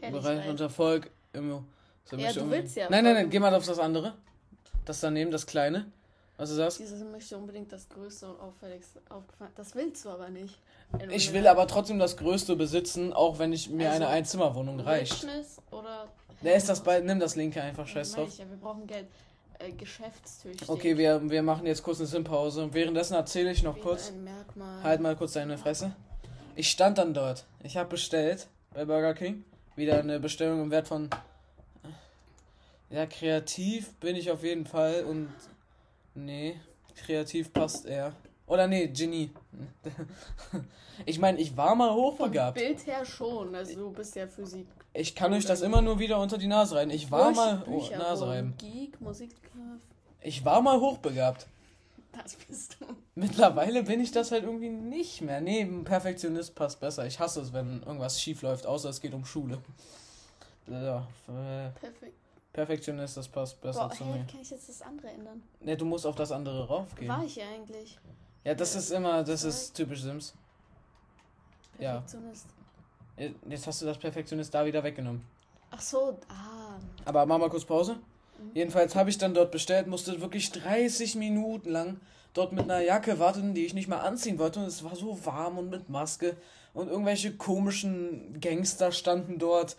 Bereich 0.00 0.48
und 0.48 0.60
Erfolg. 0.60 1.10
Immer. 1.32 1.64
So 2.04 2.16
Ja, 2.16 2.32
du 2.32 2.48
willst 2.50 2.76
ja 2.76 2.88
Nein, 2.88 3.04
nein, 3.04 3.14
nein, 3.14 3.30
geh 3.30 3.38
mal 3.38 3.54
auf 3.54 3.66
das 3.66 3.78
andere. 3.78 4.14
Das 4.84 5.00
daneben, 5.00 5.30
das 5.30 5.46
kleine. 5.46 5.90
Was 6.36 6.50
ist 6.50 6.58
das? 6.58 6.76
Dieses 6.76 7.02
möchte 7.02 7.36
unbedingt 7.36 7.72
das 7.72 7.88
Größte 7.88 8.28
und 8.28 8.38
auffälligste 8.40 9.00
aufgefallen. 9.08 9.50
Das 9.56 9.74
willst 9.74 10.04
du 10.04 10.10
aber 10.10 10.28
nicht. 10.28 10.58
Du 10.92 11.06
Ich 11.10 11.32
will 11.32 11.46
aber 11.46 11.66
trotzdem 11.66 11.98
das 11.98 12.16
Größte 12.16 12.56
besitzen, 12.56 13.12
auch 13.12 13.38
wenn 13.38 13.52
ich 13.52 13.70
mir 13.70 13.90
Also, 13.90 14.04
eine 14.04 14.08
Einzimmerwohnung 14.12 14.78
reicht. 14.80 15.26
Oder. 15.70 16.08
Ne, 16.42 16.52
ist 16.54 16.68
das 16.68 16.82
bei, 16.82 17.00
nimm 17.00 17.18
das 17.18 17.36
linke 17.36 17.62
einfach, 17.62 17.86
scheiß 17.86 18.12
drauf. 18.12 18.36
ja, 18.36 18.48
wir 18.48 18.58
brauchen 18.58 18.86
Geld. 18.86 19.06
äh, 19.58 19.72
geschäftstüchtig. 19.72 20.68
Okay, 20.68 20.98
wir, 20.98 21.28
wir 21.30 21.42
machen 21.42 21.66
jetzt 21.66 21.82
kurz 21.82 21.98
eine 21.98 22.06
Sinnpause. 22.06 22.62
Und 22.62 22.74
währenddessen 22.74 23.14
erzähle 23.14 23.50
ich 23.50 23.62
noch 23.62 23.76
Wie 23.76 23.80
kurz. 23.80 24.12
Halt 24.82 25.00
mal 25.00 25.16
kurz 25.16 25.32
deine 25.32 25.56
Fresse. 25.56 25.96
Ich 26.56 26.70
stand 26.70 26.96
dann 26.96 27.12
dort. 27.12 27.44
Ich 27.62 27.76
habe 27.76 27.90
bestellt 27.90 28.48
bei 28.72 28.86
Burger 28.86 29.12
King. 29.14 29.44
Wieder 29.76 29.98
eine 29.98 30.18
Bestellung 30.18 30.62
im 30.62 30.70
Wert 30.70 30.88
von. 30.88 31.10
Ja, 32.88 33.04
kreativ 33.04 33.92
bin 33.96 34.16
ich 34.16 34.30
auf 34.30 34.42
jeden 34.42 34.64
Fall 34.66 35.04
und. 35.04 35.28
Nee, 36.14 36.58
kreativ 36.96 37.52
passt 37.52 37.84
eher. 37.84 38.14
Oder 38.46 38.66
nee, 38.66 38.88
Genie. 38.88 39.30
Ich 41.04 41.18
meine, 41.18 41.38
ich 41.38 41.54
war 41.58 41.74
mal 41.74 41.88
Vom 41.88 41.96
hochbegabt. 41.96 42.56
Bild 42.56 42.86
her 42.86 43.04
schon, 43.04 43.54
also 43.54 43.74
du 43.74 43.90
bist 43.90 44.16
ja 44.16 44.26
Physik. 44.26 44.66
Ich 44.94 45.14
kann 45.14 45.30
euch 45.34 45.44
das 45.44 45.60
immer 45.60 45.82
nur 45.82 45.98
wieder 45.98 46.18
unter 46.18 46.38
die 46.38 46.46
Nase 46.46 46.76
reiben. 46.76 46.90
Ich 46.90 47.10
war 47.10 47.32
Büch- 47.32 47.36
mal 47.36 47.62
oh, 47.68 47.86
Nase 47.98 48.26
reiben. 48.26 48.54
Geek, 48.56 48.98
Musik, 48.98 49.28
Ich 50.22 50.42
war 50.42 50.62
mal 50.62 50.80
hochbegabt. 50.80 51.46
Das 52.22 52.36
bist 52.36 52.76
du. 52.80 52.86
Mittlerweile 53.14 53.82
bin 53.82 54.00
ich 54.00 54.12
das 54.12 54.30
halt 54.32 54.44
irgendwie 54.44 54.68
nicht 54.68 55.20
mehr. 55.20 55.40
Nee, 55.40 55.62
ein 55.62 55.84
Perfektionist 55.84 56.54
passt 56.54 56.80
besser. 56.80 57.06
Ich 57.06 57.18
hasse 57.18 57.40
es, 57.40 57.52
wenn 57.52 57.82
irgendwas 57.82 58.20
schief 58.20 58.42
läuft, 58.42 58.66
außer 58.66 58.90
es 58.90 59.00
geht 59.00 59.14
um 59.14 59.24
Schule. 59.24 59.58
Ja, 60.66 61.06
äh, 61.28 61.70
Perfekt. 61.80 62.14
Perfektionist, 62.52 63.16
das 63.18 63.28
passt 63.28 63.60
besser 63.60 63.88
Boah, 63.88 63.90
zu 63.90 64.04
hey, 64.04 64.18
mir. 64.18 64.26
kann 64.26 64.40
ich 64.40 64.50
jetzt 64.50 64.68
das 64.68 64.80
andere 64.82 65.08
ändern? 65.08 65.42
Ne, 65.60 65.76
du 65.76 65.84
musst 65.84 66.06
auf 66.06 66.14
das 66.14 66.32
andere 66.32 66.66
raufgehen. 66.66 67.08
War 67.08 67.22
ich 67.22 67.36
ja 67.36 67.44
eigentlich. 67.54 67.98
Ja, 68.44 68.54
das 68.54 68.74
ist 68.74 68.90
immer, 68.90 69.22
das 69.22 69.44
ist 69.44 69.74
typisch 69.74 70.02
Sims. 70.02 70.34
Ja. 71.78 72.00
Perfektionist. 72.00 72.46
Jetzt 73.48 73.66
hast 73.66 73.82
du 73.82 73.86
das 73.86 73.98
Perfektionist 73.98 74.54
da 74.54 74.64
wieder 74.64 74.82
weggenommen. 74.82 75.22
Ach 75.70 75.80
so, 75.80 76.18
ah. 76.28 76.78
Aber 77.04 77.26
machen 77.26 77.42
wir 77.42 77.50
kurz 77.50 77.64
Pause. 77.64 77.98
Jedenfalls 78.54 78.94
habe 78.94 79.10
ich 79.10 79.18
dann 79.18 79.34
dort 79.34 79.50
bestellt, 79.50 79.86
musste 79.86 80.20
wirklich 80.20 80.50
30 80.52 81.14
Minuten 81.16 81.70
lang 81.70 82.00
dort 82.34 82.52
mit 82.52 82.64
einer 82.64 82.80
Jacke 82.80 83.18
warten, 83.18 83.54
die 83.54 83.64
ich 83.66 83.74
nicht 83.74 83.88
mal 83.88 84.00
anziehen 84.00 84.38
wollte. 84.38 84.60
Und 84.60 84.66
es 84.66 84.82
war 84.84 84.94
so 84.96 85.24
warm 85.24 85.58
und 85.58 85.70
mit 85.70 85.88
Maske. 85.88 86.36
Und 86.74 86.88
irgendwelche 86.88 87.32
komischen 87.36 88.38
Gangster 88.40 88.92
standen 88.92 89.38
dort. 89.38 89.76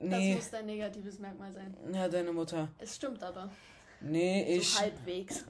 Das 0.00 0.08
Nee, 0.08 0.34
muss 0.34 0.50
dein 0.50 0.66
negatives 0.66 1.18
Merkmal 1.20 1.52
sein. 1.52 1.76
ja, 1.92 2.08
deine 2.08 2.32
Mutter. 2.32 2.68
Es 2.78 2.96
stimmt 2.96 3.22
aber. 3.22 3.50
Nee, 4.00 4.42
ich. 4.56 4.70
So 4.74 4.80
halbwegs. 4.80 5.44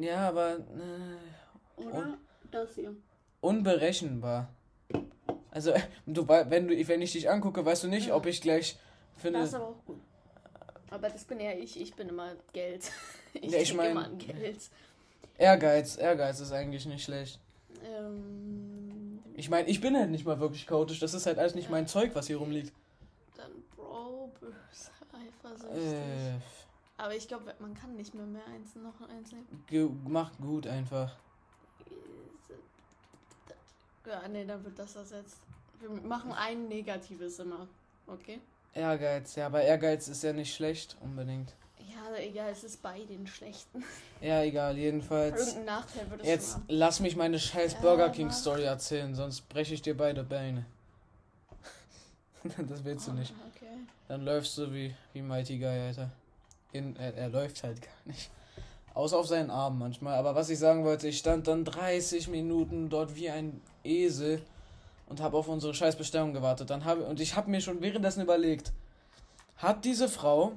Ja, 0.00 0.28
aber. 0.28 0.56
Äh, 0.56 1.82
Oder? 1.82 2.18
Das 2.50 2.74
hier. 2.74 2.94
unberechenbar. 3.40 4.48
Also, 5.50 5.72
du, 6.06 6.26
wenn, 6.28 6.68
du, 6.68 6.88
wenn 6.88 7.02
ich 7.02 7.12
dich 7.12 7.30
angucke, 7.30 7.64
weißt 7.64 7.84
du 7.84 7.88
nicht, 7.88 8.08
Ja. 8.08 8.16
ob 8.16 8.26
ich 8.26 8.40
gleich 8.40 8.76
finde. 9.16 9.40
Das 9.40 9.50
ist 9.50 9.54
aber 9.54 9.68
auch 9.68 9.84
gut. 9.86 10.00
Aber 10.90 11.08
das 11.08 11.24
bin 11.24 11.40
ja 11.40 11.52
ich. 11.52 11.80
Ich 11.80 11.94
bin 11.94 12.08
immer 12.08 12.34
Geld. 12.52 12.90
Ich, 13.34 13.52
Ja, 13.52 13.58
ich 13.58 13.74
mein- 13.74 13.90
immer 13.90 14.04
an 14.06 14.18
Geld. 14.18 14.58
Ehrgeiz, 15.36 15.96
Ehrgeiz 15.98 16.40
ist 16.40 16.50
eigentlich 16.52 16.86
nicht 16.86 17.04
schlecht. 17.04 17.38
Ähm, 17.84 19.20
Ich 19.34 19.50
meine, 19.50 19.68
ich 19.68 19.80
bin 19.80 19.96
halt 19.96 20.10
nicht 20.10 20.24
mal 20.24 20.40
wirklich 20.40 20.66
chaotisch. 20.66 20.98
Das 20.98 21.14
ist 21.14 21.26
halt 21.26 21.38
alles 21.38 21.54
nicht 21.54 21.70
mein 21.70 21.86
Zeug, 21.86 22.14
was 22.14 22.26
hier 22.26 22.38
rumliegt. 22.38 22.72
dann 23.36 23.52
Bro, 23.76 24.32
böse, 24.40 24.90
eifersüchtig. 25.12 25.92
Äh, 25.92 26.32
Aber 26.96 27.14
ich 27.14 27.28
glaube, 27.28 27.54
man 27.60 27.74
kann 27.74 27.94
nicht 27.94 28.14
mehr 28.14 28.24
mehr 28.26 28.44
eins 28.46 28.74
noch 28.74 29.00
eins 29.08 29.30
nehmen. 29.30 29.64
ge- 29.68 29.90
mach 30.08 30.32
gut 30.38 30.66
einfach. 30.66 31.14
Ja, 34.06 34.26
nee, 34.26 34.44
dann 34.46 34.64
wird 34.64 34.78
das 34.78 34.96
ersetzt. 34.96 35.36
Wir 35.80 35.90
machen 35.90 36.32
ein 36.32 36.66
negatives 36.68 37.38
immer. 37.38 37.68
Okay? 38.06 38.40
Ehrgeiz, 38.74 39.34
ja, 39.36 39.46
aber 39.46 39.62
Ehrgeiz 39.62 40.08
ist 40.08 40.22
ja 40.22 40.32
nicht 40.32 40.54
schlecht 40.54 40.96
unbedingt. 41.00 41.52
Ja, 41.78 42.16
egal, 42.22 42.50
es 42.52 42.64
ist 42.64 42.82
bei 42.82 43.00
den 43.04 43.26
schlechten. 43.26 43.84
Ja, 44.20 44.42
egal, 44.42 44.76
jedenfalls. 44.76 45.38
Irgendein 45.48 45.64
Nachteil 45.76 46.10
wird 46.10 46.22
es 46.22 46.26
Jetzt 46.26 46.54
haben. 46.54 46.64
lass 46.66 46.98
mich 46.98 47.14
meine 47.14 47.38
scheiß 47.38 47.76
Burger 47.76 48.10
King. 48.10 48.32
Story 48.32 48.64
erzählen, 48.64 49.14
sonst 49.14 49.48
breche 49.48 49.74
ich 49.74 49.82
dir 49.82 49.96
beide 49.96 50.24
Beine. 50.24 50.66
das 52.68 52.84
willst 52.84 53.06
du 53.08 53.12
nicht. 53.12 53.32
Ah, 53.38 53.46
Okay. 53.54 53.66
Dann 54.08 54.24
läufst 54.24 54.56
du 54.58 54.72
wie, 54.72 54.94
wie 55.12 55.22
Mighty 55.22 55.58
Guy, 55.58 55.68
Alter. 55.68 56.10
In, 56.72 56.96
er, 56.96 57.14
er 57.14 57.28
läuft 57.28 57.62
halt 57.62 57.80
gar 57.80 57.90
nicht. 58.06 58.28
Außer 58.94 59.18
auf 59.18 59.26
seinen 59.28 59.50
Armen 59.50 59.78
manchmal. 59.78 60.14
Aber 60.16 60.34
was 60.34 60.50
ich 60.50 60.58
sagen 60.58 60.84
wollte, 60.84 61.06
ich 61.08 61.18
stand 61.18 61.46
dann 61.46 61.64
30 61.64 62.26
Minuten 62.28 62.88
dort 62.88 63.14
wie 63.14 63.30
ein 63.30 63.60
Esel 63.84 64.42
und 65.08 65.20
habe 65.20 65.36
auf 65.36 65.48
unsere 65.48 65.74
Scheißbestellung 65.74 66.32
gewartet. 66.32 66.70
Dann 66.70 66.84
habe 66.84 67.04
und 67.04 67.20
ich 67.20 67.36
habe 67.36 67.50
mir 67.50 67.60
schon 67.60 67.80
währenddessen 67.80 68.22
überlegt, 68.22 68.72
hat 69.56 69.84
diese 69.84 70.08
Frau 70.08 70.52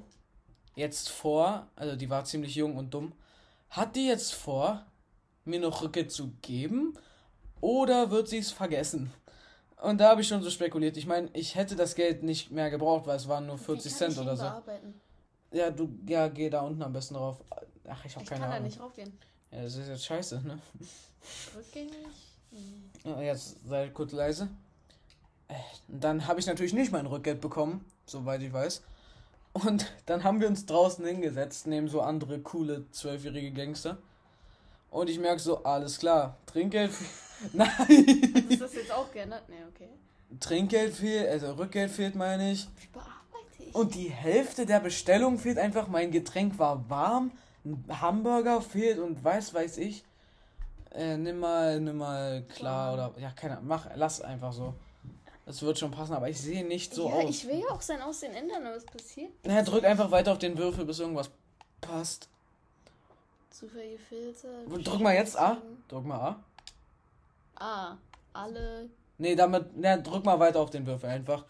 jetzt 0.75 1.09
vor, 1.09 1.67
also 1.75 1.95
die 1.95 2.09
war 2.09 2.23
ziemlich 2.25 2.55
jung 2.55 2.77
und 2.77 2.93
dumm, 2.93 3.13
hat 3.69 3.95
die 3.95 4.07
jetzt 4.07 4.33
vor, 4.33 4.85
mir 5.45 5.59
noch 5.59 5.81
Rücke 5.81 6.07
zu 6.07 6.31
geben 6.41 6.93
oder 7.61 8.11
wird 8.11 8.27
sie 8.27 8.37
es 8.39 8.51
vergessen? 8.51 9.11
Und 9.77 9.97
da 9.99 10.09
habe 10.09 10.21
ich 10.21 10.27
schon 10.27 10.43
so 10.43 10.49
spekuliert. 10.51 10.95
Ich 10.97 11.07
meine, 11.07 11.29
ich 11.33 11.55
hätte 11.55 11.75
das 11.75 11.95
Geld 11.95 12.21
nicht 12.21 12.51
mehr 12.51 12.69
gebraucht, 12.69 13.07
weil 13.07 13.15
es 13.17 13.27
waren 13.27 13.47
nur 13.47 13.57
40 13.57 13.85
Wie 13.85 13.89
kann 13.89 13.97
Cent 13.97 14.13
ich 14.13 14.19
oder 14.19 14.37
so. 14.37 14.43
bearbeiten? 14.43 14.93
Ja, 15.51 15.71
du, 15.71 15.89
ja, 16.07 16.27
geh 16.27 16.49
da 16.49 16.61
unten 16.61 16.83
am 16.83 16.93
besten 16.93 17.15
drauf. 17.15 17.37
Ach, 17.87 18.05
ich 18.05 18.13
habe 18.13 18.23
Ich 18.23 18.29
keine 18.29 18.41
kann 18.41 18.49
da 18.51 18.55
Ahnung. 18.57 18.67
nicht 18.67 18.79
raufgehen. 18.79 19.17
Ja, 19.51 19.63
das 19.63 19.75
ist 19.75 19.87
jetzt 19.87 20.05
scheiße, 20.05 20.41
ne? 20.45 20.59
Rückgängig? 21.57 21.91
Ja, 23.03 23.21
jetzt 23.21 23.67
sei 23.67 23.89
kurz 23.89 24.11
leise. 24.11 24.49
Äh, 25.47 25.55
Dann 25.87 26.27
habe 26.27 26.39
ich 26.39 26.45
natürlich 26.45 26.73
nicht 26.73 26.91
mein 26.91 27.05
Rückgeld 27.05 27.41
bekommen, 27.41 27.83
soweit 28.05 28.41
ich 28.41 28.53
weiß. 28.53 28.81
Und 29.53 29.91
dann 30.05 30.23
haben 30.23 30.39
wir 30.39 30.47
uns 30.47 30.65
draußen 30.65 31.05
hingesetzt, 31.05 31.67
neben 31.67 31.87
so 31.87 32.01
andere 32.01 32.39
coole 32.39 32.89
zwölfjährige 32.91 33.51
Gangster. 33.51 33.97
Und 34.89 35.09
ich 35.09 35.19
merke 35.19 35.41
so, 35.41 35.63
alles 35.63 35.99
klar, 35.99 36.37
Trinkgeld. 36.45 36.91
Nein! 37.53 38.47
Es 38.49 38.59
das 38.59 38.75
jetzt 38.75 38.91
auch 38.91 39.11
geändert? 39.11 39.43
Nee, 39.49 39.55
okay. 39.73 39.89
Trinkgeld 40.39 40.93
fehlt, 40.93 41.27
also 41.27 41.53
Rückgeld 41.53 41.91
fehlt, 41.91 42.15
meine 42.15 42.51
ich. 42.51 42.67
Wie 42.77 42.87
bearbeite 42.87 43.63
ich? 43.67 43.75
Und 43.75 43.95
die 43.95 44.09
Hälfte 44.11 44.65
der 44.65 44.79
Bestellung 44.79 45.39
fehlt 45.39 45.57
einfach. 45.57 45.87
Mein 45.87 46.11
Getränk 46.11 46.59
war 46.59 46.87
warm, 46.89 47.31
ein 47.65 47.83
Hamburger 47.99 48.61
fehlt 48.61 48.99
und 48.99 49.23
weiß, 49.23 49.53
weiß 49.53 49.77
ich. 49.79 50.03
Äh, 50.93 51.17
nimm 51.17 51.39
mal, 51.39 51.79
nimm 51.79 51.97
mal 51.97 52.43
klar 52.53 52.93
oder 52.93 53.13
ja, 53.17 53.31
keine 53.31 53.53
Ahnung, 53.57 53.67
mach, 53.67 53.87
lass 53.95 54.21
einfach 54.21 54.51
so. 54.51 54.73
Das 55.45 55.61
wird 55.61 55.79
schon 55.79 55.91
passen, 55.91 56.13
aber 56.13 56.29
ich 56.29 56.39
sehe 56.39 56.65
nicht 56.65 56.93
so 56.93 57.09
ja, 57.09 57.15
aus. 57.15 57.29
ich 57.29 57.47
will 57.47 57.59
ja 57.59 57.69
auch 57.69 57.81
sein 57.81 58.01
Aussehen 58.01 58.33
ändern, 58.33 58.65
aber 58.65 58.75
es 58.75 58.85
passiert. 58.85 59.31
Na, 59.43 59.61
drück 59.63 59.83
einfach 59.83 60.11
weiter 60.11 60.33
auf 60.33 60.37
den 60.37 60.57
Würfel, 60.57 60.85
bis 60.85 60.99
irgendwas 60.99 61.29
passt. 61.79 62.29
Zufällige 63.49 63.99
Filter. 63.99 64.65
Drück 64.65 65.01
mal 65.01 65.13
jetzt 65.13 65.37
A. 65.37 65.57
Drück 65.87 66.05
mal 66.05 66.19
A. 66.19 66.43
Ah, 67.55 67.97
alle. 68.33 68.89
Nee, 69.17 69.35
damit, 69.35 69.65
na, 69.75 69.97
drück 69.97 70.23
mal 70.25 70.39
weiter 70.39 70.59
auf 70.59 70.69
den 70.69 70.85
Würfel 70.85 71.09
einfach. 71.09 71.45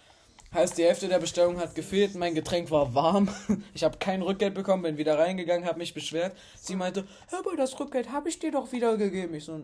Heißt, 0.53 0.77
die 0.77 0.83
Hälfte 0.83 1.07
der 1.07 1.19
Bestellung 1.19 1.59
hat 1.59 1.75
gefehlt, 1.75 2.13
mein 2.15 2.35
Getränk 2.35 2.71
war 2.71 2.93
warm. 2.93 3.29
Ich 3.73 3.85
habe 3.85 3.97
kein 3.99 4.21
Rückgeld 4.21 4.53
bekommen, 4.53 4.83
bin 4.83 4.97
wieder 4.97 5.17
reingegangen, 5.17 5.65
habe 5.65 5.79
mich 5.79 5.93
beschwert. 5.93 6.35
Sie 6.59 6.75
meinte, 6.75 7.07
aber 7.31 7.55
das 7.55 7.79
Rückgeld 7.79 8.11
habe 8.11 8.27
ich 8.27 8.39
dir 8.39 8.51
doch 8.51 8.71
wieder 8.73 8.97
gegeben. 8.97 9.33
Ich 9.33 9.45
so, 9.45 9.61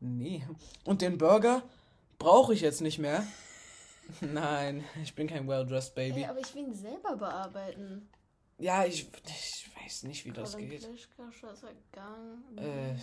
nee. 0.00 0.46
Und 0.84 1.00
den 1.00 1.16
Burger 1.16 1.62
brauche 2.18 2.52
ich 2.52 2.60
jetzt 2.60 2.82
nicht 2.82 2.98
mehr. 2.98 3.26
Nein, 4.20 4.84
ich 5.02 5.14
bin 5.14 5.28
kein 5.28 5.48
well-dressed 5.48 5.94
Baby. 5.94 6.20
Ey, 6.20 6.26
aber 6.26 6.40
ich 6.40 6.54
will 6.54 6.64
ihn 6.64 6.74
selber 6.74 7.16
bearbeiten. 7.16 8.08
Ja, 8.58 8.84
ich, 8.84 9.08
ich 9.26 9.70
weiß 9.82 10.02
nicht, 10.02 10.24
wie 10.26 10.32
das 10.32 10.52
Colin 10.52 10.68
geht. 10.68 10.82
Plischka. 10.82 11.22
Äh, 12.56 12.94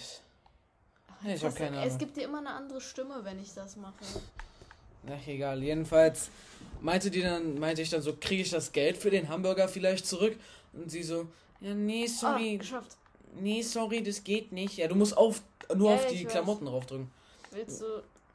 Ach, 1.08 1.26
ich 1.26 1.44
hab 1.44 1.52
weiß 1.52 1.56
keine 1.56 1.78
Ahnung. 1.78 1.90
Es 1.90 1.98
gibt 1.98 2.18
dir 2.18 2.26
immer 2.26 2.40
eine 2.40 2.52
andere 2.52 2.82
Stimme, 2.82 3.24
wenn 3.24 3.40
ich 3.40 3.54
das 3.54 3.78
mache. 3.78 4.04
Ach, 5.10 5.28
egal. 5.28 5.64
Jedenfalls 5.64 6.30
meinte 6.82 7.10
die 7.12 7.22
dann, 7.22 7.58
meinte 7.60 7.82
ich 7.82 7.90
dann 7.90 8.02
so, 8.02 8.14
kriege 8.20 8.42
ich 8.44 8.50
das 8.50 8.72
Geld 8.72 8.98
für 8.98 9.10
den 9.10 9.30
Hamburger 9.30 9.68
vielleicht 9.68 10.06
zurück? 10.06 10.36
Und 10.74 10.90
sie 10.92 11.04
so, 11.04 11.28
ja, 11.62 11.74
nee, 11.74 12.06
Ah, 12.06 12.08
sorry. 12.10 12.58
geschafft. 12.58 12.98
Nee, 13.40 13.62
sorry, 13.62 14.02
das 14.04 14.24
geht 14.24 14.52
nicht. 14.52 14.78
Ja, 14.78 14.88
du 14.88 14.96
musst 14.96 15.18
auf, 15.18 15.42
nur 15.76 15.90
Ja, 15.92 15.96
auf 15.96 16.08
die 16.08 16.16
ich 16.16 16.26
weiß. 16.26 16.32
Klamotten 16.32 16.68
raufdrücken. 16.68 17.10
Willst 17.52 17.82
du. 17.82 17.86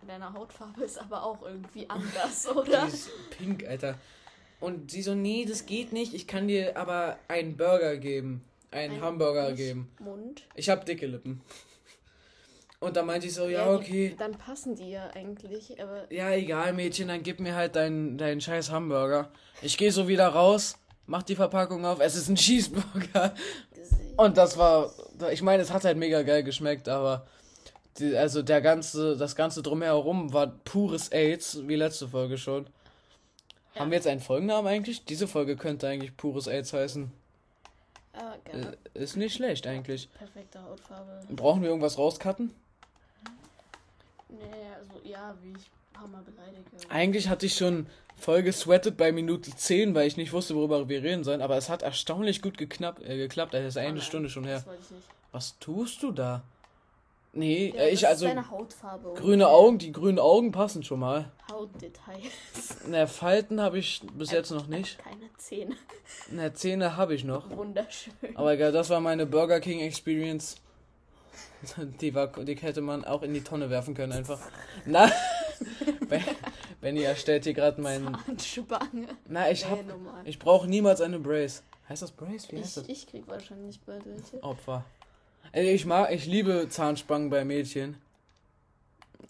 Deine 0.06 0.32
Hautfarbe 0.32 0.82
ist 0.82 0.98
aber 0.98 1.22
auch 1.22 1.42
irgendwie 1.42 1.88
anders, 1.88 2.48
oder? 2.48 2.86
Die 2.86 2.92
ist 2.94 3.10
pink, 3.36 3.66
Alter. 3.68 3.98
Und 4.58 4.90
sie 4.90 5.02
so, 5.02 5.14
nee, 5.14 5.44
das 5.46 5.66
geht 5.66 5.92
nicht. 5.92 6.14
Ich 6.14 6.26
kann 6.26 6.48
dir 6.48 6.76
aber 6.76 7.18
einen 7.28 7.56
Burger 7.56 7.96
geben. 7.98 8.42
Einen 8.70 8.94
Ein- 8.94 9.00
Hamburger 9.02 9.52
geben. 9.52 9.90
Mund. 9.98 10.46
Ich 10.54 10.68
hab 10.70 10.86
dicke 10.86 11.06
Lippen. 11.06 11.40
Und 12.80 12.96
dann 12.96 13.04
meinte 13.06 13.26
ich 13.26 13.34
so, 13.34 13.46
ja, 13.46 13.64
die- 13.64 13.74
okay. 13.76 14.14
Dann 14.18 14.32
passen 14.32 14.74
die 14.74 14.90
ja 14.90 15.10
eigentlich, 15.14 15.80
aber. 15.82 16.10
Ja, 16.10 16.30
egal, 16.32 16.72
Mädchen, 16.72 17.08
dann 17.08 17.22
gib 17.22 17.38
mir 17.38 17.54
halt 17.54 17.76
deinen, 17.76 18.16
deinen 18.16 18.40
scheiß 18.40 18.70
Hamburger. 18.70 19.30
Ich 19.60 19.76
gehe 19.76 19.92
so 19.92 20.08
wieder 20.08 20.28
raus, 20.28 20.78
mach 21.06 21.22
die 21.22 21.36
Verpackung 21.36 21.84
auf. 21.84 22.00
Es 22.00 22.16
ist 22.16 22.28
ein 22.28 22.36
Cheeseburger. 22.36 23.34
Und 24.16 24.38
das 24.38 24.56
war, 24.56 24.90
ich 25.30 25.42
meine, 25.42 25.62
es 25.62 25.70
hat 25.72 25.84
halt 25.84 25.98
mega 25.98 26.22
geil 26.22 26.42
geschmeckt, 26.42 26.88
aber 26.88 27.26
die, 27.98 28.16
also 28.16 28.40
der 28.42 28.62
ganze, 28.62 29.16
das 29.16 29.36
ganze 29.36 29.60
drumherum 29.60 30.32
war 30.32 30.46
pures 30.64 31.10
AIDS, 31.12 31.58
wie 31.68 31.76
letzte 31.76 32.08
Folge 32.08 32.38
schon. 32.38 32.66
Ja. 33.74 33.82
Haben 33.82 33.90
wir 33.90 33.96
jetzt 33.96 34.06
einen 34.06 34.20
Folgennamen 34.20 34.66
eigentlich? 34.66 35.04
Diese 35.04 35.28
Folge 35.28 35.56
könnte 35.56 35.86
eigentlich 35.86 36.16
pures 36.16 36.48
AIDS 36.48 36.72
heißen. 36.72 37.10
Ah. 38.14 38.34
Äh, 38.52 38.98
Ist 38.98 39.16
nicht 39.16 39.34
schlecht 39.34 39.66
eigentlich. 39.66 40.08
Perfekte 40.14 40.62
Hautfarbe. 40.62 41.20
Brauchen 41.30 41.60
wir 41.62 41.68
irgendwas 41.68 41.96
rauscutten? 41.98 42.52
Nee, 44.30 44.44
also 44.78 44.92
ja, 45.08 45.34
wie 45.42 45.50
ich 45.50 45.56
ein 45.56 45.92
paar 45.92 46.08
Mal 46.08 46.22
beleidige. 46.22 46.64
Eigentlich 46.88 47.28
hatte 47.28 47.46
ich 47.46 47.54
schon 47.56 47.86
voll 48.16 48.42
gesweatet 48.42 48.96
bei 48.96 49.12
Minute 49.12 49.54
10, 49.54 49.94
weil 49.94 50.06
ich 50.06 50.16
nicht 50.16 50.32
wusste, 50.32 50.54
worüber 50.54 50.88
wir 50.88 51.02
reden 51.02 51.24
sollen. 51.24 51.40
Aber 51.42 51.56
es 51.56 51.68
hat 51.68 51.82
erstaunlich 51.82 52.42
gut 52.42 52.58
geknapp, 52.58 53.00
äh, 53.00 53.16
geklappt. 53.16 53.54
Das 53.54 53.64
ist 53.64 53.76
Oh 53.76 53.80
eine 53.80 53.92
nein, 53.94 54.02
Stunde 54.02 54.28
schon 54.28 54.44
her. 54.44 54.56
Das 54.56 54.66
wollte 54.66 54.82
ich 54.84 54.90
nicht. 54.90 55.04
Was 55.32 55.58
tust 55.58 56.02
du 56.02 56.12
da? 56.12 56.42
Nee, 57.32 57.72
Ja, 57.76 57.82
äh, 57.82 57.90
ich 57.90 58.00
das 58.00 58.10
also. 58.10 58.26
Ist 58.26 58.34
deine 58.34 58.50
Hautfarbe. 58.50 59.14
Grüne 59.14 59.48
Augen, 59.48 59.78
die 59.78 59.92
grünen 59.92 60.18
Augen 60.18 60.50
passen 60.50 60.82
schon 60.82 60.98
mal. 61.00 61.30
Hautdetails. 61.50 62.76
Na, 62.88 63.06
Falten 63.06 63.60
habe 63.60 63.78
ich 63.78 64.02
bis 64.14 64.32
jetzt 64.32 64.50
noch 64.50 64.66
nicht. 64.66 64.98
Keine 64.98 65.30
Zähne. 65.36 65.76
Na, 66.32 66.52
Zähne 66.52 66.96
habe 66.96 67.14
ich 67.14 67.22
noch. 67.24 67.48
Wunderschön. 67.56 68.12
Aber 68.34 68.52
egal, 68.54 68.72
das 68.72 68.90
war 68.90 69.00
meine 69.00 69.26
Burger 69.26 69.60
King 69.60 69.78
Experience. 69.80 70.56
Die, 72.00 72.14
war, 72.14 72.28
die 72.28 72.56
hätte 72.56 72.80
man 72.80 73.04
auch 73.04 73.22
in 73.22 73.34
die 73.34 73.42
Tonne 73.42 73.68
werfen 73.70 73.94
können, 73.94 74.12
einfach. 74.12 74.40
Na, 74.86 75.10
Ben- 76.08 76.24
Benny 76.80 77.02
erstellt 77.02 77.44
hier 77.44 77.54
gerade 77.54 77.80
meinen. 77.80 78.14
Anspange. 78.26 79.08
Na, 79.26 79.50
ich 79.50 79.64
Nee, 79.64 79.70
hab. 79.70 79.86
normal. 79.86 80.22
Ich 80.26 80.38
brauche 80.38 80.66
niemals 80.66 81.00
eine 81.00 81.18
Brace. 81.18 81.62
Heißt 81.88 82.02
das 82.02 82.12
Brace? 82.12 82.50
Wie 82.50 82.58
heißt 82.58 82.68
Ich, 82.68 82.74
das? 82.74 82.88
ich 82.88 83.06
krieg 83.06 83.24
wahrscheinlich 83.28 83.80
bald 83.82 84.04
welche. 84.06 84.42
Opfer. 84.42 84.84
Ey, 85.52 85.70
ich 85.72 85.84
mag, 85.84 86.12
ich 86.12 86.26
liebe 86.26 86.68
Zahnspangen 86.70 87.28
bei 87.30 87.44
Mädchen. 87.44 87.96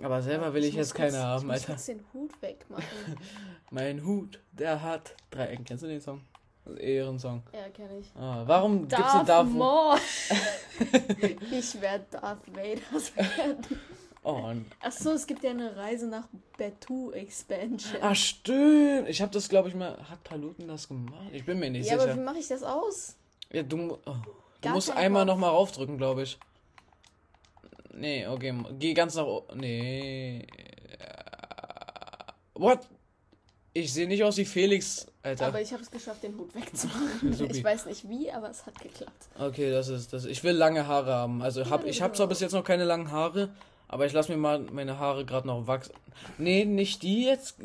Aber 0.02 0.23
selber 0.23 0.55
will 0.55 0.62
ich, 0.65 0.74
muss 0.77 0.86
jetzt 0.89 0.94
keine 0.94 1.11
kurz, 1.11 1.20
haben, 1.23 1.40
ich 1.40 1.44
muss 1.47 1.55
Alter. 1.55 1.66
kurz 1.73 1.86
den 1.86 2.05
Hut 2.15 2.31
wegmachen. 2.43 2.85
Mein 3.70 4.05
Hut, 4.05 4.39
der 4.52 4.82
hat 4.82 5.15
drei 5.31 5.47
Ecken. 5.48 5.65
Kennst 5.65 5.82
du 5.82 5.89
den 5.89 6.01
Song? 6.01 6.20
Ehrensong. 6.76 7.42
ja, 7.52 7.68
kenn 7.68 7.98
ich. 7.98 8.10
Ah, 8.16 8.42
warum 8.47 8.88
gibt's 8.88 8.97
Darth 8.97 9.20
den 9.22 9.26
Darth 9.26 9.52
Maul. 9.52 9.98
ich 11.51 11.80
werde 11.80 12.05
Darth 12.10 12.47
Vader 12.48 13.16
werden. 13.16 13.80
Oh, 14.22 14.52
Achso, 14.82 15.12
es 15.12 15.26
gibt 15.26 15.42
ja 15.42 15.51
eine 15.51 15.76
Reise 15.76 16.06
nach 16.06 16.28
Batu 16.59 17.10
Expansion. 17.12 18.02
ah, 18.02 18.14
stimmt. 18.14 19.09
Ich 19.09 19.22
habe 19.22 19.32
das, 19.32 19.48
glaube 19.48 19.70
ich, 19.70 19.74
mal. 19.74 19.97
Hat 20.10 20.22
Paluten 20.24 20.68
das 20.68 20.88
gemacht? 20.88 21.30
Ich 21.32 21.44
bin 21.47 21.59
mir 21.59 21.70
nicht 21.70 21.86
ja, 21.86 21.94
aber 21.94 22.02
sicher. 22.02 22.16
wie 22.16 22.20
mache 22.20 22.38
ich 22.38 22.48
das 22.48 22.62
aus? 22.62 23.16
Ja, 23.51 23.62
du, 23.62 23.98
oh, 24.05 24.16
du 24.60 24.68
musst 24.68 24.90
einmal 24.90 25.24
nochmal 25.24 25.51
raufdrücken, 25.51 25.97
glaube 25.97 26.22
ich. 26.24 26.38
Nee, 27.94 28.26
okay. 28.26 28.55
Geh 28.78 28.92
ganz 28.92 29.14
nach 29.14 29.24
oben. 29.24 29.59
Nee. 29.59 30.47
What? 32.55 32.80
Ich 33.72 33.92
sehe 33.92 34.06
nicht 34.06 34.22
aus 34.22 34.36
wie 34.36 34.44
Felix, 34.44 35.06
Alter. 35.22 35.48
Aber 35.48 35.60
ich 35.60 35.72
habe 35.72 35.82
es 35.82 35.90
geschafft, 35.90 36.22
den 36.22 36.36
Hut 36.38 36.55
wegzumachen. 36.55 37.32
Supi. 37.32 37.59
ich 37.59 37.62
weiß 37.64 37.86
nicht 37.86 38.09
wie, 38.09 38.32
aber 38.32 38.48
es 38.48 38.64
hat 38.64 38.80
geklappt. 38.80 39.28
Okay, 39.38 39.70
das 39.70 39.88
ist 39.88 40.12
das. 40.12 40.24
Ich 40.24 40.42
will 40.44 40.55
lange 40.55 40.86
Haare 40.86 41.12
haben. 41.12 41.42
Also 41.42 41.68
hab, 41.68 41.84
ich 41.84 42.01
habe 42.01 42.14
zwar 42.14 42.26
bis 42.26 42.40
jetzt 42.40 42.52
noch 42.52 42.64
keine 42.64 42.84
langen 42.84 43.10
Haare, 43.10 43.51
aber 43.88 44.06
ich 44.06 44.14
lasse 44.14 44.32
mir 44.32 44.38
mal 44.38 44.60
meine 44.60 44.98
Haare 44.98 45.26
gerade 45.26 45.47
noch 45.47 45.66
wachsen. 45.66 45.92
Nee, 46.38 46.64
nicht 46.64 47.02
die 47.02 47.24
jetzt. 47.24 47.56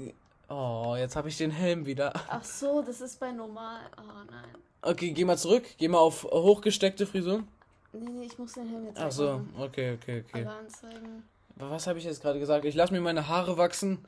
Oh, 0.50 0.96
jetzt 0.98 1.16
habe 1.16 1.30
ich 1.30 1.38
den 1.38 1.52
Helm 1.52 1.86
wieder. 1.86 2.14
Ach 2.28 2.44
so, 2.44 2.82
das 2.82 3.00
ist 3.00 3.20
bei 3.22 3.32
normal. 3.32 3.80
Oh 3.98 4.26
nein. 4.30 4.50
Okay, 4.82 5.12
geh 5.12 5.24
mal 5.24 5.38
zurück. 5.38 5.64
Geh 5.78 5.88
mal 5.88 6.00
auf 6.00 6.26
hochgesteckte 6.26 7.08
Frisuren. 7.08 7.48
Nee, 7.94 8.10
nee, 8.10 8.26
ich 8.26 8.38
muss 8.38 8.54
den 8.54 8.68
Helm 8.68 8.86
jetzt 8.88 9.00
Ach 9.00 9.12
so, 9.12 9.42
okay, 9.58 9.94
okay, 9.94 10.26
okay. 10.28 10.46
Alle 10.46 10.58
anzeigen. 10.58 11.24
Aber 11.58 11.72
Was 11.72 11.88
habe 11.88 11.98
ich 11.98 12.06
jetzt 12.06 12.22
gerade 12.22 12.40
gesagt? 12.40 12.66
Ich 12.66 12.76
lasse 12.76 12.94
mir 12.94 13.00
meine 13.00 13.30
Haare 13.30 13.58
wachsen. 13.58 14.04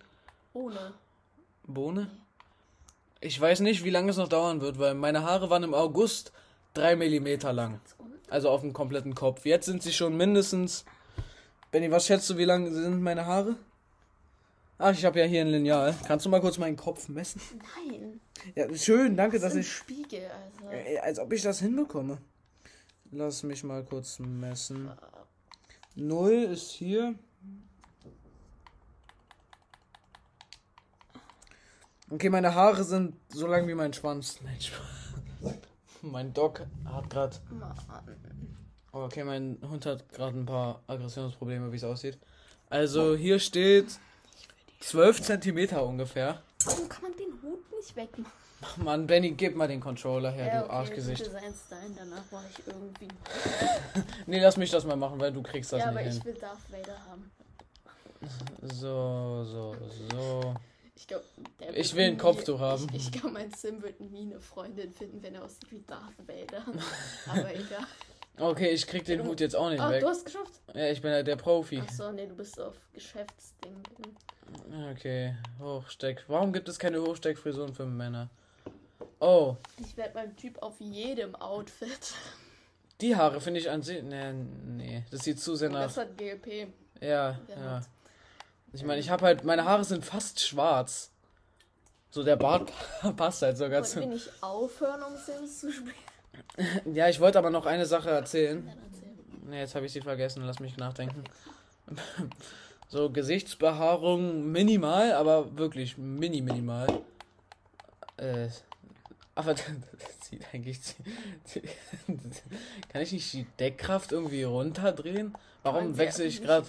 Ohne. 0.53 0.93
Bohne? 1.65 2.11
Ich 3.19 3.39
weiß 3.39 3.61
nicht, 3.61 3.83
wie 3.83 3.89
lange 3.89 4.11
es 4.11 4.17
noch 4.17 4.27
dauern 4.27 4.61
wird, 4.61 4.77
weil 4.79 4.93
meine 4.93 5.23
Haare 5.23 5.49
waren 5.49 5.63
im 5.63 5.73
August 5.73 6.31
drei 6.73 6.95
Millimeter 6.95 7.51
lang. 7.53 7.81
Also 8.29 8.49
auf 8.49 8.61
dem 8.61 8.73
kompletten 8.73 9.15
Kopf. 9.15 9.45
Jetzt 9.45 9.65
sind 9.65 9.81
sie 9.81 9.93
schon 9.93 10.15
mindestens. 10.17 10.85
Benny, 11.71 11.89
was 11.91 12.05
schätzt 12.05 12.29
du, 12.29 12.37
wie 12.37 12.45
lang 12.45 12.71
sind 12.71 13.01
meine 13.01 13.25
Haare? 13.25 13.55
Ach, 14.77 14.93
ich 14.93 15.03
habe 15.05 15.19
ja 15.19 15.25
hier 15.25 15.41
ein 15.41 15.47
Lineal. 15.47 15.95
Kannst 16.05 16.25
du 16.25 16.29
mal 16.29 16.39
kurz 16.41 16.57
meinen 16.59 16.75
Kopf 16.75 17.07
messen? 17.09 17.41
Nein. 17.75 18.19
Ja, 18.53 18.71
schön, 18.75 19.17
danke, 19.17 19.39
Das 19.39 19.43
dass 19.43 19.53
ist 19.53 19.57
ein 19.57 19.61
ich. 19.61 19.71
Spiegel, 19.71 20.21
also. 20.29 21.01
Als 21.01 21.19
ob 21.19 21.33
ich 21.33 21.41
das 21.41 21.59
hinbekomme. 21.59 22.19
Lass 23.11 23.41
mich 23.43 23.63
mal 23.63 23.83
kurz 23.83 24.19
messen. 24.19 24.91
Null 25.95 26.33
ist 26.51 26.71
hier. 26.71 27.15
Okay, 32.09 32.29
meine 32.29 32.55
Haare 32.55 32.83
sind 32.83 33.15
so 33.29 33.47
lang 33.47 33.67
wie 33.67 33.73
mein 33.73 33.93
Schwanz. 33.93 34.39
Nein, 34.41 34.59
Spaß. 34.59 35.55
Mein 36.01 36.33
Dog 36.33 36.61
hat 36.85 37.09
gerade. 37.09 37.35
Okay, 38.91 39.23
mein 39.23 39.57
Hund 39.61 39.85
hat 39.85 40.07
gerade 40.13 40.37
ein 40.37 40.45
paar 40.45 40.81
Aggressionsprobleme, 40.87 41.71
wie 41.71 41.75
es 41.75 41.83
aussieht. 41.83 42.17
Also 42.69 43.15
hier 43.15 43.39
steht 43.39 43.99
12 44.79 45.21
Zentimeter 45.21 45.85
ungefähr. 45.85 46.41
Warum 46.65 46.87
kann 46.89 47.03
man 47.03 47.11
den 47.13 47.33
Hut 47.43 47.59
nicht 47.75 47.95
wegmachen? 47.95 48.31
Ach 48.61 48.77
Mann, 48.77 49.05
Benny, 49.05 49.31
gib 49.31 49.55
mal 49.55 49.67
den 49.67 49.79
Controller 49.79 50.31
her, 50.31 50.63
du 50.63 50.69
Arschgesicht. 50.71 51.19
Bitte 51.19 51.31
sein 51.31 51.53
Stein, 51.53 51.95
danach 51.95 52.23
mache 52.31 52.45
ich 52.49 52.65
irgendwie. 52.65 53.07
Nee, 54.25 54.39
lass 54.39 54.57
mich 54.57 54.71
das 54.71 54.85
mal 54.85 54.95
machen, 54.95 55.19
weil 55.19 55.31
du 55.31 55.43
kriegst 55.43 55.73
das 55.73 55.79
ja, 55.79 55.89
aber 55.89 56.01
nicht 56.01 56.17
ich 56.17 56.23
hin. 56.23 56.25
will 56.25 56.41
Darth 56.41 56.71
Vader 56.71 56.97
haben. 57.07 57.31
So, 58.73 59.43
so, 59.43 59.75
so. 60.09 60.55
Ich 60.97 61.05
glaube, 61.07 61.23
Ich 61.75 61.95
will 61.95 62.05
ein 62.05 62.17
Kopftuch 62.17 62.59
haben. 62.59 62.87
Ich, 62.91 63.05
ich 63.05 63.11
glaube, 63.11 63.29
mein 63.29 63.53
Sim 63.53 63.83
wird 63.83 63.99
nie 64.01 64.23
eine 64.23 64.39
Freundin 64.39 64.91
finden, 64.91 65.21
wenn 65.21 65.35
er 65.35 65.45
aussieht 65.45 65.71
wie 65.71 65.81
Darth 65.85 66.15
Vader. 66.27 66.65
aber 67.27 67.53
egal. 67.53 67.85
Okay, 68.39 68.69
ich 68.71 68.85
krieg 68.87 69.05
den 69.05 69.23
Hut 69.23 69.39
jetzt 69.39 69.55
auch 69.55 69.69
nicht 69.69 69.79
Ach, 69.79 69.91
weg. 69.91 70.01
du 70.01 70.07
hast 70.07 70.25
geschafft? 70.25 70.53
Ja, 70.73 70.89
ich 70.89 71.01
bin 71.01 71.11
ja 71.11 71.21
der 71.23 71.35
Profi. 71.35 71.79
Achso, 71.79 72.11
nee, 72.11 72.25
du 72.25 72.35
bist 72.35 72.59
auf 72.59 72.75
Geschäftsding. 72.93 73.75
Okay, 74.91 75.35
Hochsteck. 75.59 76.23
Warum 76.27 76.51
gibt 76.51 76.67
es 76.67 76.79
keine 76.79 77.01
Hochsteckfrisuren 77.01 77.73
für 77.75 77.85
Männer? 77.85 78.29
Oh, 79.19 79.55
Ich 79.79 79.95
werde 79.97 80.13
beim 80.13 80.35
Typ 80.35 80.61
auf 80.63 80.79
jedem 80.79 81.35
Outfit. 81.35 82.13
die 83.01 83.15
Haare 83.15 83.39
finde 83.41 83.59
ich 83.59 83.69
an 83.69 83.81
sich. 83.83 84.01
Nee, 84.03 84.33
nee, 84.33 85.03
das 85.11 85.21
sieht 85.21 85.39
zu 85.39 85.55
sehr 85.55 85.69
nach. 85.69 85.83
Das 85.83 85.97
hat 85.97 86.17
GLP. 86.17 86.67
Ja, 87.01 87.39
Ja, 87.47 87.55
ja. 87.55 87.81
Ich 88.73 88.83
meine, 88.83 88.99
ich 88.99 89.09
habe 89.09 89.25
halt. 89.25 89.43
Meine 89.43 89.65
Haare 89.65 89.83
sind 89.83 90.05
fast 90.05 90.39
schwarz. 90.39 91.11
So, 92.09 92.23
der 92.23 92.35
Bart 92.35 92.71
passt 93.17 93.41
halt 93.41 93.57
sogar 93.57 93.81
Wollten 93.83 93.95
wir 93.95 94.01
zu. 94.03 94.09
nicht 94.09 94.43
aufhören, 94.43 95.01
um 95.03 95.15
Sims 95.17 95.59
zu 95.59 95.71
spielen? 95.71 95.95
Ja, 96.93 97.09
ich 97.09 97.19
wollte 97.19 97.39
aber 97.39 97.49
noch 97.49 97.65
eine 97.65 97.85
Sache 97.85 98.09
erzählen. 98.11 98.71
Nee, 99.45 99.59
jetzt 99.59 99.73
habe 99.75 99.85
ich 99.87 99.91
sie 99.91 100.01
vergessen. 100.01 100.43
Lass 100.43 100.59
mich 100.59 100.77
nachdenken. 100.77 101.23
So, 102.89 103.09
Gesichtsbehaarung 103.09 104.49
minimal, 104.49 105.11
aber 105.11 105.57
wirklich 105.57 105.97
mini 105.97 106.39
minimal. 106.39 106.87
Äh, 108.15 108.47
aber 109.35 109.55
das 109.55 109.65
sieht 110.21 110.45
eigentlich. 110.53 110.79
Kann 112.87 113.01
ich 113.01 113.11
nicht 113.11 113.33
die 113.33 113.43
Deckkraft 113.59 114.13
irgendwie 114.13 114.43
runterdrehen? 114.43 115.33
Warum 115.63 115.97
wechsle 115.97 116.23
ich 116.23 116.41
gerade? 116.41 116.67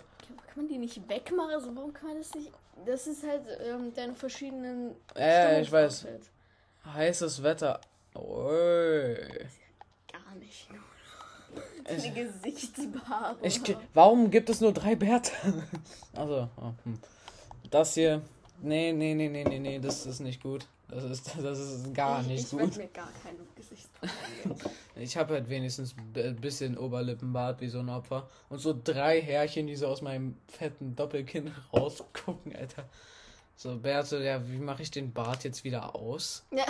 Kann 0.59 0.66
man 0.66 0.74
die 0.74 0.78
nicht 0.78 1.09
wegmachen? 1.09 1.55
Also 1.55 1.76
warum 1.76 1.93
kann 1.93 2.09
man 2.09 2.18
das 2.18 2.35
nicht... 2.35 2.51
Das 2.85 3.06
ist 3.06 3.24
halt 3.24 3.43
ähm, 3.64 3.94
deine 3.94 4.12
verschiedenen... 4.12 4.97
Ja, 5.16 5.56
ich 5.60 5.70
weiß. 5.70 6.05
Heißes 6.85 7.44
Wetter. 7.44 7.80
Oi. 8.16 9.14
Gar 10.10 10.35
nicht. 10.40 10.68
Eine 11.85 12.12
Gesichtsbehaarung. 12.12 13.39
Ich, 13.43 13.60
warum 13.94 14.32
gibt 14.32 14.51
es 14.51 14.60
nur 14.60 14.72
drei 14.72 14.97
Bärte? 14.97 15.30
Also, 16.16 16.48
oh, 16.56 16.72
hm. 16.82 16.98
das 17.70 17.94
hier. 17.94 18.22
Nee, 18.60 18.90
nee, 18.90 19.14
nee, 19.14 19.28
nee, 19.28 19.44
nee, 19.44 19.60
nee, 19.60 19.78
das 19.78 20.06
ist 20.06 20.18
nicht 20.18 20.43
gut. 20.43 20.66
Das 20.90 21.05
ist, 21.05 21.31
das 21.43 21.59
ist 21.59 21.94
gar 21.94 22.20
ich, 22.23 22.27
nicht 22.28 22.44
ich 22.44 22.51
gut. 22.51 22.60
werd 22.60 22.77
mir 22.77 22.89
gar 22.89 23.10
keine 23.23 23.39
Gesichtsbehaarung. 23.55 24.59
Ich 24.97 25.16
habe 25.16 25.35
halt 25.35 25.48
wenigstens 25.48 25.94
ein 26.16 26.36
bisschen 26.36 26.77
Oberlippenbart 26.77 27.60
wie 27.60 27.69
so 27.69 27.78
ein 27.78 27.89
Opfer. 27.89 28.28
Und 28.48 28.59
so 28.59 28.74
drei 28.82 29.20
Härchen, 29.23 29.69
die 29.69 29.77
so 29.77 29.86
aus 29.86 30.02
meinem 30.02 30.36
fetten 30.48 30.97
Doppelkinn 30.97 31.55
rausgucken, 31.73 32.56
Alter. 32.56 32.89
So, 33.55 33.77
Bärte, 33.77 34.23
ja, 34.23 34.40
wie 34.48 34.59
mache 34.59 34.82
ich 34.82 34.90
den 34.90 35.12
Bart 35.12 35.44
jetzt 35.44 35.62
wieder 35.65 35.94
aus? 35.94 36.44
ja, 36.52 36.65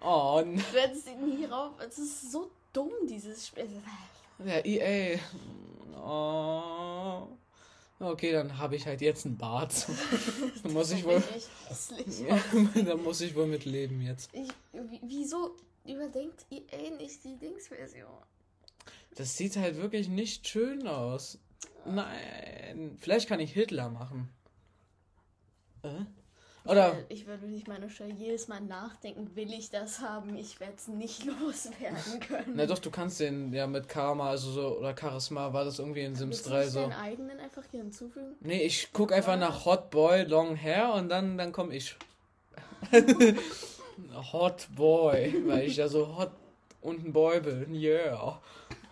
Oh, 0.00 0.40
n- 0.42 0.56
du 0.56 0.78
hättest 0.80 1.08
ihn 1.08 1.24
nie 1.38 1.44
rauf... 1.46 1.72
Es 1.84 1.98
ist 1.98 2.30
so 2.30 2.50
dumm, 2.72 2.90
dieses 3.08 3.48
Spiel. 3.48 3.66
ja, 4.44 4.64
EA. 4.64 5.18
Oh. 5.96 7.26
Okay, 8.00 8.30
dann 8.32 8.58
habe 8.58 8.76
ich 8.76 8.86
halt 8.86 9.00
jetzt 9.00 9.26
einen 9.26 9.36
Bart. 9.36 9.86
dann 10.62 10.72
muss 10.72 10.92
ich 10.92 11.04
wohl. 11.04 11.22
Ja, 12.28 12.38
dann 12.84 13.02
muss 13.02 13.20
ich 13.20 13.34
wohl 13.34 13.46
mit 13.46 13.64
leben 13.64 14.00
jetzt. 14.00 14.30
Ich, 14.32 14.48
wie- 14.72 15.00
wieso 15.02 15.56
überdenkt 15.84 16.46
EA 16.50 16.96
nicht 16.96 17.24
die 17.24 17.36
Dingsversion? 17.36 18.06
Das 19.16 19.36
sieht 19.36 19.56
halt 19.56 19.76
wirklich 19.78 20.08
nicht 20.08 20.46
schön 20.46 20.86
aus. 20.86 21.38
Nein. 21.86 22.96
Vielleicht 23.00 23.28
kann 23.28 23.40
ich 23.40 23.52
Hitler 23.52 23.88
machen. 23.88 24.28
Äh? 25.82 26.04
Oder? 26.68 26.96
Ich 27.08 27.26
würde 27.26 27.46
nicht 27.46 27.66
meine 27.66 27.88
Steuer 27.88 28.08
jedes 28.08 28.46
Mal 28.46 28.60
nachdenken, 28.60 29.34
will 29.34 29.50
ich 29.52 29.70
das 29.70 30.00
haben? 30.00 30.36
Ich 30.36 30.60
werde 30.60 30.74
es 30.76 30.86
nicht 30.86 31.24
loswerden 31.40 32.20
können. 32.20 32.52
Na 32.54 32.66
doch, 32.66 32.78
du 32.78 32.90
kannst 32.90 33.20
den 33.20 33.52
ja 33.54 33.66
mit 33.66 33.88
Karma, 33.88 34.28
also 34.30 34.50
so, 34.50 34.78
oder 34.78 34.94
Charisma, 34.96 35.52
war 35.52 35.64
das 35.64 35.78
irgendwie 35.78 36.02
in 36.02 36.14
Sims 36.14 36.36
Willst 36.36 36.46
du 36.46 36.50
3 36.50 36.60
nicht 36.60 36.72
so. 36.72 36.80
deinen 36.80 36.92
eigenen 36.92 37.40
einfach 37.40 37.62
hier 37.70 37.80
hinzufügen? 37.80 38.36
Nee, 38.40 38.62
ich 38.62 38.90
guck 38.92 39.12
einfach 39.12 39.38
nach 39.38 39.64
Hot 39.64 39.90
Boy 39.90 40.24
Long 40.24 40.56
Hair 40.56 40.92
und 40.94 41.08
dann, 41.08 41.38
dann 41.38 41.52
komm 41.52 41.72
ich. 41.72 41.96
Hot 44.32 44.68
Boy, 44.76 45.42
weil 45.46 45.66
ich 45.66 45.76
ja 45.76 45.88
so 45.88 46.16
hot 46.16 46.30
und 46.82 47.04
ein 47.04 47.12
Boy 47.12 47.40
bin. 47.40 47.74
Yeah. 47.74 48.40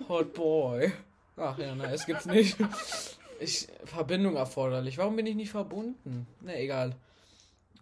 Hot 0.08 0.32
Boy. 0.34 0.92
Ach 1.36 1.56
ja, 1.58 1.74
na, 1.74 1.92
es 1.92 2.06
gibt's 2.06 2.26
nicht. 2.26 2.56
Ich, 3.38 3.68
Verbindung 3.84 4.36
erforderlich. 4.36 4.98
Warum 4.98 5.14
bin 5.14 5.26
ich 5.26 5.36
nicht 5.36 5.50
verbunden? 5.50 6.26
Na, 6.40 6.56
egal. 6.56 6.96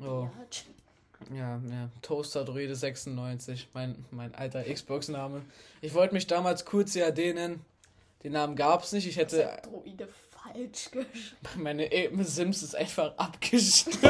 Oh, 0.01 0.29
Ja, 1.31 1.37
ja, 1.37 1.61
ja. 1.71 1.89
Toaster 2.03 2.45
Druide 2.45 2.75
96, 2.75 3.69
mein, 3.73 4.05
mein 4.11 4.35
alter 4.35 4.62
Xbox-Name. 4.65 5.43
Ich 5.81 5.95
wollte 5.95 6.15
mich 6.15 6.27
damals 6.27 6.65
QCAD 6.65 7.35
nennen. 7.35 7.65
Den 8.23 8.33
Namen 8.33 8.57
gab's 8.57 8.93
nicht. 8.93 9.07
Ich 9.07 9.16
hätte 9.16 9.47
hat 9.47 9.66
Droide 9.66 10.09
falsch 10.31 10.91
geschrieben. 10.91 11.37
meine 11.57 11.89
Sims 12.25 12.62
ist 12.62 12.75
einfach 12.75 13.16
abgestürzt. 13.16 13.99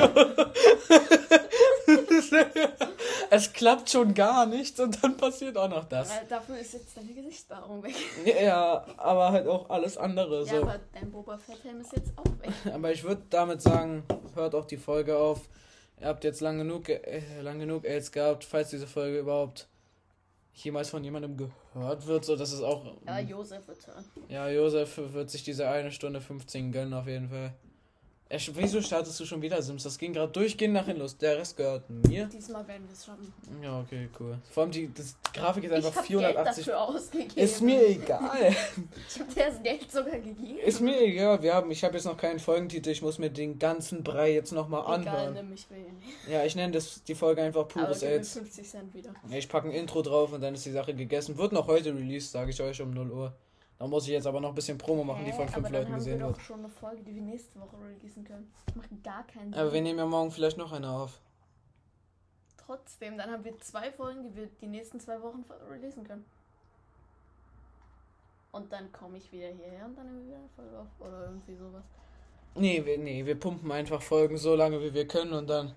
es 3.31 3.53
klappt 3.53 3.91
schon 3.91 4.15
gar 4.15 4.47
nicht 4.47 4.79
und 4.81 5.03
dann 5.03 5.17
passiert 5.17 5.57
auch 5.57 5.69
noch 5.69 5.85
das. 5.85 6.11
Weil 6.11 6.27
dafür 6.29 6.59
ist 6.59 6.75
jetzt 6.75 6.97
deine 6.97 7.13
Gesichtsbehaarung 7.13 7.83
weg. 7.83 7.95
Ja, 8.25 8.85
aber 8.97 9.33
halt 9.33 9.47
auch 9.47 9.69
alles 9.71 9.97
andere 9.97 10.45
Ja, 10.45 10.57
so. 10.57 10.63
aber 10.63 10.81
dein 10.93 11.11
Boba 11.11 11.37
Fett-Helm 11.39 11.81
ist 11.81 11.93
jetzt 11.93 12.13
auch 12.17 12.25
weg. 12.41 12.53
Aber 12.73 12.93
ich 12.93 13.03
würde 13.03 13.23
damit 13.31 13.63
sagen, 13.63 14.05
hört 14.35 14.55
auch 14.55 14.67
die 14.67 14.77
Folge 14.77 15.17
auf. 15.17 15.41
Ihr 16.01 16.09
habt 16.09 16.25
jetzt 16.25 16.41
lang 16.41 16.59
genug, 16.59 16.89
äh, 16.89 17.23
lang 17.41 17.59
genug 17.59 17.85
AIDS 17.85 18.13
gehabt, 18.13 18.45
falls 18.45 18.71
diese 18.71 18.87
Folge 18.87 19.21
überhaupt 19.21 19.69
jemals 20.55 20.91
von 20.91 21.03
jemandem 21.03 21.37
gehört 21.37 22.07
wird, 22.07 22.25
so 22.25 22.37
dass 22.37 22.53
es 22.53 22.61
auch. 22.61 22.85
Ja, 23.07 23.19
Josef 23.19 23.67
wird 23.67 23.87
hören. 23.87 24.05
Ja, 24.29 24.49
Josef 24.49 24.99
wird 25.13 25.31
sich 25.31 25.43
diese 25.43 25.69
eine 25.69 25.91
Stunde 25.91 26.21
15 26.21 26.73
gönnen 26.73 26.95
auf 26.95 27.07
jeden 27.07 27.29
Fall. 27.29 27.55
Er, 28.35 28.41
wieso 28.57 28.83
startest 28.83 29.21
du 29.21 29.25
schon 29.27 29.41
wieder 29.43 29.63
Sims? 29.63 29.85
Das 29.85 29.97
ging 29.97 30.13
gerade 30.13 30.33
durchgehend 30.33 30.75
nach 30.75 30.87
hinten 30.87 31.03
los. 31.03 31.17
Der 31.17 31.39
Rest 31.39 31.57
gehört 31.57 31.89
mir. 31.89 32.27
Diesmal 32.27 32.67
werden 32.67 32.83
wir 32.89 32.93
es 32.93 33.05
schaffen. 33.05 33.33
Ja, 33.63 33.79
okay, 33.79 34.09
cool. 34.19 34.39
Vor 34.51 34.65
allem 34.65 34.73
die 34.73 34.93
das 34.93 35.15
Grafik 35.33 35.63
ist 35.63 35.71
Ich 35.71 35.77
einfach 35.77 35.95
Geld 35.95 36.07
480. 36.07 36.65
dafür 36.65 36.81
ausgegeben. 36.81 37.31
Ist 37.37 37.63
mir 37.63 37.87
egal. 37.87 38.31
Ich 39.09 39.21
habe 39.21 39.33
dir 39.33 39.47
das 39.47 39.63
Geld 39.63 39.93
sogar 39.93 40.19
gegeben. 40.19 40.59
Ist 40.59 40.81
mir 40.81 41.01
egal. 41.01 41.41
Wir 41.43 41.55
haben, 41.55 41.71
ich 41.71 41.85
habe 41.85 41.95
jetzt 41.95 42.07
noch 42.07 42.17
keinen 42.17 42.41
Folgentitel. 42.41 42.91
Ich 42.91 43.03
muss 43.03 43.19
mir 43.21 43.31
den 43.31 43.61
ganzen 43.61 44.03
Brei 44.03 44.33
jetzt 44.33 44.51
nochmal 44.51 44.81
Egal, 45.01 45.29
anhören. 45.29 45.35
will 45.37 45.43
nicht. 45.45 45.69
Ja, 46.29 46.45
ich 46.45 46.57
nenne 46.57 46.73
das 46.73 47.05
die 47.05 47.15
Folge 47.15 47.41
einfach 47.41 47.69
pures 47.69 48.03
AIDS. 48.03 48.33
50 48.33 48.69
Cent 48.69 48.95
wieder. 48.95 49.15
Ja, 49.31 49.37
ich 49.37 49.49
packe 49.49 49.69
ein 49.69 49.75
Intro 49.75 50.03
drauf 50.03 50.33
und 50.33 50.41
dann 50.41 50.55
ist 50.55 50.67
die 50.67 50.73
Sache 50.73 50.93
gegessen. 50.93 51.39
Wird 51.39 51.53
noch 51.53 51.69
heute 51.69 51.95
released, 51.95 52.33
sage 52.33 52.51
ich 52.51 52.61
euch 52.61 52.83
um 52.83 52.91
0 52.91 53.13
Uhr. 53.13 53.33
Da 53.85 53.89
muss 53.89 54.05
ich 54.05 54.13
jetzt 54.13 54.27
aber 54.27 54.41
noch 54.41 54.49
ein 54.49 54.55
bisschen 54.55 54.79
Promo 54.79 55.05
machen, 55.05 55.27
die 55.27 55.33
Hä? 55.33 55.37
von 55.37 55.47
fünf 55.47 55.69
Leuten 55.69 55.89
haben 55.89 55.97
gesehen 55.97 56.19
wir 56.19 56.27
wird. 56.29 56.37
doch 56.39 56.41
schon 56.41 56.61
eine 56.61 56.71
Folge, 56.71 57.03
die 57.03 57.15
wir 57.15 57.21
nächste 57.21 57.61
Woche 57.61 57.77
releasen 57.79 58.25
können. 58.25 58.51
Das 58.65 58.77
macht 58.77 59.05
gar 59.05 59.27
keinen 59.27 59.53
Sinn. 59.53 59.61
Aber 59.61 59.75
wir 59.75 59.83
nehmen 59.83 59.99
ja 59.99 60.07
morgen 60.07 60.31
vielleicht 60.31 60.57
noch 60.57 60.73
eine 60.73 60.89
auf. 60.89 61.21
Trotzdem, 62.57 63.19
dann 63.19 63.31
haben 63.31 63.45
wir 63.45 63.59
zwei 63.59 63.93
Folgen, 63.93 64.23
die 64.23 64.35
wir 64.35 64.47
die 64.47 64.69
nächsten 64.69 65.01
zwei 65.01 65.21
Wochen 65.21 65.45
releasen 65.69 66.03
können. 66.03 66.25
Und 68.53 68.73
dann 68.73 68.91
komme 68.91 69.19
ich 69.19 69.31
wieder 69.31 69.49
hierher 69.49 69.85
und 69.85 69.99
dann 69.99 70.07
nehmen 70.07 70.21
wir 70.21 70.29
wieder 70.29 70.39
eine 70.39 70.49
Folge 70.57 70.79
auf. 70.79 71.07
Oder 71.07 71.25
irgendwie 71.27 71.55
sowas. 71.55 71.85
Nee, 72.55 72.83
wir, 72.87 72.97
nee, 72.97 73.27
wir 73.27 73.39
pumpen 73.39 73.71
einfach 73.71 74.01
Folgen 74.01 74.39
so 74.39 74.55
lange 74.55 74.81
wie 74.81 74.95
wir 74.95 75.07
können 75.07 75.35
und 75.35 75.51
dann, 75.51 75.75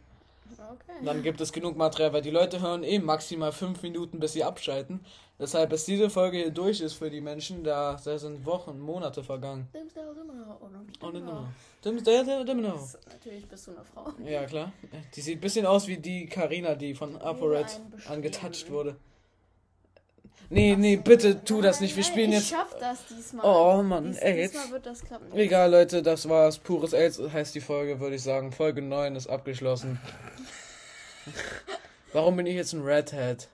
Okay. 0.53 1.05
dann 1.05 1.23
gibt 1.23 1.39
es 1.41 1.51
genug 1.53 1.77
Material, 1.77 2.13
weil 2.13 2.21
die 2.21 2.29
Leute 2.31 2.61
hören 2.61 2.83
eh 2.83 2.99
maximal 2.99 3.51
fünf 3.51 3.81
Minuten, 3.83 4.19
bis 4.19 4.33
sie 4.33 4.43
abschalten. 4.43 4.99
Deshalb, 5.39 5.69
bis 5.69 5.85
diese 5.85 6.09
Folge 6.09 6.37
hier 6.37 6.49
durch 6.51 6.81
ist 6.81 6.93
für 6.93 7.09
die 7.09 7.21
Menschen, 7.21 7.63
da, 7.63 7.99
da 8.03 8.17
sind 8.17 8.45
Wochen, 8.45 8.79
Monate 8.79 9.23
vergangen. 9.23 9.67
Dimm's 9.73 9.93
der 9.93 10.03
auch 10.09 10.15
immer 10.15 10.33
noch, 10.33 10.61
oder? 10.61 10.81
Oh, 11.03 11.09
nimm 11.11 11.27
Ja. 11.27 11.33
mal. 11.33 11.47
Dim- 11.85 11.97
dim- 12.03 12.25
dim- 12.25 12.45
dim- 12.45 12.61
dim- 12.63 12.63
Das- 12.63 12.97
Natürlich 13.07 13.47
bist 13.47 13.67
du 13.67 13.71
eine 13.71 13.83
Frau. 13.83 14.07
Ja, 14.25 14.45
klar. 14.45 14.71
Die 15.15 15.21
sieht 15.21 15.37
ein 15.37 15.41
bisschen 15.41 15.65
aus 15.67 15.87
wie 15.87 15.97
die 15.97 16.25
Karina, 16.25 16.73
die 16.75 16.95
von 16.95 17.15
ApoRed 17.21 17.79
angetatscht 18.09 18.69
wurde. 18.71 18.95
Nee, 20.49 20.77
nee, 20.77 20.95
bitte 20.95 21.43
tu 21.43 21.61
das 21.61 21.81
nicht. 21.81 21.95
Wir 21.97 22.03
Nein, 22.03 22.11
spielen 22.11 22.29
ich 22.31 22.37
jetzt. 22.37 22.49
schaff 22.49 22.73
das 22.79 23.05
diesmal. 23.07 23.45
Oh 23.45 23.83
Mann, 23.83 24.05
Dies, 24.05 24.17
ey, 24.19 24.43
Diesmal 24.47 24.71
wird 24.71 24.85
das 24.85 25.03
klappen. 25.03 25.33
Egal, 25.37 25.69
Leute, 25.69 26.01
das 26.01 26.29
war's. 26.29 26.57
Pures 26.57 26.93
AIDS 26.93 27.19
heißt 27.19 27.53
die 27.53 27.59
Folge, 27.59 27.99
würde 27.99 28.15
ich 28.15 28.23
sagen. 28.23 28.53
Folge 28.53 28.81
9 28.81 29.17
ist 29.17 29.27
abgeschlossen. 29.27 29.99
Warum 32.13 32.37
bin 32.37 32.45
ich 32.45 32.55
jetzt 32.55 32.73
ein 32.73 32.81
Redhead? 32.83 33.47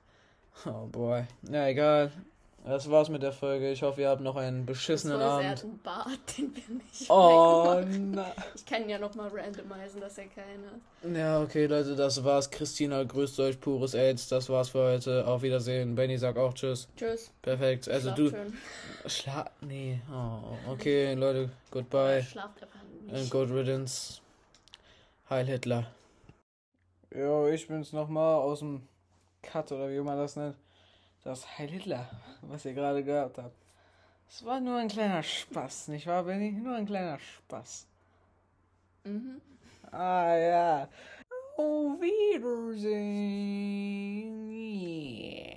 Oh 0.65 0.85
boy. 0.91 1.23
Ja, 1.51 1.67
egal. 1.67 2.11
Das 2.65 2.89
war's 2.89 3.09
mit 3.09 3.21
der 3.21 3.33
Folge. 3.33 3.69
Ich 3.71 3.81
hoffe, 3.83 3.99
ihr 3.99 4.07
habt 4.07 4.21
noch 4.21 4.37
einen 4.37 4.65
Das 4.65 4.77
beschissenen 4.77 5.17
Voice, 5.19 5.25
er 5.43 5.49
hat 5.49 5.59
Abend. 5.59 5.63
einen 5.63 5.79
Bart, 5.83 6.37
den 6.37 6.55
wir 6.55 6.75
nicht 6.75 7.09
Oh, 7.09 7.83
na. 8.13 8.31
Ich 8.55 8.65
kann 8.65 8.83
ihn 8.83 8.89
ja 8.89 8.99
nochmal 8.99 9.27
randomisieren, 9.27 9.99
dass 9.99 10.17
er 10.17 10.27
keinen 10.27 10.63
hat. 10.65 11.13
Ja, 11.13 11.41
okay, 11.41 11.65
Leute, 11.65 11.97
das 11.97 12.23
war's. 12.23 12.49
Christina 12.51 13.03
grüßt 13.03 13.37
euch. 13.41 13.59
Pures 13.59 13.95
AIDS. 13.95 14.29
Das 14.29 14.47
war's 14.47 14.69
für 14.69 14.79
heute. 14.81 15.27
Auf 15.27 15.41
Wiedersehen. 15.41 15.95
Benny 15.95 16.17
sagt 16.17 16.37
auch 16.37 16.53
Tschüss. 16.53 16.87
Tschüss. 16.95 17.31
Perfekt. 17.41 17.89
Also 17.89 18.07
Schlaft 18.15 18.19
du. 18.19 18.29
schön. 18.29 18.53
Schla. 19.07 19.51
Nee. 19.59 19.99
Oh, 20.09 20.71
okay, 20.71 21.15
Leute. 21.15 21.49
Goodbye. 21.69 22.23
Schlaft 22.23 22.63
einfach 22.63 22.79
And 23.09 23.11
nicht. 23.11 23.29
good 23.31 23.49
riddance. 23.51 24.21
Heil 25.29 25.45
Hitler. 25.47 25.87
Jo, 27.15 27.47
ich 27.47 27.67
bin's 27.67 27.93
nochmal 27.93 28.37
aus 28.37 28.59
dem 28.59 28.87
Cut 29.43 29.71
oder 29.71 29.87
wie 29.91 29.99
man 29.99 30.17
das 30.17 30.35
nennt. 30.35 30.57
Das 31.23 31.59
Heil 31.59 31.69
Hitler, 31.69 32.09
was 32.41 32.65
ihr 32.65 32.73
gerade 32.73 33.03
gehört 33.03 33.37
habt. 33.37 33.55
Es 34.27 34.43
war 34.43 34.59
nur 34.59 34.77
ein 34.77 34.87
kleiner 34.87 35.21
Spaß, 35.21 35.89
nicht 35.89 36.07
wahr, 36.07 36.23
Benny? 36.23 36.51
Nur 36.51 36.75
ein 36.75 36.87
kleiner 36.87 37.19
Spaß. 37.19 37.85
Mhm. 39.03 39.39
Ah 39.91 40.35
ja. 40.35 40.89
Auf 41.55 42.01
Wiedersehen. 42.01 42.89
Yeah. 44.49 45.52